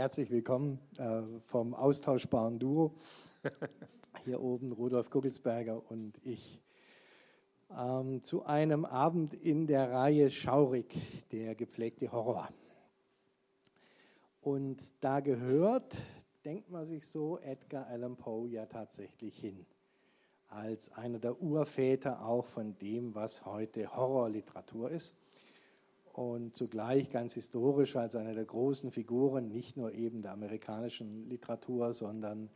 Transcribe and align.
Herzlich 0.00 0.30
willkommen 0.30 0.78
äh, 0.96 1.20
vom 1.44 1.74
austauschbaren 1.74 2.58
Duo. 2.58 2.94
Hier 4.24 4.40
oben 4.40 4.72
Rudolf 4.72 5.10
Guggelsberger 5.10 5.82
und 5.90 6.18
ich. 6.24 6.58
Ähm, 7.70 8.22
zu 8.22 8.46
einem 8.46 8.86
Abend 8.86 9.34
in 9.34 9.66
der 9.66 9.92
Reihe 9.92 10.30
Schaurig, 10.30 10.86
der 11.32 11.54
gepflegte 11.54 12.10
Horror. 12.12 12.48
Und 14.40 15.04
da 15.04 15.20
gehört, 15.20 16.00
denkt 16.46 16.70
man 16.70 16.86
sich 16.86 17.06
so, 17.06 17.38
Edgar 17.38 17.86
Allan 17.88 18.16
Poe 18.16 18.48
ja 18.48 18.64
tatsächlich 18.64 19.36
hin. 19.36 19.66
Als 20.48 20.90
einer 20.94 21.18
der 21.18 21.42
Urväter 21.42 22.24
auch 22.24 22.46
von 22.46 22.74
dem, 22.78 23.14
was 23.14 23.44
heute 23.44 23.94
Horrorliteratur 23.94 24.90
ist 24.90 25.20
und 26.12 26.56
zugleich 26.56 27.10
ganz 27.10 27.34
historisch 27.34 27.96
als 27.96 28.16
eine 28.16 28.34
der 28.34 28.44
großen 28.44 28.90
Figuren, 28.90 29.48
nicht 29.48 29.76
nur 29.76 29.94
eben 29.94 30.22
der 30.22 30.32
amerikanischen 30.32 31.28
Literatur, 31.28 31.92
sondern 31.92 32.50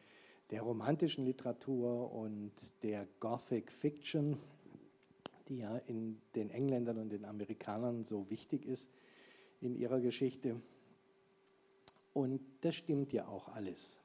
der 0.51 0.62
romantischen 0.62 1.24
Literatur 1.24 2.12
und 2.12 2.52
der 2.83 3.06
Gothic 3.20 3.70
Fiction, 3.70 4.37
die 5.48 5.59
ja 5.59 5.77
in 5.87 6.20
den 6.34 6.51
Engländern 6.51 6.98
und 6.98 7.11
den 7.11 7.25
Amerikanern 7.25 8.05
so 8.05 8.28
wichtig 8.30 8.66
ist 8.66 8.91
in 9.61 9.75
ihrer 9.77 10.00
Geschichte. 10.00 10.61
Und 12.12 12.41
das 12.61 12.77
stimmt 12.77 13.12
ja 13.12 13.27
auch 13.28 13.48
alles. 13.48 14.00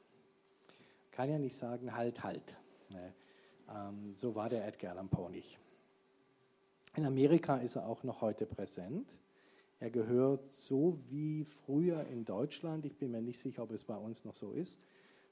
Kann 1.11 1.29
ja 1.29 1.37
nicht 1.37 1.55
sagen, 1.55 1.95
halt, 1.95 2.23
halt. 2.23 2.57
Ne? 2.89 3.13
Ähm, 3.69 4.13
so 4.13 4.35
war 4.35 4.49
der 4.49 4.67
Edgar 4.67 4.93
Allan 4.93 5.09
Poe 5.09 5.29
nicht. 5.29 5.59
In 6.95 7.05
Amerika 7.05 7.57
ist 7.57 7.75
er 7.75 7.87
auch 7.87 8.03
noch 8.03 8.21
heute 8.21 8.45
präsent. 8.45 9.19
Er 9.79 9.89
gehört 9.89 10.49
so 10.49 10.99
wie 11.09 11.45
früher 11.45 12.05
in 12.07 12.25
Deutschland, 12.25 12.85
ich 12.85 12.97
bin 12.97 13.11
mir 13.11 13.21
nicht 13.21 13.39
sicher, 13.39 13.63
ob 13.63 13.71
es 13.71 13.85
bei 13.85 13.95
uns 13.95 14.25
noch 14.25 14.35
so 14.35 14.51
ist, 14.51 14.81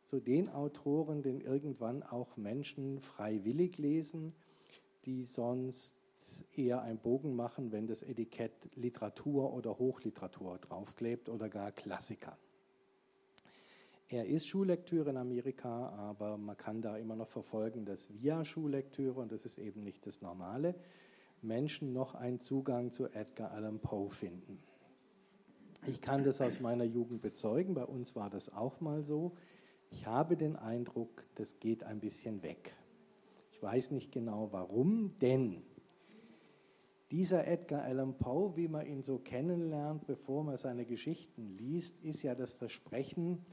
zu 0.03 0.21
den 0.21 0.47
Autoren, 0.49 1.21
den 1.21 1.41
irgendwann 1.41 2.01
auch 2.01 2.37
Menschen 2.37 3.01
freiwillig 3.01 3.77
lesen, 3.77 4.33
die 5.03 5.23
sonst 5.23 6.01
eher 6.55 6.81
einen 6.81 6.97
Bogen 6.97 7.35
machen, 7.35 7.73
wenn 7.73 7.87
das 7.87 8.03
Etikett 8.03 8.53
Literatur 8.75 9.53
oder 9.53 9.77
Hochliteratur 9.77 10.57
draufklebt 10.59 11.27
oder 11.27 11.49
gar 11.49 11.73
Klassiker. 11.73 12.37
Er 14.09 14.25
ist 14.25 14.47
Schullektüre 14.47 15.09
in 15.09 15.17
Amerika, 15.17 15.89
aber 15.89 16.37
man 16.37 16.55
kann 16.55 16.81
da 16.81 16.95
immer 16.95 17.17
noch 17.17 17.27
verfolgen, 17.27 17.83
dass 17.83 18.13
via 18.13 18.45
Schullektüre, 18.45 19.19
und 19.19 19.33
das 19.33 19.43
ist 19.43 19.57
eben 19.57 19.83
nicht 19.83 20.07
das 20.07 20.21
Normale, 20.21 20.75
Menschen 21.41 21.93
noch 21.93 22.15
einen 22.15 22.39
Zugang 22.39 22.91
zu 22.91 23.07
Edgar 23.07 23.51
Allan 23.51 23.79
Poe 23.79 24.09
finden. 24.09 24.59
Ich 25.85 26.01
kann 26.01 26.23
das 26.23 26.41
aus 26.41 26.59
meiner 26.59 26.83
Jugend 26.83 27.21
bezeugen, 27.21 27.73
bei 27.73 27.85
uns 27.85 28.15
war 28.15 28.29
das 28.29 28.53
auch 28.53 28.81
mal 28.81 29.03
so. 29.03 29.33
Ich 29.91 30.05
habe 30.05 30.35
den 30.35 30.55
Eindruck, 30.55 31.23
das 31.35 31.59
geht 31.59 31.83
ein 31.83 31.99
bisschen 31.99 32.43
weg. 32.43 32.75
Ich 33.51 33.61
weiß 33.61 33.91
nicht 33.91 34.11
genau 34.11 34.49
warum, 34.51 35.17
denn 35.19 35.63
dieser 37.11 37.47
Edgar 37.47 37.83
Allan 37.83 38.17
Poe, 38.17 38.57
wie 38.57 38.67
man 38.67 38.85
ihn 38.85 39.01
so 39.01 39.17
kennenlernt, 39.17 40.05
bevor 40.07 40.43
man 40.43 40.57
seine 40.57 40.85
Geschichten 40.85 41.55
liest, 41.57 42.03
ist 42.03 42.21
ja 42.23 42.35
das 42.35 42.53
Versprechen, 42.53 43.45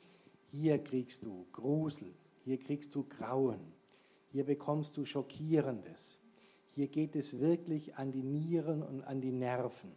hier 0.51 0.79
kriegst 0.79 1.23
du 1.23 1.47
Grusel, 1.53 2.13
hier 2.45 2.59
kriegst 2.59 2.95
du 2.95 3.05
Grauen, 3.05 3.61
hier 4.33 4.45
bekommst 4.45 4.97
du 4.97 5.05
Schockierendes. 5.05 6.19
Hier 6.75 6.89
geht 6.89 7.15
es 7.15 7.39
wirklich 7.39 7.95
an 7.97 8.11
die 8.11 8.25
Nieren 8.25 8.83
und 8.83 9.03
an 9.03 9.21
die 9.21 9.31
Nerven. 9.31 9.93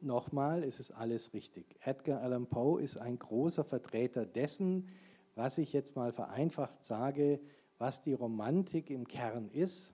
Nochmal, 0.00 0.62
es 0.62 0.78
ist 0.78 0.92
alles 0.92 1.34
richtig. 1.34 1.64
Edgar 1.80 2.22
Allan 2.22 2.46
Poe 2.46 2.80
ist 2.80 2.98
ein 2.98 3.18
großer 3.18 3.64
Vertreter 3.64 4.24
dessen, 4.24 4.88
was 5.34 5.58
ich 5.58 5.72
jetzt 5.72 5.96
mal 5.96 6.12
vereinfacht 6.12 6.84
sage, 6.84 7.40
was 7.78 8.00
die 8.02 8.12
Romantik 8.12 8.90
im 8.90 9.08
Kern 9.08 9.48
ist. 9.48 9.92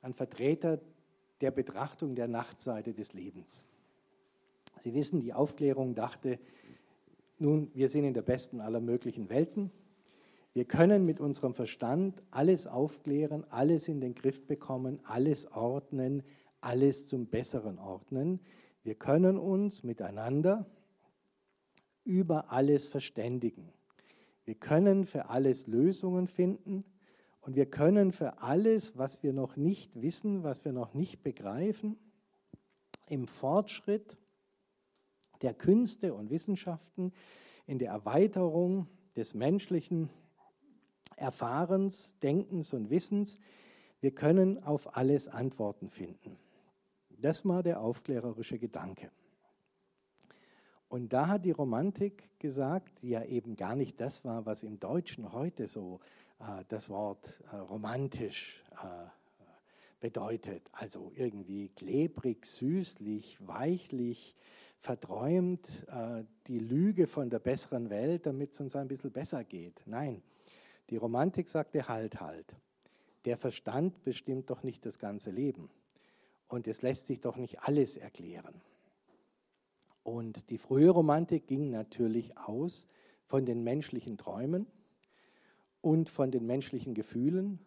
Ein 0.00 0.14
Vertreter 0.14 0.80
der 1.40 1.50
Betrachtung 1.50 2.14
der 2.14 2.28
Nachtseite 2.28 2.94
des 2.94 3.14
Lebens. 3.14 3.64
Sie 4.78 4.94
wissen, 4.94 5.20
die 5.20 5.32
Aufklärung 5.32 5.96
dachte, 5.96 6.38
nun, 7.40 7.72
wir 7.74 7.88
sind 7.88 8.04
in 8.04 8.14
der 8.14 8.22
besten 8.22 8.60
aller 8.60 8.80
möglichen 8.80 9.28
Welten. 9.28 9.72
Wir 10.56 10.64
können 10.64 11.04
mit 11.04 11.20
unserem 11.20 11.52
Verstand 11.52 12.22
alles 12.30 12.66
aufklären, 12.66 13.44
alles 13.50 13.88
in 13.88 14.00
den 14.00 14.14
Griff 14.14 14.46
bekommen, 14.46 15.00
alles 15.04 15.52
ordnen, 15.52 16.22
alles 16.62 17.08
zum 17.08 17.26
Besseren 17.26 17.78
ordnen. 17.78 18.40
Wir 18.82 18.94
können 18.94 19.36
uns 19.36 19.82
miteinander 19.82 20.64
über 22.04 22.52
alles 22.52 22.88
verständigen. 22.88 23.70
Wir 24.46 24.54
können 24.54 25.04
für 25.04 25.28
alles 25.28 25.66
Lösungen 25.66 26.26
finden 26.26 26.86
und 27.42 27.54
wir 27.54 27.66
können 27.66 28.10
für 28.10 28.40
alles, 28.40 28.96
was 28.96 29.22
wir 29.22 29.34
noch 29.34 29.58
nicht 29.58 30.00
wissen, 30.00 30.42
was 30.42 30.64
wir 30.64 30.72
noch 30.72 30.94
nicht 30.94 31.22
begreifen, 31.22 31.98
im 33.08 33.28
Fortschritt 33.28 34.16
der 35.42 35.52
Künste 35.52 36.14
und 36.14 36.30
Wissenschaften, 36.30 37.12
in 37.66 37.78
der 37.78 37.90
Erweiterung 37.90 38.88
des 39.16 39.34
menschlichen 39.34 40.08
Erfahrens, 41.16 42.18
Denkens 42.20 42.72
und 42.72 42.90
Wissens. 42.90 43.38
Wir 44.00 44.14
können 44.14 44.62
auf 44.62 44.96
alles 44.96 45.28
Antworten 45.28 45.88
finden. 45.88 46.38
Das 47.18 47.44
war 47.44 47.62
der 47.62 47.80
aufklärerische 47.80 48.58
Gedanke. 48.58 49.10
Und 50.88 51.12
da 51.12 51.28
hat 51.28 51.44
die 51.44 51.50
Romantik 51.50 52.38
gesagt, 52.38 53.02
die 53.02 53.10
ja 53.10 53.24
eben 53.24 53.56
gar 53.56 53.74
nicht 53.74 54.00
das 54.00 54.24
war, 54.24 54.46
was 54.46 54.62
im 54.62 54.78
Deutschen 54.78 55.32
heute 55.32 55.66
so 55.66 56.00
äh, 56.38 56.64
das 56.68 56.88
Wort 56.90 57.42
äh, 57.50 57.56
romantisch 57.56 58.62
äh, 58.82 59.08
bedeutet. 59.98 60.62
Also 60.72 61.10
irgendwie 61.16 61.70
klebrig, 61.70 62.46
süßlich, 62.46 63.38
weichlich, 63.46 64.36
verträumt, 64.78 65.86
äh, 65.88 66.24
die 66.46 66.60
Lüge 66.60 67.08
von 67.08 67.30
der 67.30 67.40
besseren 67.40 67.90
Welt, 67.90 68.26
damit 68.26 68.52
es 68.52 68.60
uns 68.60 68.76
ein 68.76 68.86
bisschen 68.86 69.10
besser 69.10 69.42
geht. 69.42 69.82
Nein, 69.86 70.22
die 70.90 70.96
Romantik 70.96 71.48
sagte 71.48 71.88
halt, 71.88 72.20
halt. 72.20 72.56
Der 73.24 73.36
Verstand 73.36 74.02
bestimmt 74.04 74.50
doch 74.50 74.62
nicht 74.62 74.86
das 74.86 74.98
ganze 74.98 75.30
Leben. 75.30 75.68
Und 76.48 76.68
es 76.68 76.82
lässt 76.82 77.08
sich 77.08 77.20
doch 77.20 77.36
nicht 77.36 77.60
alles 77.62 77.96
erklären. 77.96 78.60
Und 80.04 80.50
die 80.50 80.58
frühe 80.58 80.90
Romantik 80.90 81.48
ging 81.48 81.70
natürlich 81.70 82.38
aus 82.38 82.86
von 83.24 83.44
den 83.44 83.64
menschlichen 83.64 84.16
Träumen 84.16 84.66
und 85.80 86.08
von 86.08 86.30
den 86.30 86.46
menschlichen 86.46 86.94
Gefühlen, 86.94 87.58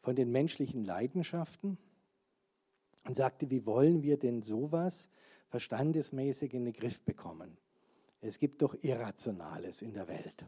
von 0.00 0.16
den 0.16 0.32
menschlichen 0.32 0.84
Leidenschaften 0.84 1.76
und 3.06 3.16
sagte, 3.16 3.50
wie 3.50 3.66
wollen 3.66 4.02
wir 4.02 4.18
denn 4.18 4.40
sowas 4.42 5.10
verstandesmäßig 5.48 6.54
in 6.54 6.64
den 6.64 6.72
Griff 6.72 7.02
bekommen? 7.02 7.58
Es 8.22 8.38
gibt 8.38 8.62
doch 8.62 8.74
Irrationales 8.80 9.82
in 9.82 9.92
der 9.92 10.08
Welt. 10.08 10.46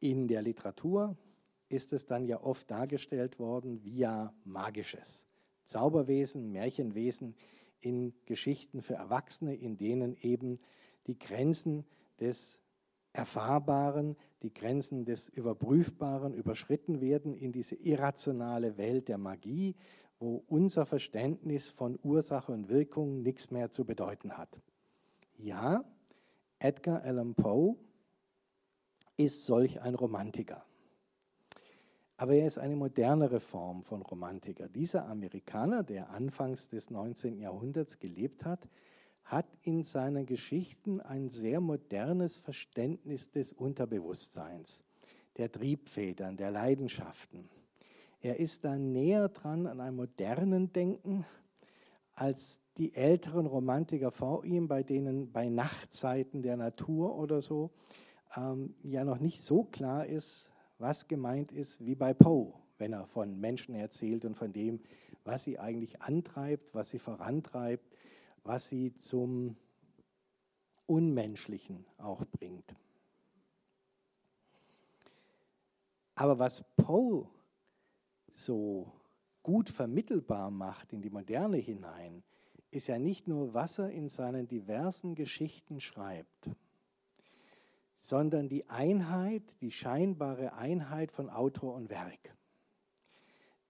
In 0.00 0.28
der 0.28 0.42
Literatur 0.42 1.16
ist 1.68 1.92
es 1.92 2.06
dann 2.06 2.24
ja 2.24 2.40
oft 2.42 2.70
dargestellt 2.70 3.38
worden 3.38 3.84
via 3.84 4.32
Magisches. 4.44 5.26
Zauberwesen, 5.64 6.50
Märchenwesen 6.52 7.34
in 7.80 8.14
Geschichten 8.24 8.80
für 8.80 8.94
Erwachsene, 8.94 9.54
in 9.54 9.76
denen 9.76 10.16
eben 10.22 10.58
die 11.06 11.18
Grenzen 11.18 11.84
des 12.20 12.60
Erfahrbaren, 13.12 14.16
die 14.42 14.52
Grenzen 14.52 15.04
des 15.04 15.28
Überprüfbaren 15.28 16.32
überschritten 16.32 17.00
werden 17.00 17.34
in 17.34 17.52
diese 17.52 17.74
irrationale 17.74 18.76
Welt 18.78 19.08
der 19.08 19.18
Magie, 19.18 19.74
wo 20.20 20.44
unser 20.48 20.86
Verständnis 20.86 21.70
von 21.70 21.98
Ursache 22.02 22.52
und 22.52 22.68
Wirkung 22.68 23.22
nichts 23.22 23.50
mehr 23.50 23.70
zu 23.70 23.84
bedeuten 23.84 24.36
hat. 24.36 24.60
Ja, 25.36 25.84
Edgar 26.58 27.02
Allan 27.02 27.34
Poe 27.34 27.76
ist 29.18 29.44
solch 29.44 29.82
ein 29.82 29.94
Romantiker. 29.94 30.64
Aber 32.16 32.34
er 32.34 32.46
ist 32.46 32.58
eine 32.58 32.76
modernere 32.76 33.40
Form 33.40 33.82
von 33.82 34.02
Romantiker. 34.02 34.68
Dieser 34.68 35.06
Amerikaner, 35.06 35.82
der 35.82 36.10
anfangs 36.10 36.68
des 36.68 36.90
19. 36.90 37.38
Jahrhunderts 37.38 37.98
gelebt 37.98 38.44
hat, 38.44 38.68
hat 39.24 39.46
in 39.62 39.84
seinen 39.84 40.24
Geschichten 40.24 41.00
ein 41.00 41.28
sehr 41.28 41.60
modernes 41.60 42.38
Verständnis 42.38 43.30
des 43.30 43.52
Unterbewusstseins, 43.52 44.82
der 45.36 45.52
Triebfedern, 45.52 46.36
der 46.36 46.50
Leidenschaften. 46.50 47.48
Er 48.20 48.40
ist 48.40 48.64
da 48.64 48.76
näher 48.76 49.28
dran 49.28 49.66
an 49.66 49.80
einem 49.80 49.96
modernen 49.96 50.72
Denken 50.72 51.24
als 52.14 52.60
die 52.78 52.94
älteren 52.94 53.46
Romantiker 53.46 54.10
vor 54.10 54.44
ihm, 54.44 54.66
bei 54.66 54.82
denen 54.82 55.30
bei 55.30 55.48
Nachtzeiten 55.48 56.42
der 56.42 56.56
Natur 56.56 57.16
oder 57.16 57.40
so 57.40 57.70
ähm, 58.36 58.74
ja 58.82 59.04
noch 59.04 59.18
nicht 59.18 59.40
so 59.40 59.64
klar 59.64 60.06
ist, 60.06 60.50
was 60.78 61.08
gemeint 61.08 61.52
ist 61.52 61.84
wie 61.84 61.94
bei 61.94 62.14
Poe, 62.14 62.52
wenn 62.78 62.92
er 62.92 63.06
von 63.06 63.38
Menschen 63.38 63.74
erzählt 63.74 64.24
und 64.24 64.34
von 64.36 64.52
dem, 64.52 64.80
was 65.24 65.44
sie 65.44 65.58
eigentlich 65.58 66.00
antreibt, 66.02 66.74
was 66.74 66.90
sie 66.90 66.98
vorantreibt, 66.98 67.84
was 68.44 68.68
sie 68.68 68.94
zum 68.94 69.56
Unmenschlichen 70.86 71.84
auch 71.98 72.24
bringt. 72.24 72.74
Aber 76.14 76.38
was 76.38 76.64
Poe 76.76 77.28
so 78.32 78.90
gut 79.42 79.70
vermittelbar 79.70 80.50
macht 80.50 80.92
in 80.92 81.02
die 81.02 81.10
Moderne 81.10 81.58
hinein, 81.58 82.22
ist 82.70 82.86
ja 82.86 82.98
nicht 82.98 83.28
nur, 83.28 83.54
was 83.54 83.78
er 83.78 83.90
in 83.90 84.08
seinen 84.08 84.48
diversen 84.48 85.14
Geschichten 85.14 85.80
schreibt, 85.80 86.50
sondern 87.98 88.48
die 88.48 88.70
Einheit, 88.70 89.60
die 89.60 89.72
scheinbare 89.72 90.54
Einheit 90.54 91.10
von 91.10 91.28
Autor 91.28 91.74
und 91.74 91.90
Werk. 91.90 92.34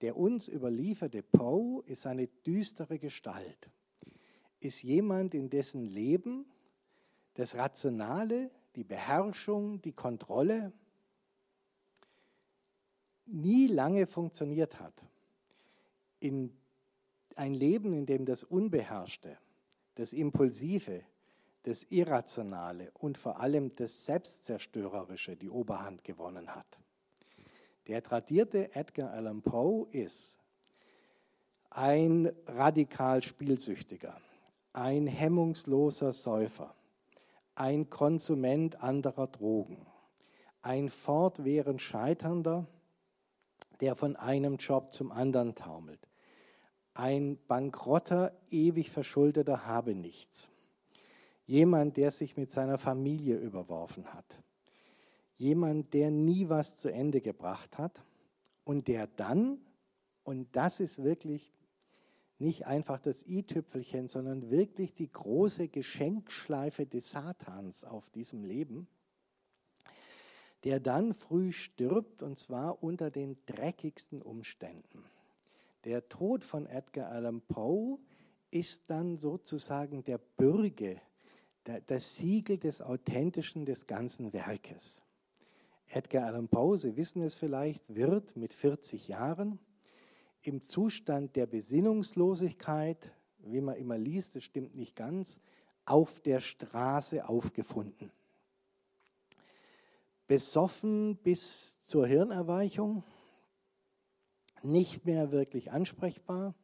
Der 0.03 0.17
uns 0.17 0.47
überlieferte 0.49 1.23
Poe 1.23 1.83
ist 1.87 2.07
eine 2.07 2.29
düstere 2.29 2.99
Gestalt, 2.99 3.71
ist 4.61 4.83
jemand, 4.83 5.35
in 5.35 5.51
dessen 5.51 5.85
Leben 5.87 6.45
das 7.35 7.55
Rationale, 7.55 8.51
die 8.77 8.85
Beherrschung, 8.85 9.81
die 9.81 9.93
Kontrolle 9.93 10.73
nie 13.25 13.67
lange 13.67 14.07
funktioniert 14.07 14.79
hat. 14.79 15.07
In 16.21 16.53
ein 17.35 17.55
Leben, 17.55 17.93
in 17.93 18.05
dem 18.05 18.27
das 18.27 18.45
Unbeherrschte, 18.45 19.39
das 19.95 20.13
Impulsive, 20.13 21.03
das 21.69 21.85
Irrationale 21.91 22.91
und 22.95 23.19
vor 23.19 23.41
allem 23.41 23.75
das 23.77 24.07
Selbstzerstörerische 24.07 25.37
die 25.37 25.51
Oberhand 25.51 26.03
gewonnen 26.03 26.55
hat. 26.55 26.79
Der 27.87 28.03
tradierte 28.03 28.75
Edgar 28.75 29.11
Allan 29.11 29.43
Poe 29.43 29.87
ist 29.91 30.39
ein 31.69 32.33
radikal 32.47 33.23
Spielsüchtiger, 33.23 34.19
ein 34.73 35.07
hemmungsloser 35.07 36.15
Säufer, 36.15 36.75
ein 37.55 37.91
Konsument 37.91 38.83
anderer 38.83 39.27
Drogen, 39.27 39.87
ein 40.63 40.89
fortwährend 40.89 41.83
Scheiternder, 41.83 42.67
der 43.83 43.95
von 43.95 44.17
einem 44.17 44.57
Job 44.57 44.95
zum 44.95 45.13
anderen 45.13 45.55
taumelt, 45.55 46.01
ein 46.95 47.39
bankrotter, 47.47 48.33
ewig 48.51 48.91
verschuldeter 48.91 49.67
Habenichts, 49.67 50.49
jemand, 51.49 51.97
der 51.97 52.11
sich 52.11 52.37
mit 52.37 52.53
seiner 52.53 52.79
Familie 52.79 53.37
überworfen 53.39 54.13
hat, 54.13 54.43
jemand, 55.39 55.95
der 55.95 56.11
nie 56.11 56.49
was 56.49 56.77
zu 56.77 56.93
Ende 56.93 57.21
gebracht 57.21 57.79
hat 57.79 58.05
und 58.65 58.87
der 58.87 59.07
dann, 59.07 59.59
und 60.25 60.55
das 60.55 60.79
ist 60.79 61.03
wirklich 61.03 61.53
nicht 62.39 62.67
einfach 62.67 63.01
das 63.01 63.27
i-Tüpfelchen, 63.27 64.09
sondern 64.09 64.51
wirklich 64.51 64.95
die 64.95 65.11
große 65.11 65.69
Geschenkschleife 65.69 66.87
des 66.87 67.11
Satans 67.11 67.83
auf 67.83 68.11
diesem 68.11 68.45
Leben, 68.45 68.87
der 70.65 70.81
dann 70.81 71.15
früh 71.15 71.51
stirbt 71.51 72.23
und 72.23 72.39
zwar 72.39 72.83
unter 72.83 73.11
den 73.11 73.39
dreckigsten 73.47 74.21
Umständen. 74.21 75.03
Der 75.85 76.11
Tod 76.11 76.45
von 76.45 76.67
Edgar 76.67 77.11
Allan 77.11 77.41
Poe 77.41 77.99
ist 78.51 78.91
dann 78.91 79.17
sozusagen 79.17 80.05
der 80.05 80.19
Bürge, 80.19 81.01
das 81.87 82.17
Siegel 82.17 82.59
des 82.59 82.81
Authentischen 82.81 83.67
des 83.67 83.87
ganzen 83.87 84.33
Werkes. 84.33 85.03
Edgar 85.89 86.27
Allan 86.27 86.49
Poe, 86.49 86.77
Sie 86.77 86.97
wissen 86.97 87.23
es 87.23 87.35
vielleicht, 87.35 87.95
wird 87.95 88.37
mit 88.37 88.53
40 88.53 89.09
Jahren 89.09 89.59
im 90.43 90.63
Zustand 90.63 91.37
der 91.37 91.47
Besinnungslosigkeit, 91.47 93.13
wie 93.39 93.61
man 93.61 93.77
immer 93.77 93.99
liest, 93.99 94.37
das 94.37 94.45
stimmt 94.45 94.75
nicht 94.75 94.97
ganz, 94.97 95.41
auf 95.85 96.21
der 96.21 96.41
Straße 96.41 97.29
aufgefunden. 97.29 98.13
Besoffen 100.27 101.17
bis 101.17 101.79
zur 101.81 102.07
Hirnerweichung, 102.07 103.03
nicht 104.63 105.07
mehr 105.07 105.33
wirklich 105.33 105.73
ansprechbar, 105.73 106.55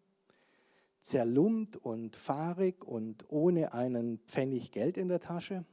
zerlumpt 1.04 1.76
und 1.76 2.16
fahrig 2.16 2.82
und 2.82 3.30
ohne 3.30 3.74
einen 3.74 4.18
Pfennig 4.26 4.72
Geld 4.72 4.96
in 4.96 5.08
der 5.08 5.20
Tasche, 5.20 5.66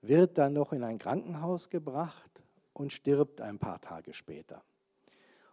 wird 0.00 0.38
dann 0.38 0.52
noch 0.52 0.72
in 0.72 0.84
ein 0.84 0.98
Krankenhaus 0.98 1.70
gebracht 1.70 2.44
und 2.72 2.92
stirbt 2.92 3.40
ein 3.40 3.58
paar 3.58 3.80
Tage 3.80 4.14
später. 4.14 4.62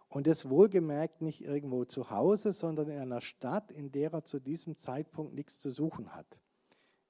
Und 0.08 0.28
das 0.28 0.48
wohlgemerkt 0.48 1.20
nicht 1.20 1.42
irgendwo 1.42 1.84
zu 1.84 2.10
Hause, 2.10 2.52
sondern 2.52 2.88
in 2.88 2.98
einer 3.00 3.20
Stadt, 3.20 3.72
in 3.72 3.90
der 3.90 4.12
er 4.12 4.22
zu 4.22 4.38
diesem 4.38 4.76
Zeitpunkt 4.76 5.34
nichts 5.34 5.58
zu 5.58 5.70
suchen 5.70 6.14
hat. 6.14 6.38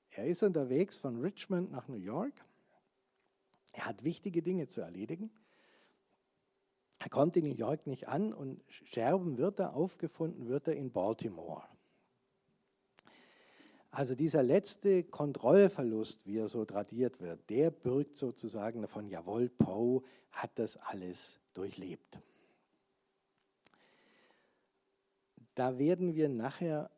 Er 0.08 0.24
ist 0.24 0.42
unterwegs 0.42 0.96
von 0.96 1.20
Richmond 1.20 1.70
nach 1.70 1.88
New 1.88 1.98
York. 1.98 2.32
Er 3.74 3.84
hat 3.84 4.04
wichtige 4.04 4.40
Dinge 4.40 4.68
zu 4.68 4.80
erledigen. 4.80 5.30
Er 7.04 7.10
kommt 7.10 7.36
in 7.36 7.44
New 7.44 7.54
York 7.54 7.86
nicht 7.86 8.08
an 8.08 8.32
und 8.32 8.64
Scherben 8.66 9.36
wird 9.36 9.60
er 9.60 9.76
aufgefunden, 9.76 10.48
wird 10.48 10.68
er 10.68 10.76
in 10.76 10.90
Baltimore. 10.90 11.62
Also 13.90 14.14
dieser 14.14 14.42
letzte 14.42 15.04
Kontrollverlust, 15.04 16.26
wie 16.26 16.38
er 16.38 16.48
so 16.48 16.64
tradiert 16.64 17.20
wird, 17.20 17.50
der 17.50 17.70
bürgt 17.70 18.16
sozusagen 18.16 18.80
davon, 18.80 19.10
jawohl, 19.10 19.50
Poe 19.50 20.02
hat 20.32 20.52
das 20.54 20.78
alles 20.78 21.40
durchlebt. 21.52 22.18
Da 25.54 25.78
werden 25.78 26.14
wir 26.14 26.30
nachher 26.30 26.90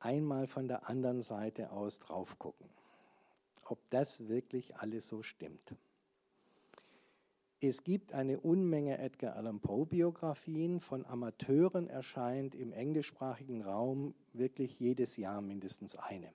einmal 0.00 0.48
von 0.48 0.66
der 0.66 0.88
anderen 0.88 1.22
Seite 1.22 1.70
aus 1.70 2.00
drauf 2.00 2.36
gucken, 2.40 2.68
ob 3.66 3.78
das 3.90 4.26
wirklich 4.26 4.76
alles 4.76 5.06
so 5.06 5.22
stimmt. 5.22 5.76
Es 7.64 7.84
gibt 7.84 8.12
eine 8.12 8.40
Unmenge 8.40 8.98
Edgar 8.98 9.36
Allan 9.36 9.60
Poe 9.60 9.86
Biografien. 9.86 10.80
Von 10.80 11.06
Amateuren 11.06 11.86
erscheint 11.86 12.56
im 12.56 12.72
englischsprachigen 12.72 13.62
Raum 13.62 14.16
wirklich 14.32 14.80
jedes 14.80 15.16
Jahr 15.16 15.40
mindestens 15.40 15.94
eine. 15.94 16.32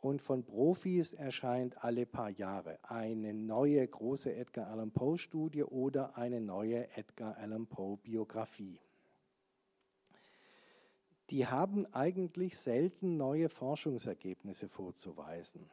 Und 0.00 0.22
von 0.22 0.44
Profis 0.44 1.12
erscheint 1.12 1.84
alle 1.84 2.06
paar 2.06 2.30
Jahre 2.30 2.78
eine 2.84 3.34
neue 3.34 3.86
große 3.86 4.34
Edgar 4.34 4.68
Allan 4.68 4.92
Poe 4.92 5.18
Studie 5.18 5.64
oder 5.64 6.16
eine 6.16 6.40
neue 6.40 6.88
Edgar 6.96 7.36
Allan 7.36 7.66
Poe 7.66 7.98
Biografie. 7.98 8.80
Die 11.28 11.46
haben 11.46 11.84
eigentlich 11.92 12.56
selten 12.56 13.18
neue 13.18 13.50
Forschungsergebnisse 13.50 14.70
vorzuweisen. 14.70 15.68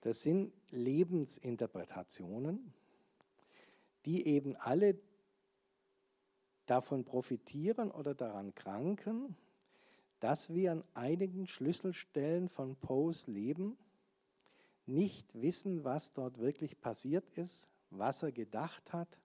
Das 0.00 0.22
sind 0.22 0.54
Lebensinterpretationen 0.70 2.72
die 4.04 4.26
eben 4.26 4.56
alle 4.56 4.98
davon 6.66 7.04
profitieren 7.04 7.90
oder 7.90 8.14
daran 8.14 8.54
kranken, 8.54 9.36
dass 10.20 10.52
wir 10.52 10.72
an 10.72 10.84
einigen 10.94 11.46
Schlüsselstellen 11.46 12.48
von 12.48 12.76
Poes 12.76 13.26
Leben 13.26 13.76
nicht 14.86 15.40
wissen, 15.40 15.84
was 15.84 16.12
dort 16.12 16.38
wirklich 16.38 16.80
passiert 16.80 17.28
ist, 17.30 17.70
was 17.90 18.22
er 18.22 18.32
gedacht 18.32 18.92
hat, 18.92 19.18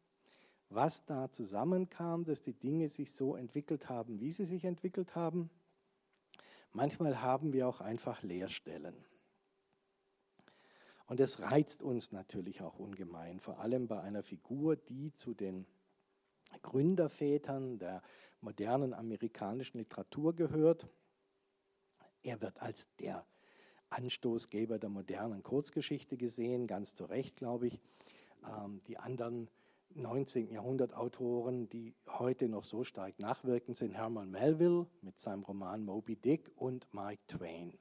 was 0.70 1.05
da 1.05 1.29
zusammenkam, 1.29 2.24
dass 2.24 2.41
die 2.41 2.53
Dinge 2.53 2.89
sich 2.89 3.12
so 3.12 3.36
entwickelt 3.36 3.89
haben, 3.89 4.20
wie 4.20 4.32
sie 4.32 4.46
sich 4.46 4.63
entwickelt 4.63 5.15
haben. 5.15 5.50
Manchmal 6.72 7.22
haben 7.22 7.53
wir 7.53 7.67
auch 7.67 7.82
einfach 7.82 8.24
Leerstellen. 8.24 8.96
Und 11.08 11.20
es 11.20 11.40
reizt 11.40 11.84
uns 11.84 12.12
natürlich 12.12 12.62
auch 12.62 12.80
ungemein, 12.80 13.40
vor 13.40 13.60
allem 13.60 13.88
bei 13.88 14.02
einer 14.02 14.24
Figur, 14.24 14.76
die 14.76 15.14
zu 15.14 15.34
den 15.34 15.66
Gründervätern 16.62 17.78
der 17.78 18.02
modernen 18.42 18.94
amerikanischen 18.94 19.78
Literatur 19.78 20.36
gehört. 20.36 20.88
Er 22.24 22.42
wird 22.42 22.62
als 22.62 22.90
der 22.98 23.26
Anstoßgeber 23.90 24.80
der 24.80 24.90
modernen 24.90 25.44
Kurzgeschichte 25.44 26.18
gesehen, 26.18 26.66
ganz 26.66 26.96
zu 26.96 27.06
Recht, 27.06 27.36
glaube 27.36 27.68
ich. 27.68 27.80
Ähm, 28.48 28.80
die 28.88 28.98
anderen 28.98 29.50
19. 29.94 30.50
Jahrhundert 30.50 30.94
Autoren, 30.94 31.70
die 31.70 31.94
heute 32.08 32.50
noch 32.50 32.64
so 32.64 32.84
stark 32.84 33.20
nachwirken, 33.20 33.76
sind 33.76 33.94
Herman 33.94 34.32
Melville 34.32 34.88
mit 35.02 35.20
seinem 35.20 35.44
Roman 35.44 35.86
Moby 35.86 36.16
Dick 36.16 36.52
und 36.56 36.92
Mark 36.94 37.20
Twain. 37.28 37.78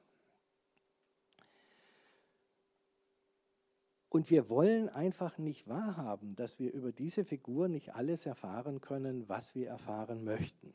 Und 4.14 4.30
wir 4.30 4.49
wollen 4.49 4.88
einfach 4.90 5.38
nicht 5.38 5.66
wahrhaben, 5.66 6.37
dass 6.37 6.61
wir 6.61 6.73
über 6.73 6.92
diese 6.92 7.25
Figur 7.25 7.66
nicht 7.66 7.97
alles 7.97 8.26
erfahren 8.26 8.80
können, 8.80 9.28
was 9.28 9.56
wir 9.56 9.66
erfahren 9.66 10.23
möchten. 10.23 10.73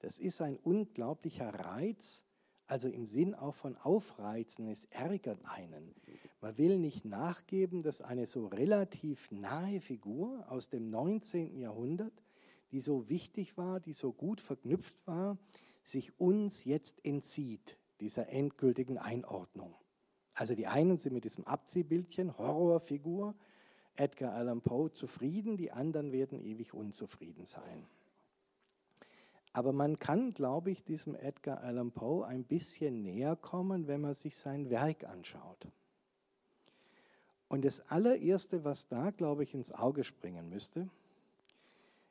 Das 0.00 0.18
ist 0.18 0.42
ein 0.42 0.56
unglaublicher 0.56 1.50
Reiz, 1.54 2.24
also 2.66 2.88
im 2.88 3.06
Sinn 3.06 3.36
auch 3.36 3.54
von 3.54 3.76
Aufreizen, 3.76 4.66
es 4.66 4.86
ärgert 4.86 5.38
einen. 5.44 5.94
Man 6.40 6.58
will 6.58 6.78
nicht 6.80 7.04
nachgeben, 7.04 7.84
dass 7.84 8.00
eine 8.00 8.26
so 8.26 8.48
relativ 8.48 9.30
nahe 9.30 9.80
Figur 9.80 10.44
aus 10.50 10.68
dem 10.68 10.90
19. 10.90 11.60
Jahrhundert, 11.60 12.24
die 12.72 12.80
so 12.80 13.08
wichtig 13.08 13.56
war, 13.56 13.78
die 13.78 13.92
so 13.92 14.12
gut 14.12 14.40
verknüpft 14.40 14.96
war, 15.06 15.38
sich 15.84 16.18
uns 16.18 16.64
jetzt 16.64 17.04
entzieht, 17.04 17.78
dieser 18.00 18.30
endgültigen 18.30 18.98
Einordnung. 18.98 19.76
Also 20.38 20.54
die 20.54 20.68
einen 20.68 20.98
sind 20.98 21.14
mit 21.14 21.24
diesem 21.24 21.44
Abziehbildchen, 21.48 22.38
Horrorfigur, 22.38 23.34
Edgar 23.96 24.34
Allan 24.34 24.60
Poe 24.60 24.92
zufrieden, 24.92 25.56
die 25.56 25.72
anderen 25.72 26.12
werden 26.12 26.40
ewig 26.40 26.74
unzufrieden 26.74 27.44
sein. 27.44 27.88
Aber 29.52 29.72
man 29.72 29.98
kann, 29.98 30.30
glaube 30.30 30.70
ich, 30.70 30.84
diesem 30.84 31.16
Edgar 31.16 31.60
Allan 31.62 31.90
Poe 31.90 32.24
ein 32.24 32.44
bisschen 32.44 33.02
näher 33.02 33.34
kommen, 33.34 33.88
wenn 33.88 34.00
man 34.00 34.14
sich 34.14 34.36
sein 34.36 34.70
Werk 34.70 35.02
anschaut. 35.02 35.66
Und 37.48 37.64
das 37.64 37.80
allererste, 37.90 38.62
was 38.62 38.86
da, 38.86 39.10
glaube 39.10 39.42
ich, 39.42 39.54
ins 39.54 39.72
Auge 39.72 40.04
springen 40.04 40.48
müsste, 40.50 40.88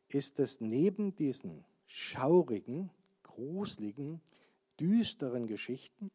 ist, 0.09 0.37
dass 0.39 0.59
neben 0.59 1.15
diesen 1.15 1.63
schaurigen, 1.85 2.89
gruseligen, 3.23 4.19
düsteren 4.81 5.47
Geschichten, 5.47 6.11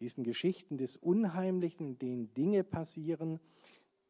diesen 0.00 0.24
Geschichten 0.24 0.78
des 0.78 0.96
Unheimlichen, 0.96 1.86
in 1.86 1.98
denen 1.98 2.34
Dinge 2.34 2.64
passieren, 2.64 3.40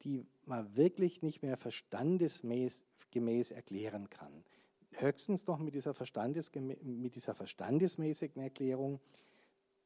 die 0.03 0.25
man 0.45 0.77
wirklich 0.77 1.23
nicht 1.23 1.43
mehr 1.43 1.57
verstandesgemäß 1.57 2.85
erklären 3.51 4.11
kann. 4.11 4.45
Höchstens 4.93 5.45
doch 5.45 5.59
mit 5.59 5.75
dieser, 5.75 5.95
mit 6.83 7.17
dieser 7.17 7.35
verstandesmäßigen 7.35 8.43
Erklärung, 8.43 9.01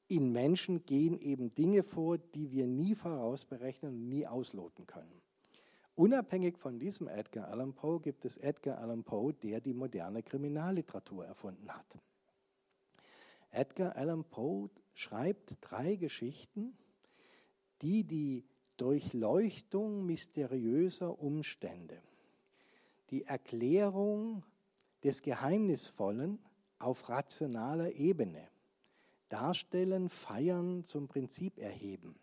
in 0.09 0.33
Menschen 0.33 0.85
gehen 0.87 1.19
eben 1.21 1.55
Dinge 1.55 1.83
vor, 1.83 2.19
die 2.19 2.51
wir 2.51 2.67
nie 2.67 2.95
vorausberechnen 2.95 3.95
und 3.95 4.09
nie 4.09 4.27
ausloten 4.27 4.87
können. 4.87 5.23
Unabhängig 5.95 6.59
von 6.59 6.79
diesem 6.79 7.09
Edgar 7.09 7.49
Allan 7.49 7.75
Poe 7.75 8.01
gibt 8.01 8.25
es 8.25 8.37
Edgar 8.37 8.79
Allan 8.79 9.05
Poe, 9.05 9.33
der 9.33 9.61
die 9.61 9.75
moderne 9.75 10.23
Kriminalliteratur 10.23 11.27
erfunden 11.27 11.69
hat. 11.71 11.99
Edgar 13.51 13.95
Allan 13.97 14.25
Poe 14.25 14.71
schreibt 14.95 15.59
drei 15.61 15.97
Geschichten, 15.97 16.77
die 17.83 18.05
die 18.05 18.45
Durchleuchtung 18.77 20.07
mysteriöser 20.07 21.19
Umstände, 21.19 22.01
die 23.11 23.25
Erklärung 23.25 24.45
des 25.05 25.23
Geheimnisvollen 25.23 26.39
auf 26.79 27.09
rationaler 27.09 27.93
Ebene 27.93 28.49
darstellen, 29.29 30.09
feiern, 30.09 30.85
zum 30.85 31.09
Prinzip 31.09 31.59
erheben. 31.59 32.19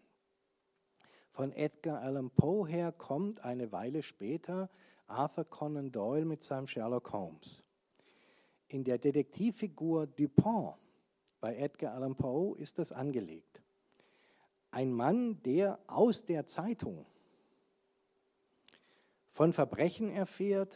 Von 1.32 1.52
Edgar 1.52 2.02
Allan 2.02 2.30
Poe 2.32 2.68
her 2.68 2.92
kommt 2.92 3.44
eine 3.44 3.72
Weile 3.72 4.02
später 4.02 4.70
Arthur 5.06 5.46
Conan 5.46 5.92
Doyle 5.92 6.26
mit 6.26 6.44
seinem 6.44 6.68
Sherlock 6.68 7.14
Holmes. 7.14 7.64
In 8.68 8.84
der 8.84 8.98
Detektivfigur 8.98 10.08
Dupont 10.08 10.76
bei 11.40 11.56
Edgar 11.56 11.94
Allan 11.94 12.16
Poe 12.16 12.58
ist 12.58 12.80
das 12.80 12.92
angelegt. 12.92 13.62
Ein 14.72 14.92
Mann, 14.92 15.42
der 15.44 15.80
aus 15.88 16.26
der 16.26 16.46
Zeitung 16.46 17.06
von 19.32 19.54
Verbrechen 19.54 20.10
erfährt, 20.10 20.76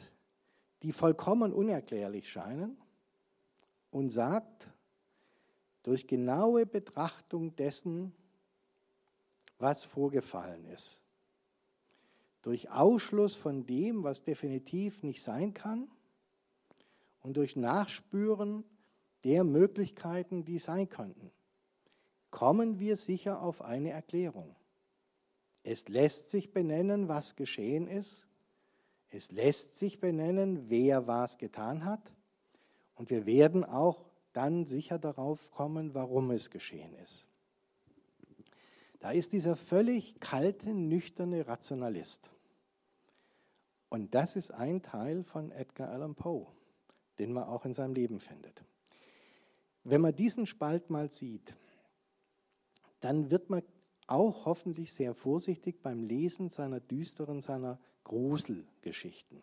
die 0.84 0.92
vollkommen 0.92 1.54
unerklärlich 1.54 2.30
scheinen 2.30 2.78
und 3.90 4.10
sagt, 4.10 4.72
durch 5.84 6.08
genaue 6.08 6.66
Betrachtung 6.66 7.56
dessen, 7.56 8.14
was 9.58 9.84
vorgefallen 9.86 10.66
ist, 10.66 11.04
durch 12.42 12.70
Ausschluss 12.72 13.36
von 13.36 13.66
dem, 13.66 14.04
was 14.04 14.24
definitiv 14.24 15.04
nicht 15.04 15.22
sein 15.22 15.54
kann 15.54 15.90
und 17.22 17.38
durch 17.38 17.56
Nachspüren 17.56 18.64
der 19.24 19.44
Möglichkeiten, 19.44 20.46
die 20.46 20.60
sein 20.60 20.90
könnten, 20.90 21.32
kommen 22.32 22.80
wir 22.80 22.96
sicher 22.96 23.42
auf 23.42 23.62
eine 23.62 23.92
Erklärung. 23.92 24.56
Es 25.64 25.88
lässt 25.90 26.32
sich 26.32 26.54
benennen, 26.54 27.08
was 27.08 27.36
geschehen 27.36 27.88
ist. 27.88 28.28
Es 29.10 29.32
lässt 29.32 29.78
sich 29.78 30.00
benennen, 30.00 30.70
wer 30.70 31.06
was 31.08 31.38
getan 31.38 31.86
hat. 31.86 32.12
Und 32.96 33.10
wir 33.10 33.26
werden 33.26 33.64
auch 33.64 34.06
dann 34.34 34.66
sicher 34.66 34.98
darauf 34.98 35.52
kommen, 35.52 35.94
warum 35.94 36.32
es 36.32 36.50
geschehen 36.50 36.94
ist. 36.96 37.28
Da 39.00 39.12
ist 39.12 39.34
dieser 39.34 39.58
völlig 39.58 40.20
kalte, 40.20 40.74
nüchterne 40.74 41.48
Rationalist. 41.48 42.32
Und 43.90 44.16
das 44.16 44.36
ist 44.36 44.52
ein 44.52 44.82
Teil 44.82 45.24
von 45.24 45.52
Edgar 45.52 45.90
Allan 45.90 46.16
Poe, 46.16 46.48
den 47.20 47.34
man 47.34 47.44
auch 47.44 47.66
in 47.66 47.74
seinem 47.74 47.94
Leben 47.94 48.20
findet. 48.20 48.64
Wenn 49.84 50.02
man 50.02 50.16
diesen 50.16 50.46
Spalt 50.46 50.90
mal 50.90 51.10
sieht, 51.10 51.56
dann 53.00 53.32
wird 53.32 53.50
man 53.50 53.64
auch 54.08 54.46
hoffentlich 54.46 54.94
sehr 54.94 55.16
vorsichtig 55.16 55.82
beim 55.82 56.04
Lesen 56.04 56.50
seiner 56.50 56.80
düsteren, 56.80 57.42
seiner 57.42 57.80
Gruselgeschichten. 58.04 59.42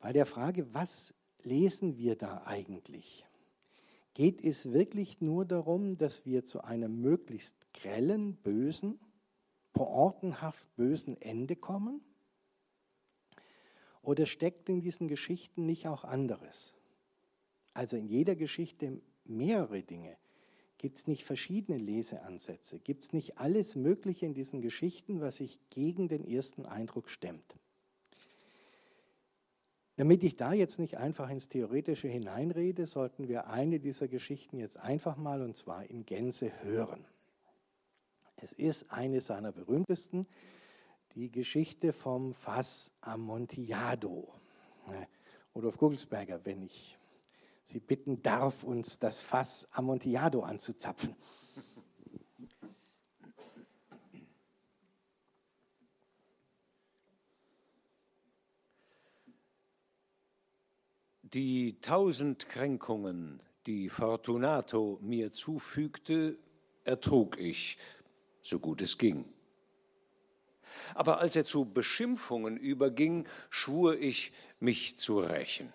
Bei 0.00 0.12
der 0.12 0.26
Frage, 0.26 0.72
was 0.72 1.14
lesen 1.42 1.96
wir 1.96 2.16
da 2.16 2.42
eigentlich? 2.44 3.24
Geht 4.14 4.42
es 4.44 4.72
wirklich 4.72 5.20
nur 5.20 5.44
darum, 5.44 5.96
dass 5.96 6.26
wir 6.26 6.44
zu 6.44 6.62
einem 6.62 7.00
möglichst 7.00 7.54
grellen, 7.72 8.36
bösen, 8.36 8.98
poortenhaft 9.72 10.74
bösen 10.74 11.20
Ende 11.20 11.54
kommen? 11.54 12.00
Oder 14.02 14.26
steckt 14.26 14.68
in 14.68 14.80
diesen 14.80 15.06
Geschichten 15.06 15.66
nicht 15.66 15.86
auch 15.86 16.04
anderes? 16.04 16.77
Also 17.78 17.96
in 17.96 18.08
jeder 18.08 18.34
Geschichte 18.34 19.00
mehrere 19.24 19.84
Dinge. 19.84 20.16
Gibt 20.78 20.96
es 20.96 21.06
nicht 21.06 21.24
verschiedene 21.24 21.78
Leseansätze? 21.78 22.80
Gibt 22.80 23.04
es 23.04 23.12
nicht 23.12 23.38
alles 23.38 23.76
Mögliche 23.76 24.26
in 24.26 24.34
diesen 24.34 24.60
Geschichten, 24.60 25.20
was 25.20 25.36
sich 25.36 25.60
gegen 25.70 26.08
den 26.08 26.26
ersten 26.26 26.66
Eindruck 26.66 27.08
stemmt? 27.08 27.56
Damit 29.94 30.24
ich 30.24 30.36
da 30.36 30.52
jetzt 30.52 30.80
nicht 30.80 30.96
einfach 30.96 31.30
ins 31.30 31.48
Theoretische 31.48 32.08
hineinrede, 32.08 32.84
sollten 32.88 33.28
wir 33.28 33.46
eine 33.46 33.78
dieser 33.78 34.08
Geschichten 34.08 34.58
jetzt 34.58 34.76
einfach 34.76 35.16
mal 35.16 35.40
und 35.40 35.56
zwar 35.56 35.88
in 35.88 36.04
Gänze 36.04 36.50
hören. 36.64 37.04
Es 38.34 38.52
ist 38.54 38.90
eine 38.90 39.20
seiner 39.20 39.52
berühmtesten, 39.52 40.26
die 41.14 41.30
Geschichte 41.30 41.92
vom 41.92 42.34
Fass 42.34 42.92
Amontillado. 43.02 44.34
Rudolf 45.54 45.76
Gugelsberger, 45.78 46.44
wenn 46.44 46.62
ich 46.62 46.98
Sie 47.70 47.80
bitten 47.80 48.22
darf, 48.22 48.64
uns 48.64 48.98
das 48.98 49.20
Fass 49.20 49.68
Amontillado 49.72 50.40
anzuzapfen. 50.40 51.14
Die 61.20 61.78
tausend 61.82 62.48
Kränkungen, 62.48 63.42
die 63.66 63.90
Fortunato 63.90 64.98
mir 65.02 65.30
zufügte, 65.30 66.38
ertrug 66.84 67.38
ich, 67.38 67.76
so 68.40 68.58
gut 68.60 68.80
es 68.80 68.96
ging. 68.96 69.26
Aber 70.94 71.18
als 71.18 71.36
er 71.36 71.44
zu 71.44 71.70
Beschimpfungen 71.70 72.56
überging, 72.56 73.28
schwur 73.50 73.98
ich, 73.98 74.32
mich 74.58 74.98
zu 74.98 75.20
rächen. 75.20 75.70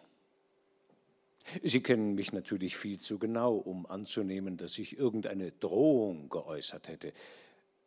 Sie 1.62 1.82
kennen 1.82 2.16
mich 2.16 2.34
natürlich 2.34 2.78
viel 2.78 3.00
zu 3.00 3.20
genau, 3.20 3.56
um 3.56 3.86
anzunehmen, 3.86 4.58
dass 4.58 4.78
ich 4.78 4.98
irgendeine 4.98 5.52
Drohung 5.52 6.30
geäußert 6.30 6.88
hätte. 6.88 7.14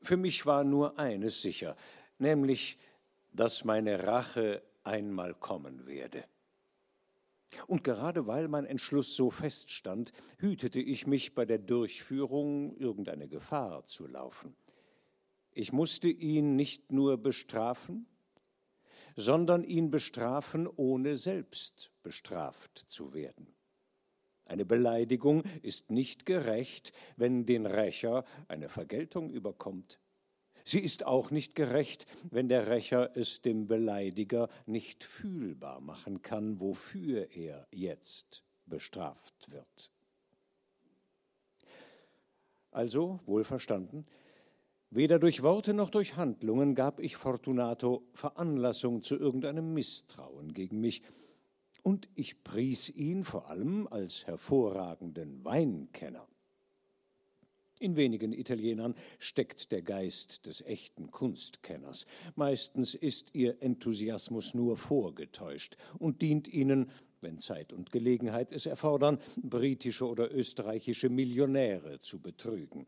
Für 0.03 0.17
mich 0.17 0.47
war 0.47 0.63
nur 0.65 0.99
eines 0.99 1.43
sicher, 1.43 1.77
nämlich, 2.19 2.79
dass 3.33 3.65
meine 3.65 4.05
Rache 4.05 4.63
einmal 4.85 5.35
kommen 5.35 5.87
werde. 5.87 6.25
Und 7.67 7.85
gerade 7.85 8.27
weil 8.27 8.49
mein 8.49 8.67
Entschluss 8.67 9.15
so 9.15 9.31
feststand, 9.31 10.13
hütete 10.39 10.81
ich 10.81 11.07
mich 11.07 11.35
bei 11.35 11.45
der 11.45 11.59
Durchführung 11.59 12.77
irgendeine 12.77 13.29
Gefahr 13.29 13.85
zu 13.85 14.07
laufen. 14.07 14.55
Ich 15.53 15.73
musste 15.73 16.09
ihn 16.09 16.57
nicht 16.57 16.93
nur 16.93 17.17
bestrafen, 17.17 18.07
sondern 19.17 19.65
ihn 19.65 19.91
bestrafen, 19.91 20.69
ohne 20.69 21.17
selbst 21.17 21.91
bestraft 22.03 22.79
zu 22.79 23.15
werden. 23.15 23.57
Eine 24.45 24.65
Beleidigung 24.65 25.43
ist 25.63 25.91
nicht 25.91 26.25
gerecht, 26.25 26.93
wenn 27.17 27.47
den 27.47 27.67
Rächer 27.67 28.25
eine 28.47 28.69
Vergeltung 28.69 29.31
überkommt. 29.31 29.99
Sie 30.65 30.81
ist 30.81 31.05
auch 31.05 31.31
nicht 31.31 31.55
gerecht, 31.55 32.07
wenn 32.31 32.49
der 32.49 32.69
Rächer 32.69 33.17
es 33.17 33.41
dem 33.41 33.67
Beleidiger 33.67 34.49
nicht 34.67 35.03
fühlbar 35.05 35.81
machen 35.81 36.23
kann, 36.23 36.61
wofür 36.61 37.31
er 37.31 37.67
jetzt 37.73 38.45
bestraft 38.67 39.51
wird. 39.51 39.91
Also, 42.71 43.21
wohlverstanden, 43.25 44.07
weder 44.97 45.19
durch 45.19 45.43
Worte 45.43 45.75
noch 45.75 45.91
durch 45.91 46.17
Handlungen 46.17 46.75
gab 46.75 47.01
ich 47.01 47.17
Fortunato 47.17 48.03
Veranlassung 48.13 49.03
zu 49.03 49.17
irgendeinem 49.17 49.75
Misstrauen 49.75 50.55
gegen 50.55 50.81
mich, 50.81 51.03
und 51.83 52.09
ich 52.15 52.43
pries 52.43 52.91
ihn 52.91 53.23
vor 53.23 53.49
allem 53.49 53.87
als 53.87 54.27
hervorragenden 54.27 55.45
Weinkenner. 55.45 56.27
In 57.79 57.95
wenigen 57.95 58.33
Italienern 58.33 58.95
steckt 59.19 59.71
der 59.71 59.83
Geist 59.83 60.47
des 60.47 60.63
echten 60.63 61.11
Kunstkenners. 61.11 62.07
Meistens 62.35 62.95
ist 62.95 63.35
ihr 63.35 63.63
Enthusiasmus 63.63 64.55
nur 64.55 64.79
vorgetäuscht 64.79 65.77
und 65.99 66.23
dient 66.23 66.49
ihnen, 66.49 66.91
wenn 67.21 67.39
Zeit 67.39 67.75
und 67.75 67.93
Gelegenheit 67.93 68.51
es 68.51 68.65
erfordern, 68.65 69.19
britische 69.37 70.09
oder 70.09 70.35
österreichische 70.35 71.11
Millionäre 71.11 72.01
zu 72.01 72.19
betrügen. 72.19 72.87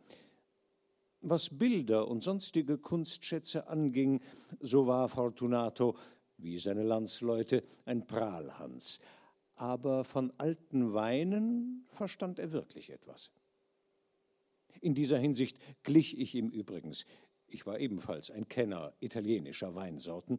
Was 1.21 1.51
Bilder 1.51 2.07
und 2.07 2.23
sonstige 2.23 2.79
Kunstschätze 2.79 3.67
anging, 3.67 4.21
so 4.61 4.87
war 4.87 5.09
Fortunato, 5.09 5.97
wie 6.37 6.59
seine 6.59 6.85
Landsleute, 6.85 7.65
ein 7.85 8.07
Prahlhans. 8.07 9.01
Aber 9.57 10.05
von 10.05 10.33
alten 10.39 10.95
Weinen 10.95 11.85
verstand 11.89 12.39
er 12.39 12.53
wirklich 12.53 12.91
etwas. 12.91 13.33
In 14.81 14.95
dieser 14.95 15.19
Hinsicht 15.19 15.59
glich 15.83 16.19
ich 16.19 16.37
ihm 16.37 16.51
übrigens. 16.51 17.05
Ich 17.49 17.67
war 17.67 17.81
ebenfalls 17.81 18.31
ein 18.31 18.47
Kenner 18.47 18.93
italienischer 19.01 19.75
Weinsorten 19.75 20.39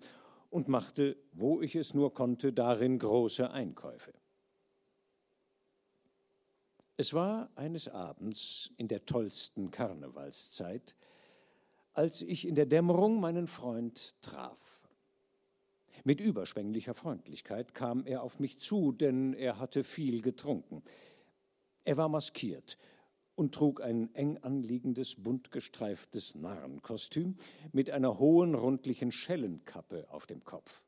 und 0.49 0.69
machte, 0.69 1.17
wo 1.33 1.61
ich 1.61 1.75
es 1.75 1.93
nur 1.93 2.13
konnte, 2.13 2.53
darin 2.53 2.99
große 2.99 3.51
Einkäufe. 3.51 4.13
Es 6.99 7.13
war 7.13 7.49
eines 7.55 7.87
Abends 7.87 8.73
in 8.75 8.89
der 8.89 9.05
tollsten 9.05 9.71
Karnevalszeit, 9.71 10.97
als 11.93 12.21
ich 12.21 12.45
in 12.45 12.55
der 12.55 12.65
Dämmerung 12.65 13.21
meinen 13.21 13.47
Freund 13.47 14.21
traf. 14.21 14.81
Mit 16.03 16.19
überschwänglicher 16.19 16.93
Freundlichkeit 16.93 17.73
kam 17.73 18.05
er 18.05 18.21
auf 18.21 18.41
mich 18.41 18.59
zu, 18.59 18.91
denn 18.91 19.33
er 19.33 19.59
hatte 19.59 19.85
viel 19.85 20.21
getrunken. 20.21 20.83
Er 21.85 21.95
war 21.95 22.09
maskiert 22.09 22.77
und 23.35 23.55
trug 23.55 23.79
ein 23.79 24.13
eng 24.13 24.37
anliegendes, 24.39 25.15
bunt 25.15 25.51
gestreiftes 25.51 26.35
Narrenkostüm 26.35 27.37
mit 27.71 27.89
einer 27.91 28.19
hohen, 28.19 28.55
rundlichen 28.55 29.13
Schellenkappe 29.13 30.05
auf 30.11 30.27
dem 30.27 30.43
Kopf. 30.43 30.83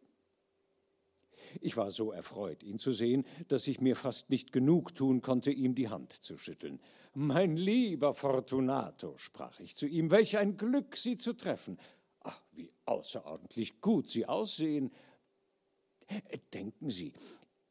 Ich 1.59 1.75
war 1.77 1.91
so 1.91 2.11
erfreut, 2.11 2.63
ihn 2.63 2.77
zu 2.77 2.91
sehen, 2.91 3.25
dass 3.47 3.67
ich 3.67 3.81
mir 3.81 3.95
fast 3.95 4.29
nicht 4.29 4.51
genug 4.51 4.95
tun 4.95 5.21
konnte, 5.21 5.51
ihm 5.51 5.75
die 5.75 5.89
Hand 5.89 6.11
zu 6.13 6.37
schütteln. 6.37 6.79
Mein 7.13 7.57
lieber 7.57 8.13
Fortunato, 8.13 9.17
sprach 9.17 9.59
ich 9.59 9.75
zu 9.75 9.85
ihm, 9.85 10.11
welch 10.11 10.37
ein 10.37 10.55
Glück, 10.55 10.95
Sie 10.95 11.17
zu 11.17 11.33
treffen. 11.33 11.77
Ach, 12.21 12.41
wie 12.53 12.71
außerordentlich 12.85 13.81
gut 13.81 14.09
Sie 14.09 14.25
aussehen. 14.25 14.91
Denken 16.53 16.89
Sie, 16.89 17.13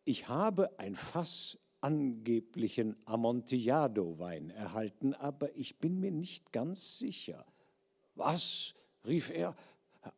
ich 0.04 0.28
habe 0.28 0.78
ein 0.78 0.94
Fass 0.94 1.58
angeblichen 1.80 2.96
Amontillado-Wein 3.06 4.50
erhalten, 4.50 5.14
aber 5.14 5.54
ich 5.56 5.78
bin 5.78 6.00
mir 6.00 6.10
nicht 6.10 6.52
ganz 6.52 6.98
sicher. 6.98 7.46
Was? 8.14 8.74
rief 9.06 9.30
er. 9.30 9.56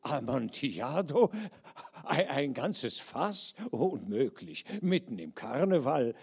Amontillado? 0.02 1.30
Ein, 2.04 2.28
ein 2.28 2.54
ganzes 2.54 2.98
Fass? 2.98 3.54
Unmöglich, 3.70 4.64
mitten 4.80 5.18
im 5.18 5.34
Karneval. 5.34 6.14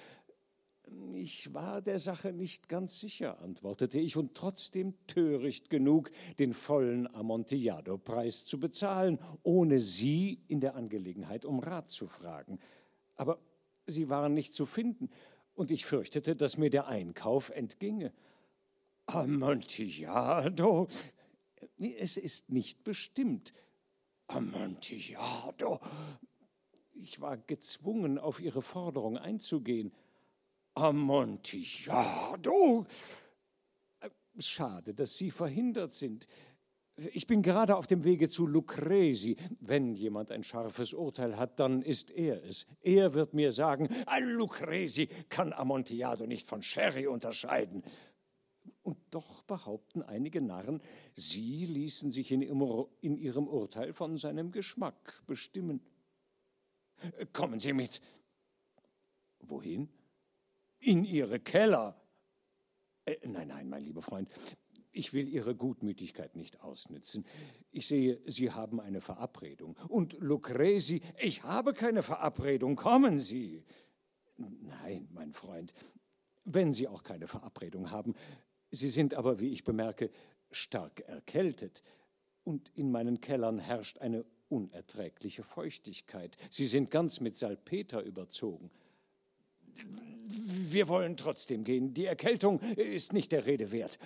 Ich 1.13 1.53
war 1.53 1.81
der 1.81 1.99
Sache 1.99 2.33
nicht 2.33 2.67
ganz 2.67 2.99
sicher, 2.99 3.39
antwortete 3.41 3.99
ich, 3.99 4.17
und 4.17 4.33
trotzdem 4.35 4.95
töricht 5.07 5.69
genug, 5.69 6.09
den 6.39 6.53
vollen 6.53 7.13
Amontillado-Preis 7.13 8.45
zu 8.45 8.59
bezahlen, 8.59 9.19
ohne 9.43 9.81
Sie 9.81 10.41
in 10.47 10.59
der 10.59 10.75
Angelegenheit 10.75 11.45
um 11.45 11.59
Rat 11.59 11.89
zu 11.89 12.07
fragen. 12.07 12.59
Aber 13.15 13.39
sie 13.85 14.09
waren 14.09 14.33
nicht 14.33 14.53
zu 14.53 14.65
finden, 14.65 15.09
und 15.53 15.71
ich 15.71 15.85
fürchtete, 15.85 16.37
dass 16.37 16.57
mir 16.57 16.69
der 16.69 16.87
Einkauf 16.87 17.49
entginge. 17.49 18.13
Amontillado? 19.07 20.87
Es 21.77 22.17
ist 22.17 22.51
nicht 22.51 22.83
bestimmt. 22.83 23.53
Amontillado? 24.27 25.79
Ich 26.93 27.21
war 27.21 27.37
gezwungen, 27.37 28.19
auf 28.19 28.39
Ihre 28.39 28.61
Forderung 28.61 29.17
einzugehen. 29.17 29.91
Amontillado? 30.75 32.85
Schade, 34.37 34.93
dass 34.93 35.17
Sie 35.17 35.31
verhindert 35.31 35.93
sind. 35.93 36.27
Ich 37.13 37.27
bin 37.27 37.41
gerade 37.41 37.77
auf 37.77 37.87
dem 37.87 38.03
Wege 38.03 38.27
zu 38.27 38.45
Lucrezi. 38.45 39.37
Wenn 39.61 39.95
jemand 39.95 40.31
ein 40.31 40.43
scharfes 40.43 40.93
Urteil 40.93 41.37
hat, 41.37 41.57
dann 41.59 41.81
ist 41.81 42.11
er 42.11 42.43
es. 42.43 42.65
Er 42.81 43.13
wird 43.13 43.33
mir 43.33 43.53
sagen, 43.53 43.87
ein 44.05 44.25
Lucrezi 44.25 45.07
kann 45.29 45.53
Amontillado 45.53 46.27
nicht 46.27 46.45
von 46.45 46.61
Sherry 46.61 47.07
unterscheiden. 47.07 47.83
Und 48.89 48.97
doch 49.11 49.43
behaupten 49.43 50.01
einige 50.01 50.41
Narren, 50.41 50.81
sie 51.13 51.63
ließen 51.67 52.09
sich 52.09 52.31
in 52.31 52.41
ihrem 52.41 53.47
Urteil 53.47 53.93
von 53.93 54.17
seinem 54.17 54.51
Geschmack 54.51 55.21
bestimmen. 55.27 55.79
Kommen 57.31 57.59
Sie 57.59 57.71
mit. 57.71 58.01
Wohin? 59.41 59.89
In 60.79 61.05
Ihre 61.05 61.39
Keller. 61.39 62.01
Äh, 63.05 63.17
nein, 63.27 63.49
nein, 63.49 63.69
mein 63.69 63.83
lieber 63.83 64.01
Freund, 64.01 64.27
ich 64.91 65.13
will 65.13 65.27
Ihre 65.27 65.53
Gutmütigkeit 65.53 66.35
nicht 66.35 66.61
ausnützen. 66.61 67.27
Ich 67.69 67.85
sehe, 67.85 68.19
Sie 68.25 68.49
haben 68.49 68.81
eine 68.81 69.01
Verabredung. 69.01 69.77
Und 69.87 70.13
Lucrezi, 70.13 71.03
ich 71.19 71.43
habe 71.43 71.75
keine 71.75 72.01
Verabredung. 72.01 72.75
Kommen 72.75 73.19
Sie. 73.19 73.63
Nein, 74.37 75.07
mein 75.11 75.31
Freund, 75.31 75.75
wenn 76.43 76.73
Sie 76.73 76.87
auch 76.87 77.03
keine 77.03 77.27
Verabredung 77.27 77.91
haben. 77.91 78.15
Sie 78.71 78.89
sind 78.89 79.13
aber, 79.13 79.39
wie 79.39 79.51
ich 79.51 79.63
bemerke, 79.63 80.11
stark 80.51 81.01
erkältet. 81.01 81.83
Und 82.43 82.71
in 82.75 82.91
meinen 82.91 83.21
Kellern 83.21 83.59
herrscht 83.59 83.99
eine 83.99 84.25
unerträgliche 84.49 85.43
Feuchtigkeit. 85.43 86.37
Sie 86.49 86.67
sind 86.67 86.91
ganz 86.91 87.19
mit 87.19 87.37
Salpeter 87.37 88.01
überzogen. 88.01 88.71
Wir 90.25 90.87
wollen 90.87 91.17
trotzdem 91.17 91.63
gehen. 91.63 91.93
Die 91.93 92.05
Erkältung 92.05 92.59
ist 92.75 93.13
nicht 93.13 93.31
der 93.31 93.45
Rede 93.45 93.71
wert. 93.71 93.97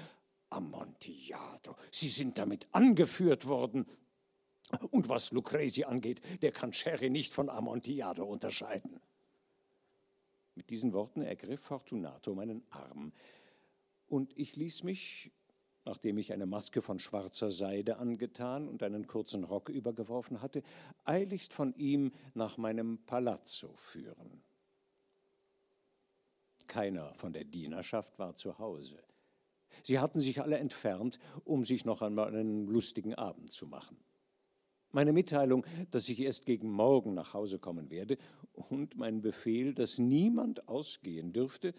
Amontillado. 0.49 1.75
Sie 1.91 2.09
sind 2.09 2.37
damit 2.37 2.67
angeführt 2.71 3.47
worden. 3.47 3.85
Und 4.91 5.09
was 5.09 5.31
Lucrezi 5.31 5.83
angeht, 5.83 6.21
der 6.41 6.51
kann 6.51 6.73
Sherry 6.73 7.09
nicht 7.09 7.33
von 7.33 7.49
Amontillado 7.49 8.23
unterscheiden. 8.23 8.99
Mit 10.55 10.69
diesen 10.69 10.93
Worten 10.93 11.21
ergriff 11.21 11.61
Fortunato 11.61 12.33
meinen 12.35 12.63
Arm, 12.69 13.11
und 14.13 14.37
ich 14.37 14.55
ließ 14.55 14.83
mich, 14.83 15.31
nachdem 15.85 16.19
ich 16.19 16.31
eine 16.33 16.45
Maske 16.45 16.83
von 16.83 16.99
schwarzer 16.99 17.49
Seide 17.49 17.97
angetan 17.97 18.67
und 18.67 18.83
einen 18.83 19.07
kurzen 19.07 19.43
Rock 19.43 19.69
übergeworfen 19.69 20.43
hatte, 20.43 20.61
eiligst 21.03 21.51
von 21.51 21.73
ihm 21.77 22.11
nach 22.35 22.59
meinem 22.59 22.99
Palazzo 23.07 23.73
führen. 23.75 24.43
Keiner 26.67 27.15
von 27.15 27.33
der 27.33 27.43
Dienerschaft 27.43 28.19
war 28.19 28.35
zu 28.35 28.59
Hause. 28.59 28.99
Sie 29.81 29.97
hatten 29.97 30.19
sich 30.19 30.39
alle 30.43 30.59
entfernt, 30.59 31.17
um 31.43 31.65
sich 31.65 31.83
noch 31.83 32.03
einmal 32.03 32.27
einen 32.27 32.67
lustigen 32.67 33.15
Abend 33.15 33.51
zu 33.51 33.65
machen. 33.65 33.97
Meine 34.91 35.11
Mitteilung, 35.11 35.65
dass 35.89 36.07
ich 36.07 36.19
erst 36.19 36.45
gegen 36.45 36.69
Morgen 36.69 37.15
nach 37.15 37.33
Hause 37.33 37.57
kommen 37.57 37.89
werde, 37.89 38.19
und 38.53 38.95
mein 38.95 39.21
Befehl, 39.21 39.73
dass 39.73 39.97
niemand 39.97 40.67
ausgehen 40.67 41.33
dürfte, 41.33 41.73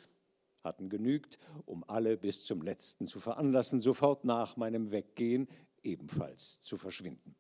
hatten 0.64 0.88
genügt, 0.88 1.38
um 1.66 1.85
alle 1.87 2.16
bis 2.16 2.44
zum 2.44 2.62
letzten 2.62 3.07
zu 3.07 3.20
veranlassen, 3.20 3.81
sofort 3.81 4.24
nach 4.24 4.57
meinem 4.57 4.90
Weggehen 4.90 5.48
ebenfalls 5.83 6.61
zu 6.62 6.79
verschwinden. 6.79 7.37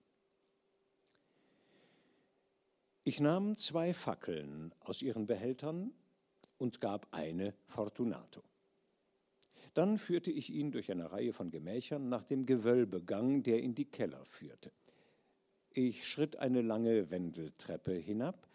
Ich 3.02 3.20
nahm 3.20 3.56
zwei 3.56 3.92
Fackeln 3.92 4.74
aus 4.80 5.02
ihren 5.02 5.26
Behältern 5.26 5.92
und 6.56 6.80
gab 6.80 7.08
eine 7.12 7.54
Fortunato. 7.66 8.42
Dann 9.74 9.98
führte 9.98 10.30
ich 10.30 10.50
ihn 10.50 10.70
durch 10.70 10.90
eine 10.90 11.10
Reihe 11.12 11.32
von 11.32 11.50
Gemächern 11.50 12.08
nach 12.08 12.24
dem 12.24 12.46
Gewölbegang, 12.46 13.42
der 13.42 13.60
in 13.60 13.74
die 13.74 13.84
Keller 13.84 14.24
führte. 14.24 14.72
Ich 15.70 16.06
schritt 16.06 16.36
eine 16.36 16.62
lange 16.62 17.10
Wendeltreppe 17.10 17.92
hinab, 17.92 18.48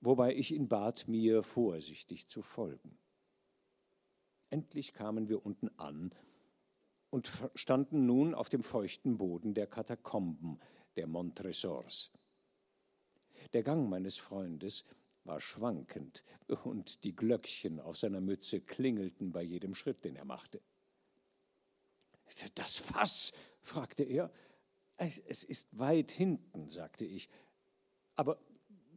wobei 0.00 0.34
ich 0.34 0.52
ihn 0.52 0.68
bat, 0.68 1.08
mir 1.08 1.42
vorsichtig 1.42 2.28
zu 2.28 2.42
folgen. 2.42 2.99
Endlich 4.50 4.92
kamen 4.92 5.28
wir 5.28 5.44
unten 5.46 5.68
an 5.78 6.12
und 7.10 7.30
standen 7.54 8.06
nun 8.06 8.34
auf 8.34 8.48
dem 8.48 8.62
feuchten 8.62 9.16
Boden 9.16 9.54
der 9.54 9.66
Katakomben 9.66 10.60
der 10.96 11.06
Montresors. 11.06 12.10
Der 13.52 13.62
Gang 13.62 13.88
meines 13.88 14.18
Freundes 14.18 14.84
war 15.24 15.40
schwankend, 15.40 16.24
und 16.64 17.04
die 17.04 17.14
Glöckchen 17.14 17.78
auf 17.78 17.96
seiner 17.96 18.20
Mütze 18.20 18.60
klingelten 18.60 19.32
bei 19.32 19.42
jedem 19.42 19.74
Schritt, 19.74 20.04
den 20.04 20.16
er 20.16 20.24
machte. 20.24 20.60
Das 22.54 22.78
Fass? 22.78 23.32
fragte 23.60 24.02
er. 24.02 24.30
Es 24.96 25.44
ist 25.44 25.78
weit 25.78 26.10
hinten, 26.10 26.68
sagte 26.68 27.04
ich. 27.04 27.28
Aber 28.16 28.38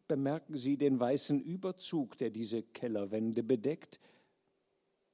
bemerken 0.08 0.58
Sie 0.58 0.78
den 0.78 1.00
weißen 1.00 1.39
Überzug, 1.39 2.18
der 2.18 2.30
diese 2.30 2.62
Kellerwände 2.62 3.44
bedeckt? 3.44 4.00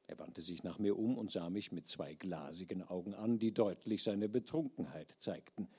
Er 0.10 0.18
wandte 0.18 0.42
sich 0.42 0.64
nach 0.64 0.80
mir 0.80 0.98
um 0.98 1.20
und 1.20 1.32
sah 1.32 1.52
mich 1.52 1.72
mit 1.72 1.88
zwei 1.88 2.16
glasigen 2.16 2.82
Augen 2.82 3.14
an, 3.14 3.38
die 3.38 3.52
deutlich 3.52 4.02
seine 4.02 4.28
Betrunkenheit 4.28 5.16
zeigten. 5.20 5.70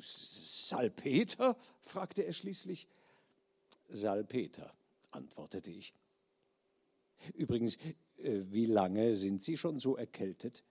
Salpeter? 0.00 1.56
fragte 1.80 2.22
er 2.22 2.32
schließlich. 2.32 2.86
Salpeter, 3.88 4.72
antwortete 5.10 5.72
ich. 5.72 5.92
Übrigens, 7.34 7.76
äh, 8.18 8.42
wie 8.44 8.66
lange 8.66 9.16
sind 9.16 9.42
Sie 9.42 9.56
schon 9.56 9.80
so 9.80 9.96
erkältet? 9.96 10.62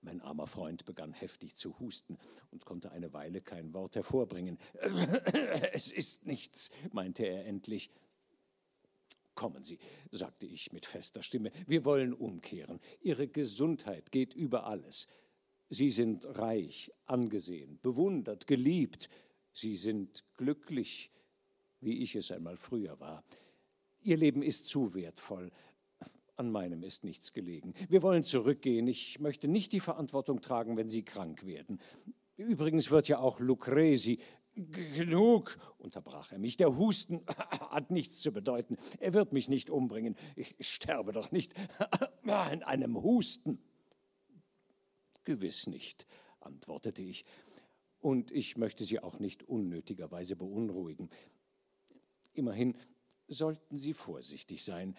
Mein 0.00 0.22
armer 0.22 0.46
Freund 0.46 0.86
begann 0.86 1.12
heftig 1.12 1.56
zu 1.56 1.78
husten 1.78 2.16
und 2.50 2.64
konnte 2.64 2.90
eine 2.90 3.12
Weile 3.12 3.42
kein 3.42 3.74
Wort 3.74 3.96
hervorbringen. 3.96 4.58
Es 5.72 5.92
ist 5.92 6.24
nichts, 6.24 6.70
meinte 6.90 7.26
er 7.26 7.44
endlich. 7.44 7.90
Kommen 9.40 9.64
Sie, 9.64 9.78
sagte 10.10 10.46
ich 10.46 10.70
mit 10.70 10.84
fester 10.84 11.22
Stimme, 11.22 11.50
wir 11.66 11.86
wollen 11.86 12.12
umkehren. 12.12 12.78
Ihre 13.00 13.26
Gesundheit 13.26 14.12
geht 14.12 14.34
über 14.34 14.66
alles. 14.66 15.06
Sie 15.70 15.88
sind 15.88 16.26
reich, 16.36 16.92
angesehen, 17.06 17.78
bewundert, 17.80 18.46
geliebt. 18.46 19.08
Sie 19.54 19.76
sind 19.76 20.26
glücklich, 20.36 21.10
wie 21.80 22.02
ich 22.02 22.16
es 22.16 22.30
einmal 22.30 22.58
früher 22.58 23.00
war. 23.00 23.24
Ihr 24.02 24.18
Leben 24.18 24.42
ist 24.42 24.66
zu 24.66 24.92
wertvoll. 24.92 25.50
An 26.36 26.50
meinem 26.50 26.82
ist 26.82 27.02
nichts 27.04 27.32
gelegen. 27.32 27.72
Wir 27.88 28.02
wollen 28.02 28.22
zurückgehen. 28.22 28.86
Ich 28.88 29.20
möchte 29.20 29.48
nicht 29.48 29.72
die 29.72 29.80
Verantwortung 29.80 30.42
tragen, 30.42 30.76
wenn 30.76 30.90
Sie 30.90 31.02
krank 31.02 31.46
werden. 31.46 31.80
Übrigens 32.36 32.90
wird 32.90 33.08
ja 33.08 33.20
auch 33.20 33.40
Lucrezi 33.40 34.18
Genug, 34.54 35.58
unterbrach 35.78 36.32
er 36.32 36.38
mich. 36.38 36.56
Der 36.56 36.76
Husten 36.76 37.24
hat 37.28 37.90
nichts 37.90 38.20
zu 38.20 38.32
bedeuten. 38.32 38.76
Er 38.98 39.14
wird 39.14 39.32
mich 39.32 39.48
nicht 39.48 39.70
umbringen. 39.70 40.16
Ich 40.36 40.56
sterbe 40.68 41.12
doch 41.12 41.30
nicht 41.30 41.54
an 42.26 42.62
einem 42.62 43.02
Husten. 43.02 43.58
Gewiss 45.24 45.66
nicht, 45.66 46.06
antwortete 46.40 47.02
ich. 47.02 47.24
Und 48.00 48.30
ich 48.32 48.56
möchte 48.56 48.84
Sie 48.84 49.00
auch 49.00 49.18
nicht 49.18 49.42
unnötigerweise 49.44 50.34
beunruhigen. 50.34 51.10
Immerhin 52.32 52.76
sollten 53.28 53.76
Sie 53.76 53.94
vorsichtig 53.94 54.64
sein. 54.64 54.96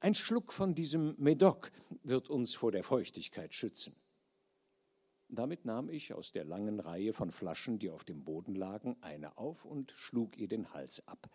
Ein 0.00 0.14
Schluck 0.14 0.52
von 0.52 0.74
diesem 0.74 1.14
Medoc 1.18 1.70
wird 2.02 2.30
uns 2.30 2.54
vor 2.54 2.72
der 2.72 2.84
Feuchtigkeit 2.84 3.54
schützen. 3.54 3.94
Damit 5.28 5.66
nahm 5.66 5.90
ich 5.90 6.14
aus 6.14 6.32
der 6.32 6.44
langen 6.44 6.80
Reihe 6.80 7.12
von 7.12 7.30
Flaschen, 7.30 7.78
die 7.78 7.90
auf 7.90 8.04
dem 8.04 8.24
Boden 8.24 8.54
lagen, 8.54 8.96
eine 9.02 9.36
auf 9.36 9.66
und 9.66 9.92
schlug 9.92 10.38
ihr 10.38 10.48
den 10.48 10.72
Hals 10.72 11.06
ab. 11.06 11.30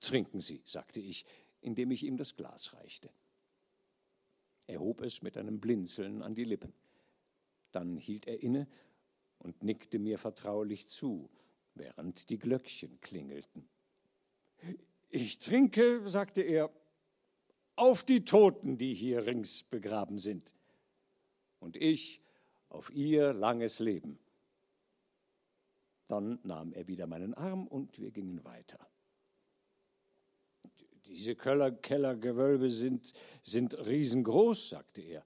Trinken 0.00 0.40
Sie, 0.40 0.62
sagte 0.64 1.00
ich, 1.00 1.26
indem 1.60 1.90
ich 1.90 2.04
ihm 2.04 2.16
das 2.16 2.36
Glas 2.36 2.72
reichte. 2.72 3.10
Er 4.66 4.80
hob 4.80 5.02
es 5.02 5.22
mit 5.22 5.36
einem 5.36 5.60
Blinzeln 5.60 6.22
an 6.22 6.34
die 6.34 6.44
Lippen. 6.44 6.72
Dann 7.72 7.98
hielt 7.98 8.26
er 8.26 8.42
inne 8.42 8.66
und 9.38 9.62
nickte 9.62 9.98
mir 9.98 10.18
vertraulich 10.18 10.88
zu, 10.88 11.28
während 11.74 12.30
die 12.30 12.38
Glöckchen 12.38 13.00
klingelten. 13.00 13.68
Ich 15.10 15.38
trinke, 15.38 16.08
sagte 16.08 16.40
er, 16.40 16.70
auf 17.76 18.02
die 18.02 18.24
Toten, 18.24 18.78
die 18.78 18.94
hier 18.94 19.26
rings 19.26 19.62
begraben 19.62 20.18
sind. 20.18 20.54
Und 21.60 21.76
ich 21.76 22.22
auf 22.76 22.94
ihr 22.94 23.32
langes 23.32 23.78
Leben. 23.78 24.18
Dann 26.06 26.38
nahm 26.44 26.72
er 26.72 26.86
wieder 26.86 27.06
meinen 27.06 27.34
Arm 27.34 27.66
und 27.66 27.98
wir 27.98 28.10
gingen 28.10 28.44
weiter. 28.44 28.78
Diese 31.06 31.34
Keller, 31.34 31.72
Kellergewölbe 31.72 32.68
sind, 32.68 33.12
sind 33.42 33.86
riesengroß, 33.86 34.70
sagte 34.70 35.02
er. 35.02 35.24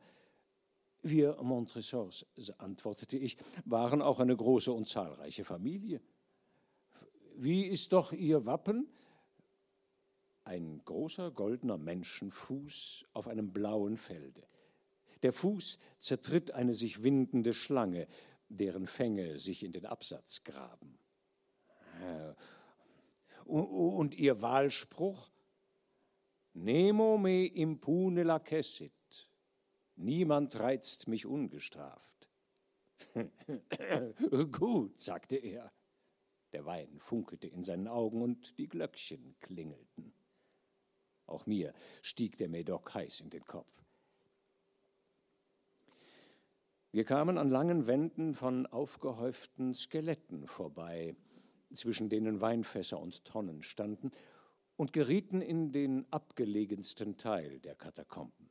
Wir 1.03 1.43
Montresors, 1.43 2.27
antwortete 2.59 3.17
ich, 3.17 3.37
waren 3.65 4.03
auch 4.03 4.21
eine 4.21 4.37
große 4.37 4.73
und 4.73 4.87
zahlreiche 4.87 5.45
Familie. 5.45 6.01
Wie 7.37 7.65
ist 7.67 7.93
doch 7.93 8.13
Ihr 8.13 8.45
Wappen? 8.45 8.87
Ein 10.45 10.83
großer 10.85 11.31
goldener 11.31 11.79
Menschenfuß 11.79 13.07
auf 13.15 13.29
einem 13.29 13.53
blauen 13.53 13.97
Felde. 13.97 14.43
Der 15.23 15.33
Fuß 15.33 15.79
zertritt 15.99 16.53
eine 16.53 16.75
sich 16.75 17.03
windende 17.03 17.53
Schlange, 17.53 18.09
deren 18.49 18.87
Fänge 18.87 19.39
sich 19.39 19.63
in 19.63 19.73
den 19.73 19.87
Absatz 19.87 20.45
graben. 20.45 20.99
Und 23.45 24.15
ihr 24.17 24.41
Wahlspruch? 24.41 25.31
Nemo 26.55 27.17
me 27.17 27.47
impune 27.47 28.23
lacessit. 28.23 28.93
Niemand 29.97 30.59
reizt 30.59 31.09
mich 31.09 31.27
ungestraft. 31.27 32.31
Gut, 34.51 35.01
sagte 35.01 35.37
er. 35.37 35.73
Der 36.53 36.65
Wein 36.65 36.99
funkelte 36.99 37.47
in 37.47 37.63
seinen 37.63 37.87
Augen 37.87 38.23
und 38.23 38.59
die 38.59 38.69
Glöckchen 38.69 39.37
klingelten. 39.41 40.13
Auch 41.27 41.47
mir 41.47 41.73
stieg 42.03 42.37
der 42.39 42.49
Medoc 42.49 42.93
heiß 42.95 43.21
in 43.21 43.31
den 43.31 43.45
Kopf. 43.45 43.73
Wir 46.93 47.05
kamen 47.05 47.39
an 47.39 47.51
langen 47.51 47.87
Wänden 47.87 48.35
von 48.35 48.67
aufgehäuften 48.67 49.75
Skeletten 49.75 50.49
vorbei, 50.49 51.15
zwischen 51.73 52.09
denen 52.09 52.41
Weinfässer 52.41 52.99
und 52.99 53.25
Tonnen 53.25 53.63
standen, 53.63 54.11
und 54.77 54.93
gerieten 54.93 55.41
in 55.41 55.71
den 55.71 56.11
abgelegensten 56.11 57.17
Teil 57.17 57.61
der 57.61 57.77
Katakomben. 57.77 58.49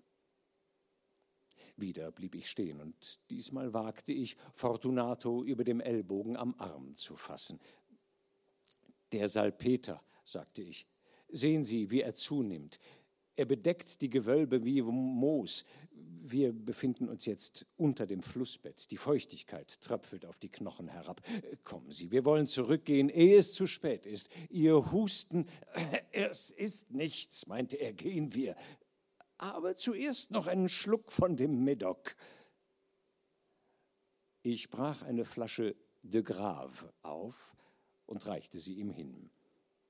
Wieder 1.75 2.11
blieb 2.11 2.33
ich 2.35 2.49
stehen, 2.49 2.79
und 2.79 3.19
diesmal 3.29 3.73
wagte 3.73 4.13
ich, 4.13 4.37
Fortunato 4.53 5.43
über 5.43 5.65
dem 5.65 5.81
Ellbogen 5.81 6.37
am 6.37 6.55
Arm 6.59 6.95
zu 6.95 7.17
fassen. 7.17 7.59
Der 9.11 9.27
Salpeter, 9.27 10.01
sagte 10.23 10.61
ich, 10.61 10.87
sehen 11.27 11.65
Sie, 11.65 11.91
wie 11.91 12.01
er 12.01 12.13
zunimmt. 12.13 12.79
Er 13.35 13.45
bedeckt 13.45 14.01
die 14.01 14.09
Gewölbe 14.09 14.63
wie 14.63 14.81
Moos, 14.81 15.65
wir 16.31 16.53
befinden 16.53 17.09
uns 17.09 17.25
jetzt 17.25 17.65
unter 17.77 18.05
dem 18.05 18.21
Flussbett. 18.21 18.91
Die 18.91 18.97
Feuchtigkeit 18.97 19.81
tröpfelt 19.81 20.25
auf 20.25 20.37
die 20.39 20.49
Knochen 20.49 20.87
herab. 20.87 21.21
Kommen 21.63 21.91
Sie, 21.91 22.11
wir 22.11 22.25
wollen 22.25 22.45
zurückgehen, 22.45 23.09
ehe 23.09 23.37
es 23.37 23.53
zu 23.53 23.65
spät 23.65 24.05
ist. 24.05 24.29
Ihr 24.49 24.91
Husten, 24.91 25.47
es 26.11 26.51
ist 26.51 26.91
nichts, 26.91 27.47
meinte 27.47 27.77
er, 27.77 27.93
gehen 27.93 28.33
wir. 28.33 28.55
Aber 29.37 29.75
zuerst 29.75 30.31
noch 30.31 30.47
einen 30.47 30.69
Schluck 30.69 31.11
von 31.11 31.37
dem 31.37 31.63
Medoc. 31.63 32.15
Ich 34.41 34.69
brach 34.69 35.01
eine 35.03 35.25
Flasche 35.25 35.75
de 36.03 36.21
Grave 36.21 36.93
auf 37.01 37.55
und 38.05 38.25
reichte 38.25 38.59
sie 38.59 38.75
ihm 38.75 38.89
hin. 38.89 39.29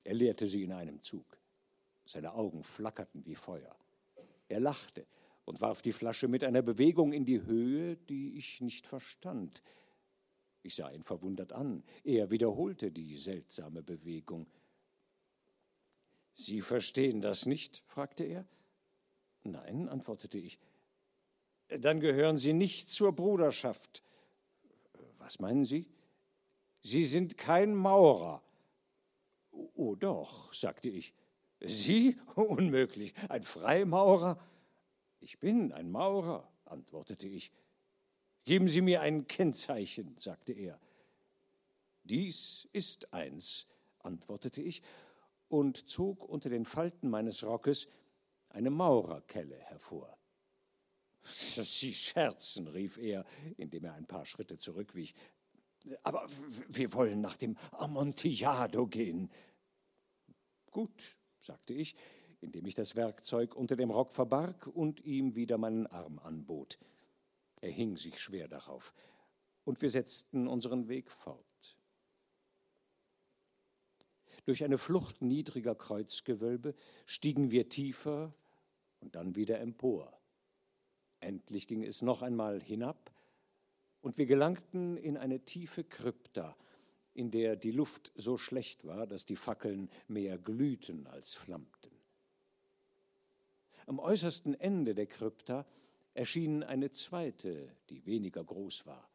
Er 0.04 0.14
leerte 0.14 0.46
sie 0.46 0.64
in 0.64 0.72
einem 0.72 1.02
Zug. 1.02 1.38
Seine 2.04 2.34
Augen 2.34 2.62
flackerten 2.62 3.24
wie 3.24 3.34
Feuer. 3.34 3.76
Er 4.48 4.60
lachte 4.60 5.06
und 5.44 5.60
warf 5.60 5.82
die 5.82 5.92
Flasche 5.92 6.28
mit 6.28 6.44
einer 6.44 6.62
Bewegung 6.62 7.12
in 7.12 7.24
die 7.24 7.42
Höhe, 7.42 7.96
die 7.96 8.36
ich 8.36 8.60
nicht 8.60 8.86
verstand. 8.86 9.62
Ich 10.62 10.74
sah 10.74 10.90
ihn 10.90 11.02
verwundert 11.02 11.52
an. 11.52 11.82
Er 12.04 12.30
wiederholte 12.30 12.90
die 12.90 13.16
seltsame 13.16 13.82
Bewegung. 13.82 14.46
Sie 16.34 16.60
verstehen 16.60 17.20
das 17.20 17.46
nicht? 17.46 17.82
fragte 17.86 18.24
er. 18.24 18.46
Nein, 19.42 19.88
antwortete 19.88 20.38
ich. 20.38 20.58
Dann 21.68 22.00
gehören 22.00 22.36
Sie 22.36 22.52
nicht 22.52 22.90
zur 22.90 23.12
Bruderschaft. 23.12 24.02
Was 25.18 25.38
meinen 25.38 25.64
Sie? 25.64 25.86
Sie 26.82 27.04
sind 27.04 27.38
kein 27.38 27.74
Maurer. 27.74 28.42
Oh 29.52 29.94
doch, 29.94 30.52
sagte 30.52 30.88
ich. 30.88 31.14
Sie? 31.60 32.18
Unmöglich. 32.34 33.14
Ein 33.28 33.42
Freimaurer? 33.42 34.38
Ich 35.20 35.38
bin 35.38 35.72
ein 35.72 35.90
Maurer, 35.90 36.50
antwortete 36.64 37.28
ich. 37.28 37.52
Geben 38.44 38.68
Sie 38.68 38.80
mir 38.80 39.02
ein 39.02 39.26
Kennzeichen, 39.26 40.16
sagte 40.16 40.52
er. 40.52 40.80
Dies 42.04 42.68
ist 42.72 43.12
eins, 43.12 43.66
antwortete 43.98 44.62
ich 44.62 44.82
und 45.48 45.88
zog 45.88 46.24
unter 46.24 46.48
den 46.48 46.64
Falten 46.64 47.10
meines 47.10 47.44
Rockes 47.44 47.88
eine 48.48 48.70
Maurerkelle 48.70 49.56
hervor. 49.56 50.16
Sie 51.22 51.94
scherzen, 51.94 52.66
rief 52.68 52.96
er, 52.96 53.26
indem 53.58 53.84
er 53.84 53.94
ein 53.94 54.06
paar 54.06 54.24
Schritte 54.24 54.56
zurückwich. 54.56 55.14
Aber 56.02 56.26
wir 56.68 56.92
wollen 56.94 57.20
nach 57.20 57.36
dem 57.36 57.58
Amontillado 57.72 58.86
gehen. 58.86 59.30
Gut, 60.70 61.16
sagte 61.40 61.74
ich, 61.74 61.94
indem 62.40 62.66
ich 62.66 62.74
das 62.74 62.96
Werkzeug 62.96 63.54
unter 63.54 63.76
dem 63.76 63.90
Rock 63.90 64.12
verbarg 64.12 64.66
und 64.66 65.04
ihm 65.04 65.34
wieder 65.34 65.58
meinen 65.58 65.86
Arm 65.86 66.18
anbot. 66.18 66.78
Er 67.60 67.70
hing 67.70 67.96
sich 67.96 68.18
schwer 68.18 68.48
darauf, 68.48 68.94
und 69.64 69.82
wir 69.82 69.90
setzten 69.90 70.48
unseren 70.48 70.88
Weg 70.88 71.10
fort. 71.10 71.76
Durch 74.46 74.64
eine 74.64 74.78
Flucht 74.78 75.20
niedriger 75.20 75.74
Kreuzgewölbe 75.74 76.74
stiegen 77.04 77.50
wir 77.50 77.68
tiefer 77.68 78.34
und 79.00 79.14
dann 79.14 79.36
wieder 79.36 79.60
empor. 79.60 80.18
Endlich 81.20 81.68
ging 81.68 81.84
es 81.84 82.00
noch 82.00 82.22
einmal 82.22 82.62
hinab 82.62 83.12
und 84.00 84.16
wir 84.16 84.26
gelangten 84.26 84.96
in 84.96 85.18
eine 85.18 85.44
tiefe 85.44 85.84
Krypta, 85.84 86.56
in 87.12 87.30
der 87.30 87.56
die 87.56 87.72
Luft 87.72 88.12
so 88.14 88.38
schlecht 88.38 88.86
war, 88.86 89.06
dass 89.06 89.26
die 89.26 89.36
Fackeln 89.36 89.90
mehr 90.08 90.38
glühten 90.38 91.06
als 91.06 91.34
flammten. 91.34 91.89
Am 93.90 93.98
äußersten 93.98 94.54
Ende 94.54 94.94
der 94.94 95.06
Krypta 95.06 95.66
erschien 96.14 96.62
eine 96.62 96.92
zweite, 96.92 97.74
die 97.88 98.06
weniger 98.06 98.44
groß 98.44 98.86
war. 98.86 99.10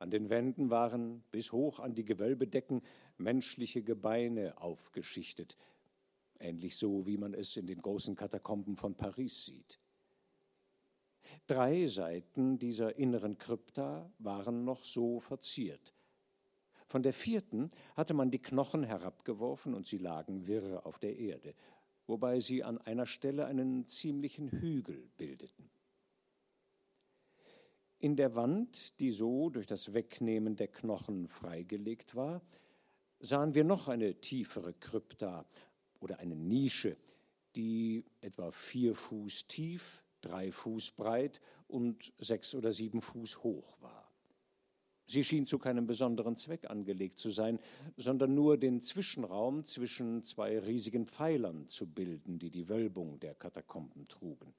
An 0.00 0.10
den 0.10 0.30
Wänden 0.30 0.68
waren 0.68 1.22
bis 1.30 1.52
hoch 1.52 1.78
an 1.78 1.94
die 1.94 2.04
Gewölbedecken 2.04 2.82
menschliche 3.18 3.84
Gebeine 3.84 4.60
aufgeschichtet, 4.60 5.56
ähnlich 6.40 6.76
so, 6.76 7.06
wie 7.06 7.18
man 7.18 7.34
es 7.34 7.56
in 7.56 7.68
den 7.68 7.80
großen 7.80 8.16
Katakomben 8.16 8.74
von 8.74 8.96
Paris 8.96 9.44
sieht. 9.44 9.78
Drei 11.46 11.86
Seiten 11.86 12.58
dieser 12.58 12.96
inneren 12.96 13.38
Krypta 13.38 14.10
waren 14.18 14.64
noch 14.64 14.82
so 14.82 15.20
verziert. 15.20 15.94
Von 16.84 17.04
der 17.04 17.12
vierten 17.12 17.70
hatte 17.94 18.14
man 18.14 18.32
die 18.32 18.42
Knochen 18.42 18.82
herabgeworfen 18.82 19.74
und 19.74 19.86
sie 19.86 19.98
lagen 19.98 20.48
wirr 20.48 20.84
auf 20.84 20.98
der 20.98 21.16
Erde, 21.16 21.54
wobei 22.08 22.40
sie 22.40 22.64
an 22.64 22.78
einer 22.78 23.06
Stelle 23.06 23.46
einen 23.46 23.86
ziemlichen 23.86 24.50
Hügel 24.50 25.08
bildeten. 25.16 25.70
In 28.00 28.16
der 28.16 28.34
Wand, 28.34 28.98
die 29.00 29.10
so 29.10 29.50
durch 29.50 29.66
das 29.66 29.92
Wegnehmen 29.92 30.56
der 30.56 30.68
Knochen 30.68 31.28
freigelegt 31.28 32.14
war, 32.14 32.42
sahen 33.20 33.54
wir 33.54 33.64
noch 33.64 33.88
eine 33.88 34.20
tiefere 34.20 34.72
Krypta 34.72 35.44
oder 36.00 36.18
eine 36.18 36.36
Nische, 36.36 36.96
die 37.56 38.04
etwa 38.20 38.52
vier 38.52 38.94
Fuß 38.94 39.46
tief, 39.48 40.04
drei 40.20 40.52
Fuß 40.52 40.92
breit 40.92 41.40
und 41.66 42.12
sechs 42.18 42.54
oder 42.54 42.72
sieben 42.72 43.00
Fuß 43.00 43.42
hoch 43.42 43.76
war. 43.80 44.07
Sie 45.10 45.24
schien 45.24 45.46
zu 45.46 45.58
keinem 45.58 45.86
besonderen 45.86 46.36
Zweck 46.36 46.68
angelegt 46.68 47.18
zu 47.18 47.30
sein, 47.30 47.58
sondern 47.96 48.34
nur 48.34 48.58
den 48.58 48.82
Zwischenraum 48.82 49.64
zwischen 49.64 50.22
zwei 50.22 50.58
riesigen 50.58 51.06
Pfeilern 51.06 51.66
zu 51.66 51.86
bilden, 51.86 52.38
die 52.38 52.50
die 52.50 52.68
Wölbung 52.68 53.18
der 53.18 53.34
Katakomben 53.34 54.06
trugen. 54.06 54.54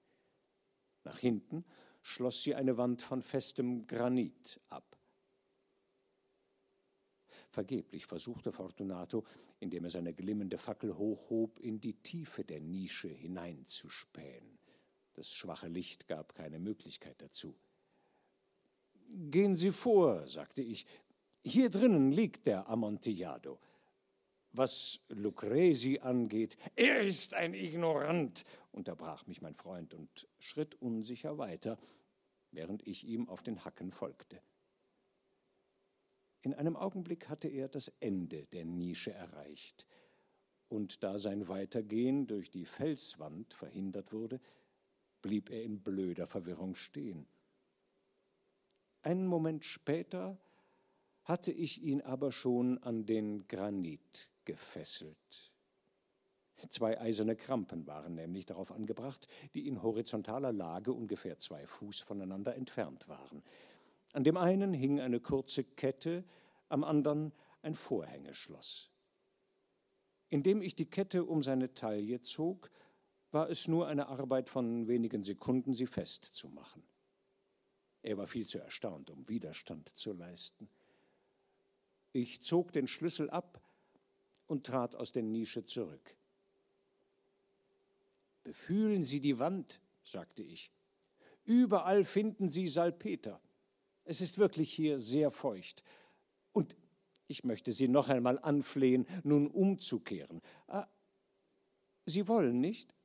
Nach 1.04 1.20
hinten 1.20 1.66
schloss 2.02 2.42
sie 2.42 2.56
eine 2.56 2.78
Wand 2.78 3.04
von 3.04 3.22
festem 3.22 3.86
Granit 3.86 4.60
ab. 4.70 4.98
Vergeblich 7.52 8.08
versuchte 8.08 8.52
Fortunato, 8.52 9.26
indem 9.60 9.84
er 9.84 9.92
seine 9.92 10.16
glimmende 10.16 10.58
Fackel 10.58 10.98
hochhob, 10.98 11.60
in 11.60 11.80
die 11.80 12.02
Tiefe 12.02 12.44
der 12.44 12.60
Nische 12.60 13.10
hineinzuspähen. 13.10 14.58
Das 15.14 15.32
schwache 15.32 15.68
Licht 15.68 16.08
gab 16.08 16.34
keine 16.34 16.58
Möglichkeit 16.58 17.22
dazu. 17.22 17.56
Gehen 19.12 19.56
Sie 19.56 19.72
vor, 19.72 20.28
sagte 20.28 20.62
ich. 20.62 20.86
Hier 21.44 21.70
drinnen 21.70 22.12
liegt 22.12 22.46
der 22.46 22.68
Amontillado. 22.70 23.60
Was 24.52 25.00
Lucrezi 25.10 26.00
angeht, 26.00 26.58
er 26.76 27.02
ist 27.02 27.34
ein 27.34 27.54
Ignorant, 27.54 28.46
unterbrach 28.72 29.26
mich 29.28 29.42
mein 29.42 29.56
Freund 29.56 29.94
und 29.94 30.28
schritt 30.40 30.76
unsicher 30.76 31.38
weiter, 31.38 31.78
während 32.52 32.86
ich 32.88 33.04
ihm 33.04 33.30
auf 33.30 33.44
den 33.44 33.64
Hacken 33.64 33.92
folgte. 33.92 34.42
In 36.42 36.54
einem 36.54 36.76
Augenblick 36.76 37.30
hatte 37.30 37.48
er 37.48 37.68
das 37.68 37.92
Ende 38.00 38.46
der 38.48 38.66
Nische 38.66 39.12
erreicht, 39.12 39.88
und 40.68 41.04
da 41.04 41.18
sein 41.18 41.48
Weitergehen 41.48 42.28
durch 42.28 42.52
die 42.52 42.66
Felswand 42.66 43.54
verhindert 43.56 44.14
wurde, 44.14 44.40
blieb 45.22 45.50
er 45.50 45.64
in 45.64 45.82
blöder 45.82 46.28
Verwirrung 46.28 46.76
stehen. 46.76 47.28
Einen 49.02 49.28
Moment 49.28 49.66
später 49.66 50.38
hatte 51.24 51.52
ich 51.52 51.82
ihn 51.82 52.02
aber 52.02 52.32
schon 52.32 52.78
an 52.80 53.06
den 53.06 53.48
Granit 53.48 54.30
gefesselt. 54.46 55.54
Zwei 56.68 57.00
eiserne 57.00 57.36
Krampen 57.36 57.88
waren 57.88 58.16
nämlich 58.16 58.46
darauf 58.46 58.72
angebracht, 58.72 59.28
die 59.54 59.68
in 59.68 59.82
horizontaler 59.82 60.52
Lage 60.52 60.92
ungefähr 60.92 61.40
zwei 61.40 61.66
Fuß 61.66 62.02
voneinander 62.02 62.56
entfernt 62.56 63.08
waren. 63.08 63.44
An 64.12 64.24
dem 64.24 64.36
einen 64.36 64.74
hing 64.74 65.00
eine 65.00 65.20
kurze 65.20 65.64
Kette, 65.64 66.26
am 66.68 66.84
anderen 66.84 67.32
ein 67.62 67.76
Vorhängeschloss. 67.76 68.92
Indem 70.30 70.62
ich 70.62 70.76
die 70.76 70.90
Kette 70.90 71.24
um 71.24 71.42
seine 71.42 71.74
Taille 71.74 72.22
zog, 72.22 72.70
war 73.32 73.50
es 73.50 73.68
nur 73.68 73.88
eine 73.88 74.08
Arbeit 74.08 74.50
von 74.50 74.88
wenigen 74.88 75.24
Sekunden, 75.24 75.74
sie 75.74 75.88
festzumachen. 75.88 76.84
Er 78.02 78.18
war 78.18 78.28
viel 78.28 78.46
zu 78.46 78.60
erstaunt, 78.60 79.10
um 79.10 79.28
Widerstand 79.28 79.90
zu 79.98 80.14
leisten. 80.14 80.70
Ich 82.12 82.42
zog 82.42 82.72
den 82.72 82.88
Schlüssel 82.88 83.30
ab 83.30 83.62
und 84.48 84.66
trat 84.66 84.96
aus 84.96 85.12
der 85.12 85.24
Nische 85.24 85.64
zurück. 85.64 86.16
Befühlen 88.44 89.04
Sie 89.04 89.20
die 89.20 89.38
Wand, 89.38 89.82
sagte 90.02 90.44
ich. 90.44 90.72
Überall 91.46 92.04
finden 92.04 92.50
Sie 92.50 92.68
Salpeter. 92.68 93.42
Es 94.06 94.22
ist 94.22 94.38
wirklich 94.38 94.74
hier 94.74 94.98
sehr 94.98 95.30
feucht. 95.30 95.84
Und 96.52 96.78
ich 97.28 97.44
möchte 97.44 97.72
Sie 97.72 97.88
noch 97.88 98.10
einmal 98.10 98.40
anflehen, 98.40 99.06
nun 99.24 99.48
umzukehren. 99.48 100.42
Ah, 100.68 100.88
Sie 102.06 102.28
wollen 102.28 102.60
nicht? 102.60 102.96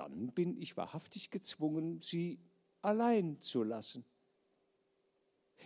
dann 0.00 0.32
bin 0.32 0.56
ich 0.56 0.78
wahrhaftig 0.78 1.30
gezwungen, 1.30 2.00
sie 2.00 2.38
allein 2.82 3.40
zu 3.40 3.62
lassen. 3.62 4.04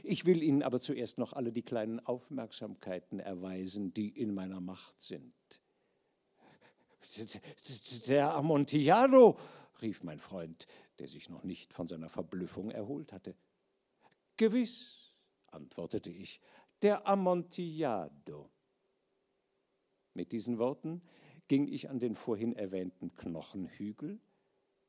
Ich 0.03 0.27
will 0.27 0.43
Ihnen 0.43 0.63
aber 0.63 0.81
zuerst 0.81 1.19
noch 1.19 1.33
alle 1.33 1.53
die 1.53 1.63
kleinen 1.63 2.01
Aufmerksamkeiten 2.01 3.21
erweisen, 3.21 3.95
die 3.95 4.09
in 4.09 4.35
meiner 4.35 4.61
Macht 4.61 5.01
sind. 5.03 5.35
Der 8.09 8.35
Amontillado, 8.35 9.39
rief 9.81 10.03
mein 10.03 10.19
Freund, 10.19 10.67
der 10.99 11.09
sich 11.09 11.31
noch 11.31 11.45
nicht 11.45 11.73
von 11.73 11.87
seiner 11.87 12.09
Verblüffung 12.09 12.71
erholt 12.71 13.13
hatte. 13.13 13.37
Gewiss, 14.37 15.15
antwortete 15.47 16.11
ich, 16.11 16.41
der 16.83 17.07
Amontillado. 17.07 18.51
Mit 20.13 20.33
diesen 20.33 20.59
Worten 20.59 21.03
ging 21.49 21.69
ich 21.69 21.89
an 21.89 21.99
den 21.99 22.15
vorhin 22.15 22.55
erwähnten 22.55 23.15
Knochenhügel, 23.15 24.21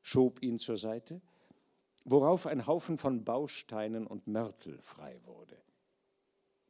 schob 0.02 0.42
ihn 0.42 0.58
zur 0.58 0.76
Seite, 0.76 1.20
worauf 2.06 2.46
ein 2.46 2.66
Haufen 2.66 2.98
von 2.98 3.24
Bausteinen 3.24 4.06
und 4.06 4.28
Mörtel 4.28 4.78
frei 4.78 5.18
wurde. 5.24 5.56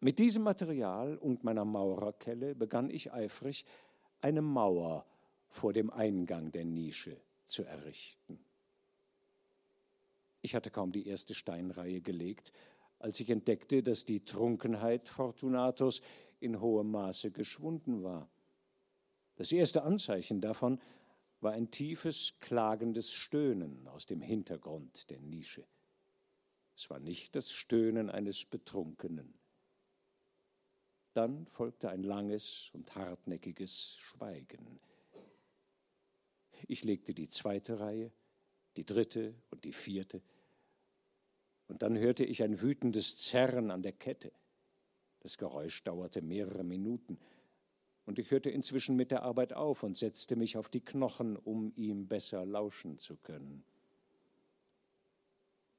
Mit 0.01 0.19
diesem 0.19 0.43
Material 0.43 1.17
und 1.19 1.45
meiner 1.45 1.65
Maurerkelle 1.65 2.55
begann 2.55 2.91
ich 2.91 3.13
eifrig, 3.13 3.65
eine 4.21 4.41
Mauer 4.41 5.05
vor 5.49 5.73
dem 5.75 5.91
Eingang 5.91 6.51
der 6.53 6.65
Nische 6.65 7.21
zu 7.45 7.65
errichten. 7.65 8.39
Ich 10.41 10.55
hatte 10.55 10.71
kaum 10.71 10.91
die 10.93 11.07
erste 11.07 11.35
Steinreihe 11.35 12.01
gelegt, 12.01 12.53
als 12.99 13.21
ich 13.21 13.29
entdeckte, 13.29 13.83
dass 13.83 14.07
die 14.07 14.25
Trunkenheit 14.25 15.09
Fortunatos 15.09 16.01
in 16.41 16.61
hohem 16.61 16.91
Maße 16.91 17.31
geschwunden 17.31 18.03
war. 18.03 18.29
Das 19.37 19.53
erste 19.53 19.83
Anzeichen 19.83 20.41
davon 20.41 20.81
war 21.41 21.53
ein 21.53 21.71
tiefes, 21.71 22.35
klagendes 22.41 23.13
Stöhnen 23.13 23.87
aus 23.89 24.07
dem 24.07 24.21
Hintergrund 24.21 25.11
der 25.11 25.21
Nische. 25.21 25.67
Es 26.77 26.91
war 26.91 26.99
nicht 26.99 27.37
das 27.37 27.53
Stöhnen 27.53 28.11
eines 28.11 28.45
Betrunkenen. 28.45 29.35
Dann 31.15 31.47
folgte 31.47 31.89
ein 31.89 32.03
langes 32.03 32.71
und 32.75 32.95
hartnäckiges 32.95 33.97
Schweigen. 33.97 34.81
Ich 36.69 36.85
legte 36.85 37.15
die 37.15 37.29
zweite 37.29 37.81
Reihe, 37.81 38.13
die 38.77 38.85
dritte 38.85 39.35
und 39.51 39.65
die 39.65 39.73
vierte, 39.73 40.23
und 41.69 41.83
dann 41.83 41.99
hörte 41.99 42.25
ich 42.25 42.43
ein 42.43 42.61
wütendes 42.61 43.17
Zerren 43.17 43.71
an 43.71 43.83
der 43.83 43.93
Kette. 43.93 44.33
Das 45.21 45.39
Geräusch 45.39 45.83
dauerte 45.83 46.23
mehrere 46.23 46.63
Minuten, 46.63 47.19
und 48.07 48.19
ich 48.21 48.31
hörte 48.31 48.51
inzwischen 48.51 48.97
mit 48.97 49.11
der 49.11 49.23
Arbeit 49.23 49.53
auf 49.53 49.83
und 49.83 49.97
setzte 49.97 50.37
mich 50.37 50.57
auf 50.57 50.69
die 50.69 50.81
Knochen, 50.81 51.37
um 51.37 51.73
ihm 51.77 52.07
besser 52.07 52.47
lauschen 52.47 52.99
zu 52.99 53.17
können. 53.17 53.65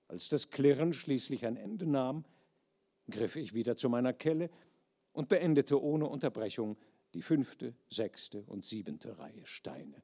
Als 0.09 0.29
das 0.29 0.49
Klirren 0.49 0.93
schließlich 0.93 1.45
ein 1.45 1.57
Ende 1.57 1.85
nahm, 1.85 2.25
griff 3.09 3.35
ich 3.37 3.53
wieder 3.53 3.75
zu 3.75 3.89
meiner 3.89 4.13
Kelle 4.13 4.49
und 5.13 5.29
beendete 5.29 5.81
ohne 5.81 6.07
Unterbrechung 6.07 6.77
die 7.13 7.21
fünfte, 7.21 7.73
sechste 7.89 8.43
und 8.43 8.63
siebente 8.63 9.17
Reihe 9.17 9.45
Steine. 9.45 10.03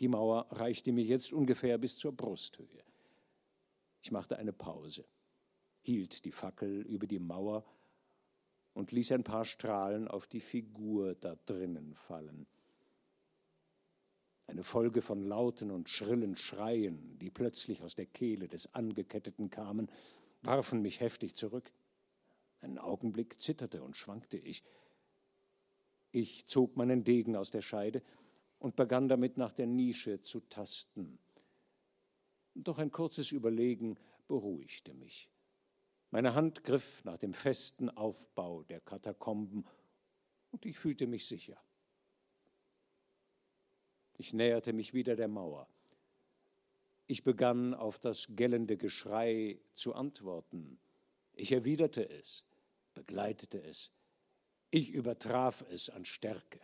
Die 0.00 0.08
Mauer 0.08 0.46
reichte 0.50 0.92
mir 0.92 1.04
jetzt 1.04 1.32
ungefähr 1.32 1.76
bis 1.78 1.98
zur 1.98 2.12
Brusthöhe. 2.12 2.84
Ich 4.02 4.12
machte 4.12 4.38
eine 4.38 4.52
Pause, 4.52 5.04
hielt 5.82 6.24
die 6.24 6.32
Fackel 6.32 6.82
über 6.82 7.06
die 7.06 7.18
Mauer 7.18 7.64
und 8.74 8.92
ließ 8.92 9.12
ein 9.12 9.24
paar 9.24 9.44
Strahlen 9.44 10.08
auf 10.08 10.26
die 10.26 10.40
Figur 10.40 11.14
da 11.14 11.36
drinnen 11.46 11.94
fallen. 11.94 12.46
Eine 14.46 14.64
Folge 14.64 15.00
von 15.00 15.22
lauten 15.22 15.70
und 15.70 15.88
schrillen 15.88 16.34
Schreien, 16.36 17.18
die 17.18 17.30
plötzlich 17.30 17.82
aus 17.82 17.94
der 17.94 18.06
Kehle 18.06 18.48
des 18.48 18.74
Angeketteten 18.74 19.48
kamen, 19.50 19.88
warfen 20.42 20.82
mich 20.82 21.00
heftig 21.00 21.34
zurück. 21.34 21.72
Einen 22.60 22.78
Augenblick 22.78 23.40
zitterte 23.40 23.82
und 23.82 23.96
schwankte 23.96 24.38
ich. 24.38 24.64
Ich 26.10 26.46
zog 26.46 26.76
meinen 26.76 27.04
Degen 27.04 27.36
aus 27.36 27.52
der 27.52 27.62
Scheide 27.62 28.02
und 28.58 28.76
begann 28.76 29.08
damit 29.08 29.36
nach 29.36 29.52
der 29.52 29.66
Nische 29.66 30.20
zu 30.20 30.40
tasten. 30.40 31.18
Doch 32.54 32.78
ein 32.78 32.90
kurzes 32.90 33.30
Überlegen 33.30 33.96
beruhigte 34.26 34.94
mich. 34.94 35.30
Meine 36.10 36.34
Hand 36.34 36.64
griff 36.64 37.04
nach 37.04 37.18
dem 37.18 37.32
festen 37.32 37.88
Aufbau 37.88 38.64
der 38.64 38.80
Katakomben 38.80 39.64
und 40.50 40.66
ich 40.66 40.76
fühlte 40.76 41.06
mich 41.06 41.26
sicher. 41.26 41.62
Ich 44.18 44.32
näherte 44.32 44.72
mich 44.72 44.92
wieder 44.92 45.14
der 45.14 45.28
Mauer. 45.28 45.68
Ich 47.06 47.22
begann 47.22 47.74
auf 47.74 48.00
das 48.00 48.26
gellende 48.30 48.76
Geschrei 48.76 49.60
zu 49.74 49.94
antworten. 49.94 50.80
Ich 51.32 51.52
erwiderte 51.52 52.08
es, 52.08 52.44
begleitete 52.94 53.62
es. 53.62 53.92
Ich 54.72 54.90
übertraf 54.90 55.64
es 55.70 55.90
an 55.90 56.04
Stärke. 56.04 56.60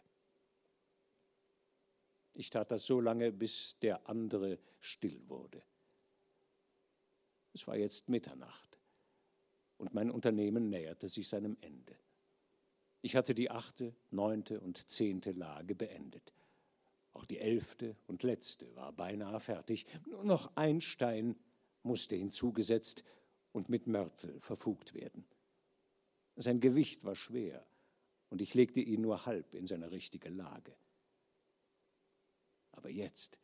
Ich 2.34 2.50
tat 2.50 2.70
das 2.70 2.84
so 2.84 3.00
lange, 3.00 3.32
bis 3.32 3.78
der 3.78 4.08
andere 4.08 4.58
still 4.80 5.28
wurde. 5.28 5.62
Es 7.52 7.66
war 7.66 7.76
jetzt 7.76 8.08
Mitternacht 8.08 8.75
und 9.78 9.94
mein 9.94 10.10
Unternehmen 10.10 10.68
näherte 10.68 11.08
sich 11.08 11.28
seinem 11.28 11.56
Ende. 11.60 11.96
Ich 13.02 13.14
hatte 13.14 13.34
die 13.34 13.50
achte, 13.50 13.94
neunte 14.10 14.60
und 14.60 14.88
zehnte 14.88 15.32
Lage 15.32 15.74
beendet. 15.74 16.32
Auch 17.12 17.24
die 17.24 17.38
elfte 17.38 17.96
und 18.06 18.22
letzte 18.22 18.74
war 18.76 18.92
beinahe 18.92 19.40
fertig. 19.40 19.86
Nur 20.06 20.24
noch 20.24 20.56
ein 20.56 20.80
Stein 20.80 21.36
musste 21.82 22.16
hinzugesetzt 22.16 23.04
und 23.52 23.68
mit 23.68 23.86
Mörtel 23.86 24.38
verfugt 24.40 24.92
werden. 24.92 25.24
Sein 26.36 26.60
Gewicht 26.60 27.04
war 27.04 27.14
schwer 27.14 27.64
und 28.28 28.42
ich 28.42 28.54
legte 28.54 28.80
ihn 28.80 29.00
nur 29.00 29.24
halb 29.24 29.54
in 29.54 29.66
seine 29.66 29.90
richtige 29.90 30.28
Lage. 30.28 30.74
Aber 32.72 32.90
jetzt 32.90 33.38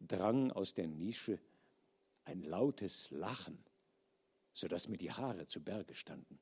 drang 0.00 0.50
aus 0.50 0.74
der 0.74 0.88
Nische 0.88 1.38
ein 2.24 2.42
lautes 2.42 3.10
Lachen, 3.10 3.58
so 4.58 4.66
dass 4.66 4.88
mir 4.88 4.98
die 4.98 5.12
Haare 5.12 5.46
zu 5.46 5.62
Berge 5.62 5.94
standen. 5.94 6.40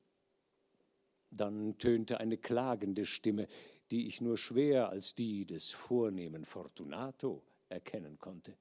Dann 1.29 1.77
tönte 1.77 2.19
eine 2.19 2.37
klagende 2.37 3.05
Stimme, 3.05 3.47
die 3.91 4.07
ich 4.07 4.21
nur 4.21 4.37
schwer 4.37 4.89
als 4.89 5.13
die 5.13 5.45
des 5.45 5.71
vornehmen 5.71 6.43
Fortunato 6.43 7.43
erkennen 7.69 8.17
konnte. 8.17 8.57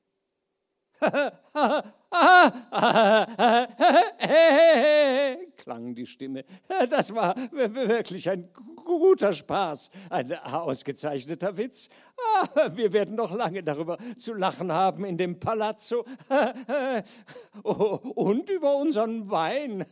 klang 5.56 5.94
die 5.94 6.06
Stimme. 6.06 6.44
Das 6.90 7.14
war 7.14 7.34
wirklich 7.50 8.28
ein 8.30 8.48
guter 8.84 9.32
Spaß, 9.32 9.90
ein 10.10 10.32
ausgezeichneter 10.32 11.56
Witz. 11.56 11.88
Wir 12.74 12.92
werden 12.92 13.14
noch 13.16 13.34
lange 13.34 13.62
darüber 13.62 13.98
zu 14.16 14.34
lachen 14.34 14.72
haben 14.72 15.04
in 15.04 15.16
dem 15.16 15.40
Palazzo 15.40 16.04
und 17.62 18.48
über 18.48 18.76
unseren 18.76 19.30
Wein, 19.30 19.84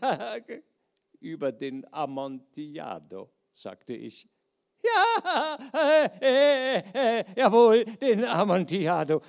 über 1.20 1.52
den 1.52 1.86
Amontillado, 1.92 3.30
sagte 3.52 3.94
ich. 3.94 4.28
Ja, 4.84 5.56
äh, 6.20 6.82
äh, 6.92 7.24
jawohl, 7.36 7.84
den 7.84 8.24
Amontillado. 8.24 9.22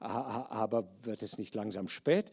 Aber 0.00 0.88
wird 1.02 1.22
es 1.22 1.36
nicht 1.36 1.54
langsam 1.54 1.86
spät? 1.88 2.32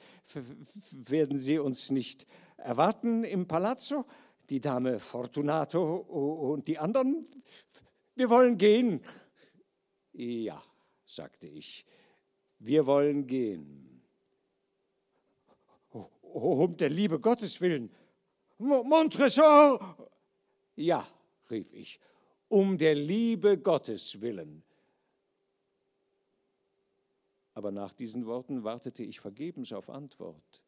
Werden 0.92 1.38
Sie 1.38 1.60
uns 1.60 1.92
nicht 1.92 2.26
erwarten 2.56 3.24
im 3.24 3.48
Palazzo? 3.48 4.06
Die 4.50 4.62
Dame 4.62 5.00
Fortunato 5.00 5.98
und 5.98 6.70
die 6.70 6.80
anderen? 6.80 7.28
Wir 8.16 8.30
wollen 8.30 8.58
gehen. 8.58 9.02
Ja, 10.14 10.64
sagte 11.06 11.48
ich, 11.48 11.86
wir 12.60 12.86
wollen 12.86 13.28
gehen. 13.28 14.02
Um 16.22 16.78
der 16.78 16.90
Liebe 16.90 17.20
Gottes 17.20 17.60
willen. 17.60 17.92
Montresor! 18.58 20.10
Ja, 20.76 21.08
rief 21.50 21.74
ich, 21.74 22.00
um 22.48 22.78
der 22.78 22.96
Liebe 22.96 23.58
Gottes 23.58 24.22
willen. 24.22 24.64
Aber 27.58 27.72
nach 27.72 27.92
diesen 27.92 28.28
Worten 28.28 28.64
wartete 28.64 29.02
ich 29.02 29.20
vergebens 29.20 29.74
auf 29.74 29.90
Antwort. 29.90 30.62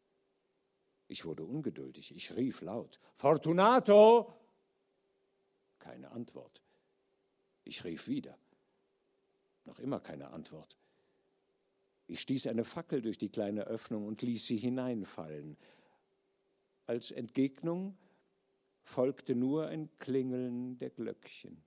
Ich 1.08 1.23
wurde 1.23 1.45
ungeduldig. 1.45 2.15
Ich 2.15 2.36
rief 2.36 2.62
laut: 2.62 2.99
Fortunato! 3.13 4.34
Keine 5.78 6.10
Antwort. 6.10 6.63
Ich 7.63 7.84
rief 7.84 8.08
wieder. 8.08 8.36
Noch 9.65 9.78
immer 9.78 9.99
keine 9.99 10.32
Antwort. 10.32 10.80
Ich 12.08 12.21
stieß 12.21 12.47
eine 12.47 12.65
Fackel 12.65 13.04
durch 13.04 13.19
die 13.19 13.30
kleine 13.30 13.65
Öffnung 13.65 14.08
und 14.08 14.23
ließ 14.23 14.47
sie 14.47 14.58
hineinfallen. 14.58 15.58
Als 16.88 17.12
Entgegnung 17.12 17.95
folgte 18.82 19.36
nur 19.36 19.67
ein 19.67 19.95
Klingeln 19.99 20.80
der 20.80 20.89
Glöckchen. 20.89 21.62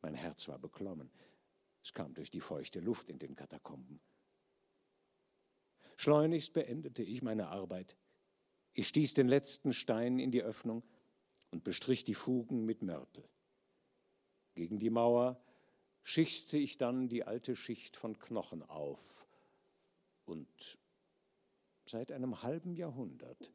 Mein 0.00 0.14
Herz 0.14 0.48
war 0.48 0.58
beklommen. 0.58 1.10
Es 1.82 1.92
kam 1.92 2.14
durch 2.14 2.30
die 2.30 2.40
feuchte 2.40 2.80
Luft 2.80 3.08
in 3.08 3.18
den 3.18 3.34
Katakomben. 3.34 4.00
Schleunigst 5.96 6.52
beendete 6.52 7.02
ich 7.02 7.22
meine 7.22 7.48
Arbeit. 7.48 7.96
Ich 8.72 8.88
stieß 8.88 9.14
den 9.14 9.28
letzten 9.28 9.72
Stein 9.72 10.18
in 10.18 10.30
die 10.30 10.42
Öffnung 10.42 10.82
und 11.50 11.64
bestrich 11.64 12.04
die 12.04 12.14
Fugen 12.14 12.64
mit 12.64 12.82
Mörtel. 12.82 13.28
Gegen 14.54 14.78
die 14.78 14.90
Mauer 14.90 15.42
schichtete 16.02 16.58
ich 16.58 16.78
dann 16.78 17.08
die 17.08 17.24
alte 17.24 17.56
Schicht 17.56 17.96
von 17.96 18.18
Knochen 18.18 18.62
auf. 18.62 19.26
Und 20.24 20.78
seit 21.86 22.12
einem 22.12 22.42
halben 22.42 22.74
Jahrhundert 22.74 23.52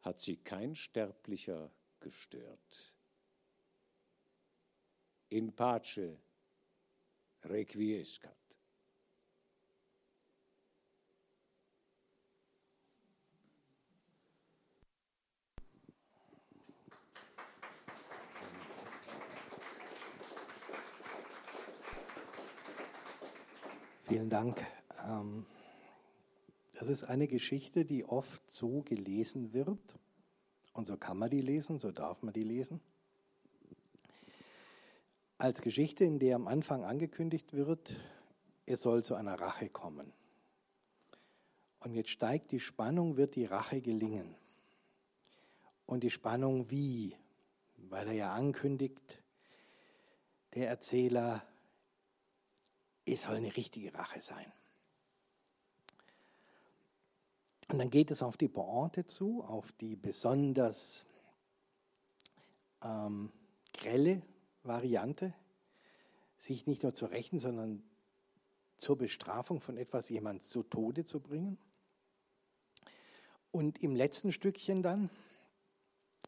hat 0.00 0.20
sie 0.20 0.36
kein 0.36 0.74
Sterblicher 0.74 1.70
gestört. 2.00 2.94
In 5.28 5.54
pace 5.54 6.16
requiescat. 7.44 8.34
Vielen 24.04 24.30
Dank. 24.30 24.64
Ähm, 25.06 25.44
das 26.72 26.88
ist 26.88 27.04
eine 27.04 27.28
Geschichte, 27.28 27.84
die 27.84 28.04
oft 28.04 28.50
so 28.50 28.82
gelesen 28.82 29.52
wird. 29.52 29.98
Und 30.72 30.86
so 30.86 30.96
kann 30.96 31.18
man 31.18 31.28
die 31.28 31.40
lesen, 31.40 31.78
so 31.78 31.92
darf 31.92 32.22
man 32.22 32.32
die 32.32 32.44
lesen 32.44 32.80
als 35.38 35.62
Geschichte, 35.62 36.04
in 36.04 36.18
der 36.18 36.34
am 36.34 36.48
Anfang 36.48 36.84
angekündigt 36.84 37.52
wird, 37.52 37.96
es 38.66 38.82
soll 38.82 39.04
zu 39.04 39.14
einer 39.14 39.40
Rache 39.40 39.68
kommen. 39.68 40.12
Und 41.80 41.94
jetzt 41.94 42.10
steigt 42.10 42.50
die 42.50 42.60
Spannung, 42.60 43.16
wird 43.16 43.36
die 43.36 43.44
Rache 43.44 43.80
gelingen? 43.80 44.34
Und 45.86 46.02
die 46.02 46.10
Spannung 46.10 46.70
wie? 46.70 47.16
Weil 47.76 48.08
er 48.08 48.14
ja 48.14 48.34
ankündigt, 48.34 49.22
der 50.54 50.68
Erzähler, 50.68 51.46
es 53.06 53.22
soll 53.22 53.36
eine 53.36 53.56
richtige 53.56 53.94
Rache 53.94 54.20
sein. 54.20 54.52
Und 57.70 57.78
dann 57.78 57.90
geht 57.90 58.10
es 58.10 58.22
auf 58.22 58.36
die 58.36 58.48
Pointe 58.48 59.06
zu, 59.06 59.44
auf 59.44 59.70
die 59.72 59.94
besonders 59.94 61.06
ähm, 62.82 63.30
grelle 63.72 64.22
Variante, 64.68 65.34
sich 66.38 66.66
nicht 66.66 66.82
nur 66.82 66.94
zu 66.94 67.06
rächen, 67.06 67.38
sondern 67.38 67.82
zur 68.76 68.96
Bestrafung 68.96 69.60
von 69.60 69.76
etwas 69.76 70.08
jemand 70.08 70.42
zu 70.42 70.62
Tode 70.62 71.04
zu 71.04 71.20
bringen. 71.20 71.58
Und 73.50 73.82
im 73.82 73.96
letzten 73.96 74.30
Stückchen 74.30 74.82
dann, 74.82 75.10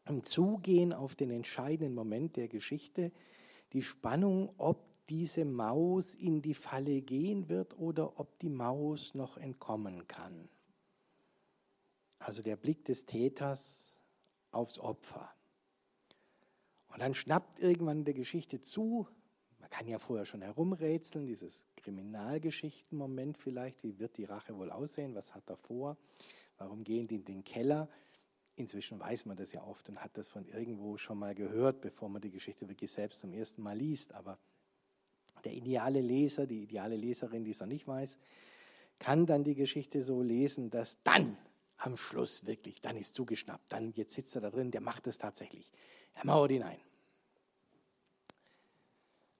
im 0.05 0.23
Zugehen 0.23 0.91
auf 0.91 1.15
den 1.15 1.29
entscheidenden 1.29 1.93
Moment 1.93 2.35
der 2.35 2.47
Geschichte, 2.47 3.11
die 3.73 3.81
Spannung, 3.81 4.53
ob 4.57 4.91
diese 5.07 5.45
Maus 5.45 6.15
in 6.15 6.41
die 6.41 6.53
Falle 6.53 7.01
gehen 7.01 7.49
wird 7.49 7.77
oder 7.77 8.19
ob 8.19 8.39
die 8.39 8.49
Maus 8.49 9.13
noch 9.13 9.37
entkommen 9.37 10.07
kann. 10.07 10.49
Also 12.19 12.41
der 12.41 12.55
Blick 12.55 12.85
des 12.85 13.05
Täters 13.05 13.97
aufs 14.51 14.79
Opfer. 14.79 15.33
Und 16.91 16.99
dann 16.99 17.13
schnappt 17.13 17.59
irgendwann 17.59 18.03
der 18.03 18.13
Geschichte 18.13 18.61
zu, 18.61 19.07
Man 19.59 19.69
kann 19.69 19.87
ja 19.87 19.99
vorher 19.99 20.25
schon 20.25 20.41
herumrätseln, 20.41 21.27
dieses 21.27 21.67
Kriminalgeschichtenmoment 21.77 23.37
vielleicht, 23.37 23.83
wie 23.83 23.99
wird 23.99 24.17
die 24.17 24.25
Rache 24.25 24.57
wohl 24.57 24.71
aussehen, 24.71 25.15
was 25.15 25.33
hat 25.35 25.49
er 25.49 25.55
vor, 25.55 25.97
warum 26.57 26.83
gehen 26.83 27.07
die 27.07 27.15
in 27.15 27.25
den 27.25 27.43
Keller. 27.43 27.87
Inzwischen 28.55 28.99
weiß 28.99 29.25
man 29.27 29.37
das 29.37 29.53
ja 29.53 29.63
oft 29.63 29.87
und 29.89 30.03
hat 30.03 30.17
das 30.17 30.29
von 30.29 30.45
irgendwo 30.45 30.97
schon 30.97 31.17
mal 31.17 31.35
gehört, 31.35 31.81
bevor 31.81 32.09
man 32.09 32.21
die 32.21 32.31
Geschichte 32.31 32.67
wirklich 32.67 32.91
selbst 32.91 33.19
zum 33.19 33.33
ersten 33.33 33.61
Mal 33.61 33.77
liest. 33.77 34.13
Aber 34.13 34.37
der 35.45 35.53
ideale 35.53 36.01
Leser, 36.01 36.47
die 36.47 36.63
ideale 36.63 36.97
Leserin, 36.97 37.43
die 37.43 37.51
es 37.51 37.61
noch 37.61 37.67
nicht 37.67 37.87
weiß, 37.87 38.19
kann 38.99 39.25
dann 39.25 39.43
die 39.43 39.55
Geschichte 39.55 40.03
so 40.03 40.21
lesen, 40.21 40.69
dass 40.69 41.01
dann 41.03 41.37
am 41.81 41.97
Schluss 41.97 42.45
wirklich, 42.45 42.79
dann 42.81 42.95
ist 42.95 43.15
zugeschnappt, 43.15 43.71
dann 43.73 43.91
jetzt 43.93 44.13
sitzt 44.13 44.35
er 44.35 44.41
da 44.41 44.49
drin, 44.51 44.71
der 44.71 44.81
macht 44.81 45.07
es 45.07 45.17
tatsächlich. 45.17 45.71
Er 46.13 46.25
mauert 46.25 46.51
ihn 46.51 46.63
ein. 46.63 46.79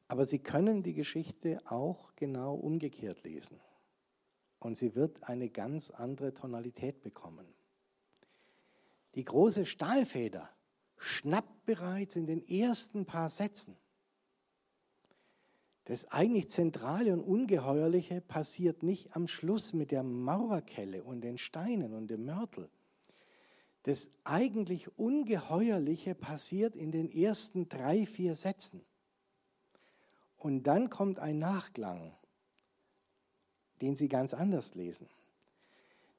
Aber 0.08 0.26
Sie 0.26 0.40
können 0.40 0.84
die 0.84 0.94
Geschichte 0.94 1.62
auch 1.66 2.16
genau 2.16 2.56
umgekehrt 2.56 3.24
lesen. 3.24 3.60
Und 4.60 4.76
sie 4.76 4.94
wird 4.94 5.24
eine 5.24 5.50
ganz 5.50 5.90
andere 5.90 6.36
Tonalität 6.36 7.02
bekommen. 7.02 7.48
Die 9.16 9.24
große 9.24 9.66
Stahlfeder 9.66 10.52
schnappt 10.98 11.66
bereits 11.66 12.16
in 12.16 12.28
den 12.28 12.48
ersten 12.48 13.06
paar 13.06 13.30
Sätzen. 13.30 13.76
Das 15.92 16.10
eigentlich 16.10 16.48
Zentrale 16.48 17.12
und 17.12 17.22
Ungeheuerliche 17.22 18.22
passiert 18.22 18.82
nicht 18.82 19.14
am 19.14 19.28
Schluss 19.28 19.74
mit 19.74 19.92
der 19.92 20.04
Mauerkelle 20.04 21.04
und 21.04 21.20
den 21.20 21.38
Steinen 21.38 21.94
und 21.94 22.08
dem 22.08 22.24
Mörtel. 22.24 22.70
Das 23.84 24.10
eigentlich 24.24 24.98
Ungeheuerliche 24.98 26.16
passiert 26.16 26.78
in 26.78 26.94
den 26.94 27.12
ersten 27.12 27.68
drei, 27.68 28.06
vier 28.06 28.36
Sätzen. 28.36 28.86
Und 30.38 30.64
dann 30.64 30.90
kommt 30.90 31.20
ein 31.20 31.40
Nachklang, 31.40 32.16
den 33.82 33.98
Sie 33.98 34.08
ganz 34.08 34.34
anders 34.34 34.76
lesen. 34.76 35.10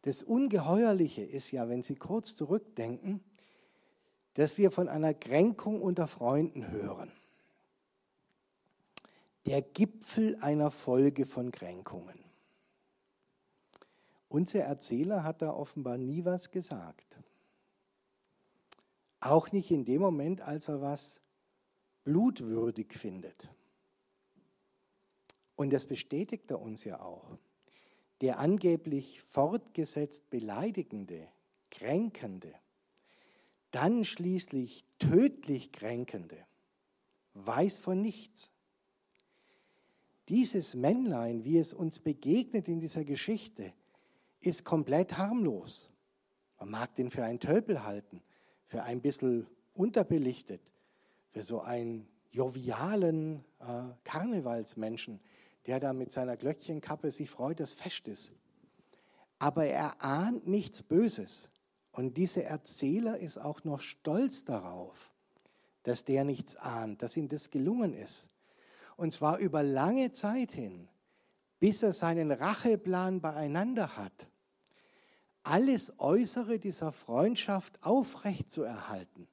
Das 0.02 0.22
Ungeheuerliche 0.22 1.22
ist 1.22 1.50
ja, 1.50 1.70
wenn 1.70 1.82
Sie 1.82 1.96
kurz 1.96 2.36
zurückdenken, 2.36 3.24
dass 4.34 4.58
wir 4.58 4.70
von 4.70 4.90
einer 4.90 5.14
Kränkung 5.14 5.80
unter 5.80 6.08
Freunden 6.08 6.70
hören. 6.70 7.10
Der 9.47 9.62
Gipfel 9.62 10.36
einer 10.40 10.70
Folge 10.70 11.26
von 11.26 11.51
Kränkungen. 11.51 12.18
Unser 14.28 14.61
Erzähler 14.61 15.24
hat 15.24 15.43
da 15.43 15.53
offenbar 15.53 15.99
nie 15.99 16.24
was 16.24 16.51
gesagt. 16.51 17.18
Auch 19.20 19.53
nicht 19.53 19.70
in 19.70 19.84
dem 19.84 20.01
Moment, 20.01 20.40
als 20.40 20.68
er 20.68 20.80
was 20.80 21.20
blutwürdig 22.05 22.95
findet. 22.95 23.49
Und 25.55 25.72
das 25.72 25.86
bestätigt 25.86 26.51
er 26.51 26.61
uns 26.61 26.84
ja 26.84 27.01
auch 27.01 27.38
der 28.22 28.38
angeblich 28.38 29.20
fortgesetzt 29.20 30.30
beleidigende, 30.30 31.26
kränkende, 31.70 32.55
dann 33.72 34.05
schließlich 34.05 34.84
tödlich 35.01 35.72
kränkende, 35.72 36.38
weiß 37.34 37.78
von 37.78 38.01
nichts. 38.01 38.53
Dieses 40.28 40.74
Männlein, 40.74 41.44
wie 41.44 41.58
es 41.58 41.74
uns 41.74 41.98
begegnet 41.98 42.68
in 42.68 42.80
dieser 42.80 43.04
Geschichte, 43.04 43.72
ist 44.40 44.64
komplett 44.64 45.18
harmlos. 45.18 45.90
Man 46.58 46.70
mag 46.70 46.94
den 46.94 47.10
für 47.10 47.24
einen 47.24 47.40
Tölpel 47.40 47.84
halten, 47.84 48.22
für 48.66 48.82
ein 48.84 49.00
bisschen 49.00 49.46
unterbelichtet, 49.74 50.60
für 51.30 51.42
so 51.42 51.60
einen 51.60 52.06
jovialen 52.30 53.44
äh, 53.60 53.82
Karnevalsmenschen, 54.04 55.20
der 55.66 55.80
da 55.80 55.92
mit 55.92 56.12
seiner 56.12 56.36
Glöckchenkappe 56.36 57.10
sich 57.10 57.30
freut, 57.30 57.60
dass 57.60 57.74
Fest 57.74 58.08
ist. 58.08 58.32
Aber 59.38 59.66
er 59.66 60.02
ahnt 60.02 60.46
nichts 60.46 60.82
Böses. 60.82 61.50
Und 61.90 62.16
dieser 62.16 62.44
Erzähler 62.44 63.18
ist 63.18 63.38
auch 63.38 63.64
noch 63.64 63.80
stolz 63.80 64.44
darauf, 64.44 65.12
dass 65.82 66.04
der 66.04 66.24
nichts 66.24 66.56
ahnt, 66.56 67.02
dass 67.02 67.16
ihm 67.16 67.28
das 67.28 67.50
gelungen 67.50 67.92
ist. 67.92 68.30
Und 68.97 69.12
zwar 69.12 69.38
über 69.38 69.62
lange 69.62 70.12
Zeit 70.12 70.53
hin, 70.53 70.88
bis 71.59 71.82
er 71.82 71.93
seinen 71.93 72.30
Racheplan 72.30 73.20
beieinander 73.20 73.97
hat. 73.97 74.30
Alles 75.45 75.99
Äußere 75.99 76.59
dieser 76.59 76.93
Freundschaft 76.93 77.82
aufrecht 77.82 78.51
zu 78.51 78.62
erhalten, 78.62 79.26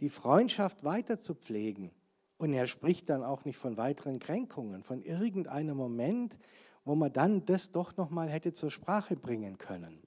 die 0.00 0.10
Freundschaft 0.10 0.84
weiter 0.84 1.18
zu 1.18 1.34
pflegen 1.34 1.90
und 2.38 2.52
er 2.52 2.66
spricht 2.66 3.08
dann 3.08 3.24
auch 3.24 3.44
nicht 3.44 3.56
von 3.56 3.76
weiteren 3.76 4.18
Kränkungen, 4.18 4.82
von 4.82 5.02
irgendeinem 5.02 5.76
Moment, 5.76 6.38
wo 6.84 6.94
man 6.94 7.12
dann 7.12 7.44
das 7.46 7.72
doch 7.72 7.96
noch 7.96 8.10
mal 8.10 8.28
hätte 8.28 8.52
zur 8.52 8.70
Sprache 8.70 9.16
bringen 9.16 9.58
können. 9.58 9.98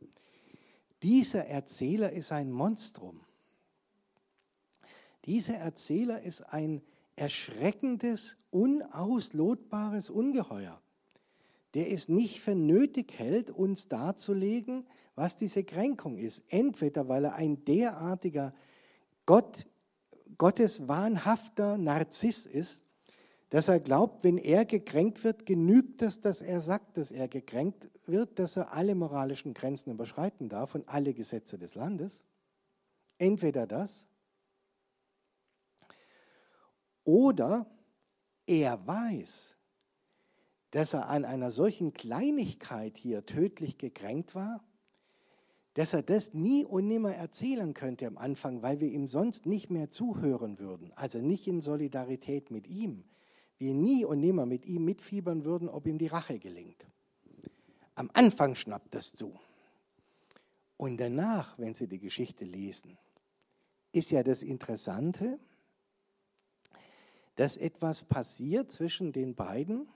Dieser 1.02 1.46
Erzähler 1.48 2.12
ist 2.12 2.32
ein 2.32 2.52
Monstrum. 2.52 3.22
Dieser 5.26 5.56
Erzähler 5.56 6.22
ist 6.22 6.42
ein 6.42 6.82
erschreckendes, 7.20 8.38
unauslotbares 8.52 10.10
Ungeheuer, 10.10 10.82
der 11.74 11.92
es 11.92 12.10
nicht 12.10 12.40
für 12.40 12.56
nötig 12.56 13.14
hält, 13.18 13.52
uns 13.52 13.88
darzulegen, 13.88 14.88
was 15.16 15.36
diese 15.36 15.64
Kränkung 15.64 16.18
ist. 16.18 16.44
Entweder 16.48 17.08
weil 17.08 17.26
er 17.26 17.36
ein 17.36 17.64
derartiger 17.66 18.54
Gott 19.26 19.68
Gottes 20.38 20.88
wahnhafter 20.88 21.78
Narziss 21.78 22.46
ist, 22.46 22.86
dass 23.50 23.68
er 23.68 23.80
glaubt, 23.80 24.24
wenn 24.24 24.38
er 24.38 24.64
gekränkt 24.64 25.24
wird, 25.24 25.46
genügt 25.46 26.02
es, 26.02 26.22
dass 26.22 26.42
er 26.42 26.62
sagt, 26.62 26.98
dass 26.98 27.12
er 27.12 27.28
gekränkt 27.28 27.90
wird, 28.06 28.38
dass 28.40 28.56
er 28.56 28.74
alle 28.74 28.96
moralischen 28.96 29.54
Grenzen 29.54 29.92
überschreiten 29.92 30.48
darf 30.50 30.76
und 30.76 30.88
alle 30.88 31.14
Gesetze 31.14 31.58
des 31.58 31.76
Landes. 31.76 32.24
Entweder 33.18 33.66
das 33.66 34.08
oder 37.10 37.66
er 38.46 38.86
weiß, 38.86 39.58
dass 40.72 40.94
er 40.94 41.10
an 41.10 41.26
einer 41.26 41.52
solchen 41.52 41.94
Kleinigkeit 41.94 42.98
hier 42.98 43.26
tödlich 43.26 43.78
gekränkt 43.78 44.36
war 44.36 44.64
dass 45.80 45.94
er 45.94 46.04
das 46.04 46.34
nie 46.34 46.66
und 46.66 46.88
nimmer 46.88 47.14
erzählen 47.16 47.74
könnte 47.74 48.08
am 48.08 48.18
Anfang, 48.18 48.62
weil 48.62 48.82
wir 48.82 48.90
ihm 48.90 49.08
sonst 49.08 49.46
nicht 49.46 49.70
mehr 49.70 49.90
zuhören 49.90 50.60
würden, 50.60 50.92
also 50.98 51.20
nicht 51.20 51.48
in 51.48 51.62
Solidarität 51.62 52.52
mit 52.52 52.68
ihm, 52.68 53.06
wir 53.60 53.74
nie 53.74 54.04
und 54.04 54.20
nimmer 54.20 54.46
mit 54.46 54.66
ihm 54.66 54.84
mitfiebern 54.84 55.46
würden, 55.46 55.70
ob 55.70 55.88
ihm 55.88 55.98
die 55.98 56.08
Rache 56.08 56.38
gelingt. 56.38 56.86
Am 57.96 58.10
Anfang 58.14 58.56
schnappt 58.56 58.94
das 58.94 59.14
zu. 59.14 59.40
Und 60.76 60.98
danach, 60.98 61.58
wenn 61.60 61.74
Sie 61.74 61.88
die 61.88 62.00
Geschichte 62.00 62.44
lesen, 62.44 62.98
ist 63.94 64.12
ja 64.12 64.22
das 64.22 64.44
Interessante, 64.44 65.40
dass 67.40 67.56
etwas 67.56 68.04
passiert 68.04 68.70
zwischen 68.70 69.14
den 69.14 69.34
beiden 69.34 69.88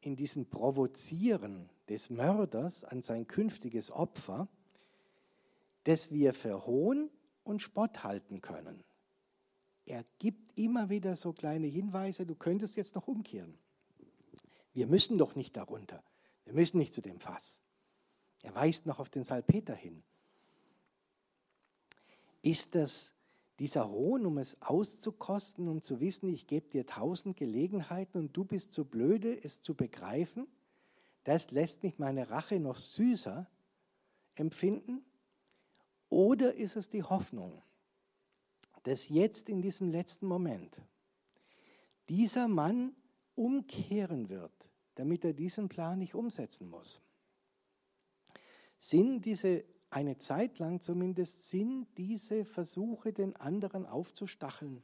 in 0.00 0.16
diesem 0.16 0.46
Provozieren 0.46 1.68
des 1.90 2.08
Mörders 2.08 2.82
an 2.82 3.02
sein 3.02 3.26
künftiges 3.26 3.90
Opfer, 3.90 4.48
das 5.84 6.12
wir 6.12 6.32
für 6.32 6.64
Hohn 6.64 7.10
und 7.44 7.60
Spott 7.60 8.04
halten 8.04 8.40
können. 8.40 8.82
Er 9.84 10.02
gibt 10.18 10.58
immer 10.58 10.88
wieder 10.88 11.14
so 11.14 11.34
kleine 11.34 11.66
Hinweise, 11.66 12.24
du 12.24 12.34
könntest 12.34 12.74
jetzt 12.74 12.94
noch 12.94 13.06
umkehren. 13.06 13.58
Wir 14.72 14.86
müssen 14.86 15.18
doch 15.18 15.34
nicht 15.34 15.58
darunter. 15.58 16.02
Wir 16.46 16.54
müssen 16.54 16.78
nicht 16.78 16.94
zu 16.94 17.02
dem 17.02 17.20
Fass. 17.20 17.60
Er 18.40 18.54
weist 18.54 18.86
noch 18.86 18.98
auf 18.98 19.10
den 19.10 19.24
Salpeter 19.24 19.74
hin. 19.74 20.02
Ist 22.40 22.74
das 22.76 23.12
dieser 23.60 23.90
Hohn, 23.90 24.24
um 24.24 24.38
es 24.38 24.60
auszukosten, 24.62 25.68
um 25.68 25.82
zu 25.82 26.00
wissen, 26.00 26.30
ich 26.30 26.46
gebe 26.46 26.70
dir 26.70 26.86
tausend 26.86 27.36
Gelegenheiten 27.36 28.16
und 28.16 28.34
du 28.34 28.42
bist 28.44 28.72
zu 28.72 28.86
blöde, 28.86 29.38
es 29.44 29.60
zu 29.60 29.74
begreifen? 29.74 30.48
Das 31.24 31.50
lässt 31.50 31.82
mich 31.82 31.98
meine 31.98 32.30
Rache 32.30 32.58
noch 32.58 32.78
süßer 32.78 33.46
empfinden? 34.34 35.04
Oder 36.08 36.54
ist 36.54 36.76
es 36.76 36.88
die 36.88 37.02
Hoffnung, 37.02 37.62
dass 38.84 39.10
jetzt 39.10 39.50
in 39.50 39.60
diesem 39.60 39.90
letzten 39.90 40.26
Moment 40.26 40.80
dieser 42.08 42.48
Mann 42.48 42.96
umkehren 43.34 44.30
wird, 44.30 44.70
damit 44.94 45.22
er 45.22 45.34
diesen 45.34 45.68
Plan 45.68 45.98
nicht 45.98 46.14
umsetzen 46.14 46.66
muss? 46.66 47.02
Sind 48.78 49.26
diese, 49.26 49.64
eine 49.90 50.16
Zeit 50.18 50.58
lang 50.58 50.80
zumindest, 50.80 51.50
sind 51.50 51.86
diese 51.98 52.44
Versuche, 52.44 53.12
den 53.12 53.36
anderen 53.36 53.86
aufzustacheln, 53.86 54.82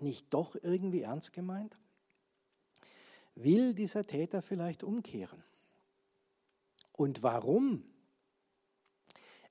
nicht 0.00 0.32
doch 0.32 0.56
irgendwie 0.62 1.02
ernst 1.02 1.32
gemeint? 1.32 1.76
Will 3.34 3.74
dieser 3.74 4.04
Täter 4.04 4.42
vielleicht 4.42 4.84
umkehren? 4.84 5.42
Und 6.92 7.24
warum 7.24 7.84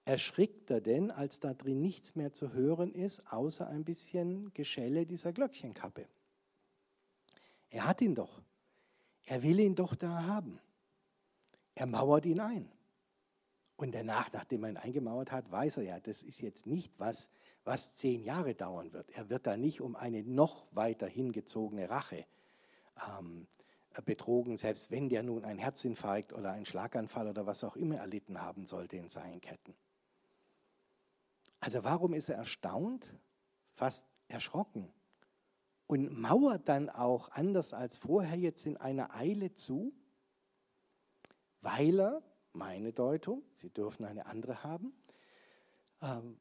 erschrickt 0.06 0.70
er 0.70 0.82
denn, 0.82 1.12
als 1.12 1.40
da 1.40 1.54
drin 1.54 1.82
nichts 1.82 2.16
mehr 2.16 2.34
zu 2.34 2.54
hören 2.54 2.94
ist, 2.94 3.32
außer 3.32 3.68
ein 3.68 3.84
bisschen 3.84 4.54
Geschelle 4.54 5.06
dieser 5.06 5.32
Glöckchenkappe. 5.32 6.08
Er 7.70 7.88
hat 7.88 8.02
ihn 8.02 8.16
doch. 8.16 8.42
Er 9.26 9.44
will 9.44 9.60
ihn 9.60 9.76
doch 9.76 9.96
da 9.96 10.24
haben. 10.26 10.60
Er 11.76 11.88
mauert 11.88 12.26
ihn 12.26 12.40
ein. 12.40 12.70
Und 13.76 13.96
danach, 13.96 14.32
nachdem 14.32 14.64
er 14.64 14.70
ihn 14.70 14.78
eingemauert 14.78 15.32
hat, 15.32 15.52
weiß 15.52 15.78
er 15.78 15.84
ja, 15.84 16.00
das 16.00 16.22
ist 16.22 16.42
jetzt 16.42 16.68
nicht 16.68 16.94
was, 16.98 17.32
was 17.64 17.96
zehn 17.96 18.24
Jahre 18.24 18.56
dauern 18.56 18.94
wird. 18.94 19.10
Er 19.12 19.30
wird 19.30 19.48
da 19.48 19.58
nicht 19.58 19.82
um 19.82 19.96
eine 19.96 20.24
noch 20.24 20.68
weiter 20.72 21.08
hingezogene 21.08 21.90
Rache 21.90 22.26
ähm, 23.08 23.48
betrogen, 24.06 24.58
selbst 24.58 24.92
wenn 24.92 25.10
der 25.10 25.24
nun 25.24 25.46
einen 25.46 25.60
Herzinfarkt 25.60 26.34
oder 26.34 26.52
einen 26.52 26.66
Schlaganfall 26.66 27.28
oder 27.28 27.46
was 27.46 27.64
auch 27.64 27.76
immer 27.76 27.98
erlitten 27.98 28.42
haben 28.42 28.66
sollte 28.66 28.98
in 28.98 29.10
seinen 29.10 29.42
Ketten. 29.42 29.74
Also 31.60 31.84
warum 31.84 32.14
ist 32.14 32.30
er 32.30 32.36
erstaunt, 32.36 33.14
fast 33.72 34.06
erschrocken 34.28 34.92
und 35.88 36.20
mauert 36.20 36.68
dann 36.68 36.90
auch 36.90 37.32
anders 37.32 37.74
als 37.74 37.98
vorher 37.98 38.38
jetzt 38.38 38.66
in 38.66 38.78
einer 38.78 39.16
Eile 39.16 39.54
zu, 39.54 39.94
weil 41.62 42.00
er, 42.00 42.24
meine 42.54 42.94
Deutung, 42.94 43.44
Sie 43.54 43.70
dürfen 43.70 44.06
eine 44.06 44.26
andere 44.26 44.64
haben, 44.64 44.94
ähm, 46.02 46.38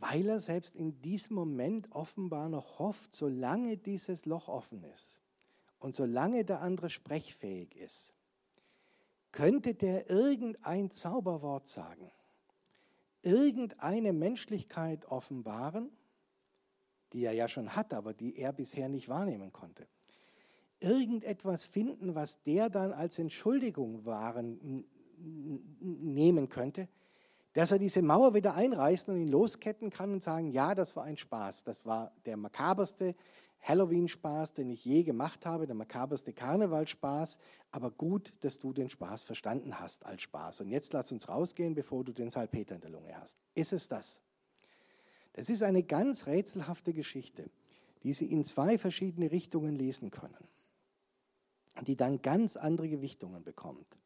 weil 0.00 0.28
er 0.28 0.40
selbst 0.40 0.76
in 0.76 1.00
diesem 1.02 1.36
Moment 1.36 1.92
offenbar 1.92 2.48
noch 2.48 2.78
hofft, 2.78 3.14
solange 3.14 3.76
dieses 3.76 4.24
Loch 4.26 4.48
offen 4.48 4.82
ist, 4.84 5.20
und 5.84 5.94
solange 5.94 6.46
der 6.46 6.62
andere 6.62 6.88
sprechfähig 6.88 7.76
ist, 7.76 8.14
könnte 9.32 9.74
der 9.74 10.08
irgendein 10.08 10.90
Zauberwort 10.90 11.66
sagen, 11.66 12.10
irgendeine 13.20 14.14
Menschlichkeit 14.14 15.04
offenbaren, 15.06 15.90
die 17.12 17.24
er 17.24 17.32
ja 17.32 17.48
schon 17.48 17.76
hat, 17.76 17.92
aber 17.92 18.14
die 18.14 18.36
er 18.38 18.54
bisher 18.54 18.88
nicht 18.88 19.10
wahrnehmen 19.10 19.52
konnte. 19.52 19.86
Irgendetwas 20.80 21.66
finden, 21.66 22.14
was 22.14 22.42
der 22.42 22.70
dann 22.70 22.92
als 22.92 23.18
Entschuldigung 23.18 24.06
waren, 24.06 24.86
nehmen 25.80 26.48
könnte, 26.48 26.88
dass 27.54 27.70
er 27.70 27.78
diese 27.78 28.02
Mauer 28.02 28.34
wieder 28.34 28.54
einreißen 28.54 29.14
und 29.14 29.20
ihn 29.20 29.28
losketten 29.28 29.90
kann 29.90 30.12
und 30.12 30.22
sagen, 30.22 30.50
ja, 30.50 30.74
das 30.74 30.96
war 30.96 31.04
ein 31.04 31.16
Spaß, 31.16 31.64
das 31.64 31.86
war 31.86 32.12
der 32.26 32.36
makaberste, 32.36 33.14
Halloween-Spaß, 33.64 34.52
den 34.52 34.70
ich 34.70 34.84
je 34.84 35.04
gemacht 35.04 35.46
habe, 35.46 35.66
der 35.66 35.74
makaberste 35.74 36.34
Karnevalspaß, 36.34 37.38
aber 37.70 37.90
gut, 37.90 38.34
dass 38.40 38.58
du 38.58 38.74
den 38.74 38.90
Spaß 38.90 39.22
verstanden 39.22 39.80
hast 39.80 40.04
als 40.04 40.22
Spaß. 40.22 40.60
Und 40.60 40.68
jetzt 40.68 40.92
lass 40.92 41.10
uns 41.12 41.28
rausgehen, 41.28 41.74
bevor 41.74 42.04
du 42.04 42.12
den 42.12 42.30
Salpeter 42.30 42.74
in 42.74 42.82
der 42.82 42.90
Lunge 42.90 43.18
hast. 43.18 43.38
Ist 43.54 43.72
es 43.72 43.88
das? 43.88 44.20
Das 45.32 45.48
ist 45.48 45.62
eine 45.62 45.82
ganz 45.82 46.26
rätselhafte 46.26 46.92
Geschichte, 46.92 47.50
die 48.02 48.12
Sie 48.12 48.26
in 48.26 48.44
zwei 48.44 48.76
verschiedene 48.76 49.30
Richtungen 49.30 49.74
lesen 49.74 50.10
können, 50.10 50.46
die 51.86 51.96
dann 51.96 52.20
ganz 52.20 52.56
andere 52.56 52.88
Gewichtungen 52.88 53.42
bekommt. 53.42 53.98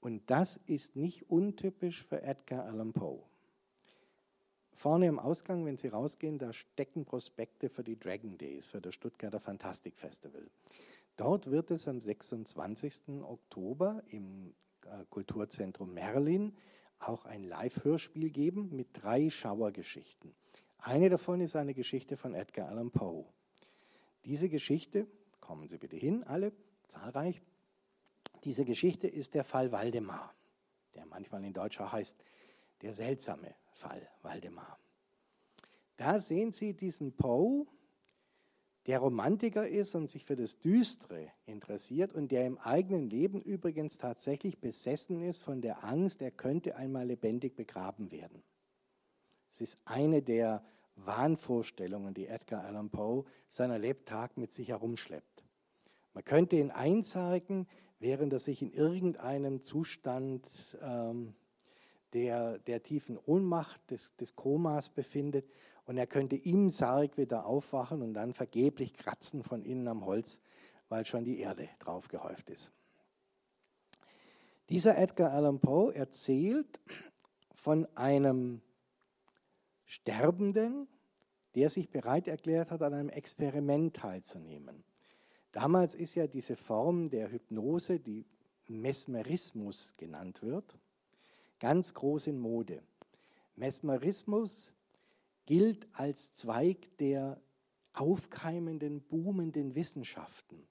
Und 0.00 0.30
das 0.30 0.58
ist 0.66 0.96
nicht 0.96 1.30
untypisch 1.30 2.04
für 2.04 2.22
Edgar 2.22 2.64
Allan 2.64 2.92
Poe. 2.92 3.22
Vorne 4.72 5.06
im 5.06 5.18
Ausgang, 5.18 5.66
wenn 5.66 5.76
Sie 5.76 5.88
rausgehen, 5.88 6.38
da 6.38 6.54
stecken 6.54 7.04
Prospekte 7.04 7.68
für 7.68 7.84
die 7.84 7.98
Dragon 7.98 8.38
Days, 8.38 8.68
für 8.68 8.80
das 8.80 8.94
Stuttgarter 8.94 9.38
Fantastik 9.38 9.94
Festival. 9.94 10.48
Dort 11.18 11.50
wird 11.50 11.70
es 11.70 11.86
am 11.86 12.00
26. 12.00 13.22
Oktober 13.22 14.02
im 14.08 14.54
äh, 14.86 15.04
Kulturzentrum 15.10 15.92
Merlin 15.92 16.56
auch 16.98 17.26
ein 17.26 17.44
Live-Hörspiel 17.44 18.30
geben 18.30 18.74
mit 18.74 18.88
drei 18.94 19.28
Schauergeschichten. 19.28 20.34
Eine 20.78 21.10
davon 21.10 21.42
ist 21.42 21.56
eine 21.56 21.74
Geschichte 21.74 22.16
von 22.16 22.32
Edgar 22.32 22.68
Allan 22.68 22.90
Poe. 22.90 23.26
Diese 24.24 24.48
Geschichte, 24.48 25.06
kommen 25.40 25.68
Sie 25.68 25.76
bitte 25.76 25.96
hin, 25.96 26.24
alle, 26.24 26.52
zahlreich, 26.88 27.42
diese 28.44 28.64
Geschichte 28.64 29.06
ist 29.06 29.34
der 29.34 29.44
Fall 29.44 29.72
Waldemar, 29.72 30.34
der 30.94 31.06
manchmal 31.06 31.44
in 31.44 31.52
Deutsch 31.52 31.80
auch 31.80 31.92
heißt 31.92 32.16
der 32.82 32.92
seltsame 32.92 33.54
Fall 33.72 34.08
Waldemar. 34.22 34.78
Da 35.96 36.18
sehen 36.18 36.52
Sie 36.52 36.74
diesen 36.74 37.12
Poe, 37.12 37.66
der 38.86 39.00
Romantiker 39.00 39.68
ist 39.68 39.94
und 39.94 40.08
sich 40.08 40.24
für 40.24 40.36
das 40.36 40.58
Düstere 40.58 41.30
interessiert 41.44 42.14
und 42.14 42.32
der 42.32 42.46
im 42.46 42.58
eigenen 42.58 43.10
Leben 43.10 43.42
übrigens 43.42 43.98
tatsächlich 43.98 44.58
besessen 44.58 45.22
ist 45.22 45.42
von 45.42 45.60
der 45.60 45.84
Angst, 45.84 46.22
er 46.22 46.30
könnte 46.30 46.76
einmal 46.76 47.06
lebendig 47.06 47.54
begraben 47.54 48.10
werden. 48.10 48.42
Es 49.50 49.60
ist 49.60 49.78
eine 49.84 50.22
der 50.22 50.64
Wahnvorstellungen, 50.96 52.14
die 52.14 52.26
Edgar 52.26 52.64
Allan 52.64 52.90
Poe 52.90 53.24
seiner 53.48 53.78
Lebtag 53.78 54.36
mit 54.36 54.52
sich 54.52 54.68
herumschleppt. 54.68 55.44
Man 56.14 56.24
könnte 56.24 56.56
ihn 56.56 56.70
einsargen, 56.70 57.66
während 58.00 58.32
er 58.32 58.38
sich 58.38 58.62
in 58.62 58.72
irgendeinem 58.72 59.62
Zustand 59.62 60.78
ähm, 60.82 61.34
der, 62.12 62.58
der 62.58 62.82
tiefen 62.82 63.18
Ohnmacht, 63.18 63.90
des, 63.90 64.16
des 64.16 64.34
Komas 64.34 64.88
befindet. 64.88 65.48
Und 65.84 65.96
er 65.96 66.06
könnte 66.06 66.36
im 66.36 66.68
Sarg 66.70 67.16
wieder 67.16 67.46
aufwachen 67.46 68.02
und 68.02 68.14
dann 68.14 68.34
vergeblich 68.34 68.94
kratzen 68.94 69.42
von 69.42 69.62
innen 69.62 69.86
am 69.86 70.04
Holz, 70.04 70.40
weil 70.88 71.04
schon 71.06 71.24
die 71.24 71.38
Erde 71.38 71.68
drauf 71.78 72.08
gehäuft 72.08 72.50
ist. 72.50 72.72
Dieser 74.70 74.96
Edgar 74.98 75.32
Allan 75.32 75.60
Poe 75.60 75.92
erzählt 75.94 76.80
von 77.54 77.86
einem 77.96 78.62
Sterbenden, 79.84 80.88
der 81.56 81.68
sich 81.68 81.90
bereit 81.90 82.28
erklärt 82.28 82.70
hat, 82.70 82.82
an 82.82 82.94
einem 82.94 83.08
Experiment 83.08 83.96
teilzunehmen. 83.96 84.84
Damals 85.52 85.94
ist 85.94 86.14
ja 86.14 86.26
diese 86.26 86.56
Form 86.56 87.10
der 87.10 87.30
Hypnose, 87.30 87.98
die 87.98 88.24
Mesmerismus 88.68 89.96
genannt 89.96 90.42
wird, 90.42 90.78
ganz 91.58 91.92
groß 91.94 92.28
in 92.28 92.38
Mode. 92.38 92.82
Mesmerismus 93.56 94.72
gilt 95.46 95.88
als 95.92 96.32
Zweig 96.32 96.96
der 96.98 97.40
aufkeimenden, 97.92 99.02
boomenden 99.02 99.74
Wissenschaften, 99.74 100.66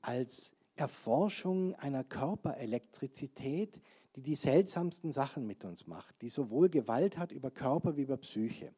als 0.00 0.52
Erforschung 0.76 1.74
einer 1.74 2.04
Körperelektrizität, 2.04 3.80
die 4.16 4.22
die 4.22 4.34
seltsamsten 4.34 5.12
Sachen 5.12 5.46
mit 5.46 5.64
uns 5.64 5.86
macht, 5.86 6.14
die 6.22 6.28
sowohl 6.28 6.70
Gewalt 6.70 7.18
hat 7.18 7.32
über 7.32 7.50
Körper 7.50 7.96
wie 7.96 8.02
über 8.02 8.16
Psyche. 8.16 8.72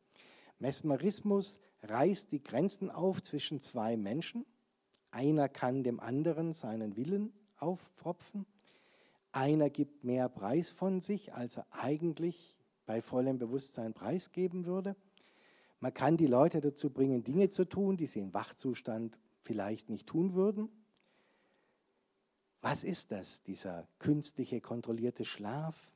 Mesmerismus 0.59 1.61
reißt 1.83 2.33
die 2.33 2.43
Grenzen 2.43 2.91
auf 2.91 3.23
zwischen 3.23 3.61
zwei 3.61 3.97
Menschen. 3.97 4.45
Einer 5.11 5.49
kann 5.49 5.83
dem 5.83 6.01
anderen 6.01 6.53
seinen 6.53 6.97
Willen 6.97 7.33
aufpfropfen 7.59 8.47
einer 9.33 9.71
gibt 9.71 10.03
mehr 10.03 10.29
Preis 10.29 10.71
von 10.71 11.01
sich, 11.01 11.33
als 11.35 11.57
er 11.57 11.67
eigentlich 11.71 12.57
bei 12.87 13.01
vollem 13.01 13.39
Bewusstsein 13.39 13.95
preisgeben 13.95 14.67
würde. 14.67 14.97
Man 15.79 15.95
kann 15.95 16.17
die 16.17 16.27
Leute 16.27 16.61
dazu 16.61 16.91
bringen, 16.91 17.23
Dinge 17.23 17.49
zu 17.49 17.65
tun, 17.65 17.97
die 17.97 18.07
sie 18.07 18.21
im 18.21 18.35
Wachzustand 18.35 19.19
vielleicht 19.41 19.89
nicht 19.89 20.09
tun 20.09 20.35
würden. 20.35 20.69
Was 22.61 22.85
ist 22.85 23.13
das, 23.13 23.43
dieser 23.43 23.87
künstliche, 23.99 24.61
kontrollierte 24.61 25.25
Schlaf? 25.25 25.93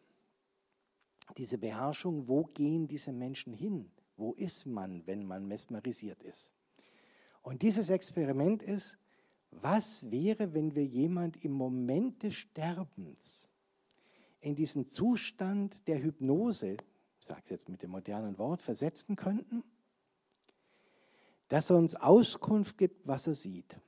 Diese 1.37 1.59
Beherrschung, 1.59 2.29
wo 2.29 2.45
gehen 2.45 2.87
diese 2.87 3.13
Menschen 3.13 3.53
hin? 3.53 3.91
Wo 4.17 4.33
ist 4.35 4.65
man, 4.65 5.07
wenn 5.07 5.27
man 5.27 5.47
mesmerisiert 5.47 6.23
ist? 6.23 6.55
Und 7.43 7.63
dieses 7.63 7.91
Experiment 7.91 8.63
ist, 8.63 8.97
was 9.63 10.11
wäre, 10.11 10.55
wenn 10.55 10.75
wir 10.75 10.85
jemand 10.85 11.45
im 11.45 11.53
Moment 11.53 12.23
des 12.23 12.35
Sterbens 12.35 13.49
in 14.41 14.55
diesen 14.55 14.85
Zustand 14.85 15.87
der 15.89 16.03
Hypnose, 16.03 16.77
ich 17.19 17.27
sage 17.27 17.41
es 17.45 17.51
jetzt 17.51 17.69
mit 17.69 17.83
dem 17.83 17.91
modernen 17.91 18.39
Wort, 18.39 18.63
versetzen 18.63 19.17
könnten? 19.17 19.65
Dass 21.49 21.71
er 21.71 21.77
uns 21.77 21.95
Auskunft 21.95 22.79
gibt, 22.79 23.07
was 23.07 23.27
er 23.27 23.35
sieht. 23.35 23.79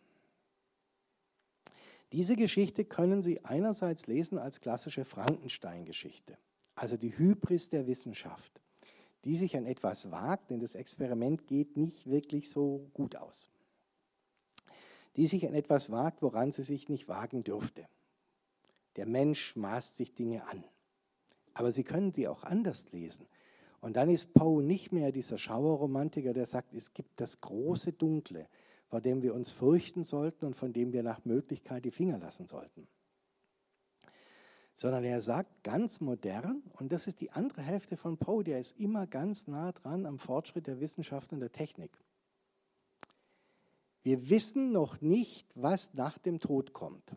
Diese 2.12 2.36
Geschichte 2.36 2.84
können 2.84 3.22
Sie 3.22 3.44
einerseits 3.44 4.06
lesen 4.06 4.38
als 4.38 4.60
klassische 4.60 5.04
Frankenstein-Geschichte, 5.04 6.38
also 6.74 6.96
die 6.96 7.18
Hybris 7.18 7.68
der 7.68 7.86
Wissenschaft, 7.86 8.60
die 9.24 9.34
sich 9.34 9.56
an 9.56 9.66
etwas 9.66 10.10
wagt, 10.10 10.50
denn 10.50 10.60
das 10.60 10.74
Experiment 10.74 11.46
geht 11.46 11.76
nicht 11.76 12.06
wirklich 12.06 12.50
so 12.50 12.88
gut 12.94 13.16
aus 13.16 13.50
die 15.16 15.26
sich 15.26 15.46
an 15.46 15.54
etwas 15.54 15.90
wagt, 15.90 16.22
woran 16.22 16.52
sie 16.52 16.62
sich 16.62 16.88
nicht 16.88 17.08
wagen 17.08 17.42
dürfte. 17.42 17.88
Der 18.96 19.06
Mensch 19.06 19.56
maßt 19.56 19.96
sich 19.96 20.14
Dinge 20.14 20.46
an. 20.46 20.64
Aber 21.54 21.70
Sie 21.70 21.84
können 21.84 22.12
sie 22.12 22.28
auch 22.28 22.44
anders 22.44 22.92
lesen. 22.92 23.26
Und 23.80 23.96
dann 23.96 24.10
ist 24.10 24.34
Poe 24.34 24.62
nicht 24.62 24.92
mehr 24.92 25.12
dieser 25.12 25.38
Schauerromantiker, 25.38 26.32
der 26.32 26.46
sagt, 26.46 26.74
es 26.74 26.92
gibt 26.92 27.20
das 27.20 27.40
große 27.40 27.92
Dunkle, 27.92 28.48
vor 28.88 29.00
dem 29.00 29.22
wir 29.22 29.34
uns 29.34 29.50
fürchten 29.50 30.04
sollten 30.04 30.46
und 30.46 30.54
von 30.54 30.72
dem 30.72 30.92
wir 30.92 31.02
nach 31.02 31.24
Möglichkeit 31.24 31.84
die 31.84 31.90
Finger 31.90 32.18
lassen 32.18 32.46
sollten. 32.46 32.88
Sondern 34.74 35.04
er 35.04 35.20
sagt 35.20 35.62
ganz 35.62 36.00
modern, 36.00 36.62
und 36.78 36.92
das 36.92 37.06
ist 37.06 37.20
die 37.20 37.30
andere 37.30 37.62
Hälfte 37.62 37.96
von 37.96 38.18
Poe, 38.18 38.44
der 38.44 38.60
ist 38.60 38.78
immer 38.78 39.06
ganz 39.06 39.46
nah 39.46 39.72
dran 39.72 40.04
am 40.04 40.18
Fortschritt 40.18 40.66
der 40.66 40.80
Wissenschaft 40.80 41.32
und 41.32 41.40
der 41.40 41.52
Technik. 41.52 41.96
Wir 44.06 44.30
wissen 44.30 44.70
noch 44.70 45.00
nicht, 45.00 45.48
was 45.56 45.94
nach 45.94 46.16
dem 46.16 46.38
Tod 46.38 46.72
kommt. 46.72 47.16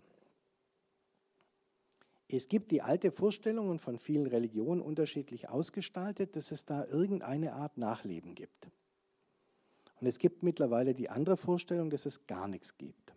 Es 2.28 2.48
gibt 2.48 2.72
die 2.72 2.82
alte 2.82 3.12
Vorstellung 3.12 3.70
und 3.70 3.80
von 3.80 4.00
vielen 4.00 4.26
Religionen 4.26 4.82
unterschiedlich 4.82 5.50
ausgestaltet, 5.50 6.36
dass 6.36 6.52
es 6.52 6.66
da 6.66 6.84
irgendeine 6.86 7.54
Art 7.54 7.78
Nachleben 7.78 8.34
gibt. 8.34 8.72
Und 10.02 10.08
es 10.08 10.18
gibt 10.18 10.42
mittlerweile 10.42 10.96
die 10.96 11.12
andere 11.12 11.38
Vorstellung, 11.38 11.92
dass 11.92 12.08
es 12.08 12.26
gar 12.26 12.48
nichts 12.48 12.76
gibt. 12.76 13.14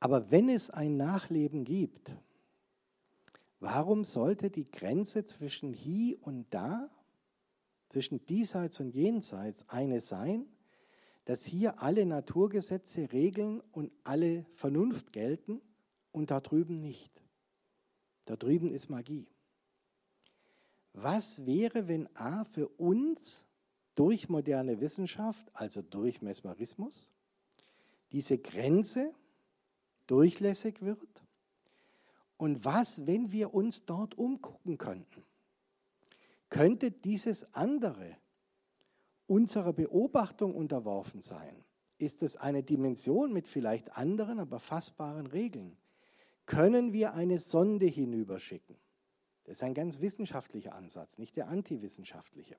Aber 0.00 0.32
wenn 0.32 0.48
es 0.48 0.70
ein 0.70 0.96
Nachleben 0.96 1.62
gibt, 1.62 2.10
warum 3.60 4.02
sollte 4.02 4.50
die 4.50 4.64
Grenze 4.64 5.24
zwischen 5.24 5.72
hier 5.72 6.20
und 6.26 6.52
da, 6.52 6.90
zwischen 7.90 8.26
diesseits 8.26 8.80
und 8.80 8.92
jenseits 8.92 9.68
eine 9.68 10.00
sein, 10.00 10.48
dass 11.30 11.44
hier 11.44 11.80
alle 11.80 12.06
Naturgesetze, 12.06 13.12
Regeln 13.12 13.62
und 13.70 13.92
alle 14.02 14.44
Vernunft 14.56 15.12
gelten 15.12 15.62
und 16.10 16.32
da 16.32 16.40
drüben 16.40 16.82
nicht. 16.82 17.12
Da 18.24 18.34
drüben 18.34 18.72
ist 18.72 18.88
Magie. 18.88 19.28
Was 20.92 21.46
wäre, 21.46 21.86
wenn 21.86 22.08
A 22.16 22.44
für 22.44 22.66
uns 22.66 23.46
durch 23.94 24.28
moderne 24.28 24.80
Wissenschaft, 24.80 25.46
also 25.52 25.82
durch 25.82 26.20
Mesmerismus, 26.20 27.12
diese 28.10 28.36
Grenze 28.36 29.14
durchlässig 30.08 30.82
wird? 30.82 31.22
Und 32.38 32.64
was, 32.64 33.06
wenn 33.06 33.30
wir 33.30 33.54
uns 33.54 33.84
dort 33.84 34.18
umgucken 34.18 34.78
könnten? 34.78 35.22
Könnte 36.48 36.90
dieses 36.90 37.54
andere 37.54 38.16
unserer 39.30 39.72
Beobachtung 39.72 40.54
unterworfen 40.54 41.22
sein? 41.22 41.64
Ist 41.98 42.22
es 42.22 42.36
eine 42.36 42.62
Dimension 42.62 43.32
mit 43.32 43.46
vielleicht 43.46 43.96
anderen, 43.96 44.40
aber 44.40 44.58
fassbaren 44.60 45.26
Regeln? 45.26 45.76
können 46.50 46.92
wir 46.92 47.14
eine 47.14 47.38
Sonde 47.38 47.86
hinüberschicken. 47.86 48.76
Das 49.44 49.58
ist 49.58 49.62
ein 49.62 49.72
ganz 49.72 50.00
wissenschaftlicher 50.00 50.74
Ansatz, 50.74 51.16
nicht 51.16 51.36
der 51.36 51.46
antiwissenschaftliche. 51.46 52.56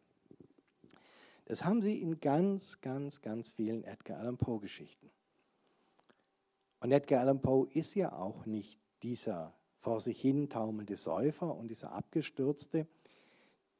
Das 1.43 1.65
haben 1.65 1.81
sie 1.81 2.01
in 2.01 2.21
ganz, 2.21 2.79
ganz, 2.79 3.21
ganz 3.21 3.51
vielen 3.51 3.83
Edgar 3.83 4.19
Allan 4.19 4.37
Poe-Geschichten. 4.37 5.11
Und 6.79 6.93
Edgar 6.93 7.19
Allan 7.19 7.41
Poe 7.41 7.67
ist 7.69 7.93
ja 7.95 8.13
auch 8.13 8.45
nicht 8.45 8.79
dieser 9.03 9.53
vor 9.81 9.99
sich 9.99 10.21
hin 10.21 10.47
taumelnde 10.47 10.95
Säufer 10.95 11.53
und 11.53 11.67
dieser 11.67 11.91
Abgestürzte, 11.91 12.87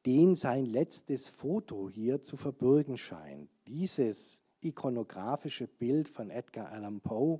den 0.06 0.36
sein 0.36 0.66
letztes 0.66 1.30
Foto 1.30 1.90
hier 1.90 2.22
zu 2.22 2.38
verbürgen 2.38 2.98
scheint. 2.98 3.50
Dieses 3.68 4.44
ikonografische 4.62 5.68
Bild 5.68 6.08
von 6.08 6.30
Edgar 6.30 6.72
Allan 6.72 7.02
Poe 7.02 7.40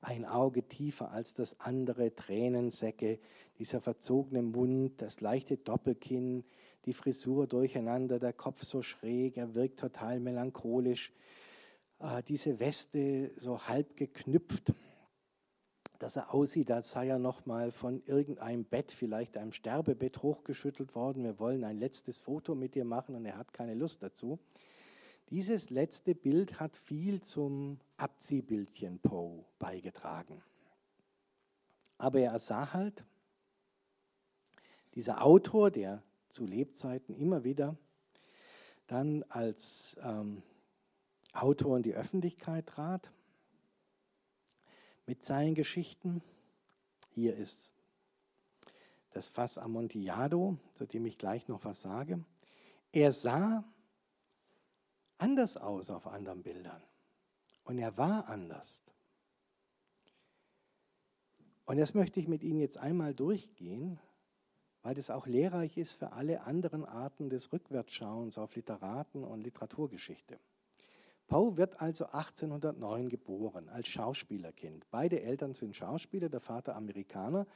ein 0.00 0.24
Auge 0.24 0.62
tiefer 0.62 1.10
als 1.10 1.34
das 1.34 1.60
andere, 1.60 2.14
Tränensäcke, 2.14 3.18
dieser 3.58 3.80
verzogene 3.80 4.42
Mund, 4.42 5.02
das 5.02 5.20
leichte 5.20 5.56
Doppelkinn, 5.56 6.44
die 6.84 6.92
Frisur 6.92 7.46
durcheinander, 7.46 8.18
der 8.18 8.32
Kopf 8.32 8.62
so 8.62 8.82
schräg, 8.82 9.36
er 9.36 9.54
wirkt 9.54 9.80
total 9.80 10.20
melancholisch, 10.20 11.12
äh, 11.98 12.22
diese 12.22 12.60
Weste 12.60 13.32
so 13.36 13.66
halb 13.66 13.96
geknüpft, 13.96 14.72
dass 15.98 16.16
er 16.16 16.34
aussieht, 16.34 16.70
als 16.70 16.90
sei 16.90 17.08
er 17.08 17.18
nochmal 17.18 17.70
von 17.70 18.02
irgendeinem 18.06 18.64
Bett, 18.64 18.92
vielleicht 18.92 19.36
einem 19.36 19.52
Sterbebett 19.52 20.22
hochgeschüttelt 20.22 20.94
worden. 20.94 21.24
Wir 21.24 21.38
wollen 21.38 21.64
ein 21.64 21.78
letztes 21.78 22.18
Foto 22.18 22.54
mit 22.54 22.74
dir 22.74 22.84
machen 22.84 23.14
und 23.14 23.24
er 23.24 23.36
hat 23.36 23.52
keine 23.52 23.74
Lust 23.74 24.02
dazu. 24.02 24.38
Dieses 25.30 25.70
letzte 25.70 26.14
Bild 26.14 26.60
hat 26.60 26.76
viel 26.76 27.20
zum 27.20 27.80
Abziehbildchen 27.96 29.00
Poe 29.00 29.44
beigetragen. 29.58 30.42
Aber 31.98 32.20
er 32.20 32.38
sah 32.38 32.72
halt, 32.72 33.04
dieser 34.94 35.24
Autor, 35.24 35.70
der 35.70 36.02
zu 36.28 36.44
Lebzeiten 36.44 37.14
immer 37.14 37.44
wieder 37.44 37.76
dann 38.86 39.24
als 39.24 39.96
ähm, 40.02 40.42
Autor 41.32 41.76
in 41.76 41.82
die 41.82 41.94
Öffentlichkeit 41.94 42.66
trat, 42.66 43.12
mit 45.06 45.24
seinen 45.24 45.54
Geschichten. 45.54 46.22
Hier 47.10 47.36
ist 47.36 47.72
das 49.10 49.28
Fass 49.28 49.56
Amontillado, 49.56 50.58
zu 50.74 50.86
dem 50.86 51.06
ich 51.06 51.16
gleich 51.16 51.48
noch 51.48 51.64
was 51.64 51.80
sage. 51.82 52.22
Er 52.92 53.12
sah 53.12 53.64
anders 55.18 55.56
aus 55.56 55.90
auf 55.90 56.06
anderen 56.06 56.42
Bildern. 56.42 56.82
Und 57.64 57.78
er 57.78 57.96
war 57.96 58.28
anders. 58.28 58.82
Und 61.64 61.78
das 61.78 61.94
möchte 61.94 62.20
ich 62.20 62.28
mit 62.28 62.44
Ihnen 62.44 62.60
jetzt 62.60 62.78
einmal 62.78 63.12
durchgehen, 63.12 63.98
weil 64.82 64.94
das 64.94 65.10
auch 65.10 65.26
lehrreich 65.26 65.76
ist 65.76 65.94
für 65.94 66.12
alle 66.12 66.42
anderen 66.42 66.84
Arten 66.84 67.28
des 67.28 67.52
Rückwärtsschauens 67.52 68.38
auf 68.38 68.54
Literaten 68.54 69.24
und 69.24 69.40
Literaturgeschichte. 69.40 70.38
Poe 71.26 71.56
wird 71.56 71.80
also 71.80 72.06
1809 72.06 73.08
geboren 73.08 73.68
als 73.68 73.88
Schauspielerkind. 73.88 74.86
Beide 74.90 75.22
Eltern 75.22 75.54
sind 75.54 75.74
Schauspieler, 75.74 76.28
der 76.28 76.40
Vater 76.40 76.76
Amerikaner, 76.76 77.46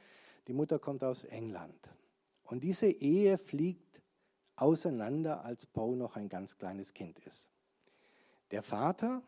die 0.47 0.53
Mutter 0.53 0.79
kommt 0.79 1.03
aus 1.03 1.23
England. 1.23 1.93
Und 2.43 2.63
diese 2.63 2.87
Ehe 2.87 3.37
fliegt 3.37 4.01
auseinander, 4.57 5.45
als 5.45 5.65
Poe 5.65 5.95
noch 5.95 6.15
ein 6.15 6.27
ganz 6.27 6.57
kleines 6.57 6.93
Kind 6.93 7.19
ist. 7.19 7.49
Der 8.51 8.61
Vater, 8.61 9.23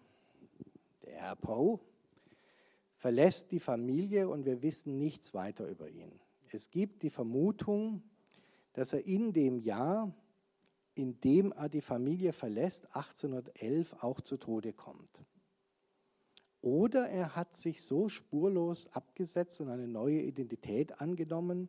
der 1.04 1.14
Herr 1.14 1.36
Poe, 1.36 1.80
verlässt 2.98 3.52
die 3.52 3.60
Familie 3.60 4.30
und 4.30 4.46
wir 4.46 4.62
wissen 4.62 4.98
nichts 4.98 5.34
weiter 5.34 5.68
über 5.68 5.90
ihn. 5.90 6.20
Es 6.52 6.70
gibt 6.70 7.02
die 7.02 7.10
Vermutung, 7.10 8.04
dass 8.74 8.94
er 8.94 9.06
in 9.06 9.34
dem 9.34 9.60
Jahr, 9.60 10.14
in 10.96 11.20
dem 11.22 11.52
er 11.52 11.70
die 11.70 11.82
Familie 11.82 12.34
verlässt, 12.34 12.86
1811 12.96 14.04
auch 14.04 14.22
zu 14.22 14.38
Tode 14.38 14.74
kommt. 14.74 15.24
Oder 16.62 17.10
er 17.10 17.36
hat 17.36 17.54
sich 17.54 17.82
so 17.82 18.08
spurlos 18.10 18.88
abgesetzt 18.94 19.60
und 19.62 19.70
eine 19.70 19.88
neue 19.88 20.22
Identität 20.22 21.02
angenommen, 21.02 21.68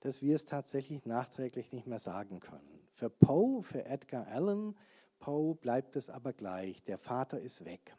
dass 0.00 0.22
wir 0.22 0.36
es 0.36 0.44
tatsächlich 0.44 1.06
nachträglich 1.06 1.72
nicht 1.72 1.86
mehr 1.86 1.98
sagen 1.98 2.40
können. 2.40 2.80
Für 2.92 3.10
Poe, 3.10 3.62
für 3.62 3.84
Edgar 3.86 4.26
Allan 4.28 4.74
Poe 5.18 5.54
bleibt 5.54 5.96
es 5.96 6.10
aber 6.10 6.32
gleich. 6.32 6.82
Der 6.84 6.98
Vater 6.98 7.40
ist 7.40 7.64
weg. 7.64 7.96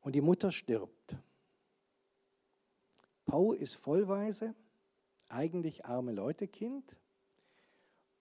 Und 0.00 0.14
die 0.14 0.20
Mutter 0.20 0.50
stirbt. 0.50 1.16
Poe 3.26 3.56
ist 3.56 3.74
vollweise, 3.76 4.54
eigentlich 5.28 5.84
arme 5.84 6.12
Leute-Kind. 6.12 6.96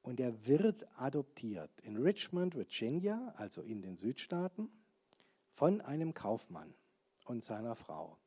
Und 0.01 0.19
er 0.19 0.47
wird 0.47 0.87
adoptiert 0.97 1.71
in 1.81 1.97
Richmond, 1.97 2.55
Virginia, 2.55 3.33
also 3.35 3.61
in 3.61 3.81
den 3.81 3.97
Südstaaten, 3.97 4.69
von 5.51 5.81
einem 5.81 6.13
Kaufmann 6.13 6.73
und 7.25 7.43
seiner 7.43 7.75
Frau, 7.75 8.17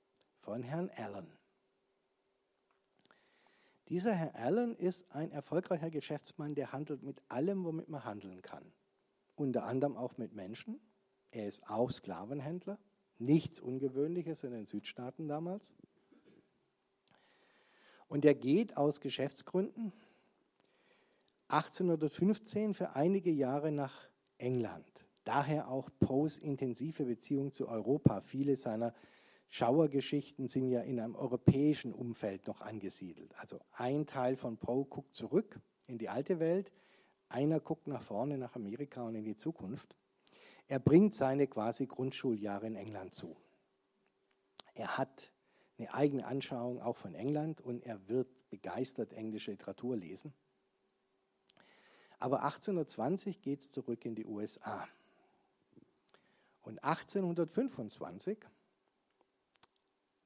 von 0.40 0.62
Herrn 0.62 0.90
Allen. 0.96 1.26
Dieser 3.88 4.14
Herr 4.14 4.34
Allen 4.36 4.76
ist 4.76 5.10
ein 5.10 5.30
erfolgreicher 5.32 5.90
Geschäftsmann, 5.90 6.54
der 6.54 6.72
handelt 6.72 7.02
mit 7.02 7.20
allem, 7.28 7.64
womit 7.64 7.88
man 7.88 8.04
handeln 8.04 8.42
kann. 8.42 8.72
Unter 9.34 9.64
anderem 9.64 9.96
auch 9.96 10.18
mit 10.18 10.34
Menschen. 10.34 10.80
Er 11.30 11.48
ist 11.48 11.68
auch 11.68 11.90
Sklavenhändler. 11.90 12.78
Nichts 13.18 13.60
Ungewöhnliches 13.60 14.44
in 14.44 14.52
den 14.52 14.66
Südstaaten 14.66 15.26
damals. 15.26 15.74
Und 18.08 18.24
er 18.24 18.34
geht 18.34 18.76
aus 18.76 19.00
Geschäftsgründen 19.00 19.92
1815 21.52 22.72
für 22.72 22.96
einige 22.96 23.30
Jahre 23.30 23.72
nach 23.72 24.08
England. 24.38 25.06
Daher 25.24 25.68
auch 25.68 25.90
Poes 26.00 26.38
intensive 26.38 27.04
Beziehung 27.04 27.52
zu 27.52 27.68
Europa. 27.68 28.22
Viele 28.22 28.56
seiner 28.56 28.94
Schauergeschichten 29.48 30.48
sind 30.48 30.70
ja 30.70 30.80
in 30.80 30.98
einem 30.98 31.14
europäischen 31.14 31.92
Umfeld 31.92 32.46
noch 32.46 32.62
angesiedelt. 32.62 33.34
Also 33.38 33.60
ein 33.72 34.06
Teil 34.06 34.36
von 34.36 34.56
Poe 34.56 34.86
guckt 34.86 35.14
zurück 35.14 35.60
in 35.86 35.98
die 35.98 36.08
alte 36.08 36.40
Welt, 36.40 36.72
einer 37.28 37.60
guckt 37.60 37.86
nach 37.86 38.02
vorne, 38.02 38.38
nach 38.38 38.56
Amerika 38.56 39.02
und 39.02 39.14
in 39.14 39.24
die 39.24 39.36
Zukunft. 39.36 39.94
Er 40.68 40.78
bringt 40.78 41.12
seine 41.12 41.46
quasi 41.48 41.86
Grundschuljahre 41.86 42.66
in 42.66 42.76
England 42.76 43.12
zu. 43.12 43.36
Er 44.72 44.96
hat 44.96 45.30
eine 45.76 45.92
eigene 45.92 46.24
Anschauung 46.24 46.80
auch 46.80 46.96
von 46.96 47.14
England 47.14 47.60
und 47.60 47.84
er 47.84 48.08
wird 48.08 48.48
begeistert 48.48 49.12
englische 49.12 49.50
Literatur 49.50 49.98
lesen. 49.98 50.32
Aber 52.22 52.44
1820 52.44 53.42
geht 53.42 53.58
es 53.58 53.72
zurück 53.72 54.04
in 54.04 54.14
die 54.14 54.24
USA. 54.24 54.86
Und 56.62 56.84
1825 56.84 58.38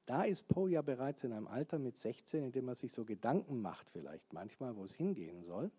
da 0.05 0.21
ist 0.21 0.47
Poe 0.47 0.69
ja 0.69 0.83
bereits 0.83 1.23
in 1.23 1.33
einem 1.33 1.47
Alter 1.47 1.79
mit 1.79 1.97
16, 1.97 2.43
in 2.43 2.51
dem 2.51 2.67
er 2.67 2.75
sich 2.75 2.93
so 2.93 3.03
Gedanken 3.03 3.59
macht, 3.59 3.89
vielleicht 3.89 4.31
manchmal, 4.31 4.75
wo 4.75 4.83
es 4.83 4.93
hingehen 4.93 5.41
soll. 5.41 5.71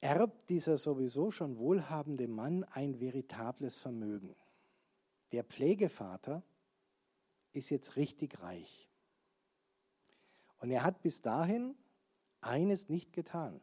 erbt 0.00 0.48
dieser 0.48 0.78
sowieso 0.78 1.32
schon 1.32 1.58
wohlhabende 1.58 2.28
Mann 2.28 2.62
ein 2.62 3.00
veritables 3.00 3.80
Vermögen. 3.80 4.36
Der 5.32 5.42
Pflegevater 5.42 6.44
ist 7.52 7.70
jetzt 7.70 7.96
richtig 7.96 8.40
reich. 8.40 8.88
Und 10.60 10.70
er 10.70 10.84
hat 10.84 11.02
bis 11.02 11.22
dahin 11.22 11.74
eines 12.40 12.88
nicht 12.88 13.12
getan. 13.12 13.60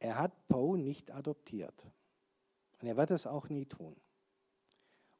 Er 0.00 0.18
hat 0.18 0.48
Poe 0.48 0.78
nicht 0.78 1.10
adoptiert. 1.10 1.86
Und 2.80 2.88
er 2.88 2.96
wird 2.96 3.10
es 3.10 3.26
auch 3.26 3.48
nie 3.48 3.66
tun. 3.66 3.96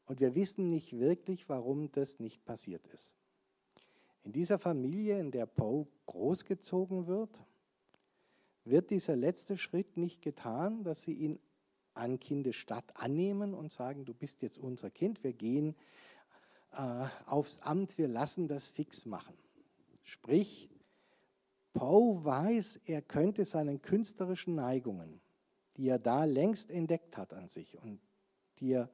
Und 0.06 0.20
wir 0.20 0.34
wissen 0.34 0.70
nicht 0.70 0.98
wirklich, 0.98 1.48
warum 1.48 1.90
das 1.92 2.18
nicht 2.20 2.44
passiert 2.44 2.86
ist. 2.88 3.16
In 4.22 4.32
dieser 4.32 4.58
Familie, 4.58 5.18
in 5.18 5.30
der 5.30 5.46
Poe 5.46 5.86
großgezogen 6.06 7.06
wird, 7.06 7.40
wird 8.64 8.90
dieser 8.90 9.16
letzte 9.16 9.56
Schritt 9.56 9.96
nicht 9.96 10.22
getan, 10.22 10.84
dass 10.84 11.02
sie 11.02 11.14
ihn 11.14 11.38
an 11.94 12.20
Kindesstadt 12.20 12.96
annehmen 12.96 13.54
und 13.54 13.72
sagen, 13.72 14.04
du 14.04 14.14
bist 14.14 14.42
jetzt 14.42 14.58
unser 14.58 14.90
Kind, 14.90 15.24
wir 15.24 15.32
gehen 15.32 15.74
äh, 16.72 17.06
aufs 17.26 17.60
Amt, 17.60 17.98
wir 17.98 18.08
lassen 18.08 18.46
das 18.48 18.70
fix 18.70 19.04
machen. 19.04 19.34
Sprich, 20.04 20.70
Poe 21.78 22.24
weiß, 22.24 22.80
er 22.86 23.02
könnte 23.02 23.44
seinen 23.44 23.80
künstlerischen 23.80 24.56
Neigungen, 24.56 25.20
die 25.76 25.88
er 25.88 26.00
da 26.00 26.24
längst 26.24 26.72
entdeckt 26.72 27.16
hat 27.16 27.32
an 27.32 27.46
sich 27.48 27.78
und 27.78 28.00
die 28.58 28.72
er 28.72 28.90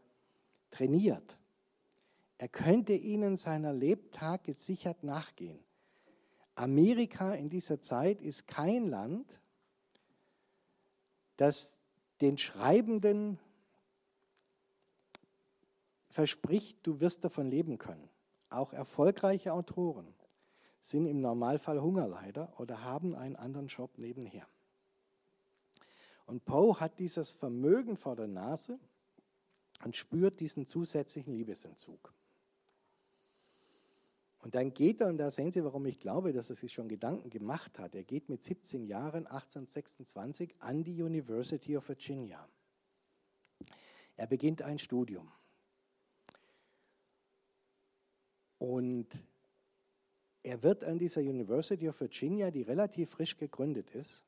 trainiert, 0.70 1.39
er 2.37 2.49
könnte 2.49 2.93
ihnen 2.93 3.39
seiner 3.39 3.72
Lebtag 3.72 4.45
gesichert 4.45 5.03
nachgehen. 5.03 5.59
Amerika 6.57 7.32
in 7.32 7.49
dieser 7.49 7.80
Zeit 7.80 8.20
ist 8.20 8.47
kein 8.47 8.91
Land, 8.91 9.41
das 11.39 11.80
den 12.20 12.37
Schreibenden 12.37 13.39
verspricht, 16.11 16.87
du 16.87 17.01
wirst 17.01 17.24
davon 17.24 17.47
leben 17.47 17.78
können. 17.78 18.11
Auch 18.51 18.74
erfolgreiche 18.74 19.55
Autoren 19.55 20.14
sind 20.85 21.07
im 21.07 21.22
Normalfall 21.22 21.80
Hungerleider 21.80 22.53
oder 22.61 22.85
haben 22.85 23.14
einen 23.14 23.37
anderen 23.37 23.68
Job 23.68 23.97
nebenher. 23.97 24.47
Und 26.26 26.45
Poe 26.45 26.78
hat 26.78 26.99
dieses 26.99 27.30
Vermögen 27.30 27.97
vor 27.97 28.16
der 28.16 28.26
Nase 28.26 28.78
und 29.82 29.97
spürt 29.97 30.41
diesen 30.41 30.66
zusätzlichen 30.66 31.32
Liebesentzug. 31.32 32.12
Und 34.41 34.55
dann 34.55 34.74
geht 34.74 35.01
er, 35.01 35.07
und 35.07 35.16
da 35.16 35.30
sehen 35.30 35.53
Sie, 35.53 35.64
warum 35.64 35.87
ich 35.87 35.97
glaube, 35.97 36.35
dass 36.35 36.51
er 36.51 36.57
sich 36.57 36.74
schon 36.74 36.91
Gedanken 36.91 37.30
gemacht 37.30 37.78
hat. 37.78 37.95
Er 37.95 38.05
geht 38.05 38.28
mit 38.28 38.45
17 38.45 38.85
Jahren, 38.85 39.26
1826, 39.26 40.55
an 40.59 40.85
die 40.85 41.03
University 41.03 41.78
of 41.78 41.89
Virginia. 41.89 42.47
Er 44.18 44.26
beginnt 44.26 44.61
ein 44.61 44.78
Studium. 44.78 45.32
Und 48.59 49.09
er 50.45 50.62
wird 50.62 50.84
an 50.84 50.99
dieser 50.99 51.20
University 51.20 51.88
of 51.88 52.01
Virginia, 52.01 52.53
die 52.53 52.62
relativ 52.62 53.11
frisch 53.11 53.36
gegründet 53.36 53.90
ist 53.90 54.24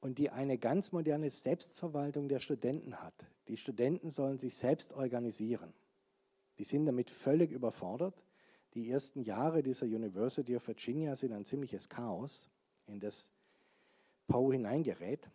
und 0.00 0.18
die 0.18 0.30
eine 0.30 0.56
ganz 0.56 0.92
moderne 0.92 1.28
Selbstverwaltung 1.28 2.28
der 2.28 2.40
Studenten 2.40 3.02
hat. 3.02 3.26
Die 3.48 3.58
Studenten 3.58 4.10
sollen 4.10 4.38
sich 4.38 4.54
selbst 4.54 4.94
organisieren. 4.94 5.74
Die 6.58 6.64
sind 6.64 6.86
damit 6.86 7.10
völlig 7.10 7.50
überfordert 7.50 8.24
die 8.74 8.90
ersten 8.90 9.22
Jahre 9.22 9.62
dieser 9.62 9.86
University 9.86 10.54
of 10.54 10.66
Virginia 10.66 11.16
sind 11.16 11.32
ein 11.32 11.44
ziemliches 11.44 11.88
Chaos, 11.88 12.50
in 12.86 13.00
das 13.00 13.32
Poe 14.26 14.52
hineingerät. 14.52 15.28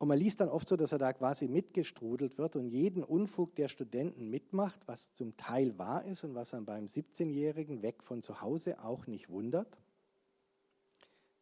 Und 0.00 0.08
man 0.08 0.18
liest 0.18 0.40
dann 0.40 0.48
oft 0.48 0.66
so, 0.66 0.76
dass 0.76 0.92
er 0.92 0.98
da 0.98 1.12
quasi 1.12 1.46
mitgestrudelt 1.46 2.38
wird 2.38 2.56
und 2.56 2.70
jeden 2.70 3.04
Unfug 3.04 3.54
der 3.54 3.68
Studenten 3.68 4.30
mitmacht, 4.30 4.80
was 4.86 5.12
zum 5.12 5.36
Teil 5.36 5.78
wahr 5.78 6.06
ist 6.06 6.24
und 6.24 6.34
was 6.34 6.52
dann 6.52 6.64
beim 6.64 6.86
17-Jährigen 6.86 7.82
weg 7.82 8.02
von 8.02 8.22
zu 8.22 8.40
Hause 8.40 8.82
auch 8.82 9.06
nicht 9.06 9.28
wundert. 9.28 9.76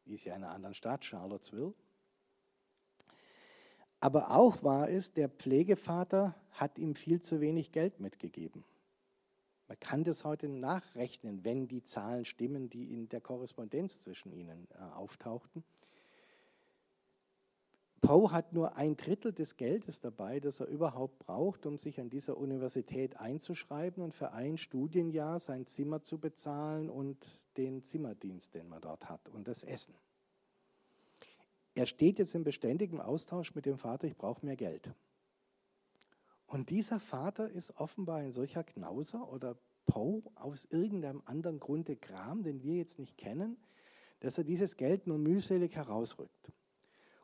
Die 0.06 0.14
ist 0.14 0.24
ja 0.24 0.34
in 0.34 0.42
einer 0.42 0.52
anderen 0.52 0.74
Stadt, 0.74 1.04
Charlottesville. 1.04 1.72
Aber 4.00 4.32
auch 4.32 4.64
wahr 4.64 4.88
ist, 4.88 5.16
der 5.18 5.28
Pflegevater 5.28 6.34
hat 6.50 6.78
ihm 6.78 6.96
viel 6.96 7.20
zu 7.20 7.40
wenig 7.40 7.70
Geld 7.70 8.00
mitgegeben. 8.00 8.64
Man 9.68 9.78
kann 9.78 10.02
das 10.02 10.24
heute 10.24 10.48
nachrechnen, 10.48 11.44
wenn 11.44 11.68
die 11.68 11.84
Zahlen 11.84 12.24
stimmen, 12.24 12.70
die 12.70 12.92
in 12.92 13.08
der 13.08 13.20
Korrespondenz 13.20 14.00
zwischen 14.00 14.32
ihnen 14.32 14.66
äh, 14.72 14.78
auftauchten. 14.96 15.62
Poe 18.00 18.30
hat 18.30 18.52
nur 18.52 18.76
ein 18.76 18.96
Drittel 18.96 19.32
des 19.32 19.56
Geldes 19.56 20.00
dabei, 20.00 20.38
das 20.40 20.60
er 20.60 20.68
überhaupt 20.68 21.18
braucht, 21.18 21.66
um 21.66 21.76
sich 21.76 22.00
an 22.00 22.10
dieser 22.10 22.36
Universität 22.36 23.18
einzuschreiben 23.18 24.02
und 24.02 24.14
für 24.14 24.32
ein 24.32 24.56
Studienjahr 24.56 25.40
sein 25.40 25.66
Zimmer 25.66 26.02
zu 26.02 26.18
bezahlen 26.18 26.90
und 26.90 27.46
den 27.56 27.82
Zimmerdienst, 27.82 28.54
den 28.54 28.68
man 28.68 28.80
dort 28.80 29.08
hat 29.08 29.28
und 29.28 29.48
das 29.48 29.64
Essen. 29.64 29.94
Er 31.74 31.86
steht 31.86 32.18
jetzt 32.18 32.34
in 32.34 32.44
beständigem 32.44 33.00
Austausch 33.00 33.54
mit 33.54 33.66
dem 33.66 33.78
Vater, 33.78 34.06
ich 34.06 34.16
brauche 34.16 34.44
mehr 34.44 34.56
Geld. 34.56 34.92
Und 36.46 36.70
dieser 36.70 36.98
Vater 36.98 37.50
ist 37.50 37.76
offenbar 37.76 38.18
ein 38.18 38.32
solcher 38.32 38.64
Knauser 38.64 39.30
oder 39.30 39.56
Poe 39.86 40.22
aus 40.34 40.66
irgendeinem 40.66 41.22
anderen 41.24 41.60
Grunde 41.60 41.96
Kram, 41.96 42.42
den 42.42 42.62
wir 42.62 42.76
jetzt 42.76 42.98
nicht 42.98 43.16
kennen, 43.16 43.56
dass 44.20 44.38
er 44.38 44.44
dieses 44.44 44.76
Geld 44.76 45.06
nur 45.06 45.18
mühselig 45.18 45.74
herausrückt. 45.74 46.52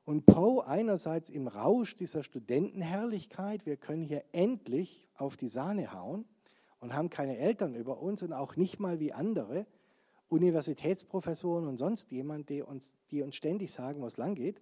Und 0.05 0.27
Poe 0.27 0.67
einerseits 0.67 1.31
im 1.31 1.49
Rausch 1.49 1.97
dieser 1.97 2.23
Studentenherrlichkeit, 2.23 3.65
wir 3.65 3.77
können 3.77 4.03
hier 4.03 4.25
endlich 4.33 5.09
auf 5.15 5.37
die 5.37 5.49
Sahne 5.49 5.93
hauen 5.93 6.27
und 6.79 6.93
haben 6.93 7.09
keine 7.09 7.39
Eltern 7.39 7.75
über 7.75 8.01
uns 8.01 8.23
und 8.23 8.35
auch 8.35 8.57
nicht 8.57 8.79
mal 8.79 9.01
wie 9.01 9.15
andere 9.15 9.67
Universitätsprofessoren 10.29 11.67
und 11.67 11.79
sonst 11.79 12.13
jemand, 12.13 12.51
die 12.51 12.61
uns, 12.61 12.97
die 13.11 13.23
uns 13.23 13.37
ständig 13.37 13.73
sagen, 13.73 14.03
wo 14.03 14.07
es 14.07 14.19
lang 14.19 14.35
geht. 14.35 14.61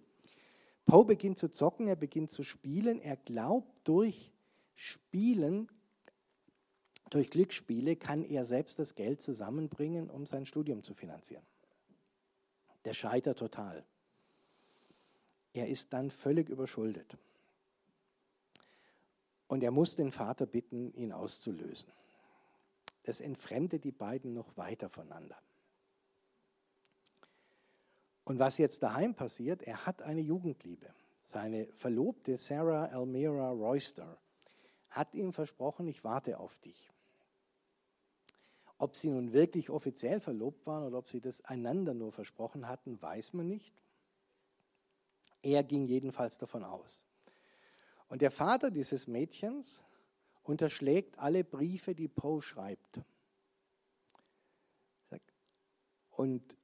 Poe 0.85 1.03
beginnt 1.03 1.37
zu 1.37 1.49
zocken, 1.49 1.87
er 1.87 1.95
beginnt 1.95 2.29
zu 2.29 2.43
spielen, 2.43 3.01
er 3.01 3.17
glaubt 3.17 3.81
durch 3.85 4.31
Spielen, 4.75 5.69
durch 7.09 7.29
Glücksspiele 7.29 7.95
kann 7.95 8.23
er 8.23 8.45
selbst 8.45 8.79
das 8.79 8.95
Geld 8.95 9.21
zusammenbringen, 9.21 10.09
um 10.09 10.25
sein 10.25 10.45
Studium 10.45 10.83
zu 10.83 10.93
finanzieren. 10.93 11.45
Der 12.85 12.93
scheitert 12.93 13.39
total. 13.39 13.85
Er 15.53 15.67
ist 15.67 15.93
dann 15.93 16.09
völlig 16.09 16.49
überschuldet. 16.49 17.17
Und 19.47 19.63
er 19.63 19.71
muss 19.71 19.95
den 19.95 20.11
Vater 20.11 20.45
bitten, 20.45 20.93
ihn 20.95 21.11
auszulösen. 21.11 21.91
Das 23.03 23.21
entfremdet 23.21 23.83
die 23.83 23.91
beiden 23.91 24.33
noch 24.33 24.57
weiter 24.57 24.89
voneinander. 24.89 25.37
Und 28.23 28.39
was 28.39 28.57
jetzt 28.57 28.81
daheim 28.83 29.15
passiert, 29.15 29.61
er 29.61 29.85
hat 29.85 30.01
eine 30.01 30.21
Jugendliebe. 30.21 30.87
Seine 31.25 31.67
Verlobte 31.73 32.37
Sarah 32.37 32.87
Elmira 32.87 33.49
Royster 33.51 34.17
hat 34.89 35.13
ihm 35.13 35.33
versprochen, 35.33 35.87
ich 35.87 36.03
warte 36.03 36.39
auf 36.39 36.57
dich. 36.59 36.89
Ob 38.77 38.95
sie 38.95 39.09
nun 39.09 39.33
wirklich 39.33 39.69
offiziell 39.69 40.19
verlobt 40.19 40.65
waren 40.65 40.83
oder 40.83 40.97
ob 40.97 41.07
sie 41.07 41.21
das 41.21 41.41
einander 41.41 41.93
nur 41.93 42.11
versprochen 42.11 42.67
hatten, 42.67 43.01
weiß 43.01 43.33
man 43.33 43.47
nicht. 43.47 43.73
Er 45.43 45.63
ging 45.63 45.85
jedenfalls 45.85 46.39
davon 46.39 46.63
aus. 46.63 47.05
Und 48.07 48.23
der 48.23 48.31
Vater 48.31 48.71
dieses 48.71 49.07
Mädchens 49.07 49.83
unterschlägt 50.41 51.19
alle 51.19 51.43
Briefe, 51.43 51.93
die 51.93 52.07
Poe 52.07 52.41
schreibt. 52.41 53.01
Und 56.09 56.57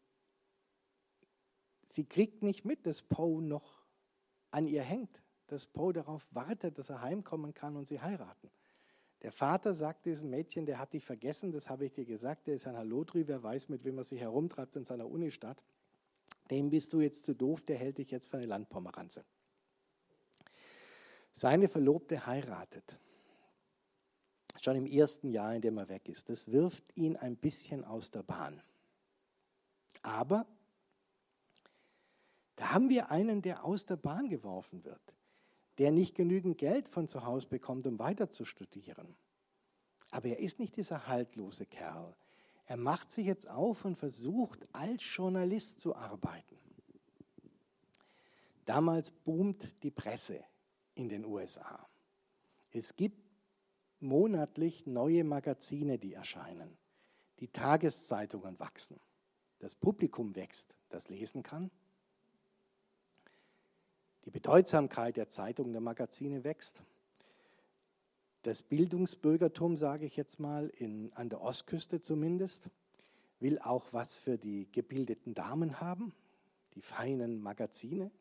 sie 1.89 2.05
kriegt 2.05 2.41
nicht 2.41 2.65
mit, 2.65 2.87
dass 2.87 3.03
Poe 3.03 3.41
noch 3.41 3.85
an 4.51 4.67
ihr 4.67 4.83
hängt 4.83 5.23
dass 5.51 5.65
Poe 5.65 5.93
darauf 5.93 6.27
wartet, 6.31 6.77
dass 6.77 6.89
er 6.89 7.01
heimkommen 7.01 7.53
kann 7.53 7.75
und 7.75 7.87
sie 7.87 7.99
heiraten. 8.01 8.49
Der 9.21 9.31
Vater 9.31 9.73
sagt 9.73 10.05
diesem 10.05 10.29
Mädchen, 10.29 10.65
der 10.65 10.79
hat 10.79 10.93
dich 10.93 11.03
vergessen, 11.03 11.51
das 11.51 11.69
habe 11.69 11.85
ich 11.85 11.91
dir 11.91 12.05
gesagt, 12.05 12.47
der 12.47 12.55
ist 12.55 12.67
ein 12.67 12.77
Hallodri, 12.77 13.27
wer 13.27 13.43
weiß, 13.43 13.67
mit 13.67 13.83
wem 13.83 13.97
er 13.97 14.05
sich 14.05 14.21
herumtreibt 14.21 14.75
in 14.77 14.85
seiner 14.85 15.09
Unistadt. 15.09 15.63
Dem 16.51 16.69
bist 16.69 16.93
du 16.93 17.01
jetzt 17.01 17.25
zu 17.25 17.33
doof, 17.33 17.61
der 17.61 17.77
hält 17.77 17.97
dich 17.97 18.11
jetzt 18.11 18.27
für 18.27 18.37
eine 18.37 18.45
Landpomeranze. 18.45 19.23
Seine 21.31 21.69
Verlobte 21.69 22.25
heiratet. 22.25 22.99
Schon 24.61 24.75
im 24.75 24.87
ersten 24.87 25.29
Jahr, 25.29 25.55
in 25.55 25.61
dem 25.61 25.77
er 25.77 25.89
weg 25.89 26.09
ist. 26.09 26.29
Das 26.29 26.51
wirft 26.51 26.83
ihn 26.97 27.15
ein 27.15 27.37
bisschen 27.37 27.85
aus 27.85 28.11
der 28.11 28.23
Bahn. 28.23 28.61
Aber 30.01 30.45
da 32.55 32.73
haben 32.73 32.89
wir 32.89 33.11
einen, 33.11 33.41
der 33.41 33.63
aus 33.63 33.85
der 33.85 33.95
Bahn 33.95 34.27
geworfen 34.29 34.83
wird 34.83 35.13
der 35.79 35.91
nicht 35.91 36.13
genügend 36.13 36.57
Geld 36.57 36.89
von 36.89 37.07
zu 37.07 37.25
Hause 37.25 37.47
bekommt, 37.47 37.87
um 37.87 37.97
weiter 37.99 38.29
zu 38.29 38.43
studieren. 38.43 39.15
Aber 40.11 40.27
er 40.27 40.39
ist 40.39 40.59
nicht 40.59 40.75
dieser 40.75 41.07
haltlose 41.07 41.65
Kerl. 41.65 42.15
Er 42.69 42.77
macht 42.77 43.09
sich 43.09 43.25
jetzt 43.25 43.49
auf 43.49 43.83
und 43.83 43.95
versucht, 43.95 44.67
als 44.73 45.03
Journalist 45.03 45.79
zu 45.79 45.95
arbeiten. 45.95 46.55
Damals 48.65 49.09
boomt 49.09 49.81
die 49.81 49.89
Presse 49.89 50.43
in 50.93 51.09
den 51.09 51.25
USA. 51.25 51.89
Es 52.69 52.95
gibt 52.95 53.17
monatlich 53.99 54.85
neue 54.85 55.23
Magazine, 55.23 55.97
die 55.97 56.13
erscheinen. 56.13 56.77
Die 57.39 57.47
Tageszeitungen 57.47 58.59
wachsen. 58.59 58.99
Das 59.57 59.73
Publikum 59.73 60.35
wächst, 60.35 60.75
das 60.89 61.09
lesen 61.09 61.41
kann. 61.41 61.71
Die 64.25 64.31
Bedeutsamkeit 64.31 65.17
der 65.17 65.27
Zeitungen, 65.27 65.71
der 65.71 65.81
Magazine 65.81 66.43
wächst. 66.43 66.83
Das 68.43 68.61
Bildungsbürgertum, 68.61 69.75
sage 69.75 70.05
ich 70.05 70.15
jetzt 70.15 70.39
mal, 70.39 70.67
in, 70.77 71.11
an 71.13 71.29
der 71.29 71.41
Ostküste 71.41 71.99
zumindest, 71.99 72.69
will 73.39 73.59
auch 73.59 73.91
was 73.91 74.17
für 74.17 74.37
die 74.37 74.71
gebildeten 74.71 75.33
Damen 75.33 75.81
haben, 75.81 76.13
die 76.75 76.81
feinen 76.81 77.41
Magazine. 77.41 78.11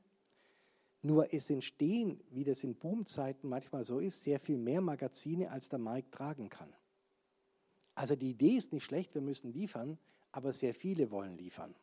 Nur 1.03 1.33
es 1.33 1.51
entstehen, 1.51 2.21
wie 2.31 2.43
das 2.43 2.64
in 2.64 2.75
Boomzeiten 2.75 3.49
manchmal 3.49 3.85
so 3.85 4.01
ist, 4.01 4.25
sehr 4.25 4.41
viel 4.41 4.59
mehr 4.59 4.81
Magazine, 4.81 5.51
als 5.53 5.69
der 5.69 5.79
Markt 5.79 6.12
tragen 6.12 6.49
kann. 6.49 6.73
Also 7.95 8.16
die 8.16 8.31
Idee 8.31 8.57
ist 8.57 8.73
nicht 8.73 8.85
schlecht, 8.85 9.14
wir 9.14 9.23
müssen 9.23 9.53
liefern, 9.53 9.99
aber 10.33 10.53
sehr 10.53 10.75
viele 10.75 11.12
wollen 11.12 11.37
liefern. 11.37 11.75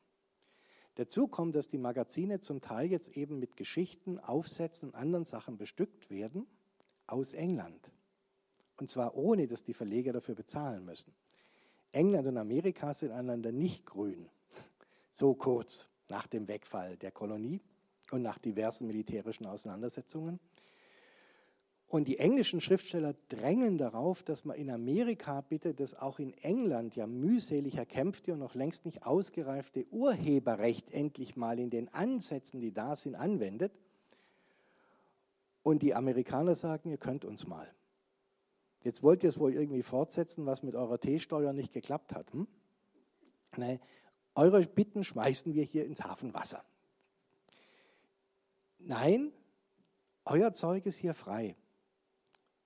Dazu 0.95 1.27
kommt, 1.27 1.55
dass 1.55 1.67
die 1.67 1.77
Magazine 1.77 2.39
zum 2.39 2.61
Teil 2.61 2.89
jetzt 2.89 3.17
eben 3.17 3.39
mit 3.39 3.55
Geschichten, 3.57 4.19
Aufsätzen 4.19 4.89
und 4.89 4.95
anderen 4.95 5.25
Sachen 5.25 5.57
bestückt 5.57 6.09
werden 6.09 6.47
aus 7.07 7.33
England. 7.33 7.91
Und 8.78 8.89
zwar 8.89 9.15
ohne, 9.15 9.47
dass 9.47 9.63
die 9.63 9.73
Verleger 9.73 10.13
dafür 10.13 10.36
bezahlen 10.36 10.86
müssen. 10.86 11.13
England 11.91 12.28
und 12.28 12.38
Amerika 12.38 12.93
sind 12.93 13.11
einander 13.11 13.51
nicht 13.51 13.86
grün, 13.86 14.28
so 15.11 15.34
kurz 15.34 15.88
nach 16.09 16.28
dem 16.28 16.47
Wegfall 16.47 16.97
der 16.97 17.11
Kolonie 17.11 17.61
und 18.11 18.21
nach 18.21 18.38
diversen 18.38 18.88
militärischen 18.88 19.45
Auseinandersetzungen. 19.45 20.39
Und 21.88 22.07
die 22.07 22.17
englischen 22.17 22.61
Schriftsteller 22.61 23.13
drängen 23.30 23.78
darauf, 23.78 24.23
dass 24.23 24.43
man 24.43 24.57
in 24.57 24.71
Amerika 24.71 25.41
bitte 25.41 25.73
das 25.73 25.93
auch 25.93 26.19
in 26.19 26.34
England 26.39 26.95
ja 26.95 27.05
mühselig 27.05 27.76
erkämpfte 27.76 28.34
und 28.34 28.39
noch 28.39 28.55
längst 28.55 28.86
nicht 28.86 29.05
ausgereifte 29.05 29.86
Urheberrecht 29.91 30.91
endlich 30.91 31.36
mal 31.36 31.59
in 31.59 31.69
den 31.69 31.93
Ansätzen, 31.93 32.59
die 32.59 32.73
da 32.73 32.95
sind, 32.95 33.15
anwendet. 33.15 33.71
Und 35.61 35.84
die 35.84 35.93
Amerikaner 35.93 36.55
sagen, 36.55 36.89
ihr 36.89 36.97
könnt 36.97 37.23
uns 37.23 37.47
mal. 37.47 37.71
Jetzt 38.86 39.03
wollt 39.03 39.23
ihr 39.23 39.29
es 39.29 39.38
wohl 39.38 39.53
irgendwie 39.53 39.83
fortsetzen, 39.83 40.45
was 40.45 40.63
mit 40.63 40.75
eurer 40.75 40.97
Teesteuer 40.97 41.51
nicht 41.51 41.73
geklappt 41.73 42.15
hat. 42.15 42.31
Hm? 42.31 42.47
Nein, 43.57 43.81
eure 44.33 44.61
Bitten 44.65 45.03
schmeißen 45.03 45.53
wir 45.53 45.63
hier 45.63 45.86
ins 45.86 46.03
Hafenwasser. 46.03 46.63
Nein, 48.79 49.33
euer 50.23 50.53
Zeug 50.53 50.86
ist 50.86 50.99
hier 50.99 51.13
frei 51.13 51.57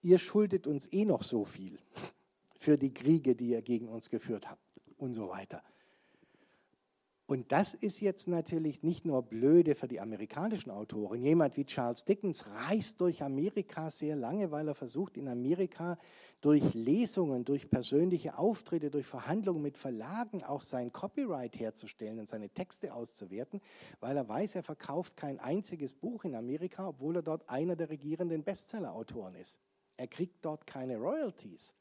ihr 0.01 0.19
schuldet 0.19 0.67
uns 0.67 0.91
eh 0.91 1.05
noch 1.05 1.23
so 1.23 1.45
viel 1.45 1.79
für 2.59 2.77
die 2.77 2.93
Kriege, 2.93 3.35
die 3.35 3.49
ihr 3.49 3.61
gegen 3.61 3.87
uns 3.87 4.09
geführt 4.09 4.49
habt 4.49 4.81
und 4.97 5.13
so 5.13 5.29
weiter. 5.29 5.63
Und 7.29 7.51
das 7.51 7.75
ist 7.75 7.99
jetzt 7.99 8.27
natürlich 8.27 8.81
nicht 8.81 9.05
nur 9.05 9.21
blöde 9.21 9.75
für 9.75 9.87
die 9.87 9.99
amerikanischen 9.99 10.71
Autoren. 10.71 11.21
Jemand 11.21 11.57
wie 11.57 11.65
Charles 11.65 12.03
Dickens 12.03 12.47
reist 12.47 12.99
durch 13.01 13.21
Amerika 13.21 13.91
sehr 13.91 14.15
lange, 14.15 14.49
weil 14.49 14.67
er 14.67 14.73
versucht, 14.73 15.15
in 15.15 15.27
Amerika 15.27 15.99
durch 16.41 16.73
Lesungen, 16.73 17.45
durch 17.45 17.69
persönliche 17.69 18.39
Auftritte, 18.39 18.89
durch 18.89 19.05
Verhandlungen 19.05 19.61
mit 19.61 19.77
Verlagen 19.77 20.43
auch 20.43 20.63
sein 20.63 20.91
Copyright 20.91 21.59
herzustellen 21.59 22.17
und 22.17 22.27
seine 22.27 22.49
Texte 22.49 22.95
auszuwerten, 22.95 23.61
weil 23.99 24.17
er 24.17 24.27
weiß, 24.27 24.55
er 24.55 24.63
verkauft 24.63 25.15
kein 25.15 25.39
einziges 25.39 25.93
Buch 25.93 26.23
in 26.23 26.33
Amerika, 26.33 26.87
obwohl 26.87 27.17
er 27.17 27.21
dort 27.21 27.47
einer 27.47 27.75
der 27.75 27.91
regierenden 27.91 28.43
Bestseller-Autoren 28.43 29.35
ist. 29.35 29.59
Er 29.97 30.07
kriegt 30.07 30.43
dort 30.43 30.65
keine 30.65 30.97
Royalties. 30.97 31.75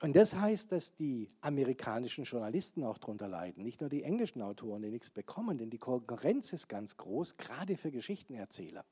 Und 0.00 0.14
das 0.14 0.34
heißt, 0.34 0.72
dass 0.72 0.94
die 0.94 1.28
amerikanischen 1.40 2.24
Journalisten 2.24 2.84
auch 2.84 2.98
darunter 2.98 3.28
leiden, 3.28 3.62
nicht 3.62 3.80
nur 3.80 3.88
die 3.88 4.02
englischen 4.02 4.42
Autoren, 4.42 4.82
die 4.82 4.90
nichts 4.90 5.10
bekommen, 5.10 5.56
denn 5.56 5.70
die 5.70 5.78
Konkurrenz 5.78 6.52
ist 6.52 6.68
ganz 6.68 6.98
groß, 6.98 7.38
gerade 7.38 7.76
für 7.76 7.90
Geschichtenerzähler 7.90 8.84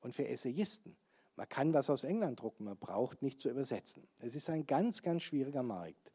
und 0.00 0.14
für 0.14 0.28
Essayisten. 0.28 0.96
Man 1.36 1.48
kann 1.48 1.72
was 1.72 1.88
aus 1.88 2.04
England 2.04 2.40
drucken, 2.40 2.64
man 2.64 2.76
braucht 2.76 3.22
nicht 3.22 3.40
zu 3.40 3.48
übersetzen. 3.48 4.06
Es 4.20 4.34
ist 4.34 4.50
ein 4.50 4.66
ganz, 4.66 5.02
ganz 5.02 5.22
schwieriger 5.22 5.62
Markt. 5.62 6.12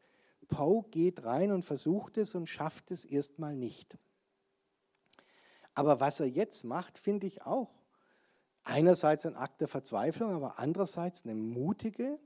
Poe 0.48 0.84
geht 0.90 1.24
rein 1.24 1.52
und 1.52 1.64
versucht 1.64 2.16
es 2.16 2.34
und 2.34 2.48
schafft 2.48 2.90
es 2.90 3.04
erstmal 3.04 3.56
nicht. 3.56 3.98
Aber 5.74 6.00
was 6.00 6.20
er 6.20 6.26
jetzt 6.26 6.64
macht, 6.64 6.98
finde 6.98 7.26
ich 7.26 7.42
auch 7.42 7.70
einerseits 8.64 9.26
ein 9.26 9.36
Akt 9.36 9.60
der 9.60 9.68
Verzweiflung, 9.68 10.30
aber 10.30 10.58
andererseits 10.58 11.24
eine 11.24 11.34
mutige 11.34 12.18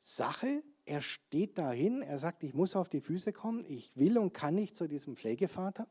Sache. 0.00 0.62
Er 0.92 1.00
steht 1.00 1.56
dahin, 1.56 2.02
er 2.02 2.18
sagt, 2.18 2.44
ich 2.44 2.52
muss 2.52 2.76
auf 2.76 2.86
die 2.86 3.00
Füße 3.00 3.32
kommen, 3.32 3.64
ich 3.66 3.96
will 3.96 4.18
und 4.18 4.34
kann 4.34 4.54
nicht 4.54 4.76
zu 4.76 4.86
diesem 4.86 5.16
Pflegevater. 5.16 5.88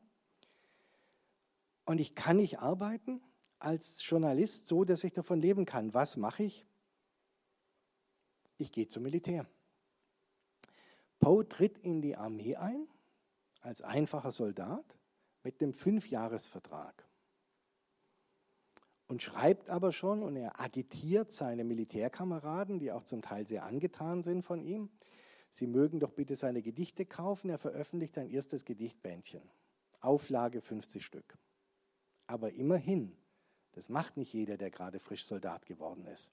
Und 1.84 2.00
ich 2.00 2.14
kann 2.14 2.36
nicht 2.36 2.60
arbeiten 2.60 3.20
als 3.58 4.08
Journalist 4.08 4.68
so, 4.68 4.84
dass 4.84 5.02
ich 5.02 5.12
davon 5.12 5.40
leben 5.40 5.64
kann. 5.66 5.92
Was 5.92 6.16
mache 6.16 6.44
ich? 6.44 6.64
Ich 8.58 8.70
gehe 8.70 8.86
zum 8.86 9.02
Militär. 9.02 9.44
Poe 11.18 11.48
tritt 11.48 11.78
in 11.78 12.00
die 12.00 12.14
Armee 12.14 12.54
ein 12.54 12.86
als 13.60 13.82
einfacher 13.82 14.30
Soldat 14.30 14.96
mit 15.42 15.60
dem 15.60 15.74
Fünfjahresvertrag 15.74 17.04
und 19.12 19.22
schreibt 19.22 19.68
aber 19.68 19.92
schon 19.92 20.22
und 20.22 20.36
er 20.36 20.58
agitiert 20.58 21.30
seine 21.30 21.64
Militärkameraden, 21.64 22.78
die 22.78 22.92
auch 22.92 23.02
zum 23.02 23.20
Teil 23.20 23.46
sehr 23.46 23.66
angetan 23.66 24.22
sind 24.22 24.42
von 24.42 24.62
ihm. 24.64 24.88
Sie 25.50 25.66
mögen 25.66 26.00
doch 26.00 26.12
bitte 26.12 26.34
seine 26.34 26.62
Gedichte 26.62 27.04
kaufen. 27.04 27.50
Er 27.50 27.58
veröffentlicht 27.58 28.16
ein 28.16 28.30
erstes 28.30 28.64
Gedichtbändchen. 28.64 29.42
Auflage 30.00 30.62
50 30.62 31.04
Stück. 31.04 31.36
Aber 32.26 32.54
immerhin, 32.54 33.14
das 33.72 33.90
macht 33.90 34.16
nicht 34.16 34.32
jeder, 34.32 34.56
der 34.56 34.70
gerade 34.70 34.98
frisch 34.98 35.26
Soldat 35.26 35.66
geworden 35.66 36.06
ist. 36.06 36.32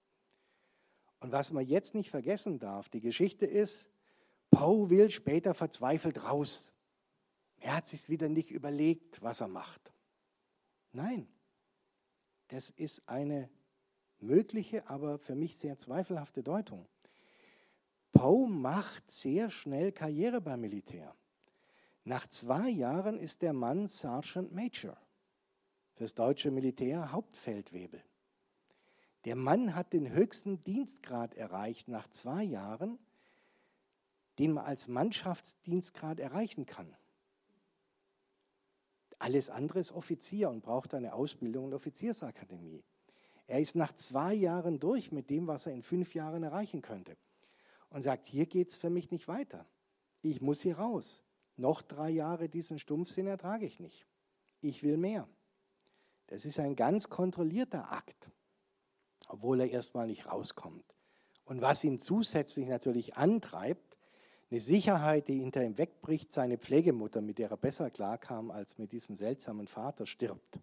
Und 1.20 1.34
was 1.34 1.52
man 1.52 1.66
jetzt 1.66 1.96
nicht 1.96 2.10
vergessen 2.10 2.60
darf, 2.60 2.88
die 2.88 3.02
Geschichte 3.02 3.46
ist, 3.46 3.92
Poe 4.52 4.90
will 4.90 5.10
später 5.10 5.54
verzweifelt 5.54 6.24
raus. 6.24 6.72
Er 7.58 7.76
hat 7.76 7.88
sich 7.88 8.08
wieder 8.08 8.30
nicht 8.30 8.52
überlegt, 8.52 9.22
was 9.22 9.42
er 9.42 9.50
macht. 9.50 9.92
Nein, 10.94 11.28
das 12.50 12.70
ist 12.70 13.08
eine 13.08 13.50
mögliche, 14.20 14.88
aber 14.90 15.18
für 15.18 15.36
mich 15.36 15.56
sehr 15.56 15.78
zweifelhafte 15.78 16.44
Deutung. 16.44 16.88
Poe 18.12 18.48
macht 18.50 19.10
sehr 19.10 19.50
schnell 19.50 19.92
Karriere 19.92 20.42
beim 20.42 20.62
Militär. 20.62 21.16
Nach 22.04 22.28
zwei 22.28 22.70
Jahren 22.70 23.20
ist 23.20 23.42
der 23.42 23.54
Mann 23.54 23.88
Sergeant 23.88 24.54
Major 24.54 24.98
fürs 25.94 26.16
deutsche 26.16 26.50
Militär 26.50 27.12
Hauptfeldwebel. 27.12 28.04
Der 29.26 29.36
Mann 29.36 29.76
hat 29.76 29.94
den 29.94 30.10
höchsten 30.10 30.64
Dienstgrad 30.64 31.36
erreicht 31.36 31.88
nach 31.88 32.08
zwei 32.08 32.44
Jahren, 32.44 32.98
den 34.40 34.54
man 34.54 34.66
als 34.66 34.88
Mannschaftsdienstgrad 34.88 36.20
erreichen 36.20 36.66
kann. 36.66 36.96
Alles 39.20 39.50
andere 39.50 39.80
ist 39.80 39.92
Offizier 39.92 40.50
und 40.50 40.64
braucht 40.64 40.94
eine 40.94 41.14
Ausbildung 41.14 41.70
der 41.70 41.78
Offiziersakademie. 41.78 42.84
Er 43.48 43.60
ist 43.60 43.76
nach 43.76 43.94
zwei 43.94 44.34
Jahren 44.34 44.80
durch 44.80 45.12
mit 45.12 45.30
dem, 45.30 45.48
was 45.48 45.66
er 45.66 45.74
in 45.74 45.84
fünf 45.84 46.14
Jahren 46.14 46.44
erreichen 46.44 46.82
könnte. 46.82 47.18
Und 47.90 48.02
sagt, 48.02 48.28
hier 48.28 48.46
geht 48.46 48.70
es 48.70 48.78
für 48.78 48.90
mich 48.90 49.12
nicht 49.12 49.28
weiter. 49.28 49.66
Ich 50.22 50.42
muss 50.42 50.62
hier 50.62 50.78
raus. 50.78 51.24
Noch 51.58 51.82
drei 51.82 52.10
Jahre 52.10 52.48
diesen 52.48 52.80
Stumpfsinn 52.80 53.28
ertrage 53.28 53.66
ich 53.66 53.80
nicht. 53.80 54.06
Ich 54.62 54.84
will 54.84 54.98
mehr. 54.98 55.28
Das 56.28 56.46
ist 56.46 56.60
ein 56.60 56.76
ganz 56.76 57.10
kontrollierter 57.10 57.92
Akt, 57.92 58.30
obwohl 59.28 59.62
er 59.62 59.72
erstmal 59.72 60.08
nicht 60.08 60.28
rauskommt. 60.28 60.86
Und 61.44 61.62
was 61.62 61.84
ihn 61.84 61.98
zusätzlich 61.98 62.68
natürlich 62.68 63.18
antreibt, 63.18 63.89
eine 64.52 64.60
Sicherheit, 64.60 65.28
die 65.28 65.40
hinter 65.40 65.64
ihm 65.64 65.78
wegbricht, 65.78 66.32
seine 66.32 66.58
Pflegemutter, 66.58 67.22
mit 67.22 67.38
der 67.38 67.52
er 67.52 67.58
besser 67.58 67.90
klarkam 67.92 68.50
als 68.50 68.78
mit 68.78 68.92
diesem 68.92 69.16
seltsamen 69.16 69.68
Vater, 69.68 70.06
stirbt. 70.06 70.60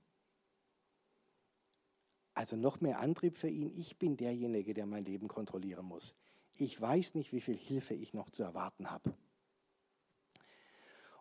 Also 2.35 2.57
noch 2.57 2.81
mehr 2.81 3.01
Antrieb 3.01 3.39
für 3.39 3.49
ihn. 3.49 3.71
Ich 3.77 3.97
bin 3.97 4.17
derjenige, 4.17 4.75
der 4.75 4.87
mein 4.87 5.05
Leben 5.05 5.29
kontrollieren 5.29 5.87
muss. 5.87 6.17
Ich 6.55 6.81
weiß 6.81 7.15
nicht, 7.15 7.33
wie 7.33 7.41
viel 7.41 7.57
Hilfe 7.57 7.95
ich 7.95 8.13
noch 8.13 8.31
zu 8.31 8.43
erwarten 8.43 8.91
habe. 8.91 9.15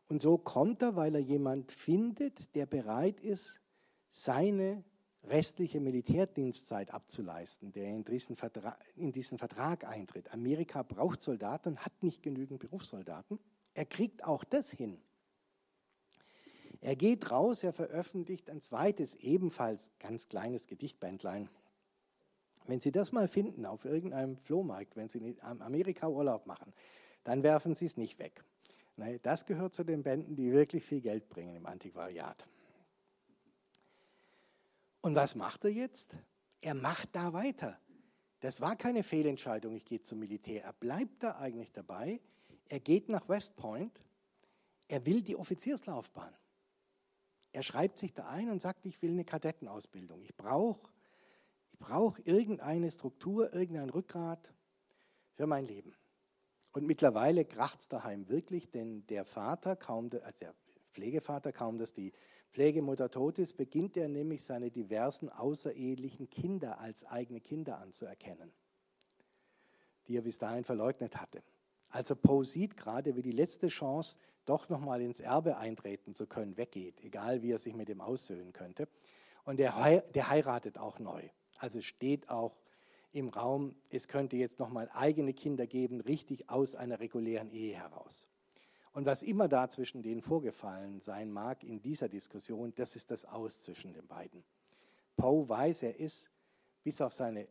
Und 0.08 0.22
so 0.22 0.38
kommt 0.38 0.82
er, 0.82 0.96
weil 0.96 1.16
er 1.16 1.22
jemand 1.22 1.72
findet, 1.72 2.56
der 2.56 2.66
bereit 2.66 3.20
ist, 3.20 3.62
seine 4.10 4.84
restliche 5.28 5.80
Militärdienstzeit 5.80 6.94
abzuleisten, 6.94 7.72
der 7.72 7.88
in 7.88 8.04
diesen, 8.04 8.36
Vertrag, 8.36 8.78
in 8.96 9.12
diesen 9.12 9.38
Vertrag 9.38 9.86
eintritt. 9.86 10.32
Amerika 10.34 10.84
braucht 10.84 11.22
Soldaten, 11.22 11.78
hat 11.78 12.04
nicht 12.04 12.24
genügend 12.24 12.60
Berufssoldaten. 12.60 13.40
Er 13.74 13.86
kriegt 13.86 14.24
auch 14.24 14.44
das 14.44 14.72
hin. 14.72 15.00
Er 16.82 16.96
geht 16.96 17.32
raus, 17.32 17.64
er 17.64 17.74
veröffentlicht 17.74 18.50
ein 18.50 18.62
zweites, 18.62 19.16
ebenfalls 19.16 19.92
ganz 20.00 20.28
kleines 20.28 20.68
Gedichtbändlein. 20.68 21.50
Wenn 22.68 22.80
Sie 22.80 22.92
das 22.92 23.12
mal 23.12 23.28
finden 23.28 23.66
auf 23.66 23.86
irgendeinem 23.86 24.38
Flohmarkt, 24.38 24.96
wenn 24.96 25.10
Sie 25.10 25.20
in 25.20 25.42
Amerika 25.42 26.08
Urlaub 26.08 26.46
machen, 26.46 26.74
dann 27.24 27.44
werfen 27.44 27.76
Sie 27.76 27.86
es 27.86 27.98
nicht 27.98 28.20
weg. 28.20 28.44
Das 29.24 29.46
gehört 29.46 29.74
zu 29.74 29.84
den 29.84 30.04
Bänden, 30.04 30.36
die 30.36 30.52
wirklich 30.52 30.84
viel 30.84 31.02
Geld 31.02 31.28
bringen 31.30 31.56
im 31.56 31.66
Antiquariat. 31.66 32.48
Und 35.06 35.14
was 35.14 35.36
macht 35.36 35.64
er 35.66 35.70
jetzt? 35.70 36.18
Er 36.62 36.74
macht 36.74 37.16
da 37.16 37.32
weiter. 37.32 37.80
Das 38.40 38.60
war 38.60 38.76
keine 38.76 39.04
Fehlentscheidung, 39.04 39.76
ich 39.76 39.86
gehe 39.86 40.02
zum 40.02 40.18
Militär. 40.18 40.64
Er 40.64 40.74
bleibt 40.74 41.22
da 41.22 41.36
eigentlich 41.36 41.72
dabei. 41.72 42.20
Er 42.70 42.80
geht 42.80 43.08
nach 43.08 43.30
West 43.30 43.56
Point. 43.56 44.02
Er 44.88 45.06
will 45.06 45.22
die 45.22 45.36
Offizierslaufbahn. 45.36 46.34
Er 47.52 47.62
schreibt 47.62 48.00
sich 48.00 48.16
da 48.16 48.30
ein 48.30 48.50
und 48.50 48.64
sagt, 48.64 48.88
ich 48.88 49.00
will 49.04 49.12
eine 49.12 49.26
Kadettenausbildung. 49.26 50.24
Ich 50.24 50.36
brauche 50.36 50.90
ich 51.72 51.78
brauch 51.78 52.18
irgendeine 52.24 52.90
Struktur, 52.90 53.54
irgendein 53.54 53.92
Rückgrat 53.92 54.56
für 55.36 55.46
mein 55.46 55.68
Leben. 55.68 55.94
Und 56.72 56.88
mittlerweile 56.88 57.46
kracht 57.46 57.78
es 57.78 57.90
daheim 57.90 58.28
wirklich, 58.28 58.72
denn 58.72 59.06
der 59.06 59.24
Vater, 59.24 59.76
kaum, 59.76 60.10
also 60.24 60.40
der 60.40 60.56
Pflegevater, 60.94 61.52
kaum 61.52 61.78
dass 61.78 61.94
die 61.94 62.12
Pflegemutter 62.52 63.12
tot 63.12 63.40
ist, 63.40 63.58
beginnt 63.58 63.98
er 63.98 64.08
nämlich 64.08 64.44
seine 64.44 64.72
diversen 64.72 65.30
außerehelichen 65.30 66.30
Kinder 66.30 66.80
als 66.80 67.06
eigene 67.06 67.42
Kinder 67.42 67.80
anzuerkennen, 67.80 68.52
die 70.08 70.18
er 70.18 70.22
bis 70.22 70.38
dahin 70.38 70.64
verleugnet 70.64 71.18
hatte. 71.18 71.44
Also 71.90 72.16
Poe 72.16 72.46
sieht 72.46 72.78
gerade, 72.78 73.16
wie 73.16 73.22
die 73.22 73.32
letzte 73.32 73.68
Chance, 73.68 74.18
doch 74.46 74.70
nochmal 74.70 75.02
ins 75.02 75.20
Erbe 75.20 75.58
eintreten 75.58 76.14
zu 76.14 76.28
können, 76.28 76.58
weggeht, 76.58 77.02
egal 77.02 77.42
wie 77.42 77.52
er 77.52 77.58
sich 77.58 77.74
mit 77.74 77.90
dem 77.90 78.02
aussöhnen 78.02 78.54
könnte. 78.54 78.88
Und 79.44 79.58
der, 79.58 80.02
der 80.02 80.30
heiratet 80.30 80.78
auch 80.78 81.00
neu. 81.00 81.22
Also 81.58 81.82
steht 81.82 82.30
auch 82.30 82.58
im 83.12 83.30
Raum, 83.30 83.76
es 83.90 84.08
könnte 84.08 84.36
jetzt 84.36 84.60
nochmal 84.60 84.90
eigene 84.94 85.34
Kinder 85.34 85.68
geben, 85.68 86.02
richtig 86.02 86.50
aus 86.50 86.76
einer 86.76 87.00
regulären 87.00 87.50
Ehe 87.50 87.76
heraus. 87.76 88.28
Und 88.96 89.06
was 89.06 89.24
immer 89.24 89.50
da 89.50 89.70
zwischen 89.70 90.04
denen 90.04 90.22
vorgefallen 90.22 91.02
sein 91.02 91.30
mag 91.30 91.66
in 91.66 91.82
dieser 91.82 92.08
Diskussion, 92.08 92.74
das 92.76 92.96
ist 92.96 93.12
das 93.12 93.26
Aus 93.26 93.62
zwischen 93.62 93.92
den 93.92 94.08
beiden. 94.08 94.42
Poe 95.18 95.50
weiß, 95.50 95.84
er 95.84 96.00
ist 96.00 96.32
bis 96.82 97.02
auf 97.02 97.12
seine 97.12 97.46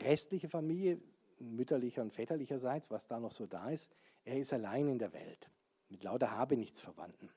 restliche 0.00 0.48
Familie, 0.48 0.98
mütterlicher 1.40 2.00
und 2.00 2.14
väterlicherseits, 2.14 2.90
was 2.90 3.06
da 3.06 3.20
noch 3.20 3.32
so 3.32 3.46
da 3.46 3.68
ist, 3.68 3.92
er 4.24 4.38
ist 4.38 4.50
allein 4.54 4.88
in 4.88 4.98
der 4.98 5.12
Welt, 5.12 5.50
mit 5.90 6.02
lauter 6.04 6.30
Habe 6.30 6.56
nichts 6.56 6.80
verwandten. 6.80 7.28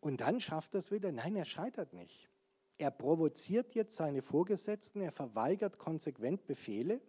Und 0.00 0.20
dann 0.20 0.42
schafft 0.42 0.74
er 0.74 0.80
es 0.80 0.90
wieder, 0.90 1.10
nein, 1.10 1.36
er 1.36 1.46
scheitert 1.46 1.94
nicht. 1.94 2.28
Er 2.76 2.90
provoziert 2.90 3.72
jetzt 3.72 3.96
seine 3.96 4.20
Vorgesetzten, 4.20 5.00
er 5.00 5.10
verweigert 5.10 5.78
konsequent 5.78 6.46
Befehle, 6.46 7.00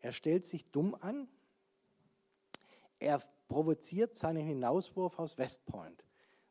er 0.00 0.12
stellt 0.12 0.46
sich 0.46 0.64
dumm 0.64 0.94
an, 0.94 1.28
er 2.98 3.22
provoziert 3.48 4.14
seinen 4.14 4.44
Hinauswurf 4.44 5.18
aus 5.18 5.38
West 5.38 5.66
Point, 5.66 6.04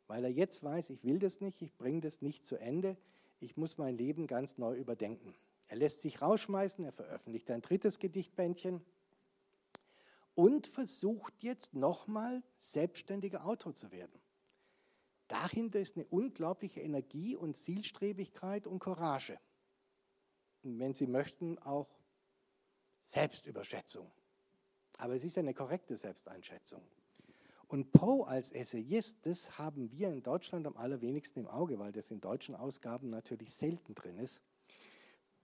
weil 0.07 0.23
er 0.23 0.31
jetzt 0.31 0.63
weiß, 0.63 0.89
ich 0.89 1.03
will 1.03 1.19
das 1.19 1.41
nicht, 1.41 1.61
ich 1.61 1.75
bringe 1.77 2.01
das 2.01 2.21
nicht 2.21 2.45
zu 2.45 2.57
Ende, 2.57 2.97
ich 3.39 3.55
muss 3.57 3.77
mein 3.77 3.97
Leben 3.97 4.27
ganz 4.27 4.57
neu 4.57 4.75
überdenken. 4.75 5.33
Er 5.67 5.77
lässt 5.77 6.01
sich 6.01 6.21
rausschmeißen, 6.21 6.83
er 6.83 6.91
veröffentlicht 6.91 7.49
ein 7.51 7.61
drittes 7.61 7.99
Gedichtbändchen 7.99 8.83
und 10.35 10.67
versucht 10.67 11.43
jetzt 11.43 11.75
nochmal 11.75 12.43
selbstständiger 12.57 13.45
Autor 13.45 13.75
zu 13.75 13.91
werden. 13.91 14.19
Dahinter 15.27 15.79
ist 15.79 15.95
eine 15.95 16.05
unglaubliche 16.07 16.81
Energie 16.81 17.35
und 17.35 17.55
Zielstrebigkeit 17.55 18.65
und 18.65 18.79
Courage. 18.79 19.39
Und 20.63 20.79
wenn 20.79 20.95
Sie 20.95 21.05
möchten, 21.05 21.59
auch 21.59 21.98
Selbstüberschätzung. 23.09 24.11
Aber 24.99 25.15
es 25.15 25.23
ist 25.23 25.37
eine 25.37 25.55
korrekte 25.55 25.97
Selbsteinschätzung. 25.97 26.83
Und 27.67 27.91
Poe 27.91 28.27
als 28.27 28.51
Essayist, 28.51 29.25
das 29.25 29.57
haben 29.57 29.91
wir 29.91 30.11
in 30.11 30.21
Deutschland 30.21 30.67
am 30.67 30.77
allerwenigsten 30.77 31.39
im 31.39 31.47
Auge, 31.47 31.79
weil 31.79 31.91
das 31.91 32.11
in 32.11 32.21
deutschen 32.21 32.55
Ausgaben 32.55 33.09
natürlich 33.09 33.53
selten 33.53 33.95
drin 33.95 34.17
ist. 34.19 34.41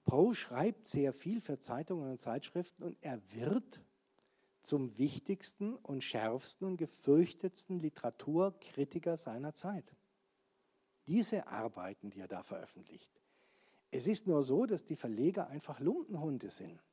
Poe 0.04 0.36
schreibt 0.36 0.86
sehr 0.86 1.12
viel 1.12 1.42
für 1.42 1.58
Zeitungen 1.58 2.12
und 2.12 2.20
Zeitschriften 2.20 2.84
und 2.84 2.98
er 3.02 3.20
wird 3.34 3.82
zum 4.62 4.98
wichtigsten 5.00 5.76
und 5.76 6.04
schärfsten 6.04 6.68
und 6.68 6.78
gefürchtetsten 6.78 7.80
Literaturkritiker 7.80 9.18
seiner 9.18 9.56
Zeit. 9.56 9.96
Diese 11.08 11.48
Arbeiten, 11.48 12.12
die 12.12 12.20
er 12.20 12.28
da 12.28 12.44
veröffentlicht. 12.44 13.12
Es 13.90 14.06
ist 14.06 14.28
nur 14.28 14.44
so, 14.44 14.66
dass 14.68 14.86
die 14.86 14.96
Verleger 14.96 15.48
einfach 15.48 15.80
Lumpenhunde 15.80 16.52
sind. 16.52 16.84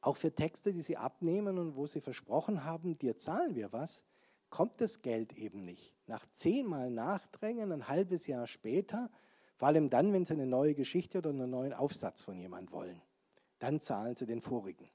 Auch 0.00 0.16
für 0.16 0.34
Texte, 0.34 0.72
die 0.72 0.82
sie 0.82 0.96
abnehmen 0.96 1.58
und 1.58 1.76
wo 1.76 1.86
sie 1.86 2.00
versprochen 2.00 2.64
haben, 2.64 2.98
dir 2.98 3.16
zahlen 3.16 3.54
wir 3.54 3.72
was, 3.72 4.04
kommt 4.50 4.80
das 4.80 5.02
Geld 5.02 5.32
eben 5.32 5.64
nicht. 5.64 5.94
Nach 6.06 6.24
zehnmal 6.30 6.90
Nachdrängen, 6.90 7.72
ein 7.72 7.88
halbes 7.88 8.26
Jahr 8.26 8.46
später, 8.46 9.10
vor 9.56 9.68
allem 9.68 9.90
dann, 9.90 10.12
wenn 10.12 10.24
sie 10.24 10.34
eine 10.34 10.46
neue 10.46 10.74
Geschichte 10.74 11.18
oder 11.18 11.30
einen 11.30 11.50
neuen 11.50 11.72
Aufsatz 11.72 12.22
von 12.22 12.38
jemandem 12.38 12.72
wollen, 12.72 13.02
dann 13.58 13.80
zahlen 13.80 14.14
sie 14.14 14.26
den 14.26 14.40
vorigen. 14.40 14.88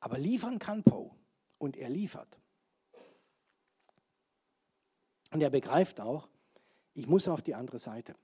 Aber 0.00 0.18
liefern 0.18 0.58
kann 0.58 0.82
Poe 0.82 1.10
und 1.58 1.76
er 1.76 1.90
liefert. 1.90 2.38
Und 5.30 5.42
er 5.42 5.50
begreift 5.50 6.00
auch, 6.00 6.28
ich 6.94 7.06
muss 7.06 7.28
auf 7.28 7.42
die 7.42 7.54
andere 7.54 7.78
Seite. 7.78 8.14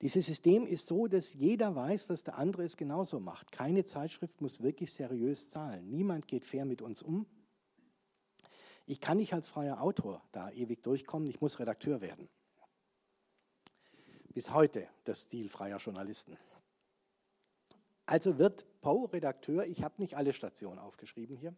Dieses 0.00 0.26
System 0.26 0.66
ist 0.66 0.86
so, 0.86 1.08
dass 1.08 1.34
jeder 1.34 1.74
weiß, 1.74 2.06
dass 2.06 2.22
der 2.22 2.38
andere 2.38 2.62
es 2.62 2.76
genauso 2.76 3.18
macht. 3.18 3.50
Keine 3.50 3.84
Zeitschrift 3.84 4.40
muss 4.40 4.62
wirklich 4.62 4.92
seriös 4.92 5.50
zahlen. 5.50 5.90
Niemand 5.90 6.28
geht 6.28 6.44
fair 6.44 6.64
mit 6.64 6.82
uns 6.82 7.02
um. 7.02 7.26
Ich 8.86 9.00
kann 9.00 9.18
nicht 9.18 9.34
als 9.34 9.48
freier 9.48 9.82
Autor 9.82 10.22
da 10.32 10.50
ewig 10.50 10.82
durchkommen, 10.82 11.28
ich 11.28 11.40
muss 11.40 11.58
Redakteur 11.58 12.00
werden. 12.00 12.28
Bis 14.32 14.52
heute 14.52 14.88
das 15.04 15.22
Stil 15.22 15.48
freier 15.48 15.78
Journalisten. 15.78 16.36
Also 18.06 18.38
wird 18.38 18.64
Poe 18.80 19.12
Redakteur, 19.12 19.66
ich 19.66 19.82
habe 19.82 20.00
nicht 20.00 20.14
alle 20.14 20.32
Stationen 20.32 20.78
aufgeschrieben 20.78 21.36
hier. 21.36 21.54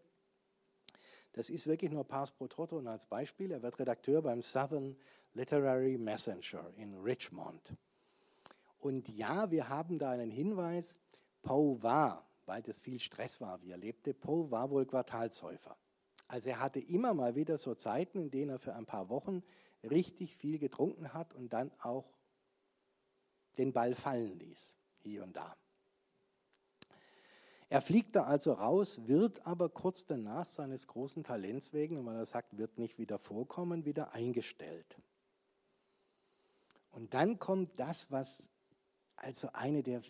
Das 1.33 1.51
ist 1.51 1.67
wirklich 1.67 1.93
nur 1.93 2.05
Pars 2.05 2.33
pro 2.33 2.49
Toto 2.49 2.79
und 2.79 2.89
als 2.89 3.07
Beispiel. 3.07 3.53
Er 3.53 3.63
wird 3.63 3.79
Redakteur 3.79 4.23
beim 4.23 4.43
Southern 4.43 4.97
Literary 5.35 5.97
Messenger 5.97 6.73
in 6.77 6.97
Richmond. 6.99 7.75
Und 8.81 9.09
ja, 9.09 9.51
wir 9.51 9.69
haben 9.69 9.99
da 9.99 10.11
einen 10.11 10.31
Hinweis, 10.31 10.97
Poe 11.43 11.83
war, 11.83 12.27
weil 12.47 12.63
das 12.63 12.81
viel 12.81 12.99
Stress 12.99 13.41
war, 13.41 13.63
wie 13.63 13.71
er 13.71 13.77
lebte, 13.77 14.15
Poe 14.15 14.51
war 14.51 14.71
wohl 14.71 14.87
Quartalshäufer. 14.87 15.77
Also 16.27 16.51
er 16.51 16.61
hatte 16.61 16.81
immer 16.81 17.15
mal 17.15 17.35
wieder 17.35 17.59
so 17.59 17.75
Zeiten, 17.75 18.19
in 18.19 18.31
denen 18.31 18.51
er 18.51 18.59
für 18.59 18.75
ein 18.75 18.87
paar 18.87 19.09
Wochen 19.09 19.43
richtig 19.83 20.37
viel 20.37 20.59
getrunken 20.59 21.13
hat 21.13 21.35
und 21.35 21.53
dann 21.53 21.71
auch 21.81 22.13
den 23.59 23.73
Ball 23.73 23.95
fallen 23.95 24.39
ließ, 24.39 24.77
hier 25.03 25.23
und 25.23 25.37
da. 25.37 25.57
Er 27.69 27.81
fliegt 27.81 28.17
da 28.17 28.25
also 28.25 28.53
raus, 28.53 29.07
wird 29.07 29.47
aber 29.47 29.69
kurz 29.69 30.05
danach 30.05 30.49
seines 30.49 30.89
großen 30.89 31.23
Talents 31.23 31.73
wegen, 31.73 31.99
und 31.99 32.07
weil 32.07 32.17
er 32.17 32.27
sagt, 32.27 32.59
wird 32.59 32.79
nicht 32.79 32.99
wieder 32.99 33.19
vorkommen, 33.19 33.85
wieder 33.85 34.13
eingestellt. 34.13 34.99
Und 36.91 37.15
dann 37.15 37.39
kommt 37.39 37.79
das, 37.79 38.11
was 38.11 38.50
also 39.21 39.51
eine 39.53 39.83
der 39.83 40.03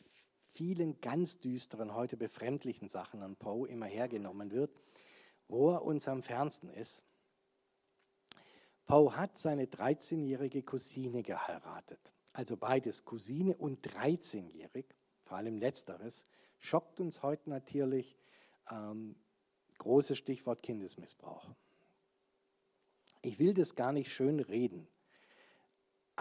vielen 0.49 1.01
ganz 1.01 1.41
düsteren, 1.41 1.95
heute 1.95 2.17
befremdlichen 2.17 2.89
Sachen 2.89 3.23
an 3.23 3.37
Poe 3.37 3.69
immer 3.69 3.87
hergenommen 3.87 4.51
wird, 4.51 4.83
wo 5.49 5.71
er 5.73 5.83
uns 5.83 6.09
am 6.09 6.23
fernsten 6.23 6.71
ist. 6.71 7.05
Poe 8.87 9.17
hat 9.17 9.37
seine 9.37 9.67
13-jährige 9.67 10.63
Cousine 10.63 11.23
geheiratet. 11.23 12.13
Also 12.33 12.57
beides, 12.57 13.05
Cousine 13.05 13.57
und 13.57 13.87
13-jährig, 13.87 14.87
vor 15.25 15.37
allem 15.37 15.59
letzteres, 15.59 16.27
schockt 16.59 17.01
uns 17.01 17.23
heute 17.23 17.51
natürlich. 17.51 18.17
Ähm, 18.71 19.17
großes 19.79 20.19
Stichwort 20.19 20.63
Kindesmissbrauch. 20.63 21.49
Ich 23.23 23.39
will 23.39 23.55
das 23.55 23.75
gar 23.75 23.93
nicht 23.93 24.13
schön 24.13 24.41
reden, 24.41 24.87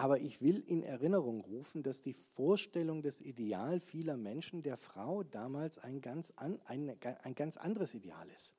aber 0.00 0.18
ich 0.18 0.40
will 0.40 0.64
in 0.66 0.82
Erinnerung 0.82 1.42
rufen, 1.42 1.82
dass 1.82 2.00
die 2.00 2.14
Vorstellung, 2.14 3.02
das 3.02 3.20
Ideal 3.20 3.80
vieler 3.80 4.16
Menschen 4.16 4.62
der 4.62 4.78
Frau 4.78 5.24
damals 5.24 5.76
ein 5.76 6.00
ganz, 6.00 6.32
an, 6.36 6.58
ein, 6.64 6.96
ein 7.22 7.34
ganz 7.34 7.58
anderes 7.58 7.92
Ideal 7.92 8.26
ist. 8.30 8.54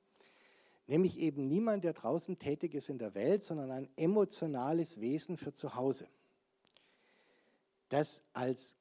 Nämlich 0.86 1.18
eben 1.18 1.48
niemand, 1.48 1.84
der 1.84 1.94
draußen 1.94 2.38
tätig 2.38 2.76
ist 2.76 2.90
in 2.90 3.00
der 3.00 3.16
Welt, 3.16 3.42
sondern 3.42 3.72
ein 3.72 3.90
emotionales 3.96 5.02
Wesen 5.02 5.36
für 5.36 5.52
zu 5.52 5.74
Hause. 5.74 6.08
Das 7.90 8.24
als 8.34 8.78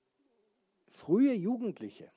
frühe 0.86 1.32
Jugendliche 1.32 2.12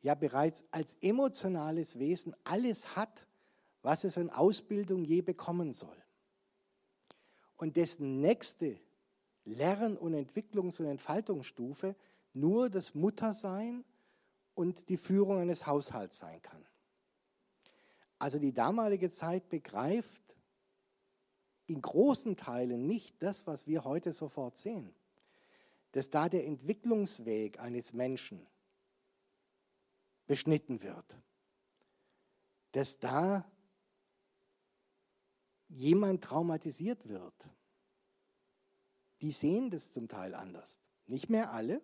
ja 0.00 0.16
bereits 0.16 0.64
als 0.72 0.96
emotionales 1.00 2.00
Wesen 2.00 2.34
alles 2.42 2.96
hat, 2.96 3.28
was 3.82 4.02
es 4.02 4.16
in 4.16 4.28
Ausbildung 4.28 5.04
je 5.04 5.22
bekommen 5.22 5.72
soll. 5.72 6.02
Und 7.56 7.76
dessen 7.76 8.20
nächste 8.20 8.80
Lern- 9.44 9.96
und 9.96 10.14
Entwicklungs- 10.14 10.80
und 10.80 10.86
Entfaltungsstufe 10.86 11.96
nur 12.32 12.70
das 12.70 12.94
Muttersein 12.94 13.84
und 14.54 14.88
die 14.88 14.96
Führung 14.96 15.38
eines 15.38 15.66
Haushalts 15.66 16.18
sein 16.18 16.40
kann. 16.42 16.64
Also 18.18 18.38
die 18.38 18.52
damalige 18.52 19.10
Zeit 19.10 19.48
begreift 19.48 20.22
in 21.66 21.80
großen 21.80 22.36
Teilen 22.36 22.86
nicht 22.86 23.22
das, 23.22 23.46
was 23.46 23.66
wir 23.66 23.84
heute 23.84 24.12
sofort 24.12 24.56
sehen, 24.56 24.94
dass 25.92 26.10
da 26.10 26.28
der 26.28 26.46
Entwicklungsweg 26.46 27.58
eines 27.58 27.92
Menschen 27.92 28.46
beschnitten 30.26 30.82
wird, 30.82 31.18
dass 32.72 33.00
da 33.00 33.44
jemand 35.68 36.22
traumatisiert 36.22 37.08
wird. 37.08 37.50
Die 39.22 39.30
sehen 39.30 39.70
das 39.70 39.92
zum 39.92 40.08
Teil 40.08 40.34
anders. 40.34 40.80
Nicht 41.06 41.30
mehr 41.30 41.52
alle. 41.52 41.80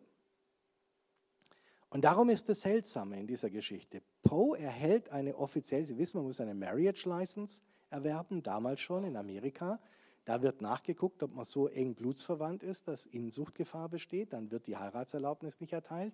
Und 1.90 2.04
darum 2.04 2.28
ist 2.28 2.48
das 2.48 2.60
Seltsame 2.60 3.18
in 3.18 3.26
dieser 3.26 3.48
Geschichte. 3.48 4.02
Poe 4.22 4.58
erhält 4.58 5.08
eine 5.10 5.36
offiziell, 5.36 5.84
Sie 5.84 5.96
wissen, 5.96 6.18
man 6.18 6.26
muss 6.26 6.40
eine 6.40 6.54
Marriage 6.54 7.08
License 7.08 7.62
erwerben, 7.88 8.42
damals 8.42 8.80
schon 8.80 9.04
in 9.04 9.16
Amerika. 9.16 9.80
Da 10.26 10.42
wird 10.42 10.60
nachgeguckt, 10.60 11.22
ob 11.22 11.34
man 11.34 11.46
so 11.46 11.68
eng 11.68 11.94
blutsverwandt 11.94 12.62
ist, 12.62 12.88
dass 12.88 13.06
Insuchtgefahr 13.06 13.88
besteht. 13.88 14.34
Dann 14.34 14.50
wird 14.50 14.66
die 14.66 14.76
Heiratserlaubnis 14.76 15.60
nicht 15.60 15.72
erteilt. 15.72 16.12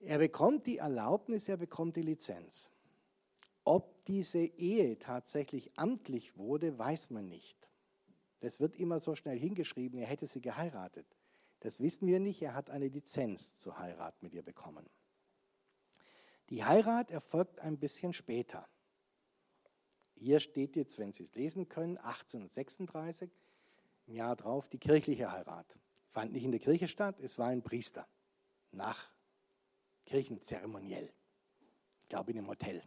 Er 0.00 0.18
bekommt 0.18 0.66
die 0.66 0.78
Erlaubnis, 0.78 1.48
er 1.48 1.56
bekommt 1.56 1.94
die 1.94 2.02
Lizenz. 2.02 2.70
Ob 3.62 4.04
diese 4.06 4.40
Ehe 4.40 4.98
tatsächlich 4.98 5.70
amtlich 5.78 6.36
wurde, 6.36 6.76
weiß 6.76 7.10
man 7.10 7.28
nicht. 7.28 7.68
Das 8.44 8.60
wird 8.60 8.76
immer 8.76 9.00
so 9.00 9.14
schnell 9.14 9.38
hingeschrieben, 9.38 9.98
er 9.98 10.06
hätte 10.06 10.26
sie 10.26 10.42
geheiratet. 10.42 11.06
Das 11.60 11.80
wissen 11.80 12.06
wir 12.06 12.20
nicht, 12.20 12.42
er 12.42 12.52
hat 12.52 12.68
eine 12.68 12.88
Lizenz 12.88 13.56
zur 13.56 13.78
Heirat 13.78 14.22
mit 14.22 14.34
ihr 14.34 14.42
bekommen. 14.42 14.86
Die 16.50 16.62
Heirat 16.62 17.10
erfolgt 17.10 17.60
ein 17.60 17.78
bisschen 17.78 18.12
später. 18.12 18.68
Hier 20.16 20.40
steht 20.40 20.76
jetzt, 20.76 20.98
wenn 20.98 21.10
Sie 21.10 21.22
es 21.22 21.34
lesen 21.34 21.70
können, 21.70 21.96
1836, 21.96 23.30
im 24.08 24.14
Jahr 24.14 24.36
drauf, 24.36 24.68
die 24.68 24.78
kirchliche 24.78 25.32
Heirat. 25.32 25.78
Fand 26.10 26.32
nicht 26.32 26.44
in 26.44 26.50
der 26.50 26.60
Kirche 26.60 26.86
statt, 26.86 27.20
es 27.20 27.38
war 27.38 27.48
ein 27.48 27.62
Priester. 27.62 28.06
Nach 28.72 29.08
Kirchenzeremoniell. 30.04 31.10
Ich 32.02 32.08
glaube 32.10 32.32
in 32.32 32.36
einem 32.36 32.48
Hotel. 32.48 32.82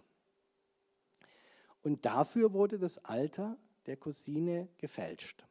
Und 1.82 2.05
dafür 2.05 2.53
wurde 2.53 2.78
das 2.78 3.03
Alter 3.03 3.58
der 3.88 3.97
Cousine 3.97 4.70
gefälscht. 4.78 5.47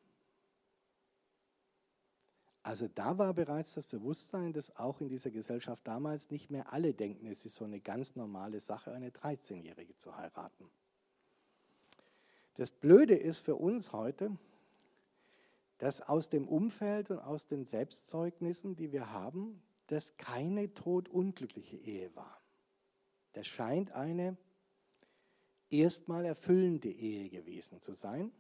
Also 2.67 2.89
da 2.89 3.17
war 3.17 3.33
bereits 3.33 3.75
das 3.75 3.87
Bewusstsein, 3.87 4.53
dass 4.53 4.75
auch 4.75 5.01
in 5.01 5.09
dieser 5.09 5.31
Gesellschaft 5.31 5.87
damals 5.87 6.33
nicht 6.33 6.51
mehr 6.51 6.73
alle 6.73 6.95
denken, 6.95 7.29
es 7.29 7.45
ist 7.45 7.55
so 7.55 7.65
eine 7.65 7.79
ganz 7.79 8.17
normale 8.17 8.59
Sache, 8.59 8.93
eine 8.93 9.11
13-Jährige 9.11 9.97
zu 9.97 10.17
heiraten. 10.17 10.69
Das 12.55 12.73
Blöde 12.73 13.15
ist 13.15 13.39
für 13.39 13.55
uns 13.55 13.93
heute, 13.93 14.37
dass 15.79 16.01
aus 16.01 16.29
dem 16.29 16.49
Umfeld 16.49 17.13
und 17.13 17.21
aus 17.21 17.47
den 17.47 17.65
Selbstzeugnissen, 17.65 18.75
die 18.75 18.91
wir 18.91 19.13
haben, 19.13 19.63
das 19.87 20.17
keine 20.17 20.75
todunglückliche 20.75 21.77
Ehe 21.77 22.17
war. 22.17 22.41
Das 23.35 23.47
scheint 23.47 23.93
eine 23.93 24.37
erstmal 25.71 26.25
erfüllende 26.25 26.91
Ehe 26.91 27.29
gewesen 27.31 27.79
zu 27.79 27.93
sein, 27.93 28.33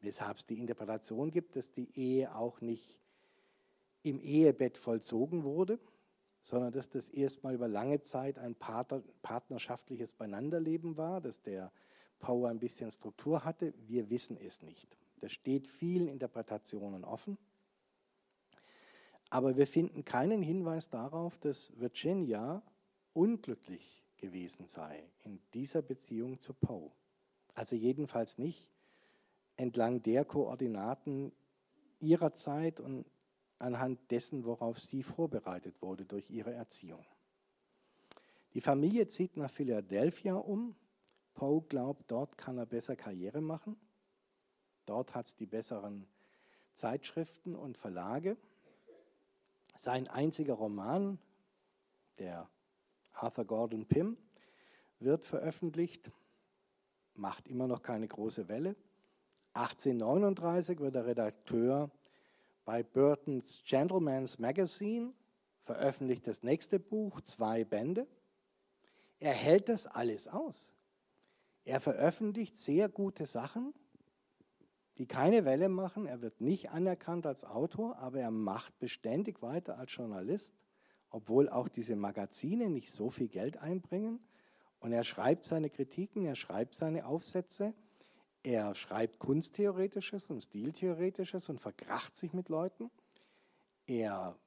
weshalb 0.00 0.36
es 0.38 0.46
die 0.46 0.58
Interpretation 0.58 1.30
gibt, 1.30 1.54
dass 1.54 1.70
die 1.70 1.96
Ehe 1.96 2.34
auch 2.34 2.60
nicht 2.60 2.98
im 4.06 4.20
Ehebett 4.20 4.78
vollzogen 4.78 5.44
wurde, 5.44 5.78
sondern 6.40 6.72
dass 6.72 6.88
das 6.88 7.08
erstmal 7.08 7.54
über 7.54 7.66
lange 7.66 8.00
Zeit 8.00 8.38
ein 8.38 8.54
partnerschaftliches 8.54 10.12
Beieinanderleben 10.12 10.96
war, 10.96 11.20
dass 11.20 11.42
der 11.42 11.72
Power 12.20 12.48
ein 12.48 12.60
bisschen 12.60 12.90
Struktur 12.90 13.44
hatte. 13.44 13.74
Wir 13.86 14.08
wissen 14.10 14.36
es 14.36 14.62
nicht. 14.62 14.96
Das 15.20 15.32
steht 15.32 15.66
vielen 15.66 16.06
Interpretationen 16.06 17.04
offen. 17.04 17.36
Aber 19.28 19.56
wir 19.56 19.66
finden 19.66 20.04
keinen 20.04 20.40
Hinweis 20.40 20.88
darauf, 20.88 21.36
dass 21.38 21.72
Virginia 21.80 22.62
unglücklich 23.12 24.04
gewesen 24.18 24.68
sei 24.68 25.02
in 25.24 25.40
dieser 25.52 25.82
Beziehung 25.82 26.38
zu 26.38 26.54
Poe. 26.54 26.92
Also 27.54 27.74
jedenfalls 27.74 28.38
nicht 28.38 28.68
entlang 29.56 30.02
der 30.02 30.24
Koordinaten 30.24 31.32
ihrer 31.98 32.32
Zeit 32.34 32.78
und 32.78 33.04
anhand 33.58 34.10
dessen, 34.10 34.44
worauf 34.44 34.78
sie 34.78 35.02
vorbereitet 35.02 35.80
wurde 35.80 36.04
durch 36.04 36.30
ihre 36.30 36.52
Erziehung. 36.52 37.04
Die 38.54 38.60
Familie 38.60 39.06
zieht 39.06 39.36
nach 39.36 39.50
Philadelphia 39.50 40.34
um. 40.34 40.74
Poe 41.34 41.62
glaubt, 41.62 42.10
dort 42.10 42.38
kann 42.38 42.56
er 42.56 42.66
besser 42.66 42.96
Karriere 42.96 43.40
machen. 43.40 43.76
Dort 44.86 45.14
hat 45.14 45.26
es 45.26 45.36
die 45.36 45.46
besseren 45.46 46.06
Zeitschriften 46.72 47.54
und 47.54 47.76
Verlage. 47.76 48.36
Sein 49.74 50.08
einziger 50.08 50.54
Roman, 50.54 51.18
der 52.18 52.48
Arthur 53.12 53.44
Gordon 53.44 53.86
Pym, 53.86 54.16
wird 55.00 55.24
veröffentlicht, 55.24 56.10
macht 57.14 57.48
immer 57.48 57.66
noch 57.66 57.82
keine 57.82 58.08
große 58.08 58.48
Welle. 58.48 58.76
1839 59.52 60.80
wird 60.80 60.94
er 60.94 61.06
Redakteur 61.06 61.90
bei 62.66 62.82
Burton's 62.82 63.62
Gentleman's 63.64 64.40
Magazine, 64.40 65.14
veröffentlicht 65.62 66.26
das 66.26 66.42
nächste 66.42 66.80
Buch, 66.80 67.20
zwei 67.20 67.64
Bände. 67.64 68.08
Er 69.20 69.32
hält 69.32 69.68
das 69.70 69.86
alles 69.86 70.28
aus. 70.28 70.74
Er 71.64 71.80
veröffentlicht 71.80 72.58
sehr 72.58 72.88
gute 72.88 73.24
Sachen, 73.24 73.72
die 74.98 75.06
keine 75.06 75.44
Welle 75.44 75.68
machen. 75.68 76.06
Er 76.06 76.22
wird 76.22 76.40
nicht 76.40 76.70
anerkannt 76.70 77.24
als 77.24 77.44
Autor, 77.44 77.98
aber 77.98 78.20
er 78.20 78.32
macht 78.32 78.78
beständig 78.80 79.42
weiter 79.42 79.78
als 79.78 79.94
Journalist, 79.94 80.52
obwohl 81.08 81.48
auch 81.48 81.68
diese 81.68 81.94
Magazine 81.94 82.68
nicht 82.68 82.90
so 82.90 83.10
viel 83.10 83.28
Geld 83.28 83.58
einbringen. 83.58 84.18
Und 84.80 84.92
er 84.92 85.04
schreibt 85.04 85.44
seine 85.44 85.70
Kritiken, 85.70 86.24
er 86.24 86.36
schreibt 86.36 86.74
seine 86.74 87.06
Aufsätze 87.06 87.74
er 88.46 88.76
schreibt 88.76 89.18
Kunsttheoretisches 89.18 90.30
und 90.30 90.40
Stiltheoretisches 90.40 91.48
und 91.48 91.58
verkracht 91.60 92.14
sich 92.14 92.32
mit 92.32 92.48
Leuten. 92.48 92.92
Er 93.88 94.38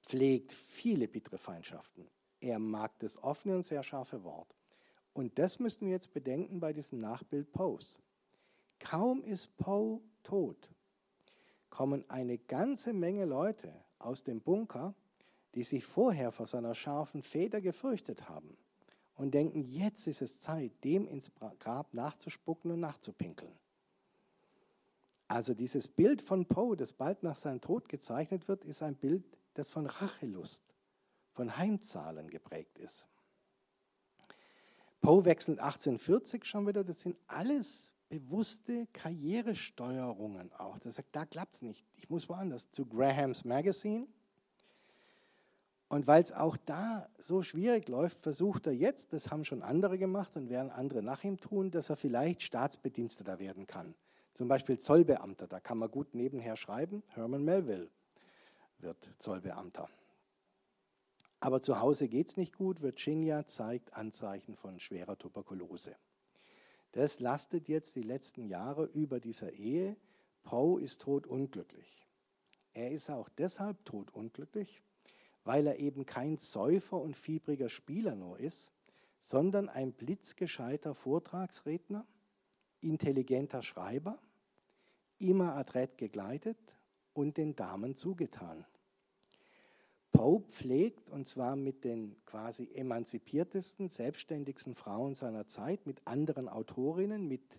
pflegt 0.00 0.54
viele 0.54 1.06
bittere 1.06 1.36
Feindschaften. 1.36 2.08
Er 2.40 2.58
mag 2.58 2.98
das 3.00 3.22
offene 3.22 3.56
und 3.56 3.66
sehr 3.66 3.82
scharfe 3.82 4.24
Wort. 4.24 4.56
Und 5.12 5.38
das 5.38 5.58
müssen 5.58 5.84
wir 5.84 5.92
jetzt 5.92 6.14
bedenken 6.14 6.60
bei 6.60 6.72
diesem 6.72 6.98
Nachbild 6.98 7.52
Poes. 7.52 8.00
Kaum 8.78 9.22
ist 9.22 9.54
Poe 9.58 10.00
tot, 10.22 10.70
kommen 11.68 12.08
eine 12.08 12.38
ganze 12.38 12.94
Menge 12.94 13.26
Leute 13.26 13.70
aus 13.98 14.24
dem 14.24 14.40
Bunker, 14.40 14.94
die 15.54 15.62
sich 15.62 15.84
vorher 15.84 16.32
vor 16.32 16.46
seiner 16.46 16.74
scharfen 16.74 17.22
Feder 17.22 17.60
gefürchtet 17.60 18.30
haben 18.30 18.56
und 19.16 19.34
denken, 19.34 19.62
jetzt 19.64 20.06
ist 20.06 20.22
es 20.22 20.40
Zeit, 20.40 20.72
dem 20.84 21.06
ins 21.06 21.30
Grab 21.58 21.94
nachzuspucken 21.94 22.70
und 22.70 22.80
nachzupinkeln. 22.80 23.52
Also 25.28 25.54
dieses 25.54 25.88
Bild 25.88 26.20
von 26.20 26.46
Poe, 26.46 26.76
das 26.76 26.92
bald 26.92 27.22
nach 27.22 27.36
seinem 27.36 27.60
Tod 27.60 27.88
gezeichnet 27.88 28.46
wird, 28.48 28.64
ist 28.64 28.82
ein 28.82 28.94
Bild, 28.94 29.24
das 29.54 29.70
von 29.70 29.86
Rachelust, 29.86 30.74
von 31.32 31.56
Heimzahlen 31.56 32.28
geprägt 32.28 32.78
ist. 32.78 33.06
Poe 35.00 35.24
wechselt 35.24 35.58
1840 35.58 36.44
schon 36.44 36.66
wieder, 36.66 36.84
das 36.84 37.00
sind 37.00 37.16
alles 37.26 37.92
bewusste 38.08 38.86
Karrieresteuerungen 38.92 40.52
auch. 40.52 40.78
Das 40.78 40.96
sagt, 40.96 41.14
da 41.14 41.26
klappt 41.26 41.54
es 41.54 41.62
nicht, 41.62 41.84
ich 41.96 42.08
muss 42.08 42.28
woanders. 42.28 42.70
Zu 42.70 42.86
Graham's 42.86 43.44
Magazine, 43.44 44.06
und 45.88 46.06
weil 46.06 46.22
es 46.22 46.32
auch 46.32 46.56
da 46.56 47.08
so 47.18 47.42
schwierig 47.42 47.88
läuft, 47.88 48.20
versucht 48.22 48.66
er 48.66 48.72
jetzt, 48.72 49.12
das 49.12 49.30
haben 49.30 49.44
schon 49.44 49.62
andere 49.62 49.98
gemacht 49.98 50.36
und 50.36 50.48
werden 50.48 50.70
andere 50.70 51.02
nach 51.02 51.22
ihm 51.24 51.38
tun, 51.38 51.70
dass 51.70 51.90
er 51.90 51.96
vielleicht 51.96 52.42
Staatsbediensteter 52.42 53.38
werden 53.38 53.66
kann. 53.66 53.94
Zum 54.32 54.48
Beispiel 54.48 54.78
Zollbeamter, 54.78 55.46
da 55.46 55.60
kann 55.60 55.78
man 55.78 55.90
gut 55.90 56.14
nebenher 56.14 56.56
schreiben. 56.56 57.02
Herman 57.08 57.44
Melville 57.44 57.88
wird 58.78 59.10
Zollbeamter. 59.18 59.88
Aber 61.38 61.60
zu 61.60 61.78
Hause 61.78 62.08
geht 62.08 62.28
es 62.28 62.36
nicht 62.36 62.56
gut. 62.56 62.80
Virginia 62.80 63.46
zeigt 63.46 63.94
Anzeichen 63.94 64.56
von 64.56 64.80
schwerer 64.80 65.18
Tuberkulose. 65.18 65.94
Das 66.92 67.20
lastet 67.20 67.68
jetzt 67.68 67.96
die 67.96 68.02
letzten 68.02 68.46
Jahre 68.46 68.86
über 68.86 69.20
dieser 69.20 69.52
Ehe. 69.52 69.96
Poe 70.42 70.80
ist 70.80 71.02
todunglücklich. 71.02 72.06
Er 72.72 72.90
ist 72.90 73.10
auch 73.10 73.28
deshalb 73.28 73.84
todunglücklich, 73.84 74.82
weil 75.44 75.66
er 75.66 75.78
eben 75.78 76.06
kein 76.06 76.38
Säufer 76.38 77.00
und 77.00 77.16
fiebriger 77.16 77.68
Spieler 77.68 78.14
nur 78.14 78.38
ist, 78.38 78.72
sondern 79.18 79.68
ein 79.68 79.92
blitzgescheiter 79.92 80.94
Vortragsredner, 80.94 82.06
intelligenter 82.80 83.62
Schreiber, 83.62 84.18
immer 85.18 85.54
adrett 85.54 85.96
gekleidet 85.96 86.58
und 87.12 87.36
den 87.36 87.54
Damen 87.56 87.94
zugetan. 87.94 88.66
Poe 90.12 90.40
pflegt, 90.40 91.10
und 91.10 91.26
zwar 91.26 91.56
mit 91.56 91.84
den 91.84 92.16
quasi 92.24 92.70
emanzipiertesten, 92.72 93.88
selbstständigsten 93.88 94.74
Frauen 94.74 95.14
seiner 95.14 95.46
Zeit, 95.46 95.86
mit 95.86 96.06
anderen 96.06 96.48
Autorinnen, 96.48 97.26
mit 97.26 97.58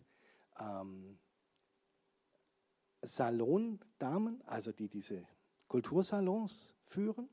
ähm, 0.59 1.19
Salondamen, 3.01 4.41
also 4.45 4.71
die 4.71 4.87
diese 4.87 5.27
Kultursalons 5.67 6.75
führen, 6.85 7.27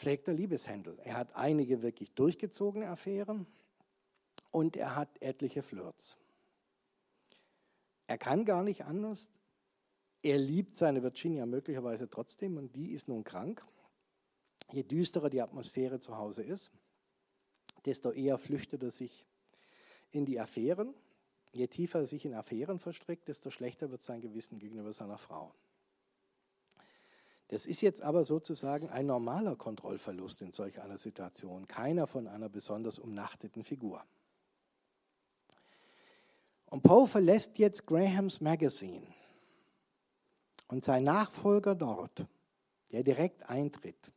pflegt 0.00 0.28
er 0.28 0.34
Liebeshändel. 0.34 0.98
Er 1.04 1.14
hat 1.18 1.36
einige 1.36 1.82
wirklich 1.82 2.12
durchgezogene 2.14 2.88
Affären 2.88 3.46
und 4.50 4.74
er 4.76 4.96
hat 4.96 5.20
etliche 5.20 5.62
Flirts. 5.62 6.16
Er 8.06 8.16
kann 8.16 8.46
gar 8.46 8.64
nicht 8.64 8.86
anders. 8.86 9.28
Er 10.22 10.38
liebt 10.38 10.74
seine 10.74 11.02
Virginia 11.02 11.44
möglicherweise 11.44 12.08
trotzdem 12.08 12.56
und 12.56 12.74
die 12.74 12.92
ist 12.92 13.08
nun 13.08 13.24
krank. 13.24 13.62
Je 14.72 14.84
düsterer 14.84 15.28
die 15.28 15.42
Atmosphäre 15.42 16.00
zu 16.00 16.16
Hause 16.16 16.44
ist, 16.44 16.72
desto 17.84 18.10
eher 18.10 18.38
flüchtet 18.38 18.82
er 18.82 18.90
sich 18.90 19.26
in 20.12 20.24
die 20.24 20.40
Affären. 20.40 20.94
Je 21.52 21.66
tiefer 21.66 22.00
er 22.00 22.06
sich 22.06 22.24
in 22.24 22.32
Affären 22.32 22.78
verstrickt, 22.78 23.28
desto 23.28 23.50
schlechter 23.50 23.90
wird 23.90 24.02
sein 24.02 24.22
Gewissen 24.22 24.58
gegenüber 24.58 24.94
seiner 24.94 25.18
Frau. 25.18 25.54
Das 27.50 27.66
ist 27.66 27.80
jetzt 27.80 28.00
aber 28.02 28.22
sozusagen 28.22 28.88
ein 28.90 29.06
normaler 29.06 29.56
Kontrollverlust 29.56 30.40
in 30.40 30.52
solch 30.52 30.80
einer 30.80 30.98
Situation, 30.98 31.66
keiner 31.66 32.06
von 32.06 32.28
einer 32.28 32.48
besonders 32.48 33.00
umnachteten 33.00 33.64
Figur. 33.64 34.04
Und 36.66 36.84
Poe 36.84 37.08
verlässt 37.08 37.58
jetzt 37.58 37.88
Grahams 37.88 38.40
Magazine. 38.40 39.04
Und 40.68 40.84
sein 40.84 41.02
Nachfolger 41.02 41.74
dort, 41.74 42.24
der 42.92 43.02
direkt 43.02 43.50
eintritt, 43.50 44.12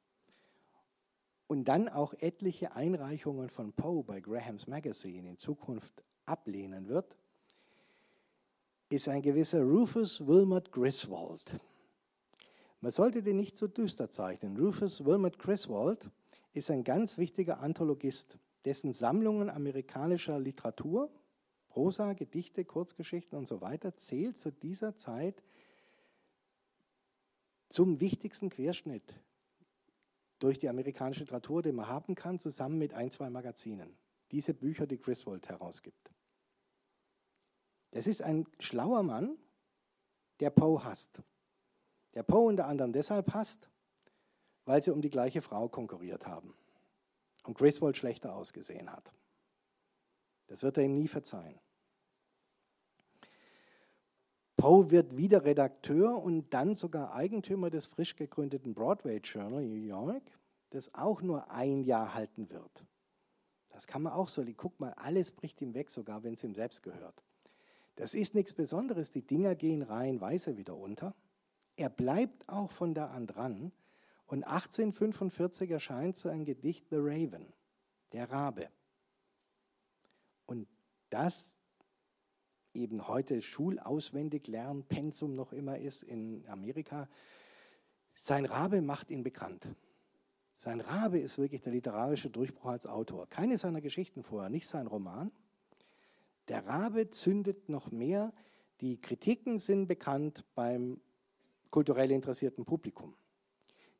und 1.47 1.65
dann 1.65 1.89
auch 1.89 2.13
etliche 2.19 2.75
Einreichungen 2.75 3.49
von 3.49 3.73
Poe 3.73 4.03
bei 4.03 4.21
Grahams 4.21 4.67
Magazine 4.67 5.27
in 5.27 5.37
Zukunft 5.39 6.03
ablehnen 6.27 6.87
wird, 6.87 7.17
ist 8.89 9.09
ein 9.09 9.23
gewisser 9.23 9.63
Rufus 9.63 10.23
Wilmot 10.27 10.71
Griswold. 10.71 11.59
Man 12.83 12.91
sollte 12.91 13.23
den 13.23 13.37
nicht 13.37 13.55
so 13.55 13.69
düster 13.69 14.09
zeichnen. 14.09 14.57
Rufus 14.57 15.05
Wilmot 15.05 15.39
Griswold 15.39 16.11
ist 16.51 16.69
ein 16.69 16.83
ganz 16.83 17.17
wichtiger 17.17 17.61
Anthologist, 17.61 18.37
dessen 18.65 18.91
Sammlungen 18.91 19.49
amerikanischer 19.49 20.37
Literatur, 20.37 21.09
Prosa, 21.69 22.11
Gedichte, 22.11 22.65
Kurzgeschichten 22.65 23.37
und 23.37 23.47
so 23.47 23.61
weiter 23.61 23.95
zählt 23.95 24.37
zu 24.37 24.51
dieser 24.51 24.97
Zeit 24.97 25.41
zum 27.69 28.01
wichtigsten 28.01 28.49
Querschnitt 28.49 29.17
durch 30.39 30.59
die 30.59 30.67
amerikanische 30.67 31.21
Literatur, 31.21 31.61
den 31.61 31.75
man 31.75 31.87
haben 31.87 32.15
kann, 32.15 32.37
zusammen 32.37 32.79
mit 32.79 32.93
ein, 32.93 33.09
zwei 33.11 33.29
Magazinen. 33.29 33.95
Diese 34.33 34.53
Bücher, 34.53 34.87
die 34.87 34.99
Griswold 34.99 35.47
herausgibt. 35.47 36.11
Das 37.91 38.07
ist 38.07 38.21
ein 38.21 38.45
schlauer 38.59 39.03
Mann, 39.03 39.37
der 40.41 40.49
Poe 40.49 40.83
hasst. 40.83 41.23
Der 42.13 42.23
Poe 42.23 42.47
unter 42.47 42.67
anderem 42.67 42.93
deshalb 42.93 43.33
hasst, 43.33 43.69
weil 44.65 44.81
sie 44.81 44.91
um 44.91 45.01
die 45.01 45.09
gleiche 45.09 45.41
Frau 45.41 45.67
konkurriert 45.67 46.27
haben 46.27 46.53
und 47.45 47.57
Griswold 47.57 47.97
schlechter 47.97 48.35
ausgesehen 48.35 48.91
hat. 48.91 49.13
Das 50.47 50.63
wird 50.63 50.77
er 50.77 50.83
ihm 50.83 50.93
nie 50.93 51.07
verzeihen. 51.07 51.59
Poe 54.55 54.91
wird 54.91 55.17
wieder 55.17 55.43
Redakteur 55.43 56.23
und 56.23 56.53
dann 56.53 56.75
sogar 56.75 57.13
Eigentümer 57.13 57.69
des 57.69 57.85
frisch 57.85 58.15
gegründeten 58.15 58.73
Broadway 58.73 59.17
Journal 59.17 59.65
New 59.65 59.75
York, 59.75 60.23
das 60.69 60.93
auch 60.93 61.21
nur 61.21 61.51
ein 61.51 61.83
Jahr 61.83 62.13
halten 62.13 62.49
wird. 62.49 62.85
Das 63.71 63.87
kann 63.87 64.03
man 64.03 64.13
auch 64.13 64.27
so, 64.27 64.43
guck 64.55 64.79
mal, 64.79 64.93
alles 64.93 65.31
bricht 65.31 65.61
ihm 65.61 65.73
weg, 65.73 65.89
sogar 65.89 66.23
wenn 66.23 66.35
es 66.35 66.43
ihm 66.43 66.53
selbst 66.53 66.83
gehört. 66.83 67.23
Das 67.95 68.13
ist 68.13 68.35
nichts 68.35 68.53
Besonderes, 68.53 69.11
die 69.11 69.25
Dinger 69.25 69.55
gehen 69.55 69.81
reihenweise 69.81 70.55
wieder 70.57 70.77
unter. 70.77 71.15
Er 71.75 71.89
bleibt 71.89 72.47
auch 72.47 72.71
von 72.71 72.93
da 72.93 73.07
an 73.07 73.27
dran 73.27 73.71
und 74.27 74.43
1845 74.43 75.71
erscheint 75.71 76.15
so 76.15 76.29
ein 76.29 76.45
Gedicht 76.45 76.87
The 76.89 76.97
Raven, 76.99 77.51
der 78.11 78.31
Rabe. 78.31 78.69
Und 80.45 80.67
das 81.09 81.55
eben 82.73 83.07
heute 83.07 83.41
schulauswendig 83.41 84.47
lernen, 84.47 84.83
Pensum 84.83 85.35
noch 85.35 85.53
immer 85.53 85.77
ist 85.77 86.03
in 86.03 86.47
Amerika. 86.47 87.07
Sein 88.13 88.45
Rabe 88.45 88.81
macht 88.81 89.09
ihn 89.09 89.23
bekannt. 89.23 89.67
Sein 90.55 90.81
Rabe 90.81 91.19
ist 91.19 91.37
wirklich 91.37 91.61
der 91.61 91.73
literarische 91.73 92.29
Durchbruch 92.29 92.71
als 92.71 92.87
Autor. 92.87 93.27
Keine 93.27 93.57
seiner 93.57 93.81
Geschichten 93.81 94.23
vorher, 94.23 94.49
nicht 94.49 94.67
sein 94.67 94.87
Roman. 94.87 95.31
Der 96.47 96.65
Rabe 96.65 97.09
zündet 97.09 97.69
noch 97.69 97.91
mehr. 97.91 98.33
Die 98.81 98.99
Kritiken 98.99 99.59
sind 99.59 99.87
bekannt 99.87 100.45
beim 100.55 101.01
kulturell 101.73 102.11
interessierten 102.11 102.65
Publikum. 102.65 103.15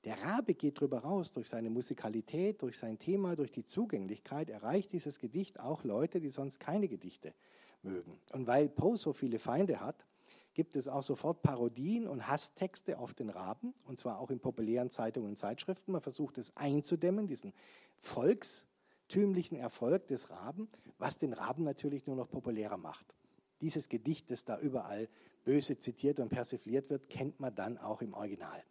Der 0.03 0.21
Rabe 0.21 0.53
geht 0.53 0.77
darüber 0.77 0.99
raus, 0.99 1.31
durch 1.31 1.49
seine 1.49 1.71
Musikalität, 1.71 2.61
durch 2.61 2.77
sein 2.77 2.99
Thema, 2.99 3.35
durch 3.35 3.49
die 3.49 3.65
Zugänglichkeit 3.65 4.51
erreicht 4.51 4.93
dieses 4.93 5.17
Gedicht 5.17 5.59
auch 5.59 5.83
Leute, 5.83 6.21
die 6.21 6.29
sonst 6.29 6.59
keine 6.59 6.87
Gedichte 6.87 7.33
mögen. 7.81 8.19
Und 8.31 8.45
weil 8.45 8.69
Poe 8.69 8.95
so 8.95 9.11
viele 9.11 9.39
Feinde 9.39 9.79
hat, 9.79 10.05
gibt 10.53 10.75
es 10.75 10.87
auch 10.87 11.01
sofort 11.01 11.41
Parodien 11.41 12.05
und 12.07 12.27
Hasstexte 12.27 12.99
auf 12.99 13.15
den 13.15 13.31
Raben, 13.31 13.73
und 13.85 13.97
zwar 13.97 14.19
auch 14.19 14.29
in 14.29 14.39
populären 14.39 14.91
Zeitungen 14.91 15.29
und 15.29 15.35
Zeitschriften. 15.35 15.93
Man 15.93 16.01
versucht 16.01 16.37
es 16.37 16.55
einzudämmen, 16.55 17.25
diesen 17.25 17.53
volkstümlichen 17.97 19.57
Erfolg 19.57 20.05
des 20.09 20.29
Raben, 20.29 20.69
was 20.99 21.17
den 21.17 21.33
Raben 21.33 21.63
natürlich 21.63 22.05
nur 22.05 22.17
noch 22.17 22.29
populärer 22.29 22.77
macht. 22.77 23.15
Dieses 23.61 23.89
Gedicht, 23.89 24.29
das 24.29 24.45
da 24.45 24.59
überall 24.59 25.09
böse 25.43 25.77
zitiert 25.77 26.19
und 26.19 26.29
persifliert 26.29 26.89
wird, 26.89 27.09
kennt 27.09 27.39
man 27.39 27.53
dann 27.53 27.77
auch 27.77 28.01
im 28.01 28.13
Original. 28.13 28.63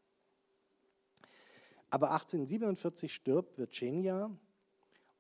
Aber 1.90 2.12
1847 2.12 3.12
stirbt 3.12 3.58
Virginia 3.58 4.30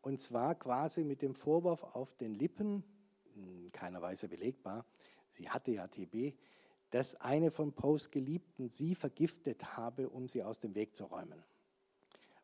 und 0.00 0.20
zwar 0.20 0.54
quasi 0.54 1.04
mit 1.04 1.22
dem 1.22 1.34
Vorwurf 1.34 1.82
auf 1.82 2.14
den 2.14 2.34
Lippen, 2.34 2.82
in 3.34 3.70
keiner 3.72 4.02
Weise 4.02 4.28
belegbar, 4.28 4.84
sie 5.30 5.48
hatte 5.48 5.72
ja 5.72 5.86
TB, 5.86 6.34
dass 6.90 7.14
eine 7.14 7.50
von 7.50 7.72
Poes 7.72 8.10
Geliebten 8.10 8.68
sie 8.68 8.94
vergiftet 8.94 9.76
habe, 9.76 10.10
um 10.10 10.28
sie 10.28 10.42
aus 10.42 10.58
dem 10.58 10.74
Weg 10.74 10.94
zu 10.94 11.04
räumen. 11.04 11.42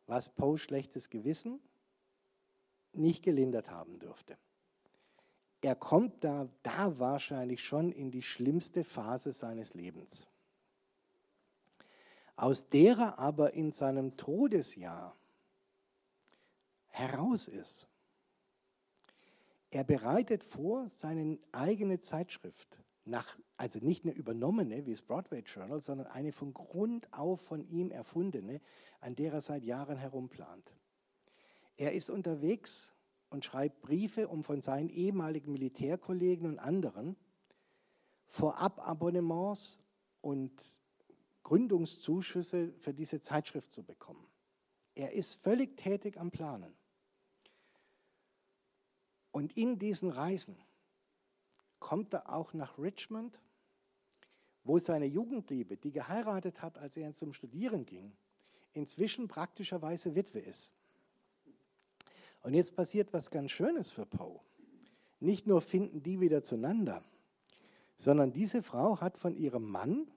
Was 0.06 0.30
Poes 0.30 0.62
schlechtes 0.62 1.10
Gewissen 1.10 1.60
nicht 2.92 3.22
gelindert 3.22 3.70
haben 3.70 3.98
dürfte. 3.98 4.38
Er 5.60 5.74
kommt 5.74 6.22
da, 6.22 6.48
da 6.62 6.98
wahrscheinlich 6.98 7.64
schon 7.64 7.90
in 7.90 8.10
die 8.10 8.22
schlimmste 8.22 8.84
Phase 8.84 9.32
seines 9.32 9.74
Lebens. 9.74 10.28
Aus 12.36 12.68
der 12.68 12.96
er 12.96 13.18
aber 13.18 13.54
in 13.54 13.72
seinem 13.72 14.16
Todesjahr 14.16 15.16
heraus 16.86 17.48
ist. 17.48 17.88
Er 19.70 19.84
bereitet 19.84 20.44
vor, 20.44 20.88
seine 20.88 21.38
eigene 21.52 22.00
Zeitschrift, 22.00 22.78
nach, 23.04 23.38
also 23.56 23.80
nicht 23.80 24.04
eine 24.04 24.14
übernommene 24.14 24.86
wie 24.86 24.92
das 24.92 25.02
Broadway 25.02 25.40
Journal, 25.40 25.80
sondern 25.80 26.06
eine 26.06 26.32
von 26.32 26.54
Grund 26.54 27.12
auf 27.12 27.40
von 27.40 27.68
ihm 27.68 27.90
erfundene, 27.90 28.60
an 29.00 29.14
der 29.14 29.32
er 29.32 29.40
seit 29.40 29.64
Jahren 29.64 29.96
herumplant. 29.96 30.74
Er 31.76 31.92
ist 31.92 32.10
unterwegs 32.10 32.94
und 33.30 33.44
schreibt 33.44 33.80
Briefe, 33.82 34.28
um 34.28 34.42
von 34.42 34.62
seinen 34.62 34.88
ehemaligen 34.88 35.52
Militärkollegen 35.52 36.46
und 36.46 36.58
anderen 36.58 37.16
Vorababonnements 38.26 39.80
und 40.20 40.80
Gründungszuschüsse 41.42 42.74
für 42.78 42.92
diese 42.92 43.20
Zeitschrift 43.20 43.72
zu 43.72 43.82
bekommen. 43.82 44.26
Er 44.94 45.12
ist 45.12 45.40
völlig 45.40 45.76
tätig 45.76 46.18
am 46.18 46.30
Planen. 46.30 46.74
Und 49.30 49.56
in 49.56 49.78
diesen 49.78 50.10
Reisen 50.10 50.56
kommt 51.78 52.12
er 52.12 52.32
auch 52.34 52.52
nach 52.54 52.78
Richmond, 52.78 53.40
wo 54.64 54.78
seine 54.78 55.06
Jugendliebe, 55.06 55.76
die 55.76 55.92
geheiratet 55.92 56.60
hat, 56.60 56.76
als 56.76 56.96
er 56.96 57.12
zum 57.12 57.32
Studieren 57.32 57.86
ging, 57.86 58.16
inzwischen 58.72 59.28
praktischerweise 59.28 60.14
Witwe 60.14 60.40
ist. 60.40 60.72
Und 62.48 62.54
jetzt 62.54 62.74
passiert 62.74 63.12
was 63.12 63.30
ganz 63.30 63.50
Schönes 63.50 63.90
für 63.90 64.06
Poe. 64.06 64.40
Nicht 65.20 65.46
nur 65.46 65.60
finden 65.60 66.02
die 66.02 66.18
wieder 66.18 66.42
zueinander, 66.42 67.04
sondern 67.98 68.32
diese 68.32 68.62
Frau 68.62 69.02
hat 69.02 69.18
von 69.18 69.36
ihrem 69.36 69.70
Mann, 69.70 70.10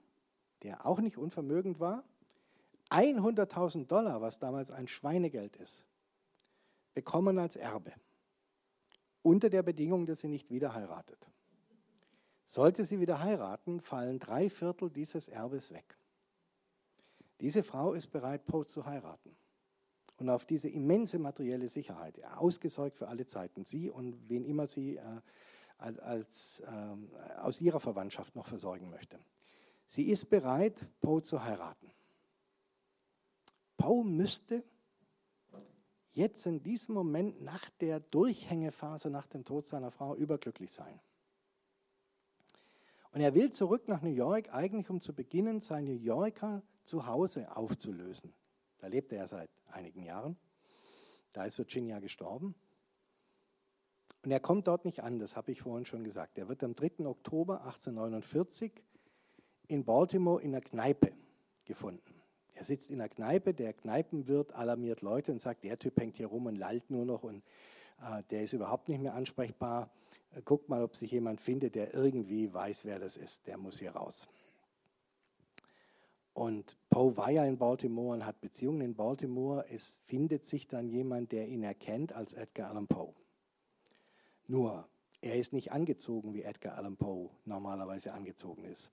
der 0.62 0.86
auch 0.86 1.00
nicht 1.00 1.18
unvermögend 1.18 1.78
war, 1.78 2.04
100.000 2.88 3.86
Dollar, 3.86 4.22
was 4.22 4.38
damals 4.38 4.70
ein 4.70 4.88
Schweinegeld 4.88 5.56
ist, 5.56 5.84
bekommen 6.94 7.38
als 7.38 7.56
Erbe. 7.56 7.92
unter 9.20 9.50
der 9.50 9.62
Bedingung, 9.62 10.06
dass 10.06 10.20
sie 10.20 10.28
nicht 10.28 10.50
wieder 10.50 10.72
heiratet. 10.72 11.28
Sollte 12.46 12.86
sie 12.86 12.98
wieder 12.98 13.22
heiraten, 13.22 13.82
fallen 13.82 14.18
drei 14.18 14.48
Viertel 14.48 14.88
dieses 14.88 15.28
Erbes 15.28 15.70
weg. 15.70 15.98
Diese 17.42 17.62
Frau 17.62 17.92
ist 17.92 18.06
bereit, 18.06 18.46
Poe 18.46 18.64
zu 18.64 18.86
heiraten. 18.86 19.36
Und 20.22 20.30
auf 20.30 20.46
diese 20.46 20.68
immense 20.68 21.18
materielle 21.18 21.66
Sicherheit, 21.66 22.22
ausgesorgt 22.36 22.96
für 22.96 23.08
alle 23.08 23.26
Zeiten, 23.26 23.64
sie 23.64 23.90
und 23.90 24.28
wen 24.28 24.44
immer 24.44 24.68
sie 24.68 24.98
äh, 24.98 25.02
als, 25.78 26.60
äh, 26.60 27.38
aus 27.40 27.60
ihrer 27.60 27.80
Verwandtschaft 27.80 28.36
noch 28.36 28.46
versorgen 28.46 28.88
möchte. 28.88 29.18
Sie 29.84 30.04
ist 30.04 30.30
bereit, 30.30 30.88
Poe 31.00 31.22
zu 31.22 31.42
heiraten. 31.42 31.90
Poe 33.76 34.04
müsste 34.04 34.62
jetzt 36.12 36.46
in 36.46 36.62
diesem 36.62 36.94
Moment 36.94 37.42
nach 37.42 37.68
der 37.80 37.98
Durchhängephase 37.98 39.10
nach 39.10 39.26
dem 39.26 39.44
Tod 39.44 39.66
seiner 39.66 39.90
Frau 39.90 40.14
überglücklich 40.14 40.70
sein. 40.70 41.00
Und 43.10 43.22
er 43.22 43.34
will 43.34 43.50
zurück 43.50 43.88
nach 43.88 44.02
New 44.02 44.14
York, 44.14 44.54
eigentlich 44.54 44.88
um 44.88 45.00
zu 45.00 45.16
beginnen, 45.16 45.60
sein 45.60 45.82
New 45.82 45.98
Yorker 45.98 46.62
Zuhause 46.84 47.56
aufzulösen. 47.56 48.32
Da 48.82 48.88
lebte 48.88 49.14
er 49.14 49.28
seit 49.28 49.48
einigen 49.70 50.02
Jahren. 50.02 50.36
Da 51.32 51.44
ist 51.44 51.56
Virginia 51.56 52.00
gestorben. 52.00 52.56
Und 54.24 54.32
er 54.32 54.40
kommt 54.40 54.66
dort 54.66 54.84
nicht 54.84 55.04
an, 55.04 55.20
das 55.20 55.36
habe 55.36 55.52
ich 55.52 55.62
vorhin 55.62 55.86
schon 55.86 56.02
gesagt. 56.02 56.36
Er 56.36 56.48
wird 56.48 56.64
am 56.64 56.74
3. 56.74 57.06
Oktober 57.06 57.60
1849 57.60 58.72
in 59.68 59.84
Baltimore 59.84 60.42
in 60.42 60.50
einer 60.50 60.60
Kneipe 60.60 61.12
gefunden. 61.64 62.20
Er 62.54 62.64
sitzt 62.64 62.90
in 62.90 63.00
einer 63.00 63.08
Kneipe, 63.08 63.54
der 63.54 63.72
Kneipenwirt 63.72 64.52
alarmiert 64.52 65.00
Leute 65.00 65.30
und 65.30 65.40
sagt, 65.40 65.62
der 65.62 65.78
Typ 65.78 66.00
hängt 66.00 66.16
hier 66.16 66.26
rum 66.26 66.46
und 66.46 66.56
lallt 66.56 66.90
nur 66.90 67.04
noch 67.04 67.22
und 67.22 67.44
äh, 68.00 68.24
der 68.32 68.42
ist 68.42 68.52
überhaupt 68.52 68.88
nicht 68.88 69.00
mehr 69.00 69.14
ansprechbar. 69.14 69.92
Guckt 70.44 70.68
mal, 70.68 70.82
ob 70.82 70.96
sich 70.96 71.12
jemand 71.12 71.40
findet, 71.40 71.76
der 71.76 71.94
irgendwie 71.94 72.52
weiß, 72.52 72.84
wer 72.84 72.98
das 72.98 73.16
ist. 73.16 73.46
Der 73.46 73.58
muss 73.58 73.78
hier 73.78 73.92
raus. 73.92 74.26
Und 76.34 76.76
Poe 76.88 77.16
war 77.16 77.30
ja 77.30 77.44
in 77.44 77.58
Baltimore 77.58 78.14
und 78.14 78.24
hat 78.24 78.40
Beziehungen 78.40 78.80
in 78.80 78.94
Baltimore. 78.94 79.66
Es 79.68 80.00
findet 80.06 80.46
sich 80.46 80.66
dann 80.66 80.88
jemand, 80.88 81.32
der 81.32 81.46
ihn 81.48 81.62
erkennt 81.62 82.12
als 82.12 82.32
Edgar 82.32 82.70
Allan 82.70 82.86
Poe. 82.86 83.14
Nur, 84.46 84.88
er 85.20 85.36
ist 85.36 85.52
nicht 85.52 85.72
angezogen, 85.72 86.34
wie 86.34 86.42
Edgar 86.42 86.76
Allan 86.76 86.96
Poe 86.96 87.30
normalerweise 87.44 88.12
angezogen 88.12 88.64
ist. 88.64 88.92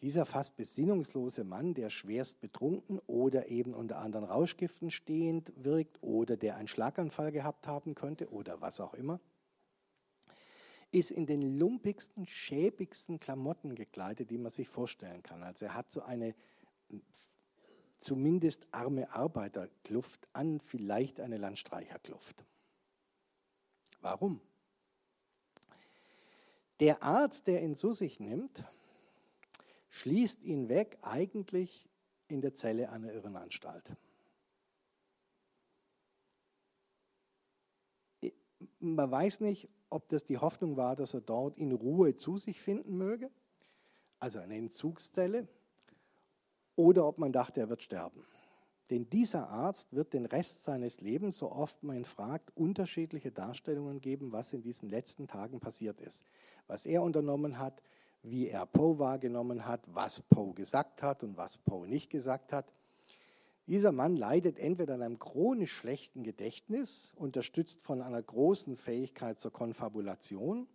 Dieser 0.00 0.26
fast 0.26 0.56
besinnungslose 0.56 1.44
Mann, 1.44 1.74
der 1.74 1.88
schwerst 1.88 2.40
betrunken 2.40 2.98
oder 3.06 3.48
eben 3.48 3.72
unter 3.72 3.98
anderen 3.98 4.24
Rauschgiften 4.24 4.90
stehend 4.90 5.52
wirkt 5.56 6.02
oder 6.02 6.36
der 6.36 6.56
einen 6.56 6.66
Schlaganfall 6.66 7.30
gehabt 7.30 7.68
haben 7.68 7.94
könnte 7.94 8.30
oder 8.32 8.60
was 8.60 8.80
auch 8.80 8.94
immer, 8.94 9.20
ist 10.90 11.12
in 11.12 11.26
den 11.26 11.58
lumpigsten, 11.58 12.26
schäbigsten 12.26 13.20
Klamotten 13.20 13.76
gekleidet, 13.76 14.30
die 14.30 14.38
man 14.38 14.50
sich 14.50 14.68
vorstellen 14.68 15.22
kann. 15.22 15.44
Also 15.44 15.66
er 15.66 15.74
hat 15.74 15.90
so 15.90 16.02
eine 16.02 16.34
zumindest 17.98 18.66
arme 18.72 19.12
Arbeiterkluft 19.12 20.28
an, 20.32 20.60
vielleicht 20.60 21.20
eine 21.20 21.36
Landstreicherkluft. 21.36 22.44
Warum? 24.00 24.40
Der 26.80 27.02
Arzt, 27.02 27.46
der 27.46 27.62
ihn 27.62 27.76
zu 27.76 27.92
sich 27.92 28.18
nimmt, 28.18 28.64
schließt 29.90 30.42
ihn 30.42 30.68
weg, 30.68 30.98
eigentlich 31.02 31.88
in 32.28 32.40
der 32.40 32.54
Zelle 32.54 32.90
einer 32.90 33.12
Irrenanstalt. 33.12 33.96
Man 38.80 39.10
weiß 39.10 39.40
nicht, 39.40 39.68
ob 39.90 40.08
das 40.08 40.24
die 40.24 40.38
Hoffnung 40.38 40.76
war, 40.76 40.96
dass 40.96 41.14
er 41.14 41.20
dort 41.20 41.56
in 41.58 41.72
Ruhe 41.72 42.16
zu 42.16 42.38
sich 42.38 42.60
finden 42.60 42.96
möge, 42.96 43.30
also 44.18 44.40
eine 44.40 44.56
Entzugszelle, 44.56 45.46
oder 46.76 47.06
ob 47.06 47.18
man 47.18 47.32
dachte, 47.32 47.60
er 47.60 47.68
wird 47.68 47.82
sterben. 47.82 48.24
Denn 48.90 49.08
dieser 49.08 49.48
Arzt 49.48 49.94
wird 49.94 50.12
den 50.12 50.26
Rest 50.26 50.64
seines 50.64 51.00
Lebens, 51.00 51.38
so 51.38 51.50
oft 51.50 51.82
man 51.82 51.96
ihn 51.96 52.04
fragt, 52.04 52.54
unterschiedliche 52.56 53.30
Darstellungen 53.30 54.00
geben, 54.00 54.32
was 54.32 54.52
in 54.52 54.62
diesen 54.62 54.88
letzten 54.88 55.28
Tagen 55.28 55.60
passiert 55.60 56.00
ist. 56.00 56.26
Was 56.66 56.84
er 56.84 57.02
unternommen 57.02 57.58
hat, 57.58 57.82
wie 58.22 58.48
er 58.48 58.66
Poe 58.66 58.98
wahrgenommen 58.98 59.66
hat, 59.66 59.80
was 59.86 60.22
Poe 60.22 60.52
gesagt 60.52 61.02
hat 61.02 61.24
und 61.24 61.36
was 61.36 61.58
Poe 61.58 61.88
nicht 61.88 62.10
gesagt 62.10 62.52
hat. 62.52 62.72
Dieser 63.66 63.92
Mann 63.92 64.16
leidet 64.16 64.58
entweder 64.58 64.94
an 64.94 65.02
einem 65.02 65.18
chronisch 65.18 65.72
schlechten 65.72 66.22
Gedächtnis, 66.22 67.14
unterstützt 67.16 67.82
von 67.82 68.02
einer 68.02 68.22
großen 68.22 68.76
Fähigkeit 68.76 69.38
zur 69.38 69.52
Konfabulation, 69.52 70.68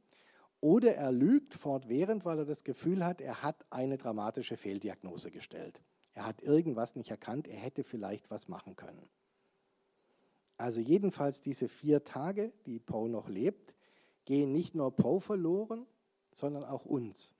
oder 0.60 0.96
er 0.96 1.12
lügt 1.12 1.54
fortwährend, 1.54 2.26
weil 2.26 2.40
er 2.40 2.46
das 2.46 2.64
Gefühl 2.64 3.06
hat, 3.06 3.22
er 3.22 3.44
hat 3.44 3.64
eine 3.70 3.98
dramatische 3.98 4.58
Fehldiagnose 4.58 5.30
gestellt. 5.30 5.82
Er 6.18 6.26
hat 6.26 6.42
irgendwas 6.42 6.96
nicht 6.96 7.12
erkannt, 7.12 7.48
er 7.48 7.60
hätte 7.60 7.84
vielleicht 7.84 8.32
was 8.32 8.48
machen 8.48 8.76
können. 8.76 9.08
Also 10.58 10.82
jedenfalls 10.82 11.42
diese 11.42 11.70
vier 11.70 12.04
Tage, 12.06 12.52
die 12.66 12.80
Poe 12.80 13.08
noch 13.08 13.30
lebt, 13.30 13.76
gehen 14.26 14.52
nicht 14.52 14.74
nur 14.74 14.96
Poe 14.96 15.22
verloren, 15.22 15.86
sondern 16.32 16.64
auch 16.64 16.86
uns. 16.86 17.36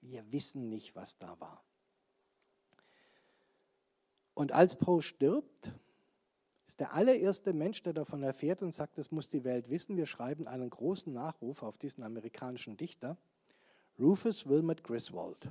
Wir 0.00 0.30
wissen 0.30 0.68
nicht, 0.68 0.94
was 0.94 1.18
da 1.18 1.40
war. 1.40 1.64
Und 4.34 4.52
als 4.52 4.78
Poe 4.78 5.02
stirbt, 5.02 5.74
ist 6.68 6.78
der 6.78 6.94
allererste 6.94 7.52
Mensch, 7.52 7.82
der 7.82 7.94
davon 7.94 8.22
erfährt 8.22 8.62
und 8.62 8.72
sagt, 8.72 8.96
das 8.96 9.10
muss 9.10 9.28
die 9.28 9.42
Welt 9.42 9.70
wissen. 9.70 9.96
Wir 9.96 10.06
schreiben 10.06 10.46
einen 10.46 10.70
großen 10.70 11.12
Nachruf 11.12 11.64
auf 11.64 11.78
diesen 11.78 12.04
amerikanischen 12.04 12.76
Dichter, 12.76 13.18
Rufus 13.98 14.48
Wilmot 14.48 14.84
Griswold, 14.84 15.50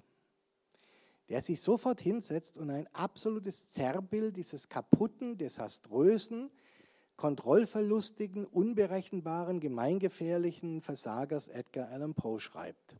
der 1.29 1.41
sich 1.41 1.61
sofort 1.61 2.01
hinsetzt 2.01 2.57
und 2.57 2.69
ein 2.69 2.87
absolutes 2.93 3.69
Zerrbild 3.69 4.35
dieses 4.37 4.69
kaputten, 4.69 5.37
desaströsen, 5.37 6.51
kontrollverlustigen, 7.15 8.45
unberechenbaren, 8.45 9.59
gemeingefährlichen 9.59 10.81
Versagers 10.81 11.47
Edgar 11.47 11.89
Allan 11.89 12.13
Poe 12.13 12.39
schreibt, 12.39 12.95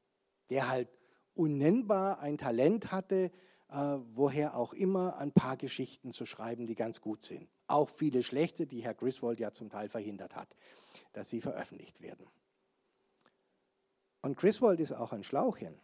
der 0.49 0.69
halt 0.69 0.89
unnennbar 1.35 2.19
ein 2.19 2.37
Talent 2.37 2.91
hatte, 2.91 3.31
äh, 3.69 3.97
woher 4.13 4.55
auch 4.55 4.73
immer, 4.73 5.17
ein 5.17 5.31
paar 5.31 5.57
Geschichten 5.57 6.11
zu 6.11 6.25
schreiben, 6.25 6.65
die 6.65 6.75
ganz 6.75 7.01
gut 7.01 7.23
sind. 7.23 7.49
Auch 7.67 7.89
viele 7.89 8.23
schlechte, 8.23 8.67
die 8.67 8.83
Herr 8.83 8.93
Griswold 8.93 9.39
ja 9.39 9.51
zum 9.51 9.69
Teil 9.69 9.89
verhindert 9.89 10.35
hat, 10.35 10.55
dass 11.13 11.29
sie 11.29 11.41
veröffentlicht 11.41 12.01
werden. 12.01 12.27
Und 14.21 14.37
Griswold 14.37 14.79
ist 14.79 14.93
auch 14.93 15.11
ein 15.11 15.23
Schlauchchen. 15.23 15.75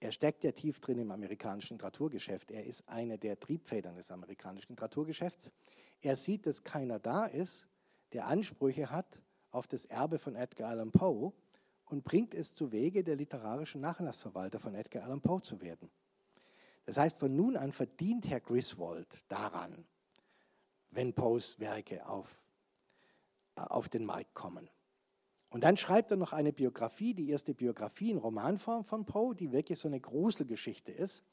Er 0.00 0.12
steckt 0.12 0.44
ja 0.44 0.52
tief 0.52 0.80
drin 0.80 0.98
im 0.98 1.10
amerikanischen 1.10 1.74
Literaturgeschäft. 1.74 2.50
Er 2.50 2.64
ist 2.64 2.88
eine 2.88 3.18
der 3.18 3.38
Triebfedern 3.38 3.96
des 3.96 4.10
amerikanischen 4.10 4.72
Literaturgeschäfts. 4.72 5.52
Er 6.00 6.16
sieht, 6.16 6.46
dass 6.46 6.64
keiner 6.64 6.98
da 6.98 7.26
ist, 7.26 7.68
der 8.14 8.26
Ansprüche 8.26 8.90
hat 8.90 9.20
auf 9.50 9.66
das 9.66 9.84
Erbe 9.84 10.18
von 10.18 10.36
Edgar 10.36 10.70
Allan 10.70 10.90
Poe 10.90 11.32
und 11.84 12.02
bringt 12.02 12.34
es 12.34 12.54
zu 12.54 12.72
Wege, 12.72 13.04
der 13.04 13.16
literarische 13.16 13.78
Nachlassverwalter 13.78 14.58
von 14.58 14.74
Edgar 14.74 15.04
Allan 15.04 15.20
Poe 15.20 15.42
zu 15.42 15.60
werden. 15.60 15.90
Das 16.86 16.96
heißt, 16.96 17.20
von 17.20 17.36
nun 17.36 17.56
an 17.56 17.70
verdient 17.70 18.28
Herr 18.28 18.40
Griswold 18.40 19.30
daran, 19.30 19.84
wenn 20.90 21.12
Poes 21.12 21.60
Werke 21.60 22.06
auf, 22.06 22.40
äh, 23.56 23.60
auf 23.60 23.88
den 23.88 24.06
Markt 24.06 24.34
kommen. 24.34 24.68
Und 25.50 25.64
dann 25.64 25.76
schreibt 25.76 26.12
er 26.12 26.16
noch 26.16 26.32
eine 26.32 26.52
Biografie, 26.52 27.12
die 27.12 27.28
erste 27.28 27.54
Biografie 27.54 28.12
in 28.12 28.18
Romanform 28.18 28.84
von 28.84 29.04
Poe, 29.04 29.34
die 29.34 29.50
wirklich 29.50 29.78
so 29.78 29.88
eine 29.88 30.00
Gruselgeschichte 30.00 30.92
ist, 30.92 31.24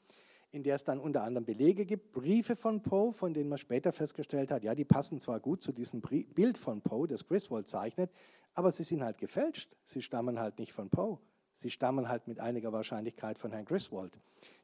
in 0.50 0.64
der 0.64 0.74
es 0.74 0.84
dann 0.84 0.98
unter 0.98 1.22
anderem 1.22 1.44
Belege 1.44 1.86
gibt, 1.86 2.10
Briefe 2.10 2.56
von 2.56 2.82
Poe, 2.82 3.12
von 3.12 3.32
denen 3.32 3.48
man 3.48 3.58
später 3.58 3.92
festgestellt 3.92 4.50
hat, 4.50 4.64
ja, 4.64 4.74
die 4.74 4.84
passen 4.84 5.20
zwar 5.20 5.38
gut 5.38 5.62
zu 5.62 5.72
diesem 5.72 6.00
Bild 6.00 6.58
von 6.58 6.82
Poe, 6.82 7.06
das 7.06 7.26
Griswold 7.26 7.68
zeichnet, 7.68 8.10
aber 8.54 8.72
sie 8.72 8.82
sind 8.82 9.04
halt 9.04 9.18
gefälscht. 9.18 9.76
Sie 9.84 10.02
stammen 10.02 10.40
halt 10.40 10.58
nicht 10.58 10.72
von 10.72 10.90
Poe. 10.90 11.18
Sie 11.52 11.70
stammen 11.70 12.08
halt 12.08 12.26
mit 12.26 12.40
einiger 12.40 12.72
Wahrscheinlichkeit 12.72 13.38
von 13.38 13.52
Herrn 13.52 13.66
Griswold, 13.66 14.18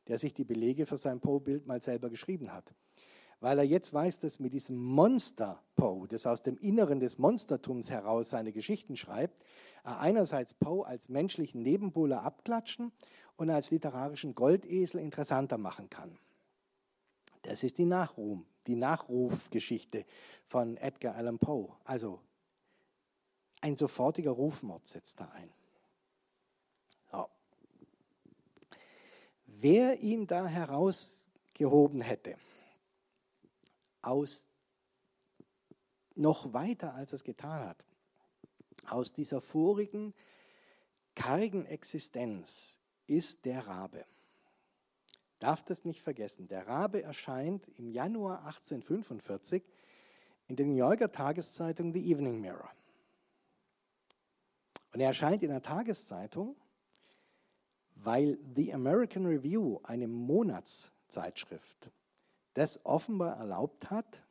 der 0.09 0.19
sich 0.19 0.35
die 0.35 0.45
Belege 0.45 0.87
für 0.87 0.97
sein 0.97 1.21
Poe-Bild 1.21 1.67
mal 1.67 1.81
selber 1.81 2.11
geschrieben 2.11 2.53
hat 2.53 2.75
weil 3.41 3.59
er 3.59 3.65
jetzt 3.65 3.93
weiß, 3.93 4.21
dass 4.21 4.41
mit 4.41 4.55
diesem 4.55 4.77
Monster 4.77 5.63
Poe, 5.77 6.07
das 6.09 6.27
aus 6.27 6.43
dem 6.43 6.57
Inneren 6.59 7.01
des 7.01 7.19
Monstertums 7.19 7.91
heraus 7.91 8.31
seine 8.31 8.53
Geschichten 8.53 8.97
schreibt, 8.97 9.43
er 9.85 10.01
einerseits 10.01 10.55
Poe 10.55 10.87
als 10.87 11.09
menschlichen 11.09 11.63
Nebenbuhler 11.63 12.23
abklatschen 12.23 12.93
und 13.37 13.51
als 13.51 13.71
literarischen 13.71 14.35
Goldesel 14.35 15.01
interessanter 15.01 15.59
machen 15.59 15.91
kann. 15.91 16.19
Das 17.43 17.63
ist 17.63 17.79
die 17.79 17.85
Nachruhm, 17.85 18.47
die 18.67 18.77
Nachrufgeschichte 18.77 20.07
von 20.47 20.77
Edgar 20.79 21.15
Allan 21.15 21.39
Poe. 21.39 21.69
Also 21.85 22.21
ein 23.61 23.77
sofortiger 23.77 24.31
Rufmord 24.31 24.87
setzt 24.87 25.21
da 25.21 25.31
ein. 25.33 25.51
So. 27.11 27.27
Wer 29.47 30.01
ihn 30.01 30.27
da 30.27 30.47
herausgehoben 30.47 32.01
hätte, 32.01 32.37
aus 34.07 34.47
noch 36.15 36.53
weiter, 36.53 36.95
als 36.95 37.13
es 37.13 37.25
getan 37.25 37.69
hat, 37.69 37.87
aus 38.87 39.13
dieser 39.13 39.41
vorigen, 39.41 40.15
kargen 41.15 41.65
Existenz 41.67 42.81
ist 43.07 43.45
der 43.45 43.67
Rabe. 43.67 44.05
Darf 45.39 45.63
das 45.63 45.85
nicht 45.85 46.03
vergessen. 46.03 46.49
Der 46.49 46.67
Rabe 46.67 47.03
erscheint 47.03 47.69
im 47.79 47.91
Januar 47.91 48.45
1845 48.47 49.63
in 50.49 50.57
der 50.57 50.67
New 50.67 50.77
Yorker 50.77 51.11
Tageszeitung 51.11 51.93
The 51.93 52.11
Evening 52.11 52.41
Mirror. 52.41 52.71
Und 54.93 55.01
er 55.01 55.09
erscheint 55.09 55.43
in 55.43 55.51
der 55.51 55.63
Tageszeitung, 55.63 56.57
weil 57.97 58.39
The 58.55 58.73
American 58.73 59.27
Review, 59.27 59.81
eine 59.83 60.07
Monatszeitschrift, 60.07 61.91
das 62.55 62.85
offenbar 62.85 63.37
erlaubt 63.37 63.91
hat, 63.91 64.25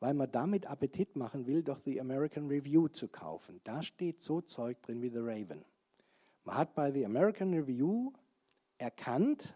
weil 0.00 0.14
man 0.14 0.30
damit 0.30 0.66
Appetit 0.66 1.16
machen 1.16 1.46
will, 1.46 1.62
doch 1.62 1.80
The 1.84 2.00
American 2.00 2.48
Review 2.48 2.88
zu 2.88 3.08
kaufen. 3.08 3.60
Da 3.64 3.82
steht 3.82 4.20
so 4.20 4.40
Zeug 4.40 4.80
drin 4.82 5.02
wie 5.02 5.10
The 5.10 5.18
Raven. 5.20 5.64
Man 6.44 6.56
hat 6.56 6.74
bei 6.74 6.92
The 6.92 7.04
American 7.04 7.52
Review 7.54 8.12
erkannt, 8.78 9.54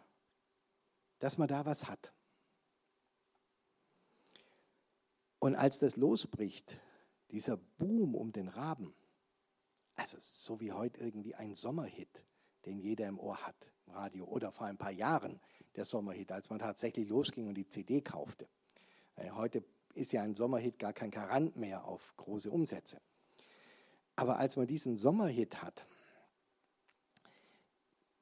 dass 1.19 1.39
man 1.39 1.49
da 1.49 1.65
was 1.67 1.89
hat. 1.89 2.13
Und 5.39 5.55
als 5.55 5.79
das 5.79 5.97
losbricht, 5.97 6.81
dieser 7.31 7.57
Boom 7.57 8.15
um 8.15 8.33
den 8.33 8.49
Raben, 8.49 8.95
also 9.95 10.17
so 10.21 10.61
wie 10.61 10.73
heute 10.73 11.01
irgendwie 11.01 11.35
ein 11.35 11.55
Sommerhit, 11.55 12.27
den 12.65 12.79
jeder 12.79 13.07
im 13.07 13.19
Ohr 13.19 13.39
hat, 13.47 13.73
Radio, 13.91 14.25
oder 14.27 14.53
vor 14.53 14.67
ein 14.67 14.77
paar 14.77 14.93
Jahren 14.93 15.41
der 15.77 15.85
Sommerhit, 15.85 16.33
als 16.33 16.51
man 16.51 16.59
tatsächlich 16.59 17.09
losging 17.09 17.49
und 17.49 17.55
die 17.55 17.69
CD 17.69 18.01
kaufte. 18.01 18.49
Äh, 19.17 19.31
heute 19.31 19.63
ist 19.95 20.13
ja 20.13 20.23
ein 20.23 20.35
Sommerhit 20.35 20.79
gar 20.79 20.93
kein 20.93 21.11
Garant 21.11 21.57
mehr 21.57 21.85
auf 21.85 22.15
große 22.17 22.51
Umsätze. 22.51 23.01
Aber 24.17 24.39
als 24.39 24.57
man 24.57 24.67
diesen 24.67 24.97
Sommerhit 24.97 25.63
hat, 25.63 25.87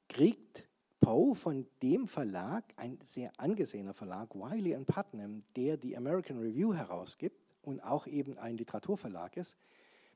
kriegt 0.09 0.67
Poe 1.01 1.35
von 1.35 1.67
dem 1.83 2.07
Verlag, 2.07 2.65
ein 2.77 2.99
sehr 3.05 3.33
angesehener 3.39 3.95
Verlag, 3.95 4.35
Wiley 4.35 4.77
Putnam, 4.85 5.41
der 5.57 5.77
die 5.77 5.97
American 5.97 6.39
Review 6.39 6.75
herausgibt 6.75 7.57
und 7.63 7.81
auch 7.81 8.07
eben 8.07 8.37
ein 8.39 8.57
Literaturverlag 8.57 9.37
ist, 9.37 9.59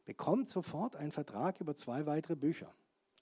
bekommt 0.05 0.49
sofort 0.49 0.97
einen 0.97 1.13
Vertrag 1.13 1.61
über 1.61 1.77
zwei 1.77 2.07
weitere 2.07 2.37
Bücher. 2.37 2.75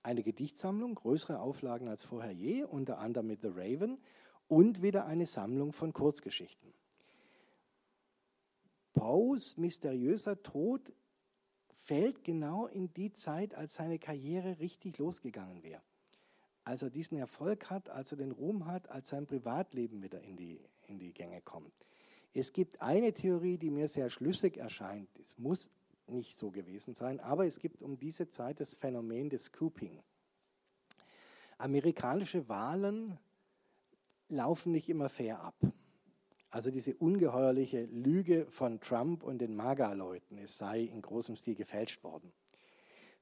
Eine 0.03 0.23
Gedichtsammlung, 0.23 0.95
größere 0.95 1.41
Auflagen 1.41 1.89
als 1.89 2.05
vorher 2.05 2.33
je, 2.33 2.65
unter 2.65 2.99
anderem 2.99 3.27
mit 3.27 3.43
The 3.43 3.49
Raven 3.49 3.99
und 4.49 4.83
wieder 4.83 5.07
eine 5.07 5.27
Sammlung 5.27 5.73
von 5.73 5.93
Kurzgeschichten. 5.93 6.73
Poes 8.93 9.57
mysteriöser 9.57 10.43
Tod 10.43 10.93
fällt 11.75 12.25
genau 12.25 12.67
in 12.67 12.93
die 12.95 13.13
Zeit, 13.13 13.55
als 13.55 13.75
seine 13.75 13.99
Karriere 13.99 14.59
richtig 14.59 14.99
losgegangen 14.99 15.63
wäre. 15.63 15.83
Als 16.65 16.83
er 16.83 16.91
diesen 16.91 17.17
Erfolg 17.17 17.71
hat, 17.71 17.89
als 17.89 18.13
er 18.13 18.19
den 18.19 18.33
Ruhm 18.33 18.67
hat, 18.67 18.89
als 18.91 19.09
sein 19.09 19.27
Privatleben 19.27 20.03
wieder 20.03 20.21
in 20.23 20.37
die, 20.37 20.61
in 20.87 20.99
die 20.99 21.13
Gänge 21.13 21.41
kommt. 21.41 21.73
Es 22.33 22.53
gibt 22.53 22.81
eine 22.81 23.13
Theorie, 23.13 23.59
die 23.59 23.71
mir 23.71 23.89
sehr 23.89 24.11
schlüssig 24.11 24.57
erscheint. 24.57 25.09
Es 25.19 25.39
muss 25.39 25.71
nicht 26.11 26.37
so 26.37 26.51
gewesen 26.51 26.95
sein, 26.95 27.21
aber 27.21 27.47
es 27.47 27.59
gibt 27.59 27.83
um 27.83 27.99
diese 27.99 28.29
Zeit 28.29 28.61
das 28.61 28.75
Phänomen 28.75 29.31
des 29.31 29.45
Scooping. 29.45 30.03
Amerikanische 31.59 32.49
Wahlen 32.49 33.19
laufen 34.29 34.73
nicht 34.73 34.89
immer 34.89 35.09
fair 35.09 35.41
ab. 35.41 35.55
Also 36.51 36.71
diese 36.71 36.97
ungeheuerliche 36.97 37.85
Lüge 37.85 38.47
von 38.51 38.81
Trump 38.81 39.23
und 39.23 39.39
den 39.39 39.55
MAGA-Leuten, 39.55 40.39
es 40.39 40.59
sei 40.59 40.81
in 40.83 41.01
großem 41.01 41.37
Stil 41.37 41.55
gefälscht 41.55 42.03
worden, 42.03 42.33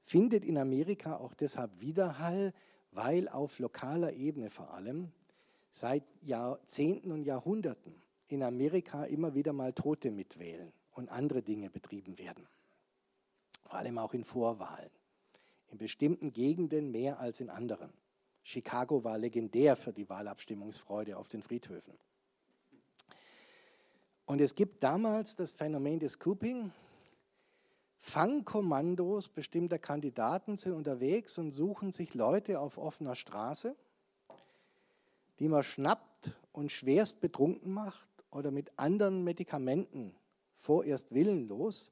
findet 0.03 0.43
in 0.43 0.57
Amerika 0.57 1.17
auch 1.17 1.35
deshalb 1.35 1.79
Widerhall, 1.79 2.53
weil 2.91 3.29
auf 3.29 3.59
lokaler 3.59 4.13
Ebene 4.13 4.49
vor 4.49 4.73
allem 4.73 5.11
seit 5.69 6.03
Jahrzehnten 6.23 7.11
und 7.11 7.23
Jahrhunderten 7.23 7.93
in 8.27 8.41
Amerika 8.41 9.03
immer 9.03 9.35
wieder 9.35 9.53
mal 9.53 9.73
Tote 9.73 10.09
mitwählen 10.09 10.71
und 10.91 11.09
andere 11.09 11.43
Dinge 11.43 11.69
betrieben 11.69 12.17
werden. 12.17 12.47
Vor 13.69 13.77
allem 13.77 13.99
auch 13.99 14.15
in 14.15 14.23
Vorwahlen. 14.23 14.89
In 15.67 15.77
bestimmten 15.77 16.31
Gegenden 16.31 16.89
mehr 16.89 17.19
als 17.19 17.39
in 17.39 17.51
anderen. 17.51 17.93
Chicago 18.41 19.03
war 19.03 19.19
legendär 19.19 19.75
für 19.75 19.93
die 19.93 20.09
Wahlabstimmungsfreude 20.09 21.15
auf 21.17 21.27
den 21.27 21.43
Friedhöfen. 21.43 21.93
Und 24.25 24.41
es 24.41 24.55
gibt 24.55 24.83
damals 24.83 25.35
das 25.35 25.51
Phänomen 25.51 25.99
des 25.99 26.13
Scooping. 26.13 26.71
Fangkommandos 27.99 29.29
bestimmter 29.29 29.77
Kandidaten 29.77 30.57
sind 30.57 30.73
unterwegs 30.73 31.37
und 31.37 31.51
suchen 31.51 31.91
sich 31.91 32.15
Leute 32.15 32.59
auf 32.59 32.79
offener 32.79 33.13
Straße, 33.13 33.75
die 35.37 35.47
man 35.47 35.61
schnappt 35.61 36.31
und 36.53 36.71
schwerst 36.71 37.19
betrunken 37.19 37.71
macht 37.71 38.07
oder 38.31 38.49
mit 38.49 38.71
anderen 38.79 39.23
Medikamenten 39.23 40.15
vorerst 40.55 41.13
willenlos. 41.13 41.91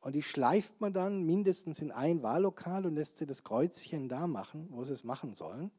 Und 0.00 0.14
die 0.14 0.22
schleift 0.22 0.80
man 0.80 0.92
dann 0.92 1.24
mindestens 1.24 1.80
in 1.80 1.90
ein 1.90 2.22
Wahllokal 2.22 2.86
und 2.86 2.94
lässt 2.94 3.18
sie 3.18 3.26
das 3.26 3.42
Kreuzchen 3.42 4.08
da 4.08 4.26
machen, 4.26 4.68
wo 4.70 4.84
sie 4.84 4.92
es 4.92 5.04
machen 5.04 5.34
sollen. 5.34 5.70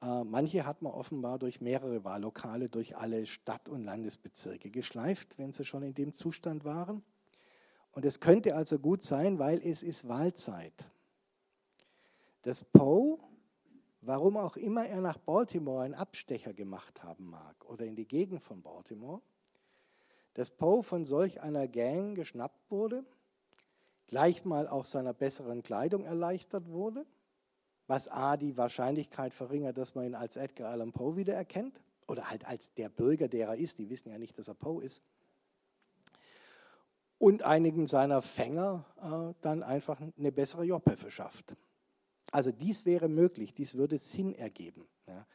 Äh, 0.00 0.24
manche 0.24 0.64
hat 0.64 0.82
man 0.82 0.92
offenbar 0.92 1.38
durch 1.38 1.60
mehrere 1.60 2.04
Wahllokale, 2.04 2.68
durch 2.68 2.96
alle 2.96 3.26
Stadt- 3.26 3.68
und 3.68 3.82
Landesbezirke 3.82 4.70
geschleift, 4.70 5.38
wenn 5.38 5.52
sie 5.52 5.64
schon 5.64 5.82
in 5.82 5.94
dem 5.94 6.12
Zustand 6.12 6.64
waren. 6.64 7.02
Und 7.92 8.04
es 8.04 8.20
könnte 8.20 8.54
also 8.54 8.78
gut 8.78 9.02
sein, 9.02 9.38
weil 9.38 9.60
es 9.60 9.82
ist 9.82 10.06
Wahlzeit. 10.08 10.88
Dass 12.42 12.62
Poe, 12.62 13.18
warum 14.00 14.36
auch 14.36 14.56
immer 14.56 14.86
er 14.86 15.00
nach 15.00 15.18
Baltimore 15.18 15.82
einen 15.82 15.94
Abstecher 15.94 16.54
gemacht 16.54 17.02
haben 17.02 17.28
mag 17.30 17.64
oder 17.64 17.84
in 17.84 17.96
die 17.96 18.06
Gegend 18.06 18.42
von 18.42 18.62
Baltimore, 18.62 19.20
dass 20.38 20.50
Poe 20.50 20.82
von 20.82 21.04
solch 21.04 21.40
einer 21.42 21.68
Gang 21.68 22.14
geschnappt 22.14 22.70
wurde, 22.70 23.04
gleich 24.06 24.44
mal 24.44 24.68
auch 24.68 24.84
seiner 24.84 25.12
besseren 25.12 25.62
Kleidung 25.62 26.04
erleichtert 26.04 26.68
wurde– 26.68 27.04
was 27.88 28.06
A, 28.08 28.36
die 28.36 28.56
Wahrscheinlichkeit 28.56 29.34
verringert, 29.34 29.78
dass 29.78 29.94
man 29.94 30.04
ihn 30.04 30.14
als 30.14 30.36
Edgar 30.36 30.70
Allan 30.70 30.92
Poe 30.92 31.16
wiedererkennt 31.16 31.80
oder 32.06 32.30
halt 32.30 32.46
als 32.46 32.74
der 32.74 32.90
Bürger, 32.90 33.28
der 33.28 33.48
er 33.48 33.56
ist. 33.56 33.78
Die 33.78 33.88
wissen 33.88 34.10
ja 34.10 34.18
nicht, 34.18 34.38
dass 34.38 34.48
er 34.48 34.54
Poe 34.54 34.84
ist. 34.84 35.02
Und 37.16 37.42
einigen 37.42 37.86
seiner 37.86 38.22
Fänger 38.22 38.84
äh, 39.02 39.34
dann 39.40 39.62
einfach 39.62 39.98
eine 40.00 40.30
bessere 40.30 40.64
Jobhilfe 40.64 41.10
schafft. 41.10 41.56
Also 42.30 42.52
dies 42.52 42.84
wäre 42.84 43.08
möglich, 43.08 43.54
dies 43.54 43.74
würde 43.74 43.96
Sinn 43.96 44.34
ergeben, 44.34 44.86
ja, 45.06 45.26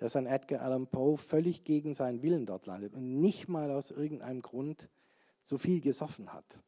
dass 0.00 0.16
ein 0.16 0.26
Edgar 0.26 0.62
Allan 0.62 0.86
Poe 0.86 1.18
völlig 1.18 1.62
gegen 1.64 1.92
seinen 1.92 2.22
Willen 2.22 2.46
dort 2.46 2.64
landet 2.64 2.94
und 2.94 3.20
nicht 3.20 3.48
mal 3.48 3.70
aus 3.70 3.90
irgendeinem 3.90 4.40
Grund 4.40 4.88
so 5.42 5.58
viel 5.58 5.82
gesoffen 5.82 6.32
hat 6.32 6.62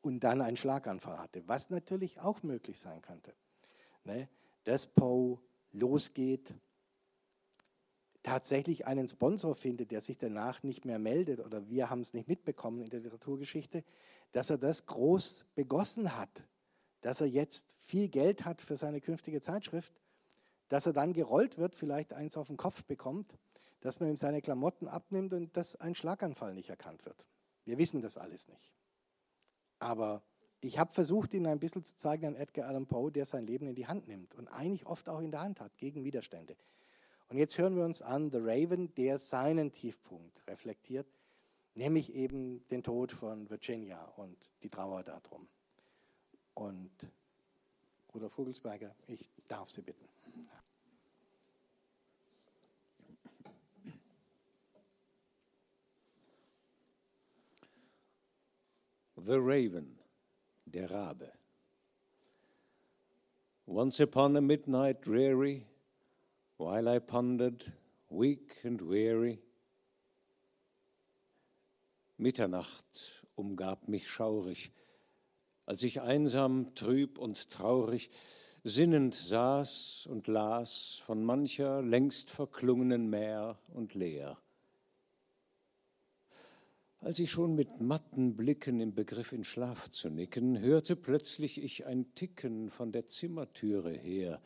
und 0.00 0.24
dann 0.24 0.40
einen 0.40 0.56
Schlaganfall 0.56 1.18
hatte, 1.18 1.46
was 1.46 1.68
natürlich 1.68 2.18
auch 2.20 2.42
möglich 2.42 2.78
sein 2.78 3.02
könnte. 3.02 3.34
Ne? 4.04 4.26
dass 4.64 4.86
Poe 4.86 5.38
losgeht, 5.72 6.54
tatsächlich 8.22 8.86
einen 8.86 9.06
Sponsor 9.06 9.54
findet, 9.54 9.90
der 9.90 10.00
sich 10.00 10.16
danach 10.16 10.62
nicht 10.62 10.84
mehr 10.86 10.98
meldet 10.98 11.40
oder 11.40 11.68
wir 11.68 11.90
haben 11.90 12.00
es 12.00 12.14
nicht 12.14 12.28
mitbekommen 12.28 12.82
in 12.82 12.90
der 12.90 13.00
Literaturgeschichte, 13.00 13.84
dass 14.32 14.50
er 14.50 14.58
das 14.58 14.86
groß 14.86 15.46
begossen 15.54 16.16
hat, 16.16 16.46
dass 17.02 17.20
er 17.20 17.28
jetzt 17.28 17.74
viel 17.78 18.08
Geld 18.08 18.44
hat 18.46 18.60
für 18.60 18.76
seine 18.76 19.00
künftige 19.00 19.40
Zeitschrift, 19.40 19.94
dass 20.68 20.86
er 20.86 20.92
dann 20.92 21.12
gerollt 21.12 21.58
wird, 21.58 21.74
vielleicht 21.74 22.12
eins 22.12 22.36
auf 22.36 22.48
den 22.48 22.56
Kopf 22.56 22.84
bekommt, 22.84 23.38
dass 23.80 24.00
man 24.00 24.08
ihm 24.08 24.16
seine 24.16 24.42
Klamotten 24.42 24.88
abnimmt 24.88 25.32
und 25.32 25.56
dass 25.56 25.76
ein 25.76 25.94
Schlaganfall 25.94 26.54
nicht 26.54 26.68
erkannt 26.68 27.04
wird. 27.04 27.26
Wir 27.64 27.78
wissen 27.78 28.02
das 28.02 28.16
alles 28.18 28.48
nicht. 28.48 28.72
Aber 29.78 30.22
ich 30.60 30.78
habe 30.78 30.92
versucht, 30.92 31.34
Ihnen 31.34 31.46
ein 31.46 31.60
bisschen 31.60 31.84
zu 31.84 31.96
zeigen 31.96 32.26
an 32.26 32.34
Edgar 32.34 32.68
Allan 32.68 32.86
Poe, 32.86 33.12
der 33.12 33.26
sein 33.26 33.46
Leben 33.46 33.68
in 33.68 33.76
die 33.76 33.86
Hand 33.86 34.08
nimmt 34.08 34.34
und 34.34 34.48
eigentlich 34.48 34.86
oft 34.86 35.08
auch 35.08 35.20
in 35.20 35.30
der 35.30 35.40
Hand 35.40 35.60
hat 35.60 35.76
gegen 35.78 36.04
Widerstände. 36.04 36.56
Und 37.28 37.36
jetzt 37.36 37.58
hören 37.58 37.76
wir 37.76 37.84
uns 37.84 38.02
an 38.02 38.30
The 38.30 38.38
Raven, 38.40 38.92
der 38.94 39.18
seinen 39.18 39.70
Tiefpunkt 39.70 40.42
reflektiert, 40.48 41.06
nämlich 41.74 42.14
eben 42.14 42.66
den 42.68 42.82
Tod 42.82 43.12
von 43.12 43.48
Virginia 43.50 44.02
und 44.16 44.36
die 44.62 44.70
Trauer 44.70 45.04
darum. 45.04 45.46
Und 46.54 46.90
Bruder 48.08 48.30
Vogelsberger, 48.30 48.94
ich 49.06 49.28
darf 49.46 49.70
Sie 49.70 49.82
bitten. 49.82 50.08
The 59.28 59.42
Raven 59.42 59.98
der 60.64 60.90
Rabe. 60.90 61.30
Once 63.66 64.00
upon 64.00 64.34
a 64.38 64.40
midnight 64.40 65.02
dreary, 65.02 65.66
while 66.56 66.88
I 66.88 66.98
pondered, 66.98 67.62
weak 68.08 68.64
and 68.64 68.80
weary, 68.80 69.38
Mitternacht 72.16 73.22
umgab 73.36 73.86
mich 73.86 74.08
schaurig, 74.08 74.70
als 75.66 75.82
ich 75.82 76.00
einsam, 76.00 76.74
trüb 76.74 77.18
und 77.18 77.50
traurig 77.50 78.08
sinnend 78.64 79.14
saß 79.14 80.06
und 80.06 80.26
las 80.26 81.02
von 81.04 81.22
mancher 81.22 81.82
längst 81.82 82.30
verklungenen 82.30 83.10
Meer 83.10 83.58
und 83.74 83.94
Leer. 83.94 84.38
Als 87.00 87.20
ich 87.20 87.30
schon 87.30 87.54
mit 87.54 87.80
matten 87.80 88.36
Blicken 88.36 88.80
im 88.80 88.94
Begriff 88.94 89.32
in 89.32 89.44
Schlaf 89.44 89.88
zu 89.90 90.10
nicken, 90.10 90.58
hörte 90.58 90.96
plötzlich 90.96 91.62
ich 91.62 91.86
ein 91.86 92.12
Ticken 92.14 92.70
von 92.70 92.90
der 92.90 93.06
Zimmertüre 93.06 93.92
her. 93.92 94.42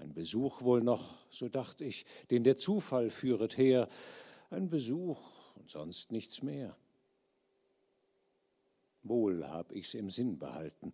Ein 0.00 0.12
Besuch 0.12 0.62
wohl 0.62 0.82
noch, 0.82 1.24
so 1.30 1.48
dacht 1.48 1.80
ich, 1.82 2.04
den 2.30 2.42
der 2.42 2.56
Zufall 2.56 3.10
führet 3.10 3.56
her. 3.56 3.88
Ein 4.50 4.68
Besuch 4.68 5.20
und 5.54 5.70
sonst 5.70 6.10
nichts 6.10 6.42
mehr. 6.42 6.76
Wohl 9.04 9.46
hab 9.46 9.72
ich's 9.72 9.94
im 9.94 10.10
Sinn 10.10 10.38
behalten. 10.38 10.92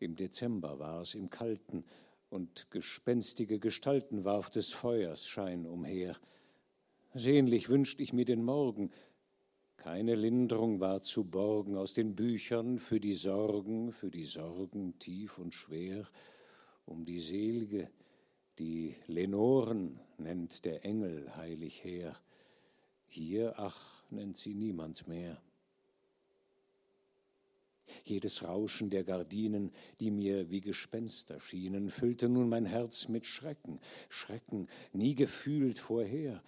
Im 0.00 0.16
Dezember 0.16 0.78
war 0.78 1.00
es 1.00 1.14
im 1.14 1.30
Kalten, 1.30 1.84
und 2.30 2.70
gespenstige 2.70 3.58
Gestalten 3.58 4.24
warf 4.24 4.50
des 4.50 4.72
Feuers 4.72 5.26
Schein 5.26 5.64
umher. 5.64 6.14
Sehnlich 7.14 7.70
wünscht 7.70 8.00
ich 8.00 8.12
mir 8.12 8.26
den 8.26 8.44
Morgen, 8.44 8.90
keine 9.78 10.16
Linderung 10.16 10.80
war 10.80 11.02
zu 11.02 11.24
borgen 11.24 11.76
aus 11.76 11.94
den 11.94 12.14
Büchern 12.14 12.78
für 12.78 13.00
die 13.00 13.14
Sorgen, 13.14 13.92
für 13.92 14.10
die 14.10 14.24
Sorgen 14.24 14.98
tief 14.98 15.38
und 15.38 15.54
schwer, 15.54 16.04
um 16.84 17.04
die 17.04 17.20
Selige, 17.20 17.88
die 18.58 18.96
Lenoren 19.06 20.00
nennt 20.18 20.64
der 20.64 20.84
Engel 20.84 21.34
heilig 21.36 21.84
her. 21.84 22.16
Hier, 23.06 23.54
ach, 23.56 24.02
nennt 24.10 24.36
sie 24.36 24.52
niemand 24.52 25.06
mehr. 25.06 25.40
Jedes 28.04 28.42
Rauschen 28.42 28.90
der 28.90 29.04
Gardinen, 29.04 29.72
die 30.00 30.10
mir 30.10 30.50
wie 30.50 30.60
Gespenster 30.60 31.40
schienen, 31.40 31.90
füllte 31.90 32.28
nun 32.28 32.48
mein 32.48 32.66
Herz 32.66 33.08
mit 33.08 33.26
Schrecken, 33.26 33.80
Schrecken, 34.10 34.68
nie 34.92 35.14
gefühlt 35.14 35.78
vorher, 35.78 36.42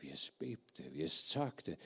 wie 0.00 0.10
es 0.10 0.30
bebte, 0.30 0.84
wie 0.92 1.02
es 1.02 1.28
zagte, 1.28 1.76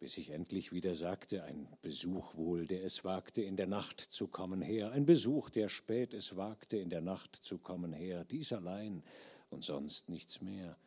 bis 0.00 0.16
ich 0.16 0.30
endlich 0.30 0.72
wieder 0.72 0.94
sagte, 0.94 1.44
ein 1.44 1.68
Besuch 1.82 2.34
wohl, 2.34 2.66
der 2.66 2.82
es 2.84 3.04
wagte, 3.04 3.42
in 3.42 3.56
der 3.56 3.66
Nacht 3.66 4.00
zu 4.00 4.28
kommen 4.28 4.62
her, 4.62 4.92
ein 4.92 5.04
Besuch, 5.04 5.50
der 5.50 5.68
spät 5.68 6.14
es 6.14 6.36
wagte, 6.36 6.78
in 6.78 6.88
der 6.88 7.02
Nacht 7.02 7.36
zu 7.36 7.58
kommen 7.58 7.92
her, 7.92 8.24
dies 8.24 8.54
allein 8.54 9.02
und 9.50 9.62
sonst 9.62 10.08
nichts 10.08 10.40
mehr. 10.40 10.78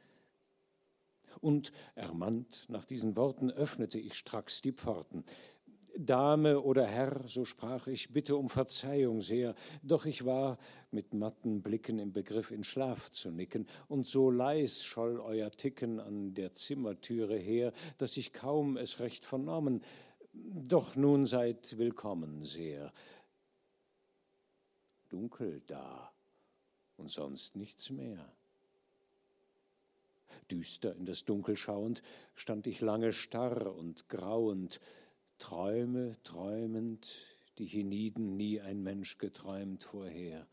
Und 1.42 1.72
ermannt 1.94 2.66
nach 2.70 2.86
diesen 2.86 3.16
Worten 3.16 3.52
öffnete 3.52 4.00
ich 4.00 4.16
stracks 4.16 4.62
die 4.64 4.72
Pforten, 4.72 5.24
Dame 5.96 6.62
oder 6.62 6.86
Herr, 6.86 7.28
so 7.28 7.46
sprach 7.46 7.88
ich, 7.88 8.12
bitte 8.12 8.36
um 8.36 8.50
Verzeihung 8.50 9.22
sehr, 9.22 9.56
doch 9.84 10.06
ich 10.06 10.26
war 10.26 10.58
mit 10.92 11.14
matten 11.14 11.62
Blicken 11.62 12.00
im 12.00 12.12
Begriff 12.12 12.52
in 12.52 12.64
Schlaf 12.64 13.12
zu 13.12 13.32
nicken, 13.32 13.68
und 13.88 14.06
so 14.06 14.32
leis 14.32 14.84
scholl 14.84 15.20
euer 15.20 15.52
Ticken 15.52 16.00
an 16.00 16.34
der 16.34 16.54
Zimmertüre 16.54 17.38
her, 17.38 17.74
dass 17.98 18.18
ich 18.18 18.34
kaum 18.34 18.78
es 18.78 19.00
recht 19.00 19.26
vernommen, 19.26 19.84
doch 20.34 20.96
nun 20.96 21.26
seid 21.26 21.78
willkommen 21.78 22.44
sehr. 22.44 22.92
Dunkel 25.10 25.62
da 25.68 26.12
und 26.98 27.12
sonst 27.12 27.56
nichts 27.56 27.92
mehr. 27.92 28.34
Düster 30.50 30.96
in 30.96 31.06
das 31.06 31.24
Dunkel 31.24 31.56
schauend, 31.56 32.02
stand 32.36 32.68
ich 32.68 32.82
lange 32.82 33.14
starr 33.14 33.76
und 33.76 34.10
grauend, 34.10 34.80
Träume 35.44 36.16
träumend, 36.24 37.06
die 37.58 37.66
hienieden 37.66 38.38
nie 38.38 38.62
ein 38.62 38.82
Mensch 38.82 39.18
geträumt 39.18 39.84
vorher. 39.84 40.48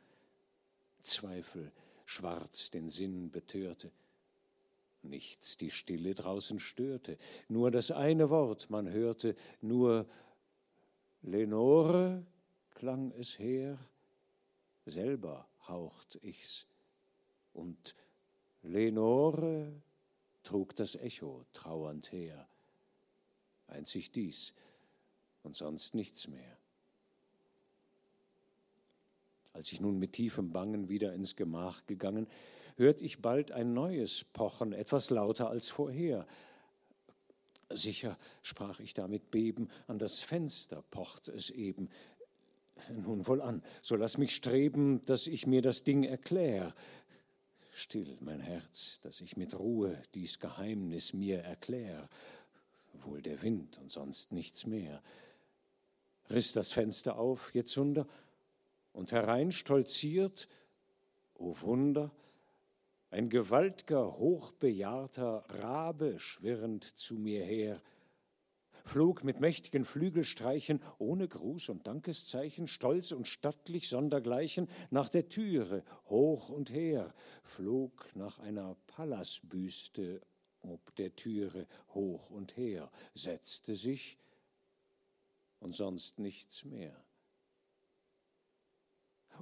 Zweifel 1.01 1.71
schwarz 2.07 2.73
den 2.73 2.89
Sinn 2.89 3.31
betörte. 3.31 3.93
Nichts 5.03 5.57
die 5.57 5.71
Stille 5.71 6.17
draußen 6.17 6.59
störte, 6.59 7.19
nur 7.47 7.71
das 7.71 7.93
eine 7.93 8.31
Wort 8.31 8.69
man 8.69 8.91
hörte, 8.91 9.37
nur 9.61 10.07
Lenore 11.23 12.27
klang 12.75 13.13
es 13.13 13.39
her, 13.39 13.79
selber 14.87 15.47
haucht 15.69 16.19
ich's, 16.23 16.67
und 17.53 17.95
Lenore 18.65 19.73
trug 20.43 20.75
das 20.75 20.97
Echo 20.97 21.45
trauernd 21.53 22.11
her. 22.11 22.49
Einzig 23.69 24.11
dies 24.11 24.53
und 25.43 25.57
sonst 25.57 25.95
nichts 25.95 26.29
mehr. 26.29 26.57
Als 29.53 29.73
ich 29.73 29.81
nun 29.81 29.99
mit 29.99 30.13
tiefem 30.13 30.53
Bangen 30.53 30.89
wieder 30.89 31.13
ins 31.13 31.37
Gemach 31.37 31.85
gegangen, 31.87 32.29
hört 32.77 33.01
ich 33.03 33.21
bald 33.21 33.53
ein 33.53 33.75
neues 33.75 34.25
Pochen, 34.25 34.73
etwas 34.73 35.11
lauter 35.11 35.51
als 35.51 35.69
vorher. 35.69 36.27
Sicher, 37.69 38.19
sprach 38.43 38.81
ich 38.81 38.95
da 38.95 39.07
mit 39.07 39.31
Beben, 39.31 39.69
an 39.87 39.99
das 39.99 40.23
Fenster 40.23 40.83
pocht 40.91 41.29
es 41.29 41.51
eben. 41.51 41.89
Nun 42.91 43.27
wohl 43.27 43.43
an, 43.43 43.63
so 43.83 43.97
lass 43.97 44.19
mich 44.19 44.35
streben, 44.35 45.03
dass 45.03 45.27
ich 45.27 45.47
mir 45.47 45.63
das 45.63 45.85
Ding 45.85 46.05
erklär. 46.05 46.75
Still, 47.73 48.17
mein 48.21 48.41
Herz, 48.41 49.01
dass 49.03 49.21
ich 49.21 49.37
mit 49.37 49.59
Ruhe 49.59 50.01
dies 50.15 50.39
Geheimnis 50.39 51.13
mir 51.13 51.41
erklär. 51.41 52.09
Wohl 52.95 53.23
der 53.23 53.43
Wind 53.43 53.79
und 53.79 53.91
sonst 53.91 54.33
nichts 54.33 54.67
mehr 54.67 55.03
riss 56.31 56.53
das 56.53 56.73
Fenster 56.73 57.19
auf, 57.19 57.55
Jetzunder, 57.55 58.07
und 58.93 59.13
herein 59.13 59.53
stolziert, 59.53 60.49
o 61.35 61.55
Wunder, 61.61 62.11
ein 63.11 63.29
gewaltger, 63.29 64.19
hochbejahrter 64.19 65.45
Rabe 65.49 66.19
schwirrend 66.19 66.85
zu 66.85 67.15
mir 67.15 67.45
her, 67.45 67.83
flog 68.85 69.25
mit 69.25 69.41
mächtigen 69.41 69.85
Flügelstreichen, 69.85 70.83
ohne 70.99 71.29
Gruß 71.29 71.69
und 71.69 71.87
Dankeszeichen, 71.87 72.67
stolz 72.67 73.13
und 73.13 73.29
stattlich 73.29 73.89
sondergleichen, 73.89 74.69
nach 74.91 75.09
der 75.09 75.29
Türe 75.29 75.85
hoch 76.09 76.49
und 76.49 76.71
her, 76.71 77.15
flog 77.43 78.07
nach 78.15 78.39
einer 78.39 78.77
Pallasbüste 78.87 80.21
ob 80.63 80.95
der 80.97 81.15
Türe 81.17 81.67
hoch 81.95 82.31
und 82.31 82.57
her, 82.57 82.91
setzte 83.15 83.75
sich, 83.75 84.19
und 85.61 85.73
sonst 85.73 86.19
nichts 86.19 86.65
mehr. 86.65 86.97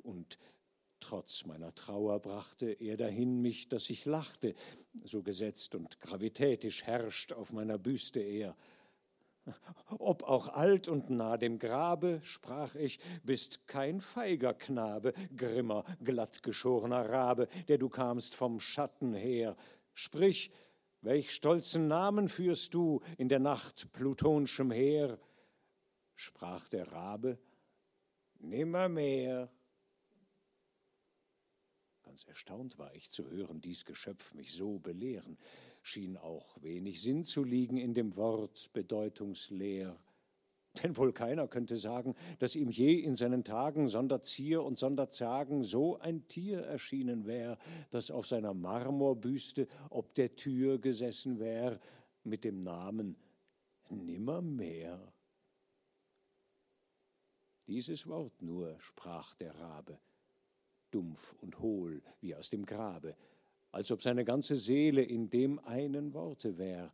Und 0.02 0.38
trotz 1.00 1.46
meiner 1.46 1.74
Trauer 1.74 2.20
brachte 2.20 2.70
er 2.70 2.96
dahin 2.96 3.40
mich, 3.40 3.68
dass 3.68 3.88
ich 3.90 4.04
lachte, 4.04 4.54
so 5.04 5.22
gesetzt 5.22 5.74
und 5.74 6.00
gravitätisch 6.00 6.84
herrscht 6.84 7.32
auf 7.32 7.52
meiner 7.52 7.78
Büste 7.78 8.20
er. 8.20 8.56
Ob 9.98 10.24
auch 10.24 10.48
alt 10.48 10.88
und 10.88 11.08
nah 11.08 11.38
dem 11.38 11.58
Grabe, 11.58 12.20
sprach 12.22 12.74
ich, 12.74 12.98
bist 13.22 13.66
kein 13.66 14.00
feiger 14.00 14.52
Knabe, 14.52 15.14
grimmer, 15.34 15.84
glattgeschorener 16.04 17.08
Rabe, 17.08 17.48
der 17.68 17.78
du 17.78 17.88
kamst 17.88 18.34
vom 18.34 18.60
Schatten 18.60 19.14
her. 19.14 19.56
Sprich, 19.94 20.52
welch 21.00 21.32
stolzen 21.32 21.88
Namen 21.88 22.28
führst 22.28 22.74
du 22.74 23.00
in 23.16 23.28
der 23.28 23.38
Nacht 23.38 23.92
plutonschem 23.92 24.70
Heer? 24.70 25.18
Sprach 26.18 26.68
der 26.68 26.90
Rabe, 26.90 27.38
nimmermehr. 28.40 29.48
Ganz 32.02 32.24
erstaunt 32.24 32.76
war 32.78 32.92
ich 32.94 33.10
zu 33.10 33.30
hören, 33.30 33.60
dies 33.60 33.84
Geschöpf 33.84 34.34
mich 34.34 34.52
so 34.52 34.80
belehren, 34.80 35.38
schien 35.82 36.16
auch 36.16 36.60
wenig 36.60 37.00
Sinn 37.00 37.22
zu 37.22 37.44
liegen 37.44 37.76
in 37.76 37.94
dem 37.94 38.16
Wort 38.16 38.72
bedeutungsleer. 38.72 39.96
Denn 40.82 40.96
wohl 40.96 41.12
keiner 41.12 41.46
könnte 41.46 41.76
sagen, 41.76 42.16
dass 42.40 42.56
ihm 42.56 42.70
je 42.70 42.94
in 42.94 43.14
seinen 43.14 43.44
Tagen 43.44 43.86
sonder 43.86 44.20
Zier 44.20 44.64
und 44.64 44.76
sonder 44.76 45.10
Zagen 45.10 45.62
so 45.62 45.98
ein 46.00 46.26
Tier 46.26 46.60
erschienen 46.60 47.26
wär, 47.26 47.58
das 47.90 48.10
auf 48.10 48.26
seiner 48.26 48.54
Marmorbüste 48.54 49.68
ob 49.90 50.14
der 50.16 50.34
Tür 50.34 50.80
gesessen 50.80 51.38
wär, 51.38 51.80
mit 52.24 52.44
dem 52.44 52.64
Namen 52.64 53.16
Nimmermehr. 53.88 55.12
Dieses 57.68 58.06
Wort 58.06 58.40
nur 58.40 58.80
sprach 58.80 59.34
der 59.34 59.54
Rabe, 59.54 59.98
dumpf 60.90 61.34
und 61.42 61.58
hohl 61.58 62.02
wie 62.22 62.34
aus 62.34 62.48
dem 62.48 62.64
Grabe, 62.64 63.14
als 63.72 63.92
ob 63.92 64.00
seine 64.02 64.24
ganze 64.24 64.56
Seele 64.56 65.02
in 65.02 65.28
dem 65.28 65.58
einen 65.58 66.14
Worte 66.14 66.56
wär. 66.56 66.90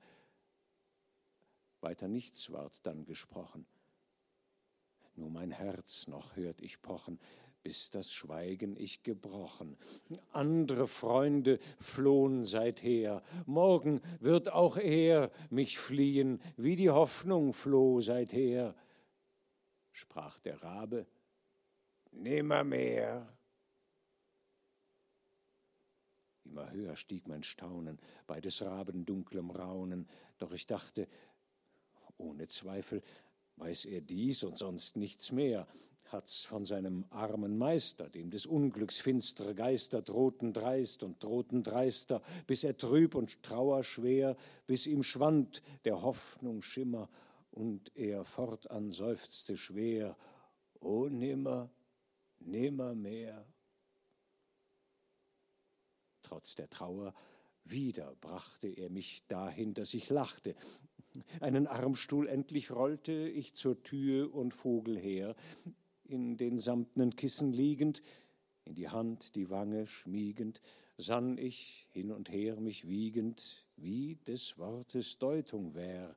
Weiter 1.80 2.09
nichts 2.09 2.51
ward 2.51 2.84
dann 2.84 3.05
gesprochen. 3.05 3.66
Nur 5.14 5.30
mein 5.30 5.52
Herz 5.52 6.09
noch 6.09 6.34
hört 6.34 6.60
ich 6.60 6.82
pochen, 6.82 7.20
bis 7.62 7.90
das 7.90 8.10
Schweigen 8.12 8.74
ich 8.76 9.05
gebrochen. 9.05 9.76
Andre 10.32 10.88
Freunde 10.88 11.60
flohen 11.78 12.44
seither, 12.44 13.22
morgen 13.46 14.01
wird 14.18 14.52
auch 14.52 14.76
er 14.76 15.30
mich 15.51 15.78
fliehen, 15.78 16.40
wie 16.56 16.74
die 16.74 16.90
Hoffnung 16.90 17.52
floh 17.52 18.01
seither 18.01 18.74
sprach 19.95 20.39
der 20.41 20.62
Rabe, 20.62 21.07
nimmermehr. 22.11 23.27
Immer 26.45 26.71
höher 26.71 26.97
stieg 26.97 27.27
mein 27.27 27.43
Staunen 27.43 27.99
bei 28.27 28.41
des 28.41 28.61
Raben 28.62 29.07
dunklem 29.07 29.51
Raunen, 29.51 30.09
doch 30.39 30.53
ich 30.53 30.66
dachte, 30.66 31.09
ohne 32.19 32.47
Zweifel 32.49 33.03
weiß 33.57 33.87
er 33.87 34.01
dies 34.01 34.43
und 34.43 34.59
sonst 34.59 34.97
nichts 34.97 35.33
mehr, 35.33 35.66
hat's 36.07 36.45
von 36.45 36.65
seinem 36.65 37.07
armen 37.11 37.57
Meister, 37.57 38.09
dem 38.09 38.31
des 38.31 38.47
Unglücks 38.47 39.01
finstere 39.01 39.55
Geister 39.55 40.03
drohten 40.03 40.53
dreist 40.53 41.03
und 41.03 41.23
drohten 41.23 41.62
dreister, 41.62 42.21
bis 42.47 42.62
er 42.65 42.77
trüb 42.77 43.15
und 43.15 43.43
trauerschwer, 43.43 44.37
bis 44.66 44.87
ihm 44.87 45.03
schwand 45.03 45.62
der 45.85 46.03
Hoffnung 46.03 46.62
Schimmer 46.62 47.09
und 47.55 47.97
er 47.97 48.24
fortan 48.24 48.90
seufzte 48.90 49.56
schwer, 49.56 50.16
o 50.81 51.09
nimmer, 51.09 51.70
nimmer 52.40 52.94
mehr. 52.94 53.47
Trotz 56.22 56.56
der 56.56 56.68
Trauer 56.68 57.14
wieder 57.62 58.16
brachte 58.20 58.68
er 58.68 58.90
mich 58.90 59.24
dahin, 59.28 59.72
dass 59.72 59.94
ich 59.94 60.10
lachte. 60.10 60.56
Einen 61.40 61.68
Armstuhl 61.68 62.26
endlich 62.26 62.72
rollte 62.72 63.12
ich 63.12 63.55
zur 63.55 63.81
Tür 63.85 64.35
und 64.35 64.52
Vogel 64.52 64.98
her, 64.98 65.36
in 66.02 66.36
den 66.36 66.59
samtnen 66.59 67.14
Kissen 67.14 67.52
liegend, 67.52 68.02
in 68.64 68.74
die 68.74 68.89
Hand 68.89 69.36
die 69.36 69.48
Wange 69.48 69.86
schmiegend, 69.86 70.60
sann 70.97 71.39
ich 71.39 71.86
hin 71.93 72.10
und 72.10 72.31
her 72.31 72.60
mich 72.60 72.89
wiegend, 72.89 73.64
wie 73.76 74.16
des 74.26 74.59
Wortes 74.59 75.18
Deutung 75.18 75.74
wär, 75.74 76.16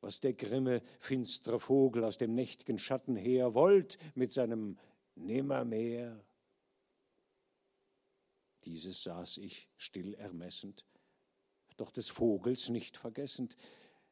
was 0.00 0.20
der 0.20 0.32
grimme, 0.32 0.82
finstre 0.98 1.60
Vogel 1.60 2.04
aus 2.04 2.18
dem 2.18 2.34
nächt'gen 2.34 2.78
Schatten 2.78 3.16
her 3.16 3.54
wollt 3.54 3.98
mit 4.14 4.32
seinem 4.32 4.78
Nimmermehr. 5.14 6.24
Dieses 8.64 9.02
saß 9.02 9.38
ich 9.38 9.68
still 9.76 10.14
ermessend, 10.14 10.86
doch 11.76 11.90
des 11.90 12.10
Vogels 12.10 12.68
nicht 12.68 12.96
vergessend, 12.96 13.56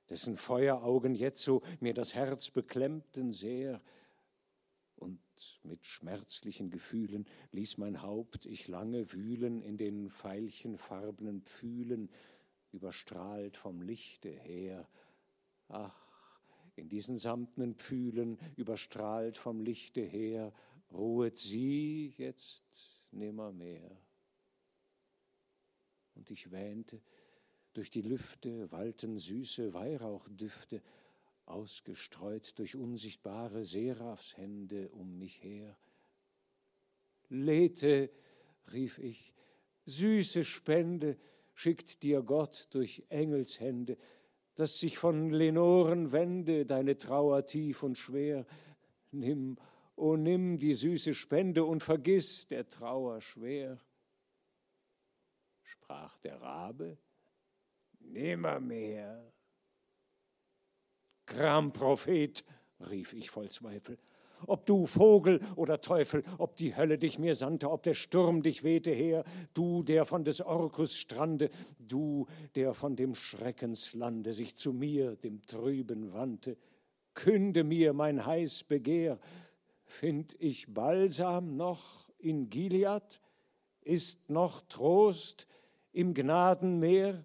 dessen 0.08 0.36
Feueraugen 0.36 1.14
jetzo 1.14 1.62
mir 1.80 1.94
das 1.94 2.14
Herz 2.14 2.50
beklemmten 2.50 3.32
sehr, 3.32 3.82
und 4.96 5.20
mit 5.62 5.86
schmerzlichen 5.86 6.70
Gefühlen 6.70 7.26
ließ 7.52 7.78
mein 7.78 8.02
Haupt 8.02 8.46
ich 8.46 8.66
lange 8.66 9.12
wühlen 9.12 9.62
in 9.62 9.76
den 9.76 10.10
veilchenfarbenen 10.10 11.42
Pfühlen, 11.42 12.10
überstrahlt 12.72 13.56
vom 13.56 13.80
Lichte 13.80 14.28
her, 14.28 14.88
Ach, 15.68 15.94
in 16.76 16.88
diesen 16.88 17.18
samtnen 17.18 17.74
Pfühlen, 17.74 18.38
überstrahlt 18.56 19.36
vom 19.36 19.60
Lichte 19.60 20.00
her, 20.00 20.52
ruhet 20.92 21.36
sie 21.36 22.14
jetzt 22.16 23.02
nimmermehr. 23.10 23.90
Und 26.14 26.30
ich 26.30 26.50
wähnte, 26.50 27.00
durch 27.74 27.90
die 27.90 28.02
Lüfte 28.02 28.70
wallten 28.72 29.16
süße 29.16 29.74
Weihrauchdüfte, 29.74 30.82
ausgestreut 31.44 32.58
durch 32.58 32.76
unsichtbare 32.76 33.64
Seraphshände 33.64 34.90
um 34.90 35.18
mich 35.18 35.42
her. 35.42 35.78
Lethe, 37.28 38.10
rief 38.72 38.98
ich, 38.98 39.32
süße 39.86 40.44
Spende 40.44 41.18
schickt 41.54 42.02
dir 42.02 42.22
Gott 42.22 42.68
durch 42.70 43.04
Engelshände, 43.08 43.96
dass 44.58 44.80
sich 44.80 44.98
von 44.98 45.30
Lenoren 45.30 46.10
wende 46.10 46.66
deine 46.66 46.98
Trauer 46.98 47.46
tief 47.46 47.84
und 47.84 47.96
schwer. 47.96 48.44
Nimm, 49.12 49.56
o 49.94 50.10
oh 50.10 50.16
nimm 50.16 50.58
die 50.58 50.74
süße 50.74 51.14
Spende 51.14 51.62
und 51.62 51.84
vergiss 51.84 52.48
der 52.48 52.68
Trauer 52.68 53.20
schwer. 53.20 53.78
Sprach 55.62 56.18
der 56.18 56.42
Rabe, 56.42 56.98
nimmermehr. 58.00 59.32
Gramprophet, 61.26 62.44
rief 62.80 63.12
ich 63.12 63.30
voll 63.30 63.50
Zweifel, 63.50 63.96
ob 64.46 64.66
du 64.66 64.86
Vogel 64.86 65.40
oder 65.56 65.80
Teufel, 65.80 66.22
ob 66.38 66.56
die 66.56 66.76
Hölle 66.76 66.98
dich 66.98 67.18
mir 67.18 67.34
sandte, 67.34 67.70
ob 67.70 67.82
der 67.82 67.94
Sturm 67.94 68.42
dich 68.42 68.62
wehte 68.62 68.90
her, 68.90 69.24
du, 69.54 69.82
der 69.82 70.04
von 70.04 70.24
des 70.24 70.40
Orkus 70.40 70.96
Strande, 70.96 71.50
du, 71.78 72.26
der 72.54 72.74
von 72.74 72.96
dem 72.96 73.14
Schreckenslande 73.14 74.32
sich 74.32 74.56
zu 74.56 74.72
mir, 74.72 75.16
dem 75.16 75.42
Trüben, 75.46 76.12
wandte, 76.12 76.56
künde 77.14 77.64
mir 77.64 77.92
mein 77.92 78.24
heiß 78.24 78.64
Begehr, 78.64 79.18
find 79.84 80.36
ich 80.38 80.72
Balsam 80.72 81.56
noch 81.56 82.10
in 82.18 82.50
Gilead, 82.50 83.20
ist 83.80 84.28
noch 84.28 84.60
Trost 84.68 85.46
im 85.92 86.14
Gnadenmeer? 86.14 87.24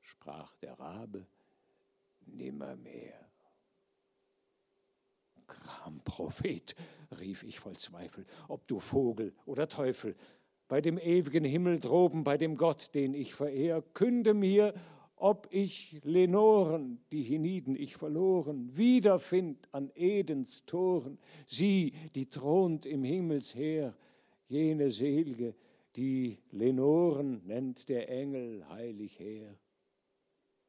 Sprach 0.00 0.54
der 0.56 0.78
Rabe, 0.78 1.26
nimmermehr. 2.26 3.25
Gram 5.66 6.00
Prophet, 6.04 6.74
rief 7.20 7.42
ich 7.42 7.58
voll 7.58 7.76
Zweifel, 7.76 8.24
ob 8.48 8.66
du 8.68 8.78
Vogel 8.78 9.34
oder 9.44 9.68
Teufel, 9.68 10.14
bei 10.68 10.80
dem 10.80 10.98
ewigen 10.98 11.44
Himmel 11.44 11.78
droben, 11.78 12.24
bei 12.24 12.36
dem 12.36 12.56
Gott, 12.56 12.94
den 12.94 13.14
ich 13.14 13.34
verehr, 13.34 13.82
künde 13.94 14.34
mir, 14.34 14.74
ob 15.16 15.48
ich 15.50 16.00
Lenoren, 16.04 17.00
die 17.10 17.22
hienieden 17.22 17.74
ich 17.74 17.96
verloren, 17.96 18.76
wiederfind 18.76 19.68
an 19.72 19.90
Edens 19.94 20.66
Toren, 20.66 21.18
sie, 21.46 21.92
die 22.14 22.28
thront 22.28 22.86
im 22.86 23.02
Himmelsheer, 23.02 23.96
jene 24.48 24.90
Selge, 24.90 25.54
die 25.96 26.38
Lenoren 26.50 27.44
nennt 27.46 27.88
der 27.88 28.08
Engel 28.08 28.68
heilig 28.68 29.18
her. 29.18 29.58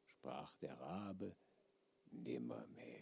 Sprach 0.06 0.54
der 0.56 0.80
Rabe, 0.80 1.36
nimmermehr 2.10 2.97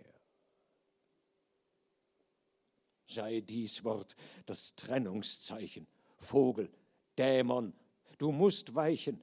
sei 3.16 3.40
dies 3.40 3.82
Wort 3.84 4.14
das 4.46 4.74
Trennungszeichen. 4.76 5.86
Vogel, 6.18 6.68
Dämon, 7.18 7.72
du 8.18 8.30
musst 8.30 8.74
weichen. 8.74 9.20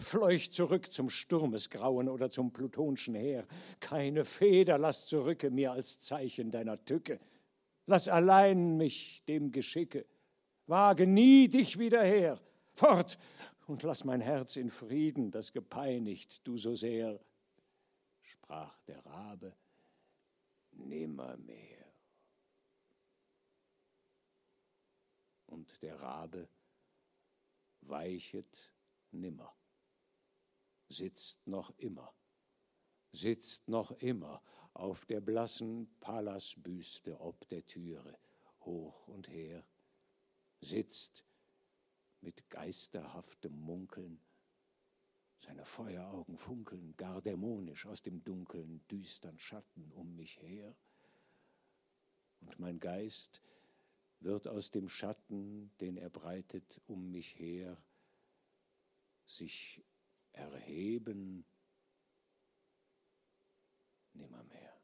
Fleucht 0.00 0.52
zurück 0.52 0.92
zum 0.92 1.08
Sturmesgrauen 1.08 2.08
oder 2.08 2.28
zum 2.28 2.52
plutonschen 2.52 3.14
Heer. 3.14 3.46
Keine 3.78 4.24
Feder 4.24 4.78
lass 4.78 5.06
zurücke 5.06 5.50
mir 5.50 5.70
als 5.70 6.00
Zeichen 6.00 6.50
deiner 6.50 6.84
Tücke. 6.84 7.20
Lass 7.86 8.08
allein 8.08 8.76
mich 8.76 9.22
dem 9.28 9.52
Geschicke. 9.52 10.04
Wage 10.66 11.06
nie 11.06 11.48
dich 11.48 11.78
wieder 11.78 12.02
her. 12.02 12.40
Fort 12.74 13.16
und 13.68 13.84
lass 13.84 14.04
mein 14.04 14.20
Herz 14.20 14.56
in 14.56 14.70
Frieden, 14.70 15.30
das 15.30 15.52
gepeinigt 15.52 16.44
du 16.46 16.56
so 16.56 16.74
sehr. 16.74 17.20
Sprach 18.22 18.76
der 18.88 19.06
Rabe, 19.06 19.52
nimmermehr. 20.72 21.75
Und 25.46 25.82
der 25.82 26.00
Rabe 26.00 26.48
weichet 27.82 28.72
nimmer, 29.10 29.54
sitzt 30.88 31.46
noch 31.46 31.70
immer, 31.78 32.12
sitzt 33.12 33.68
noch 33.68 33.92
immer 33.92 34.42
auf 34.74 35.06
der 35.06 35.20
blassen 35.20 35.88
Pallasbüste 36.00 37.20
ob 37.20 37.48
der 37.48 37.66
Türe, 37.66 38.18
hoch 38.60 39.06
und 39.08 39.28
her, 39.28 39.64
sitzt 40.60 41.24
mit 42.20 42.48
geisterhaftem 42.50 43.58
Munkeln, 43.58 44.20
seine 45.38 45.64
Feueraugen 45.64 46.36
funkeln 46.36 46.96
gar 46.96 47.22
dämonisch 47.22 47.86
aus 47.86 48.02
dem 48.02 48.24
dunkeln, 48.24 48.84
düstern 48.88 49.38
Schatten 49.38 49.92
um 49.92 50.16
mich 50.16 50.40
her, 50.42 50.74
und 52.40 52.58
mein 52.58 52.78
Geist 52.78 53.40
wird 54.20 54.48
aus 54.48 54.70
dem 54.70 54.88
Schatten, 54.88 55.70
den 55.80 55.96
er 55.96 56.10
breitet 56.10 56.80
um 56.86 57.10
mich 57.10 57.38
her, 57.38 57.76
sich 59.24 59.84
erheben, 60.32 61.44
nimmermehr. 64.12 64.76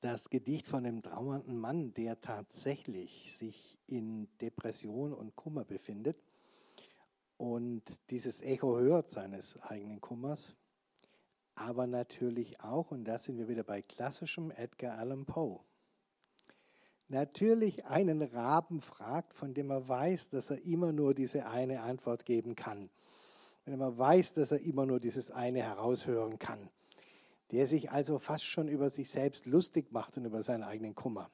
Das 0.00 0.28
Gedicht 0.28 0.66
von 0.66 0.84
dem 0.84 1.00
trauernden 1.00 1.56
Mann, 1.58 1.94
der 1.94 2.20
tatsächlich 2.20 3.34
sich 3.34 3.78
in 3.86 4.28
Depression 4.36 5.14
und 5.14 5.34
Kummer 5.34 5.64
befindet, 5.64 6.18
und 7.36 7.82
dieses 8.10 8.40
Echo 8.42 8.78
hört 8.78 9.08
seines 9.08 9.60
eigenen 9.62 10.00
Kummers, 10.00 10.54
aber 11.54 11.86
natürlich 11.86 12.60
auch, 12.60 12.90
und 12.90 13.04
da 13.04 13.18
sind 13.18 13.38
wir 13.38 13.48
wieder 13.48 13.64
bei 13.64 13.82
klassischem 13.82 14.50
Edgar 14.50 14.98
Allan 14.98 15.24
Poe, 15.24 15.60
natürlich 17.08 17.84
einen 17.84 18.22
Raben 18.22 18.80
fragt, 18.80 19.34
von 19.34 19.54
dem 19.54 19.70
er 19.70 19.88
weiß, 19.88 20.30
dass 20.30 20.50
er 20.50 20.62
immer 20.64 20.92
nur 20.92 21.14
diese 21.14 21.46
eine 21.46 21.82
Antwort 21.82 22.24
geben 22.24 22.56
kann. 22.56 22.90
Wenn 23.64 23.78
man 23.78 23.96
weiß, 23.96 24.34
dass 24.34 24.52
er 24.52 24.60
immer 24.60 24.84
nur 24.84 25.00
dieses 25.00 25.30
eine 25.30 25.62
heraushören 25.62 26.38
kann. 26.38 26.70
Der 27.50 27.66
sich 27.66 27.90
also 27.90 28.18
fast 28.18 28.44
schon 28.44 28.68
über 28.68 28.90
sich 28.90 29.10
selbst 29.10 29.46
lustig 29.46 29.92
macht 29.92 30.16
und 30.16 30.24
über 30.24 30.42
seinen 30.42 30.64
eigenen 30.64 30.94
Kummer. 30.94 31.30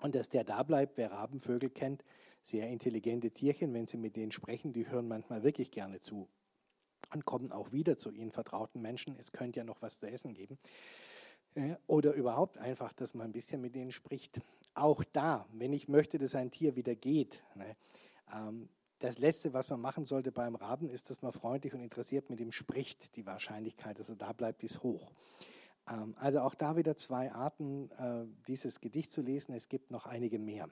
Und 0.00 0.14
dass 0.14 0.28
der 0.28 0.44
da 0.44 0.62
bleibt, 0.62 0.96
wer 0.96 1.12
Rabenvögel 1.12 1.70
kennt, 1.70 2.04
sehr 2.48 2.68
intelligente 2.68 3.30
Tierchen, 3.30 3.72
wenn 3.74 3.86
sie 3.86 3.98
mit 3.98 4.16
denen 4.16 4.32
sprechen, 4.32 4.72
die 4.72 4.88
hören 4.88 5.08
manchmal 5.08 5.42
wirklich 5.42 5.70
gerne 5.70 6.00
zu 6.00 6.28
und 7.12 7.24
kommen 7.24 7.50
auch 7.52 7.72
wieder 7.72 7.96
zu 7.96 8.10
ihnen 8.10 8.32
vertrauten 8.32 8.80
Menschen. 8.80 9.16
Es 9.18 9.32
könnte 9.32 9.60
ja 9.60 9.64
noch 9.64 9.82
was 9.82 9.98
zu 9.98 10.06
essen 10.10 10.34
geben. 10.34 10.58
Oder 11.86 12.12
überhaupt 12.12 12.58
einfach, 12.58 12.92
dass 12.92 13.14
man 13.14 13.26
ein 13.26 13.32
bisschen 13.32 13.60
mit 13.60 13.74
denen 13.74 13.90
spricht. 13.90 14.40
Auch 14.74 15.02
da, 15.12 15.46
wenn 15.52 15.72
ich 15.72 15.88
möchte, 15.88 16.18
dass 16.18 16.34
ein 16.34 16.50
Tier 16.50 16.76
wieder 16.76 16.94
geht, 16.94 17.42
ne, 17.54 17.76
ähm, 18.32 18.68
das 19.00 19.18
Letzte, 19.18 19.52
was 19.52 19.68
man 19.68 19.80
machen 19.80 20.04
sollte 20.04 20.32
beim 20.32 20.56
Raben, 20.56 20.88
ist, 20.90 21.08
dass 21.08 21.22
man 21.22 21.32
freundlich 21.32 21.72
und 21.72 21.80
interessiert 21.80 22.30
mit 22.30 22.40
ihm 22.40 22.50
spricht. 22.50 23.16
Die 23.16 23.26
Wahrscheinlichkeit, 23.26 23.98
dass 23.98 24.08
er 24.08 24.16
da 24.16 24.32
bleibt, 24.32 24.64
ist 24.64 24.82
hoch. 24.82 25.12
Ähm, 25.88 26.14
also 26.18 26.40
auch 26.40 26.54
da 26.54 26.76
wieder 26.76 26.96
zwei 26.96 27.32
Arten, 27.32 27.90
äh, 27.92 28.26
dieses 28.48 28.80
Gedicht 28.80 29.10
zu 29.10 29.22
lesen. 29.22 29.54
Es 29.54 29.68
gibt 29.68 29.90
noch 29.90 30.06
einige 30.06 30.38
mehr. 30.38 30.68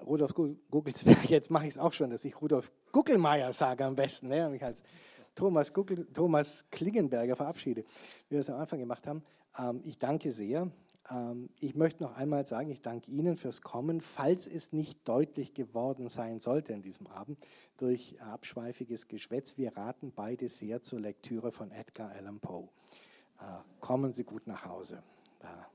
Rudolf 0.00 0.34
Guckelsberg, 0.34 1.28
jetzt 1.30 1.50
mache 1.50 1.66
ich 1.66 1.72
es 1.72 1.78
auch 1.78 1.92
schon, 1.92 2.10
dass 2.10 2.24
ich 2.24 2.40
Rudolf 2.40 2.72
Guckelmeier 2.92 3.52
sage 3.52 3.84
am 3.84 3.96
besten, 3.96 4.28
ne? 4.28 4.48
mich 4.48 4.64
als 4.64 4.82
Thomas, 5.34 5.72
Guckel, 5.72 6.06
Thomas 6.12 6.66
Klingenberger 6.70 7.36
verabschiede, 7.36 7.84
wie 8.28 8.34
wir 8.34 8.40
es 8.40 8.50
am 8.50 8.60
Anfang 8.60 8.78
gemacht 8.78 9.06
haben. 9.06 9.22
Ähm, 9.58 9.80
ich 9.84 9.98
danke 9.98 10.30
sehr. 10.30 10.70
Ähm, 11.10 11.48
ich 11.58 11.74
möchte 11.74 12.02
noch 12.02 12.16
einmal 12.16 12.46
sagen, 12.46 12.70
ich 12.70 12.82
danke 12.82 13.10
Ihnen 13.10 13.36
fürs 13.36 13.62
Kommen. 13.62 14.00
Falls 14.00 14.46
es 14.46 14.72
nicht 14.72 15.08
deutlich 15.08 15.54
geworden 15.54 16.08
sein 16.08 16.38
sollte 16.38 16.74
an 16.74 16.82
diesem 16.82 17.06
Abend 17.06 17.38
durch 17.78 18.20
abschweifiges 18.20 19.08
Geschwätz, 19.08 19.56
wir 19.56 19.76
raten 19.76 20.12
beide 20.14 20.48
sehr 20.48 20.82
zur 20.82 21.00
Lektüre 21.00 21.50
von 21.50 21.70
Edgar 21.70 22.10
Allan 22.10 22.40
Poe. 22.40 22.68
Äh, 23.38 23.44
kommen 23.80 24.12
Sie 24.12 24.24
gut 24.24 24.46
nach 24.46 24.66
Hause. 24.66 25.02
Da 25.40 25.66